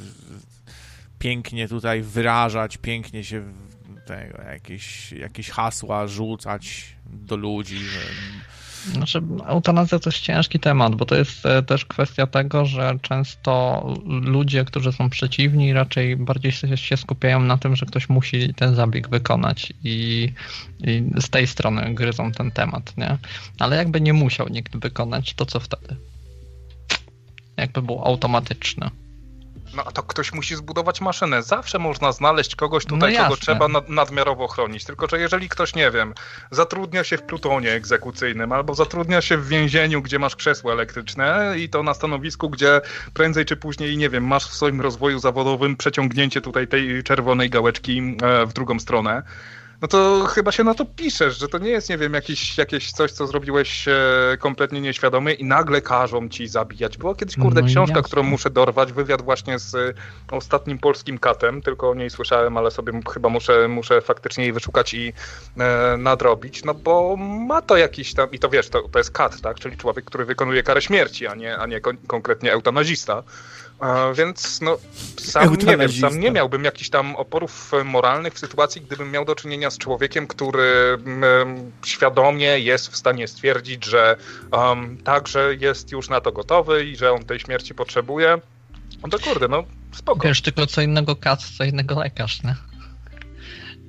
pięknie 1.20 1.68
tutaj 1.68 2.02
wyrażać, 2.02 2.78
pięknie 2.78 3.24
się 3.24 3.54
tego, 4.06 4.42
jakieś, 4.42 5.12
jakieś 5.12 5.50
hasła 5.50 6.08
rzucać 6.08 6.96
do 7.06 7.36
ludzi, 7.36 7.78
że 7.78 8.00
Znaczy, 8.86 9.22
eutanazja 9.48 10.00
to 10.00 10.10
jest 10.10 10.20
ciężki 10.20 10.60
temat, 10.60 10.96
bo 10.96 11.06
to 11.06 11.16
jest 11.16 11.46
e, 11.46 11.64
też 11.64 11.86
kwestia 11.86 12.28
tego, 12.28 12.66
że 12.66 12.98
często 13.02 13.84
ludzie, 14.06 14.66
którzy 14.66 14.92
są 14.92 15.10
przeciwni, 15.10 15.74
raczej 15.74 16.16
bardziej 16.18 16.52
się- 16.52 16.98
skupiają 16.98 17.40
na 17.40 17.58
tym, 17.58 17.76
że 17.76 17.86
ktoś 17.86 18.10
musi 18.10 18.54
ten 18.54 18.76
zabieg 18.76 19.10
wykonać 19.10 19.74
i, 19.84 20.30
i 20.84 21.04
z 21.22 21.30
tej 21.30 21.48
strony 21.48 21.94
gryzą 21.94 22.32
ten 22.32 22.52
temat, 22.52 22.98
nie? 22.98 23.18
Ale 23.60 23.76
jakby 23.76 24.02
nie 24.02 24.14
musiał 24.14 24.48
nikt 24.48 24.78
wykonać, 24.78 25.34
to 25.34 25.46
co 25.46 25.60
wtedy? 25.60 25.96
Jakby 27.58 27.82
było 27.82 28.06
automatyczne. 28.06 28.90
No 29.74 29.84
a 29.86 29.92
to 29.92 30.04
ktoś 30.04 30.34
musi 30.34 30.56
zbudować 30.56 31.02
maszynę. 31.02 31.44
Zawsze 31.44 31.80
można 31.80 32.12
znaleźć 32.12 32.56
kogoś 32.56 32.86
No 32.86 32.90
tutaj, 32.90 33.14
kogo 33.14 33.24
jasne. 33.24 33.38
trzeba 33.38 33.68
nad, 33.68 33.90
nadmiarowo 33.90 34.48
chronić. 34.48 34.86
Tylko, 34.86 35.08
że 35.08 35.20
jeżeli 35.20 35.50
ktoś, 35.50 35.76
nie 35.76 35.92
wiem, 35.92 36.14
zatrudnia 36.52 37.04
się 37.04 37.18
w 37.18 37.24
plutonie 37.24 37.72
egzekucyjnym 37.72 38.52
albo 38.52 38.76
zatrudnia 38.76 39.22
się 39.22 39.38
w 39.38 39.48
więzieniu, 39.48 40.02
gdzie 40.02 40.20
masz 40.20 40.36
krzesło 40.36 40.74
elektryczne 40.74 41.54
i 41.58 41.70
to 41.70 41.84
na 41.84 41.94
stanowisku, 41.94 42.50
gdzie 42.50 42.82
prędzej 43.14 43.46
czy 43.46 43.56
później, 43.56 43.98
nie 43.98 44.10
wiem, 44.10 44.28
masz 44.28 44.48
w 44.48 44.54
swoim 44.54 44.82
rozwoju 44.82 45.20
zawodowym 45.20 45.78
przeciągnięcie 45.78 46.42
tutaj 46.42 46.68
tej 46.68 47.04
czerwonej 47.04 47.50
gałeczki 47.50 48.18
e, 48.22 48.46
w 48.46 48.54
drugą 48.54 48.80
stronę, 48.80 49.24
no 49.82 49.88
to 49.88 50.26
chyba 50.26 50.52
się 50.52 50.64
na 50.64 50.74
to 50.74 50.86
piszesz, 50.86 51.40
że 51.40 51.48
to 51.48 51.58
nie 51.58 51.70
jest, 51.70 51.90
nie 51.90 51.98
wiem, 51.98 52.14
jakiś, 52.14 52.58
jakieś 52.58 52.92
coś, 52.92 53.12
co 53.12 53.28
zrobiłeś 53.28 53.88
e, 53.88 53.94
kompletnie 54.40 54.82
nieświadomie 54.82 55.34
i 55.34 55.44
nagle 55.46 55.82
każą 55.82 56.30
ci 56.30 56.48
zabijać. 56.48 56.98
Była 56.98 57.16
kiedyś, 57.16 57.36
kurde, 57.36 57.62
No 57.62 57.68
książka, 57.68 57.96
jasne. 57.96 58.04
którą 58.08 58.24
muszę 58.24 58.50
dorwać, 58.50 58.94
wywiad 58.94 59.22
właśnie 59.22 59.60
z 59.60 59.76
e, 59.76 59.94
ostatnim 60.32 60.80
polskim 60.80 61.18
katem, 61.20 61.62
tylko 61.62 61.90
o 61.90 61.96
niej 61.96 62.10
słyszałem, 62.10 62.58
ale 62.58 62.72
sobie 62.72 62.94
chyba 63.14 63.30
muszę, 63.30 63.68
muszę 63.68 64.02
faktycznie 64.02 64.44
jej 64.44 64.54
wyszukać 64.54 64.94
i 64.94 65.14
e, 65.60 65.98
nadrobić, 65.98 66.64
no 66.64 66.74
bo 66.74 67.16
ma 67.18 67.62
to 67.62 67.78
jakiś 67.78 68.14
tam, 68.14 68.32
i 68.32 68.40
to 68.40 68.50
wiesz, 68.50 68.70
to, 68.70 68.82
to 68.92 69.00
jest 69.00 69.12
kat, 69.12 69.42
tak, 69.42 69.60
czyli 69.60 69.78
człowiek, 69.78 70.06
który 70.06 70.26
wykonuje 70.26 70.64
karę 70.64 70.82
śmierci, 70.82 71.28
a 71.28 71.36
nie, 71.36 71.58
a 71.58 71.66
nie 71.68 71.82
kon- 71.82 71.98
konkretnie 72.08 72.54
eutanazista. 72.54 73.24
E, 73.82 74.14
więc 74.14 74.62
no, 74.62 74.78
sam 75.18 75.56
nie 75.56 75.78
wiem, 75.78 75.92
sam 75.92 76.20
nie 76.20 76.32
miałbym 76.32 76.64
jakichś 76.64 76.90
tam 76.90 77.16
oporów 77.16 77.74
e, 77.74 77.84
moralnych 77.84 78.34
w 78.34 78.40
sytuacji, 78.40 78.82
gdybym 78.82 79.12
miał 79.12 79.26
do 79.26 79.36
czynienia 79.36 79.70
z 79.70 79.78
człowiekiem, 79.78 80.28
który 80.28 80.98
mm, 81.06 81.72
świadomie 81.86 82.60
jest 82.60 82.88
w 82.88 82.96
stanie 82.96 83.28
stwierdzić, 83.28 83.86
że 83.86 84.18
um, 84.52 84.98
tak, 85.04 85.28
że 85.28 85.56
jest 85.56 85.92
już 85.92 86.10
na 86.10 86.22
to 86.22 86.32
gotowy 86.32 86.86
i 86.86 86.96
że 86.96 87.12
on 87.12 87.26
tej 87.26 87.40
śmierci 87.40 87.76
potrzebuje. 87.76 88.38
No 89.04 89.10
to 89.10 89.20
kurde, 89.20 89.48
no 89.48 89.64
spoko. 89.92 90.28
Wiesz, 90.28 90.42
tylko 90.42 90.68
co 90.68 90.82
innego 90.82 91.16
kac, 91.16 91.58
co 91.58 91.64
innego 91.64 92.00
lekarz, 92.00 92.44
nie? 92.44 92.56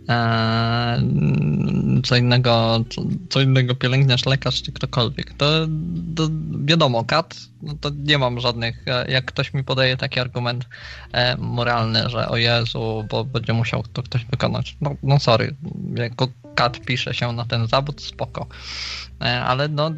Eee, 0.08 1.02
co 2.02 2.16
innego, 2.16 2.84
co, 3.30 3.40
innego 3.40 3.74
pielęgniarz, 3.74 4.26
lekarz 4.26 4.62
czy 4.62 4.72
ktokolwiek. 4.72 5.32
To, 5.32 5.46
to 6.16 6.28
wiadomo, 6.64 7.04
kat, 7.04 7.36
no 7.62 7.74
to 7.80 7.90
nie 7.96 8.18
mam 8.18 8.40
żadnych, 8.40 8.82
e, 8.86 9.12
jak 9.12 9.24
ktoś 9.24 9.54
mi 9.54 9.64
podaje 9.64 9.96
taki 9.96 10.20
argument 10.20 10.68
e, 11.12 11.36
moralny, 11.36 12.10
że 12.10 12.28
o 12.28 12.36
Jezu, 12.36 13.04
bo 13.10 13.24
będzie 13.24 13.52
musiał 13.52 13.82
to 13.92 14.02
ktoś 14.02 14.24
wykonać. 14.24 14.76
No, 14.80 14.94
no 15.02 15.20
sorry, 15.20 15.54
jako 15.94 16.28
kat 16.54 16.80
pisze 16.80 17.14
się 17.14 17.32
na 17.32 17.44
ten 17.44 17.66
zawód, 17.66 18.02
spoko. 18.02 18.46
E, 19.20 19.44
ale 19.44 19.68
no 19.68 19.90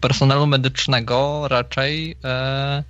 personelu 0.00 0.46
medycznego 0.46 1.48
raczej 1.48 2.16
e, 2.24 2.84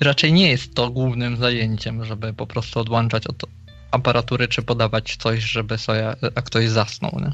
raczej 0.00 0.32
nie 0.32 0.50
jest 0.50 0.74
to 0.74 0.90
głównym 0.90 1.36
zajęciem, 1.36 2.04
żeby 2.04 2.32
po 2.32 2.46
prostu 2.46 2.80
odłączać 2.80 3.26
od 3.26 3.44
aparatury, 3.94 4.48
czy 4.48 4.62
podawać 4.62 5.16
coś, 5.16 5.40
żeby 5.40 5.78
sobie, 5.78 6.16
a 6.34 6.42
ktoś 6.42 6.68
zasnął, 6.68 7.20
nie? 7.20 7.32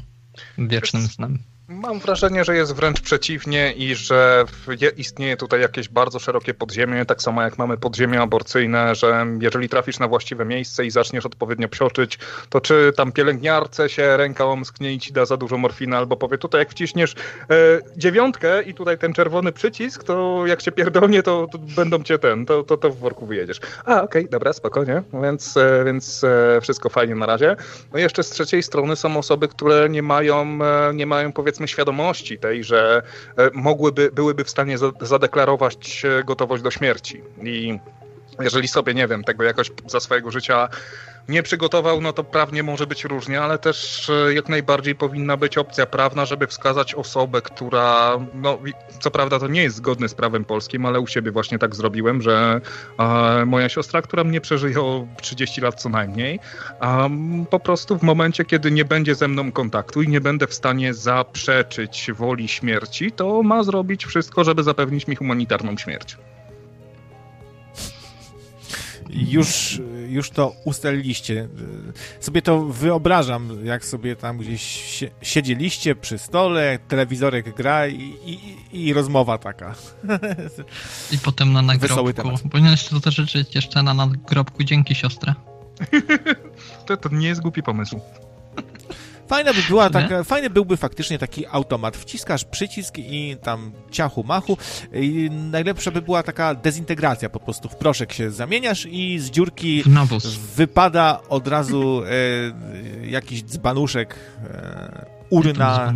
Wiecznym 0.67 1.07
snem. 1.07 1.39
Mam 1.71 1.99
wrażenie, 1.99 2.43
że 2.45 2.55
jest 2.55 2.75
wręcz 2.75 3.01
przeciwnie 3.01 3.71
i 3.71 3.95
że 3.95 4.45
istnieje 4.97 5.37
tutaj 5.37 5.61
jakieś 5.61 5.89
bardzo 5.89 6.19
szerokie 6.19 6.53
podziemie, 6.53 7.05
tak 7.05 7.21
samo 7.21 7.41
jak 7.41 7.57
mamy 7.57 7.77
podziemie 7.77 8.21
aborcyjne, 8.21 8.95
że 8.95 9.25
jeżeli 9.41 9.69
trafisz 9.69 9.99
na 9.99 10.07
właściwe 10.07 10.45
miejsce 10.45 10.85
i 10.85 10.91
zaczniesz 10.91 11.25
odpowiednio 11.25 11.67
psioczyć, 11.69 12.19
to 12.49 12.61
czy 12.61 12.93
tam 12.95 13.11
pielęgniarce 13.11 13.89
się 13.89 14.17
ręka 14.17 14.45
omsknie 14.45 14.93
i 14.93 14.99
ci 14.99 15.13
da 15.13 15.25
za 15.25 15.37
dużo 15.37 15.57
morfiny, 15.57 15.97
albo 15.97 16.17
powie 16.17 16.37
tutaj 16.37 16.61
jak 16.61 16.69
wciśniesz 16.69 17.13
e, 17.13 17.55
dziewiątkę 17.97 18.63
i 18.63 18.73
tutaj 18.73 18.97
ten 18.97 19.13
czerwony 19.13 19.51
przycisk, 19.51 20.03
to 20.03 20.43
jak 20.45 20.61
cię 20.61 20.71
pierdolnie, 20.71 21.23
to, 21.23 21.47
to 21.51 21.57
będą 21.57 22.03
cię 22.03 22.19
ten, 22.19 22.45
to, 22.45 22.63
to, 22.63 22.77
to 22.77 22.89
w 22.89 22.97
worku 22.97 23.25
wyjedziesz. 23.25 23.59
A, 23.85 24.01
okej, 24.01 24.29
dobra, 24.29 24.53
spokojnie, 24.53 25.03
więc, 25.23 25.57
e, 25.57 25.83
więc 25.85 26.23
e, 26.23 26.61
wszystko 26.61 26.89
fajnie 26.89 27.15
na 27.15 27.25
razie. 27.25 27.55
No 27.93 27.99
jeszcze 27.99 28.23
z 28.23 28.29
trzeciej 28.29 28.63
strony 28.63 28.95
są 28.95 29.17
osoby, 29.17 29.47
które 29.47 29.89
nie 29.89 30.03
mają, 30.03 30.59
e, 30.63 30.93
nie 30.93 31.05
mają 31.05 31.31
powiedzmy 31.31 31.60
świadomości 31.67 32.37
tej, 32.37 32.63
że 32.63 33.01
e, 33.37 33.49
mogłyby, 33.53 34.11
byłyby 34.13 34.43
w 34.43 34.49
stanie 34.49 34.77
za- 34.77 34.91
zadeklarować 35.01 36.05
e, 36.05 36.23
gotowość 36.23 36.63
do 36.63 36.71
śmierci. 36.71 37.21
I 37.43 37.79
jeżeli 38.39 38.67
sobie, 38.67 38.93
nie 38.93 39.07
wiem, 39.07 39.23
tego 39.23 39.43
jakoś 39.43 39.71
za 39.87 39.99
swojego 39.99 40.31
życia 40.31 40.69
nie 41.29 41.43
przygotował, 41.43 42.01
no 42.01 42.13
to 42.13 42.23
prawnie 42.23 42.63
może 42.63 42.87
być 42.87 43.03
różnie, 43.03 43.41
ale 43.41 43.57
też 43.57 44.09
e, 44.09 44.33
jak 44.33 44.49
najbardziej 44.49 44.95
powinna 44.95 45.37
być 45.37 45.57
opcja 45.57 45.85
prawna, 45.85 46.25
żeby 46.25 46.47
wskazać 46.47 46.95
osobę, 46.95 47.41
która, 47.41 48.17
no 48.33 48.59
co 48.99 49.11
prawda 49.11 49.39
to 49.39 49.47
nie 49.47 49.63
jest 49.63 49.75
zgodne 49.75 50.09
z 50.09 50.13
prawem 50.13 50.45
polskim, 50.45 50.85
ale 50.85 50.99
u 50.99 51.07
siebie 51.07 51.31
właśnie 51.31 51.59
tak 51.59 51.75
zrobiłem, 51.75 52.21
że 52.21 52.61
e, 52.99 53.45
moja 53.45 53.69
siostra, 53.69 54.01
która 54.01 54.23
mnie 54.23 54.41
przeżyje 54.41 54.81
o 54.81 55.07
30 55.21 55.61
lat 55.61 55.81
co 55.81 55.89
najmniej, 55.89 56.39
um, 56.81 57.45
po 57.49 57.59
prostu 57.59 57.97
w 57.97 58.03
momencie, 58.03 58.45
kiedy 58.45 58.71
nie 58.71 58.85
będzie 58.85 59.15
ze 59.15 59.27
mną 59.27 59.51
kontaktu 59.51 60.01
i 60.01 60.07
nie 60.07 60.21
będę 60.21 60.47
w 60.47 60.53
stanie 60.53 60.93
zaprzeczyć 60.93 62.11
woli 62.13 62.47
śmierci, 62.47 63.11
to 63.11 63.43
ma 63.43 63.63
zrobić 63.63 64.05
wszystko, 64.05 64.43
żeby 64.43 64.63
zapewnić 64.63 65.07
mi 65.07 65.15
humanitarną 65.15 65.77
śmierć. 65.77 66.17
już, 69.09 69.81
już 70.13 70.29
to 70.29 70.55
ustaliliście. 70.65 71.47
Sobie 72.19 72.41
to 72.41 72.65
wyobrażam, 72.65 73.65
jak 73.65 73.85
sobie 73.85 74.15
tam 74.15 74.37
gdzieś 74.37 74.61
sie- 74.61 75.09
siedzieliście 75.21 75.95
przy 75.95 76.17
stole, 76.17 76.79
telewizorek 76.87 77.55
gra 77.55 77.87
i, 77.87 78.13
i, 78.25 78.87
i 78.87 78.93
rozmowa 78.93 79.37
taka. 79.37 79.75
I 81.11 81.17
potem 81.17 81.53
na 81.53 81.61
nagrobku. 81.61 82.49
Powinieneś 82.49 82.83
to 82.83 82.99
też 82.99 83.15
życzyć 83.15 83.55
jeszcze 83.55 83.83
na 83.83 83.93
nagrobku. 83.93 84.63
Dzięki 84.63 84.95
siostra. 84.95 85.35
To, 86.85 86.97
to 86.97 87.09
nie 87.09 87.27
jest 87.27 87.41
głupi 87.41 87.63
pomysł. 87.63 87.99
Fajna 89.31 89.53
by 89.53 89.59
była 89.69 89.85
Nie? 89.85 89.91
taka, 89.91 90.23
fajny 90.23 90.49
byłby 90.49 90.77
faktycznie 90.77 91.19
taki 91.19 91.45
automat. 91.45 91.97
Wciskasz 91.97 92.45
przycisk 92.45 92.97
i 92.97 93.37
tam 93.43 93.71
ciachu 93.91 94.23
machu. 94.23 94.57
I 94.93 95.29
najlepsza 95.31 95.91
by 95.91 96.01
była 96.01 96.23
taka 96.23 96.55
dezintegracja 96.55 97.29
po 97.29 97.39
prostu. 97.39 97.69
W 97.69 97.75
proszek 97.75 98.13
się 98.13 98.31
zamieniasz 98.31 98.85
i 98.85 99.19
z 99.19 99.29
dziurki 99.29 99.83
wypada 100.55 101.21
od 101.29 101.47
razu 101.47 102.03
e, 103.03 103.07
jakiś 103.07 103.43
dzbanuszek, 103.43 104.15
e, 104.43 105.05
urna. 105.29 105.93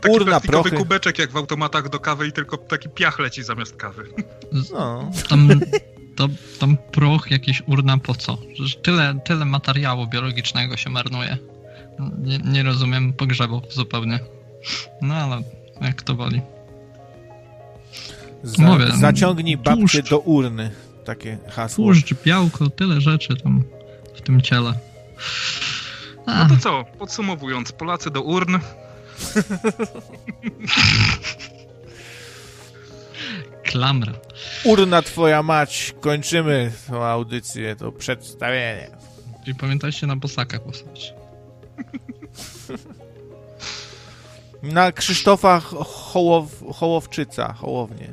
Taki 0.00 0.14
Urna, 0.14 0.26
plastikowy 0.26 0.70
prochy. 0.70 0.76
kubeczek 0.76 1.18
jak 1.18 1.30
w 1.30 1.36
automatach 1.36 1.88
do 1.88 2.00
kawy 2.00 2.26
i 2.26 2.32
tylko 2.32 2.56
taki 2.56 2.88
piach 2.88 3.18
leci 3.18 3.42
zamiast 3.42 3.76
kawy. 3.76 4.04
No, 4.72 5.10
Tam, 5.28 5.60
to, 6.16 6.28
tam 6.60 6.76
proch, 6.92 7.30
jakieś 7.30 7.62
urna 7.66 7.98
po 7.98 8.14
co? 8.14 8.36
Przecież 8.36 8.76
tyle, 8.76 9.18
tyle 9.24 9.44
materiału 9.44 10.06
biologicznego 10.06 10.76
się 10.76 10.90
marnuje. 10.90 11.38
Nie, 12.18 12.38
nie 12.38 12.62
rozumiem 12.62 13.12
pogrzebów 13.12 13.62
zupełnie. 13.74 14.18
No 15.02 15.14
ale 15.14 15.42
jak 15.80 16.02
to 16.02 16.14
woli. 16.14 16.40
za, 18.42 18.62
Mówię, 18.62 18.86
zaciągnij 19.00 19.56
babcię 19.56 19.78
tłuszcz. 19.80 20.10
do 20.10 20.18
urny. 20.18 20.70
Takie 21.04 21.38
hasło. 21.50 21.84
Tłuszcz, 21.84 22.14
białko, 22.24 22.70
tyle 22.70 23.00
rzeczy 23.00 23.36
tam 23.36 23.64
w 24.14 24.20
tym 24.20 24.40
ciele. 24.42 24.74
A, 26.26 26.44
No 26.48 26.54
to 26.56 26.60
co, 26.62 26.84
podsumowując, 26.98 27.72
Polacy 27.72 28.10
do 28.10 28.22
urn, 28.22 28.56
klamra. 33.62 34.12
Urna 34.64 35.02
twoja 35.02 35.42
mać. 35.42 35.94
Kończymy 36.00 36.72
tą 36.88 37.04
audycję, 37.04 37.76
to 37.76 37.92
przedstawienie. 37.92 38.90
I 39.46 39.54
pamiętajcie 39.54 40.06
na 40.06 40.16
bosaka 40.16 40.58
głosować. 40.58 41.14
Na 44.62 44.92
Krzysztofa 44.92 45.60
Hołow, 45.60 46.64
Hołowczyca. 46.74 47.52
Hołownie. 47.52 48.12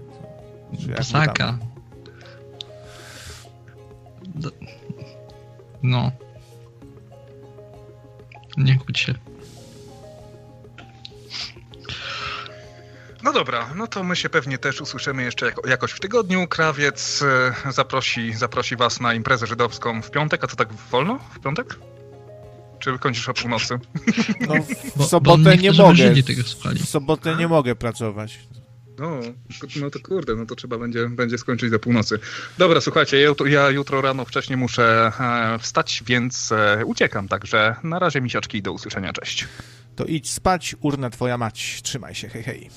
D- 4.36 4.50
No. 5.84 6.12
Nie 8.58 8.78
kłóć 8.80 9.00
się. 9.00 9.14
No 13.24 13.34
dobra, 13.34 13.70
no 13.76 13.88
to 13.88 14.04
my 14.04 14.16
się 14.16 14.30
pewnie 14.30 14.58
też 14.58 14.82
usłyszymy 14.82 15.24
jeszcze 15.24 15.46
jako, 15.46 15.68
jakoś 15.68 15.92
w 15.92 16.00
tygodniu. 16.00 16.48
Krawiec 16.48 17.22
e, 17.68 17.72
zaprosi, 17.72 18.34
zaprosi 18.34 18.76
was 18.76 19.00
na 19.00 19.14
imprezę 19.14 19.48
żydowską 19.48 20.02
w 20.02 20.12
piątek, 20.12 20.44
a 20.44 20.48
to 20.48 20.56
tak 20.56 20.74
wolno? 20.74 21.20
W 21.36 21.40
piątek? 21.40 21.76
Czy 22.84 23.00
kończysz 23.00 23.30
o 23.30 23.34
północy? 23.34 23.80
No, 24.48 24.54
w 24.94 24.98
Bo, 24.98 25.04
sobotę 25.06 25.44
bo 25.44 25.50
nie 25.50 25.58
niektórzy 25.58 25.84
mogę. 25.84 26.14
W 26.76 26.86
sobotę 26.90 27.36
nie 27.36 27.48
mogę 27.48 27.76
pracować. 27.76 28.40
No, 29.00 29.20
no 29.82 29.90
to 29.90 30.00
kurde, 30.00 30.36
no 30.36 30.46
to 30.46 30.56
trzeba 30.56 30.78
będzie, 30.78 31.10
będzie 31.10 31.38
skończyć 31.38 31.72
do 31.72 31.80
północy. 31.80 32.20
Dobra, 32.58 32.82
słuchajcie, 32.82 33.20
ja, 33.22 33.30
jutro- 33.30 33.46
ja 33.48 33.70
jutro 33.70 34.02
rano 34.02 34.26
wcześniej 34.26 34.58
muszę 34.58 35.12
e, 35.20 35.60
wstać, 35.60 36.04
więc 36.06 36.52
e, 36.52 36.86
uciekam, 36.86 37.28
także 37.28 37.76
na 37.84 38.00
razie 38.00 38.22
misiaczki 38.22 38.62
do 38.62 38.72
usłyszenia, 38.72 39.14
cześć. 39.14 39.48
To 39.96 40.06
idź 40.06 40.32
spać, 40.32 40.76
urna 40.82 41.10
twoja 41.10 41.38
mać. 41.38 41.80
Trzymaj 41.84 42.16
się, 42.16 42.30
hej, 42.30 42.44
hej. 42.44 42.70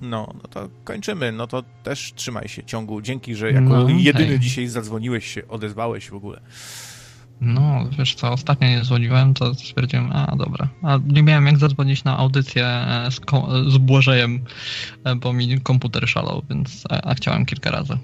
No, 0.00 0.34
no 0.42 0.48
to 0.50 0.68
kończymy. 0.84 1.32
No 1.32 1.46
to 1.46 1.62
też 1.82 2.12
trzymaj 2.16 2.48
się 2.48 2.64
ciągu. 2.64 3.00
Dzięki, 3.00 3.34
że 3.34 3.52
jako 3.52 3.60
No, 3.68 3.88
jedyny 3.88 4.26
hej. 4.28 4.38
dzisiaj 4.40 4.66
zadzwoniłeś 4.66 5.34
się, 5.34 5.48
odezwałeś 5.48 6.10
w 6.10 6.14
ogóle. 6.14 6.40
No, 7.40 7.84
wiesz 7.98 8.14
co, 8.14 8.32
ostatnio 8.32 8.68
nie 8.68 8.82
dzwoniłem, 8.82 9.34
to 9.34 9.54
stwierdziłem, 9.54 10.12
a 10.12 10.36
dobra. 10.36 10.68
A 10.82 10.98
nie 11.06 11.22
miałem 11.22 11.46
jak 11.46 11.58
zadzwonić 11.58 12.04
na 12.04 12.18
audycję 12.18 12.66
e, 12.66 13.08
z, 13.10 13.20
z 13.72 13.78
Błażejem, 13.78 14.44
e, 15.04 15.16
bo 15.16 15.32
mi 15.32 15.60
komputer 15.60 16.08
szalał, 16.08 16.42
więc 16.50 16.82
a, 16.90 17.00
a 17.02 17.14
chciałem 17.14 17.46
kilka 17.46 17.70
razy. 17.70 17.98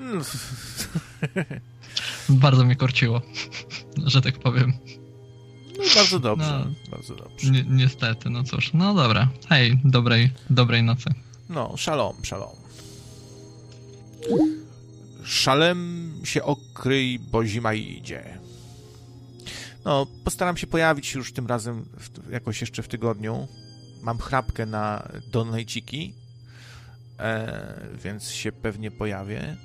Bardzo 2.28 2.64
mnie 2.64 2.76
korciło, 2.76 3.20
że 4.06 4.22
tak 4.22 4.38
powiem. 4.38 4.72
No 5.78 5.84
bardzo 5.94 6.20
dobrze, 6.20 6.64
No. 6.66 6.90
bardzo 6.90 7.16
dobrze. 7.16 7.50
Ni- 7.50 7.64
niestety, 7.68 8.30
no 8.30 8.42
cóż. 8.44 8.70
No 8.74 8.94
dobra. 8.94 9.28
Hej, 9.48 9.80
dobrej, 9.84 10.30
dobrej 10.50 10.82
nocy. 10.82 11.10
No, 11.48 11.76
szalom, 11.76 12.16
szalom. 12.22 12.48
Szalem 15.24 16.12
się 16.24 16.42
okryj, 16.42 17.18
bo 17.18 17.44
zima 17.44 17.74
idzie. 17.74 18.38
No, 19.84 20.06
postaram 20.24 20.56
się 20.56 20.66
pojawić 20.66 21.14
już 21.14 21.32
tym 21.32 21.46
razem 21.46 21.84
w, 21.98 22.32
jakoś 22.32 22.60
jeszcze 22.60 22.82
w 22.82 22.88
tygodniu. 22.88 23.48
Mam 24.02 24.18
chrapkę 24.18 24.66
na 24.66 25.08
donajciki, 25.32 26.14
e, 27.18 27.88
więc 28.04 28.30
się 28.30 28.52
pewnie 28.52 28.90
pojawię. 28.90 29.56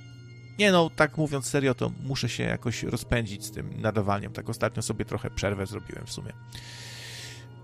Nie 0.59 0.71
no, 0.71 0.89
tak 0.95 1.17
mówiąc 1.17 1.45
serio, 1.45 1.75
to 1.75 1.91
muszę 2.03 2.29
się 2.29 2.43
jakoś 2.43 2.83
rozpędzić 2.83 3.45
z 3.45 3.51
tym 3.51 3.81
nadawaniem. 3.81 4.33
Tak 4.33 4.49
ostatnio 4.49 4.81
sobie 4.81 5.05
trochę 5.05 5.29
przerwę 5.29 5.65
zrobiłem 5.65 6.05
w 6.05 6.11
sumie. 6.11 6.33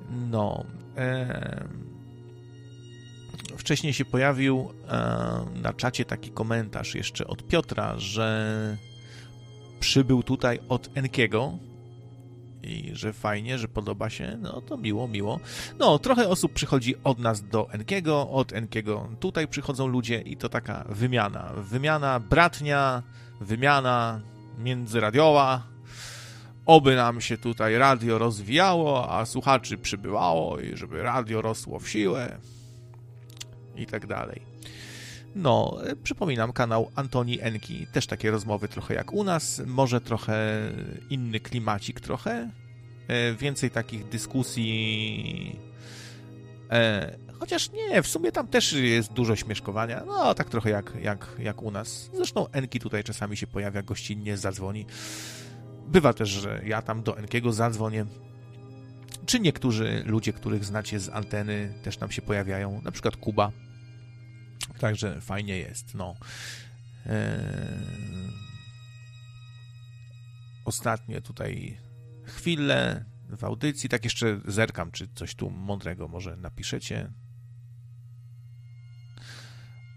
No. 0.09 0.65
E, 0.97 1.67
wcześniej 3.61 3.93
się 3.93 4.05
pojawił 4.05 4.69
e, 4.89 5.45
na 5.61 5.73
czacie 5.73 6.05
taki 6.05 6.31
komentarz 6.31 6.95
jeszcze 6.95 7.27
od 7.27 7.47
Piotra, 7.47 7.93
że 7.97 8.77
przybył 9.79 10.23
tutaj 10.23 10.59
od 10.69 10.89
Enkiego 10.95 11.57
i 12.63 12.91
że 12.93 13.13
fajnie, 13.13 13.57
że 13.57 13.67
podoba 13.67 14.09
się, 14.09 14.37
no 14.41 14.61
to 14.61 14.77
miło, 14.77 15.07
miło. 15.07 15.39
No, 15.79 15.99
trochę 15.99 16.29
osób 16.29 16.53
przychodzi 16.53 16.95
od 17.03 17.19
nas 17.19 17.43
do 17.43 17.71
Enkiego, 17.71 18.29
od 18.29 18.53
Enkiego 18.53 19.09
tutaj 19.19 19.47
przychodzą 19.47 19.87
ludzie 19.87 20.21
i 20.21 20.37
to 20.37 20.49
taka 20.49 20.85
wymiana. 20.89 21.53
Wymiana 21.57 22.19
bratnia, 22.19 23.03
wymiana 23.41 24.21
międzyradiowa. 24.57 25.63
Oby 26.65 26.95
nam 26.95 27.21
się 27.21 27.37
tutaj 27.37 27.77
radio 27.77 28.17
rozwijało, 28.17 29.11
a 29.11 29.25
słuchaczy 29.25 29.77
przybywało 29.77 30.59
i 30.59 30.77
żeby 30.77 31.03
radio 31.03 31.41
rosło 31.41 31.79
w 31.79 31.89
siłę 31.89 32.37
i 33.75 33.85
tak 33.85 34.07
dalej. 34.07 34.41
No, 35.35 35.77
przypominam, 36.03 36.53
kanał 36.53 36.91
Antoni 36.95 37.41
Enki, 37.41 37.87
też 37.87 38.07
takie 38.07 38.31
rozmowy 38.31 38.67
trochę 38.67 38.93
jak 38.93 39.13
u 39.13 39.23
nas, 39.23 39.61
może 39.65 40.01
trochę 40.01 40.61
inny 41.09 41.39
klimacik 41.39 41.99
trochę, 41.99 42.51
e, 43.07 43.33
więcej 43.33 43.71
takich 43.71 44.09
dyskusji, 44.09 45.59
e, 46.71 47.17
chociaż 47.39 47.71
nie, 47.71 48.03
w 48.03 48.07
sumie 48.07 48.31
tam 48.31 48.47
też 48.47 48.73
jest 48.73 49.13
dużo 49.13 49.35
śmieszkowania, 49.35 50.03
no 50.05 50.33
tak 50.33 50.49
trochę 50.49 50.69
jak, 50.69 50.93
jak, 51.01 51.27
jak 51.39 51.61
u 51.61 51.71
nas. 51.71 52.09
Zresztą 52.13 52.47
Enki 52.51 52.79
tutaj 52.79 53.03
czasami 53.03 53.37
się 53.37 53.47
pojawia 53.47 53.81
gościnnie, 53.81 54.37
zadzwoni. 54.37 54.85
Bywa 55.87 56.13
też, 56.13 56.29
że 56.29 56.61
ja 56.65 56.81
tam 56.81 57.03
do 57.03 57.17
Enkiego 57.17 57.53
zadzwonię, 57.53 58.05
czy 59.31 59.39
niektórzy 59.39 60.03
ludzie, 60.05 60.33
których 60.33 60.65
znacie 60.65 60.99
z 60.99 61.09
anteny, 61.09 61.73
też 61.83 61.99
nam 61.99 62.11
się 62.11 62.21
pojawiają, 62.21 62.81
na 62.81 62.91
przykład 62.91 63.17
Kuba. 63.17 63.51
Także 64.79 65.21
fajnie 65.21 65.57
jest, 65.57 65.95
no. 65.95 66.15
Eee... 67.05 67.13
Ostatnie 70.65 71.21
tutaj 71.21 71.77
chwilę 72.23 73.05
w 73.29 73.43
audycji, 73.43 73.89
tak 73.89 74.03
jeszcze 74.03 74.41
zerkam, 74.45 74.91
czy 74.91 75.07
coś 75.15 75.35
tu 75.35 75.49
mądrego 75.49 76.07
może 76.07 76.37
napiszecie. 76.37 77.11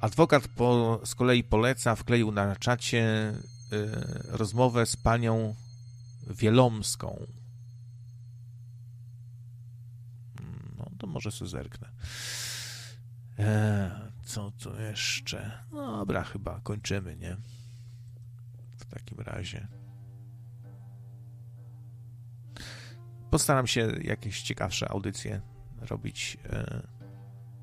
Adwokat 0.00 0.48
po, 0.48 1.00
z 1.04 1.14
kolei 1.14 1.44
poleca, 1.44 1.96
wkleił 1.96 2.32
na 2.32 2.56
czacie 2.56 3.32
y, 3.32 3.90
rozmowę 4.28 4.86
z 4.86 4.96
panią 4.96 5.54
Wielomską. 6.30 7.26
No, 10.78 10.90
to 11.04 11.10
może 11.10 11.30
sobie 11.30 11.50
zerknę. 11.50 11.88
Eee, 13.38 13.90
co 14.24 14.50
tu 14.50 14.80
jeszcze? 14.80 15.64
No 15.72 15.98
dobra, 15.98 16.22
chyba 16.22 16.60
kończymy, 16.60 17.16
nie? 17.16 17.36
W 18.76 18.84
takim 18.84 19.20
razie. 19.20 19.68
Postaram 23.30 23.66
się 23.66 23.92
jakieś 24.02 24.42
ciekawsze 24.42 24.88
audycje 24.88 25.40
robić 25.80 26.38
e, 26.44 26.82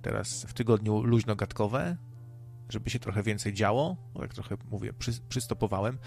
teraz 0.02 0.46
w 0.46 0.54
tygodniu 0.54 1.04
luźno-gadkowe, 1.04 1.96
żeby 2.72 2.90
się 2.90 3.00
trochę 3.00 3.24
więcej 3.24 3.54
działo, 3.54 3.98
jak 4.22 4.34
trochę 4.34 4.58
mówię, 4.72 4.94
przy, 4.94 5.12
przystopowałem. 5.30 5.98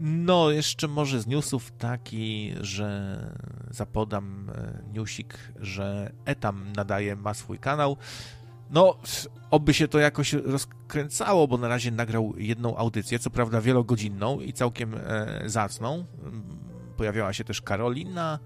No, 0.00 0.50
jeszcze 0.50 0.88
może 0.88 1.20
z 1.20 1.26
newsów 1.26 1.72
taki, 1.78 2.54
że 2.60 3.18
zapodam 3.70 4.50
e, 4.54 4.82
newsik, 4.92 5.38
że 5.56 6.12
Etam 6.24 6.72
nadaje, 6.76 7.16
ma 7.16 7.34
swój 7.34 7.58
kanał. 7.58 7.96
No, 8.70 8.96
oby 9.50 9.74
się 9.74 9.88
to 9.88 9.98
jakoś 9.98 10.32
rozkręcało, 10.32 11.48
bo 11.48 11.58
na 11.58 11.68
razie 11.68 11.90
nagrał 11.90 12.34
jedną 12.38 12.76
audycję, 12.76 13.18
co 13.18 13.30
prawda 13.30 13.60
wielogodzinną 13.60 14.40
i 14.40 14.52
całkiem 14.52 14.94
e, 14.94 15.42
zacną. 15.46 16.04
pojawiała 16.96 17.32
się 17.32 17.44
też 17.44 17.62
Karolina, 17.62 18.38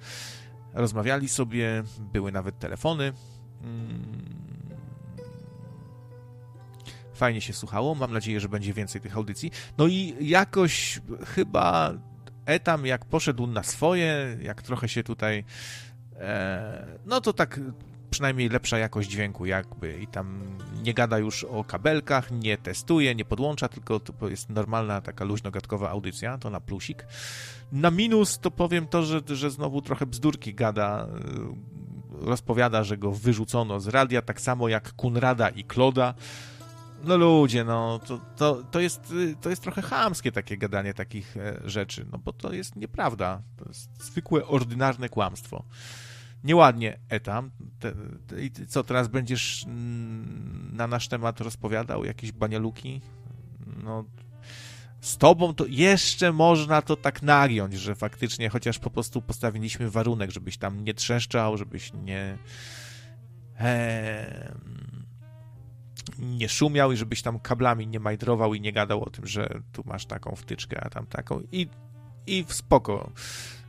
rozmawiali 0.74 1.28
sobie, 1.28 1.82
były 2.12 2.32
nawet 2.32 2.58
telefony. 2.58 3.12
Mm. 3.62 4.43
Fajnie 7.14 7.40
się 7.40 7.52
słuchało, 7.52 7.94
mam 7.94 8.12
nadzieję, 8.12 8.40
że 8.40 8.48
będzie 8.48 8.72
więcej 8.72 9.00
tych 9.00 9.16
audycji. 9.16 9.50
No 9.78 9.86
i 9.86 10.16
jakoś 10.20 11.00
chyba 11.26 11.94
Etam 12.46 12.86
jak 12.86 13.04
poszedł 13.04 13.46
na 13.46 13.62
swoje, 13.62 14.36
jak 14.42 14.62
trochę 14.62 14.88
się 14.88 15.02
tutaj 15.02 15.44
e, 16.20 16.86
no 17.06 17.20
to 17.20 17.32
tak 17.32 17.60
przynajmniej 18.10 18.48
lepsza 18.48 18.78
jakość 18.78 19.10
dźwięku 19.10 19.46
jakby 19.46 19.98
i 19.98 20.06
tam 20.06 20.58
nie 20.82 20.94
gada 20.94 21.18
już 21.18 21.44
o 21.44 21.64
kabelkach, 21.64 22.30
nie 22.30 22.58
testuje, 22.58 23.14
nie 23.14 23.24
podłącza, 23.24 23.68
tylko 23.68 24.00
to 24.00 24.28
jest 24.28 24.50
normalna 24.50 25.00
taka 25.00 25.24
luźno-gadkowa 25.24 25.90
audycja, 25.90 26.38
to 26.38 26.50
na 26.50 26.60
plusik. 26.60 27.06
Na 27.72 27.90
minus 27.90 28.38
to 28.38 28.50
powiem 28.50 28.86
to, 28.86 29.02
że, 29.02 29.20
że 29.26 29.50
znowu 29.50 29.82
trochę 29.82 30.06
bzdurki 30.06 30.54
gada, 30.54 31.06
y, 32.22 32.26
rozpowiada, 32.26 32.84
że 32.84 32.96
go 32.98 33.12
wyrzucono 33.12 33.80
z 33.80 33.88
radia, 33.88 34.22
tak 34.22 34.40
samo 34.40 34.68
jak 34.68 34.92
Kunrada 34.92 35.48
i 35.48 35.64
Kloda. 35.64 36.14
No 37.06 37.16
ludzie, 37.16 37.64
no 37.64 38.00
to, 38.06 38.20
to, 38.36 38.62
to, 38.70 38.80
jest, 38.80 39.10
y, 39.10 39.36
to 39.40 39.50
jest 39.50 39.62
trochę 39.62 39.82
chamskie 39.82 40.32
takie 40.32 40.56
gadanie 40.56 40.94
takich 40.94 41.36
e, 41.36 41.60
rzeczy, 41.64 42.06
no 42.12 42.18
bo 42.18 42.32
to 42.32 42.52
jest 42.52 42.76
nieprawda. 42.76 43.42
To 43.56 43.64
jest 43.68 44.04
zwykłe, 44.04 44.46
ordynarne 44.46 45.08
kłamstwo 45.08 45.64
nieładnie 46.44 46.98
etam. 47.08 47.50
I 48.40 48.50
co, 48.50 48.84
teraz 48.84 49.08
będziesz 49.08 49.64
mm, 49.64 50.70
na 50.72 50.86
nasz 50.86 51.08
temat 51.08 51.40
rozpowiadał 51.40 52.04
jakieś 52.04 52.32
banialuki? 52.32 53.00
No, 53.84 54.04
z 55.00 55.16
tobą 55.16 55.54
to 55.54 55.66
jeszcze 55.68 56.32
można 56.32 56.82
to 56.82 56.96
tak 56.96 57.22
nagiąć, 57.22 57.74
że 57.74 57.94
faktycznie 57.94 58.48
chociaż 58.48 58.78
po 58.78 58.90
prostu 58.90 59.22
postawiliśmy 59.22 59.90
warunek, 59.90 60.30
żebyś 60.30 60.56
tam 60.56 60.84
nie 60.84 60.94
trzeszczał, 60.94 61.56
żebyś 61.56 61.92
nie 61.92 62.38
e, 63.60 64.54
nie 66.18 66.48
szumiał 66.48 66.92
i 66.92 66.96
żebyś 66.96 67.22
tam 67.22 67.40
kablami 67.40 67.86
nie 67.86 68.00
majdrował 68.00 68.54
i 68.54 68.60
nie 68.60 68.72
gadał 68.72 69.04
o 69.04 69.10
tym, 69.10 69.26
że 69.26 69.60
tu 69.72 69.82
masz 69.86 70.06
taką 70.06 70.36
wtyczkę, 70.36 70.80
a 70.84 70.90
tam 70.90 71.06
taką 71.06 71.40
i, 71.52 71.68
i 72.26 72.44
spoko 72.48 73.12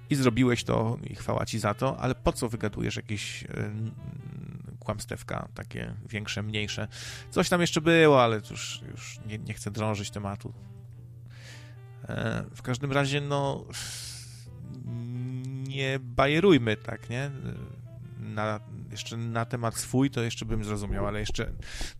i 0.10 0.16
zrobiłeś 0.16 0.64
to 0.64 0.98
i 1.04 1.16
chwała 1.16 1.46
ci 1.46 1.60
za 1.60 1.74
to, 1.74 1.98
ale 1.98 2.16
po 2.16 2.32
co 2.32 2.50
wygadujesz 2.50 2.96
jakieś 2.96 3.44
y, 3.44 3.48
kłamstewka, 4.80 5.48
takie 5.54 5.94
większe, 6.10 6.44
mniejsze? 6.44 6.88
Coś 7.30 7.50
tam 7.50 7.62
jeszcze 7.62 7.82
było, 7.82 8.24
ale 8.24 8.42
już, 8.52 8.82
już 8.92 9.20
nie, 9.26 9.38
nie 9.38 9.54
chcę 9.54 9.72
drążyć 9.72 10.12
tematu. 10.12 10.54
E, 12.04 12.46
w 12.56 12.62
każdym 12.62 12.92
razie, 12.92 13.22
no 13.22 13.66
nie 15.68 16.00
bajerujmy 16.00 16.78
tak, 16.78 17.10
nie? 17.10 17.32
Na, 18.26 18.60
jeszcze 18.92 19.18
na 19.18 19.46
temat 19.46 19.76
swój 19.76 20.12
to 20.12 20.22
jeszcze 20.22 20.46
bym 20.46 20.64
zrozumiał, 20.64 21.08
ale 21.08 21.20
jeszcze 21.20 21.52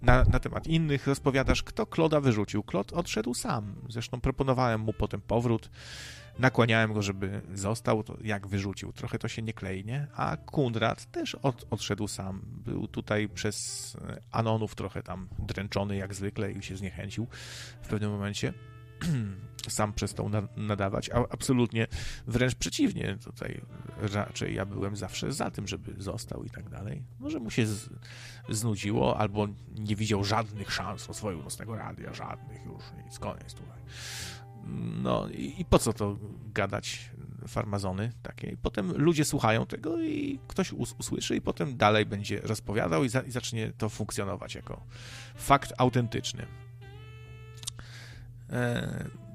na, 0.02 0.24
na 0.24 0.40
temat 0.40 0.68
innych 0.68 1.08
rozpowiadasz, 1.08 1.64
kto 1.64 1.86
Kloda 1.86 2.22
wyrzucił. 2.22 2.64
Klod 2.64 2.94
odszedł 2.94 3.34
sam. 3.34 3.76
Zresztą 3.90 4.22
proponowałem 4.22 4.82
mu 4.82 4.94
potem 4.94 5.22
powrót 5.22 5.70
nakłaniałem 6.40 6.94
go, 6.94 7.02
żeby 7.02 7.42
został, 7.54 8.04
jak 8.24 8.48
wyrzucił. 8.48 8.94
Trochę 8.94 9.20
to 9.20 9.28
się 9.28 9.42
nie 9.42 9.54
klei, 9.54 9.86
nie? 9.86 10.08
A 10.16 10.38
Kundrat 10.38 11.12
też 11.12 11.36
od, 11.36 11.66
odszedł 11.70 12.08
sam. 12.08 12.42
Był 12.46 12.88
tutaj 12.88 13.30
przez 13.30 13.98
e, 14.10 14.22
Anonów 14.32 14.76
trochę 14.76 15.04
tam 15.04 15.28
dręczony 15.40 15.96
jak 15.96 16.14
zwykle 16.14 16.52
i 16.52 16.64
się 16.64 16.78
zniechęcił 16.78 17.28
w 17.82 17.88
pewnym 17.88 18.12
momencie. 18.12 18.54
sam 19.68 19.94
przestał 19.94 20.30
nadawać, 20.58 21.10
a 21.10 21.16
absolutnie 21.16 21.88
wręcz 22.28 22.56
przeciwnie. 22.56 23.18
Tutaj 23.24 23.62
raczej 24.14 24.56
ja 24.56 24.66
byłem 24.66 24.96
zawsze 24.96 25.34
za 25.34 25.52
tym, 25.52 25.68
żeby 25.68 25.94
został 25.98 26.44
i 26.44 26.50
tak 26.50 26.70
dalej. 26.70 27.04
Może 27.20 27.40
mu 27.40 27.52
się 27.52 27.66
z, 27.66 27.90
znudziło, 28.50 29.18
albo 29.18 29.48
nie 29.76 29.96
widział 29.96 30.24
żadnych 30.24 30.72
szans 30.72 31.08
rozwoju 31.08 31.44
nocnego 31.44 31.76
radia, 31.76 32.14
żadnych 32.14 32.66
już, 32.66 32.84
nic, 33.06 33.20
koniec 33.20 33.54
tutaj. 33.54 33.80
No 35.02 35.28
i, 35.30 35.56
i 35.62 35.66
po 35.66 35.80
co 35.80 35.94
to 35.94 36.18
gadać 36.54 37.12
farmazony 37.48 38.12
takie? 38.24 38.58
Potem 38.62 38.92
ludzie 38.98 39.26
słuchają 39.26 39.66
tego 39.66 40.02
i 40.02 40.40
ktoś 40.48 40.74
us 40.74 40.96
usłyszy 41.00 41.36
i 41.36 41.42
potem 41.42 41.78
dalej 41.78 42.06
będzie 42.06 42.42
rozpowiadał 42.42 43.04
i, 43.04 43.10
za 43.10 43.22
i 43.22 43.32
zacznie 43.32 43.72
to 43.78 43.90
funkcjonować 43.90 44.56
jako 44.56 44.84
fakt 45.36 45.74
autentyczny. 45.78 46.48
E 48.56 49.26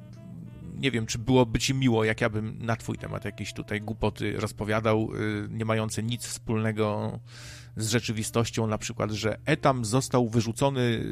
nie 0.80 0.90
wiem, 0.90 1.06
czy 1.06 1.18
byłoby 1.18 1.58
ci 1.58 1.74
miło, 1.74 2.04
jak 2.04 2.20
ja 2.20 2.30
bym 2.30 2.66
na 2.66 2.76
twój 2.76 2.98
temat 2.98 3.24
jakieś 3.24 3.52
tutaj 3.52 3.80
głupoty 3.80 4.32
rozpowiadał, 4.36 5.10
y, 5.14 5.48
nie 5.50 5.64
mające 5.64 6.02
nic 6.02 6.26
wspólnego 6.26 7.18
z 7.76 7.90
rzeczywistością, 7.90 8.66
na 8.66 8.78
przykład, 8.78 9.10
że 9.10 9.38
Etam 9.44 9.84
został 9.84 10.28
wyrzucony 10.28 11.02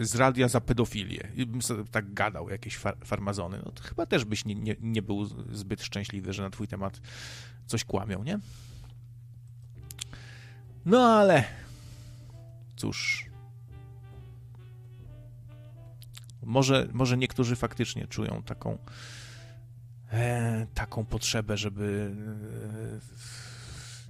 z, 0.00 0.14
radia 0.14 0.48
za 0.48 0.60
pedofilię. 0.60 1.28
I 1.34 1.46
bym 1.46 1.60
tak 1.90 2.14
gadał, 2.14 2.50
jakieś 2.50 2.76
far, 2.76 2.96
farmazony. 3.04 3.58
No 3.64 3.72
to 3.72 3.82
chyba 3.82 4.06
też 4.06 4.24
byś 4.24 4.44
nie, 4.44 4.54
nie, 4.54 4.76
nie 4.80 5.02
był 5.02 5.24
zbyt 5.52 5.82
szczęśliwy, 5.82 6.32
że 6.32 6.42
na 6.42 6.50
twój 6.50 6.68
temat 6.68 7.00
coś 7.66 7.84
kłamią, 7.84 8.24
nie? 8.24 8.38
No 10.84 11.00
ale 11.00 11.44
cóż. 12.76 13.27
Może, 16.42 16.88
może 16.92 17.16
niektórzy 17.16 17.56
faktycznie 17.56 18.06
czują 18.06 18.42
taką 18.42 18.78
e, 20.12 20.66
taką 20.74 21.04
potrzebę, 21.04 21.56
żeby 21.56 22.14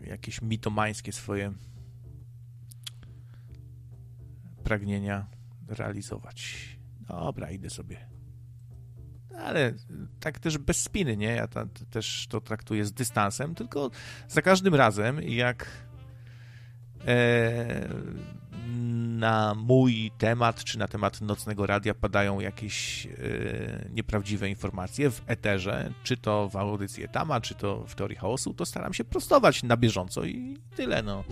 e, 0.02 0.06
jakieś 0.06 0.42
mitomańskie 0.42 1.12
swoje 1.12 1.52
pragnienia 4.64 5.26
realizować. 5.68 6.68
Dobra, 7.00 7.50
idę 7.50 7.70
sobie. 7.70 8.08
Ale 9.38 9.74
tak 10.20 10.38
też 10.38 10.58
bez 10.58 10.82
spiny, 10.82 11.16
nie? 11.16 11.26
Ja 11.26 11.48
ta, 11.48 11.66
też 11.90 12.26
to 12.30 12.40
traktuję 12.40 12.84
z 12.84 12.92
dystansem, 12.92 13.54
tylko 13.54 13.90
za 14.28 14.42
każdym 14.42 14.74
razem, 14.74 15.22
jak 15.22 15.66
e, 17.06 17.88
na 19.18 19.54
mój 19.54 20.10
temat, 20.18 20.64
czy 20.64 20.78
na 20.78 20.88
temat 20.88 21.20
nocnego 21.20 21.66
radia 21.66 21.94
padają 21.94 22.40
jakieś 22.40 23.06
e, 23.06 23.10
nieprawdziwe 23.90 24.48
informacje 24.48 25.10
w 25.10 25.22
eterze, 25.26 25.92
czy 26.02 26.16
to 26.16 26.48
w 26.48 26.56
audycji 26.56 27.08
Tama, 27.12 27.40
czy 27.40 27.54
to 27.54 27.84
w 27.86 27.94
teorii 27.94 28.16
chaosu, 28.16 28.54
to 28.54 28.66
staram 28.66 28.94
się 28.94 29.04
prostować 29.04 29.62
na 29.62 29.76
bieżąco 29.76 30.24
i 30.24 30.58
tyle, 30.76 31.02
no 31.02 31.24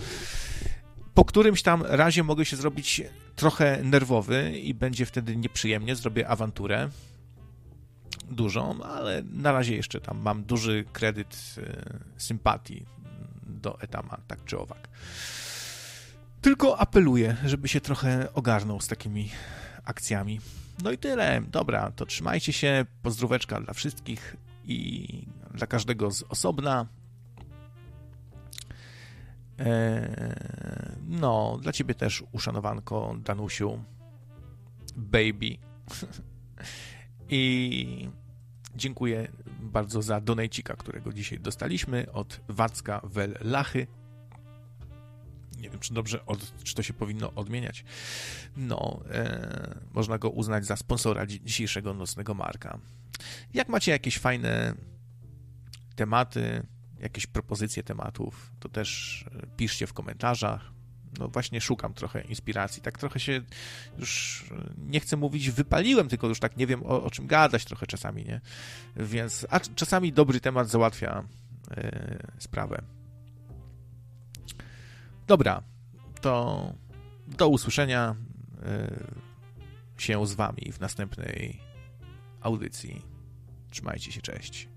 po 1.14 1.24
którymś 1.24 1.62
tam 1.62 1.82
razie 1.82 2.22
mogę 2.22 2.44
się 2.44 2.56
zrobić 2.56 3.02
trochę 3.36 3.82
nerwowy 3.82 4.58
i 4.58 4.74
będzie 4.74 5.06
wtedy 5.06 5.36
nieprzyjemnie, 5.36 5.96
zrobię 5.96 6.28
awanturę 6.28 6.88
dużą, 8.30 8.82
ale 8.82 9.22
na 9.22 9.52
razie 9.52 9.76
jeszcze 9.76 10.00
tam 10.00 10.18
mam 10.18 10.44
duży 10.44 10.84
kredyt 10.92 11.54
e, 11.58 11.98
sympatii 12.16 12.86
do 13.46 13.80
Etama, 13.80 14.18
tak 14.26 14.44
czy 14.44 14.58
owak. 14.58 14.88
Tylko 16.40 16.78
apeluję, 16.78 17.36
żeby 17.44 17.68
się 17.68 17.80
trochę 17.80 18.32
ogarnął 18.32 18.80
z 18.80 18.88
takimi 18.88 19.30
akcjami. 19.84 20.40
No 20.82 20.92
i 20.92 20.98
tyle. 20.98 21.42
Dobra, 21.48 21.90
to 21.90 22.06
trzymajcie 22.06 22.52
się. 22.52 22.86
Pozdróweczka 23.02 23.60
dla 23.60 23.72
wszystkich 23.72 24.36
i 24.64 25.08
dla 25.54 25.66
każdego 25.66 26.10
z 26.10 26.22
osobna. 26.22 26.86
E, 29.58 30.96
no, 31.08 31.58
dla 31.62 31.72
ciebie 31.72 31.94
też 31.94 32.24
uszanowanko, 32.32 33.16
Danusiu, 33.24 33.84
baby. 34.96 35.56
I 37.28 38.08
dziękuję 38.76 39.28
bardzo 39.60 40.02
za 40.02 40.20
donejcika, 40.20 40.76
którego 40.76 41.12
dzisiaj 41.12 41.40
dostaliśmy 41.40 42.12
od 42.12 42.40
Wacka 42.48 43.00
Wel 43.04 43.38
Lachy. 43.40 43.86
Nie 45.66 45.70
wiem, 45.70 45.80
czy 45.80 45.94
dobrze, 45.94 46.26
od, 46.26 46.62
czy 46.62 46.74
to 46.74 46.82
się 46.82 46.92
powinno 46.92 47.32
odmieniać. 47.34 47.84
No, 48.56 49.00
e, 49.10 49.80
można 49.92 50.18
go 50.18 50.30
uznać 50.30 50.66
za 50.66 50.76
sponsora 50.76 51.26
dzisiejszego 51.26 51.94
nocnego 51.94 52.34
marka. 52.34 52.78
Jak 53.54 53.68
macie 53.68 53.92
jakieś 53.92 54.18
fajne 54.18 54.74
tematy, 55.96 56.66
jakieś 57.00 57.26
propozycje 57.26 57.82
tematów, 57.82 58.52
to 58.60 58.68
też 58.68 59.24
e, 59.42 59.46
piszcie 59.56 59.86
w 59.86 59.92
komentarzach. 59.92 60.72
No 61.18 61.28
właśnie 61.28 61.60
szukam 61.60 61.94
trochę 61.94 62.22
inspiracji. 62.22 62.82
Tak 62.82 62.98
trochę 62.98 63.20
się 63.20 63.42
już 63.98 64.44
e, 64.50 64.72
nie 64.78 65.00
chcę 65.00 65.16
mówić 65.16 65.50
wypaliłem, 65.50 66.08
tylko 66.08 66.26
już 66.28 66.40
tak 66.40 66.56
nie 66.56 66.66
wiem 66.66 66.82
o, 66.82 67.04
o 67.04 67.10
czym 67.10 67.26
gadać 67.26 67.64
trochę 67.64 67.86
czasami, 67.86 68.24
nie? 68.24 68.40
Więc, 68.96 69.46
a 69.50 69.60
czasami 69.60 70.12
dobry 70.12 70.40
temat 70.40 70.68
załatwia 70.68 71.24
yy, 71.76 72.18
sprawę. 72.38 72.82
Dobra, 75.26 75.62
to 76.20 76.72
do 77.26 77.48
usłyszenia 77.48 78.14
yy, 79.96 80.02
się 80.02 80.26
z 80.26 80.34
wami 80.34 80.72
w 80.72 80.80
następnej 80.80 81.60
audycji. 82.40 83.02
Trzymajcie 83.70 84.12
się, 84.12 84.22
cześć. 84.22 84.68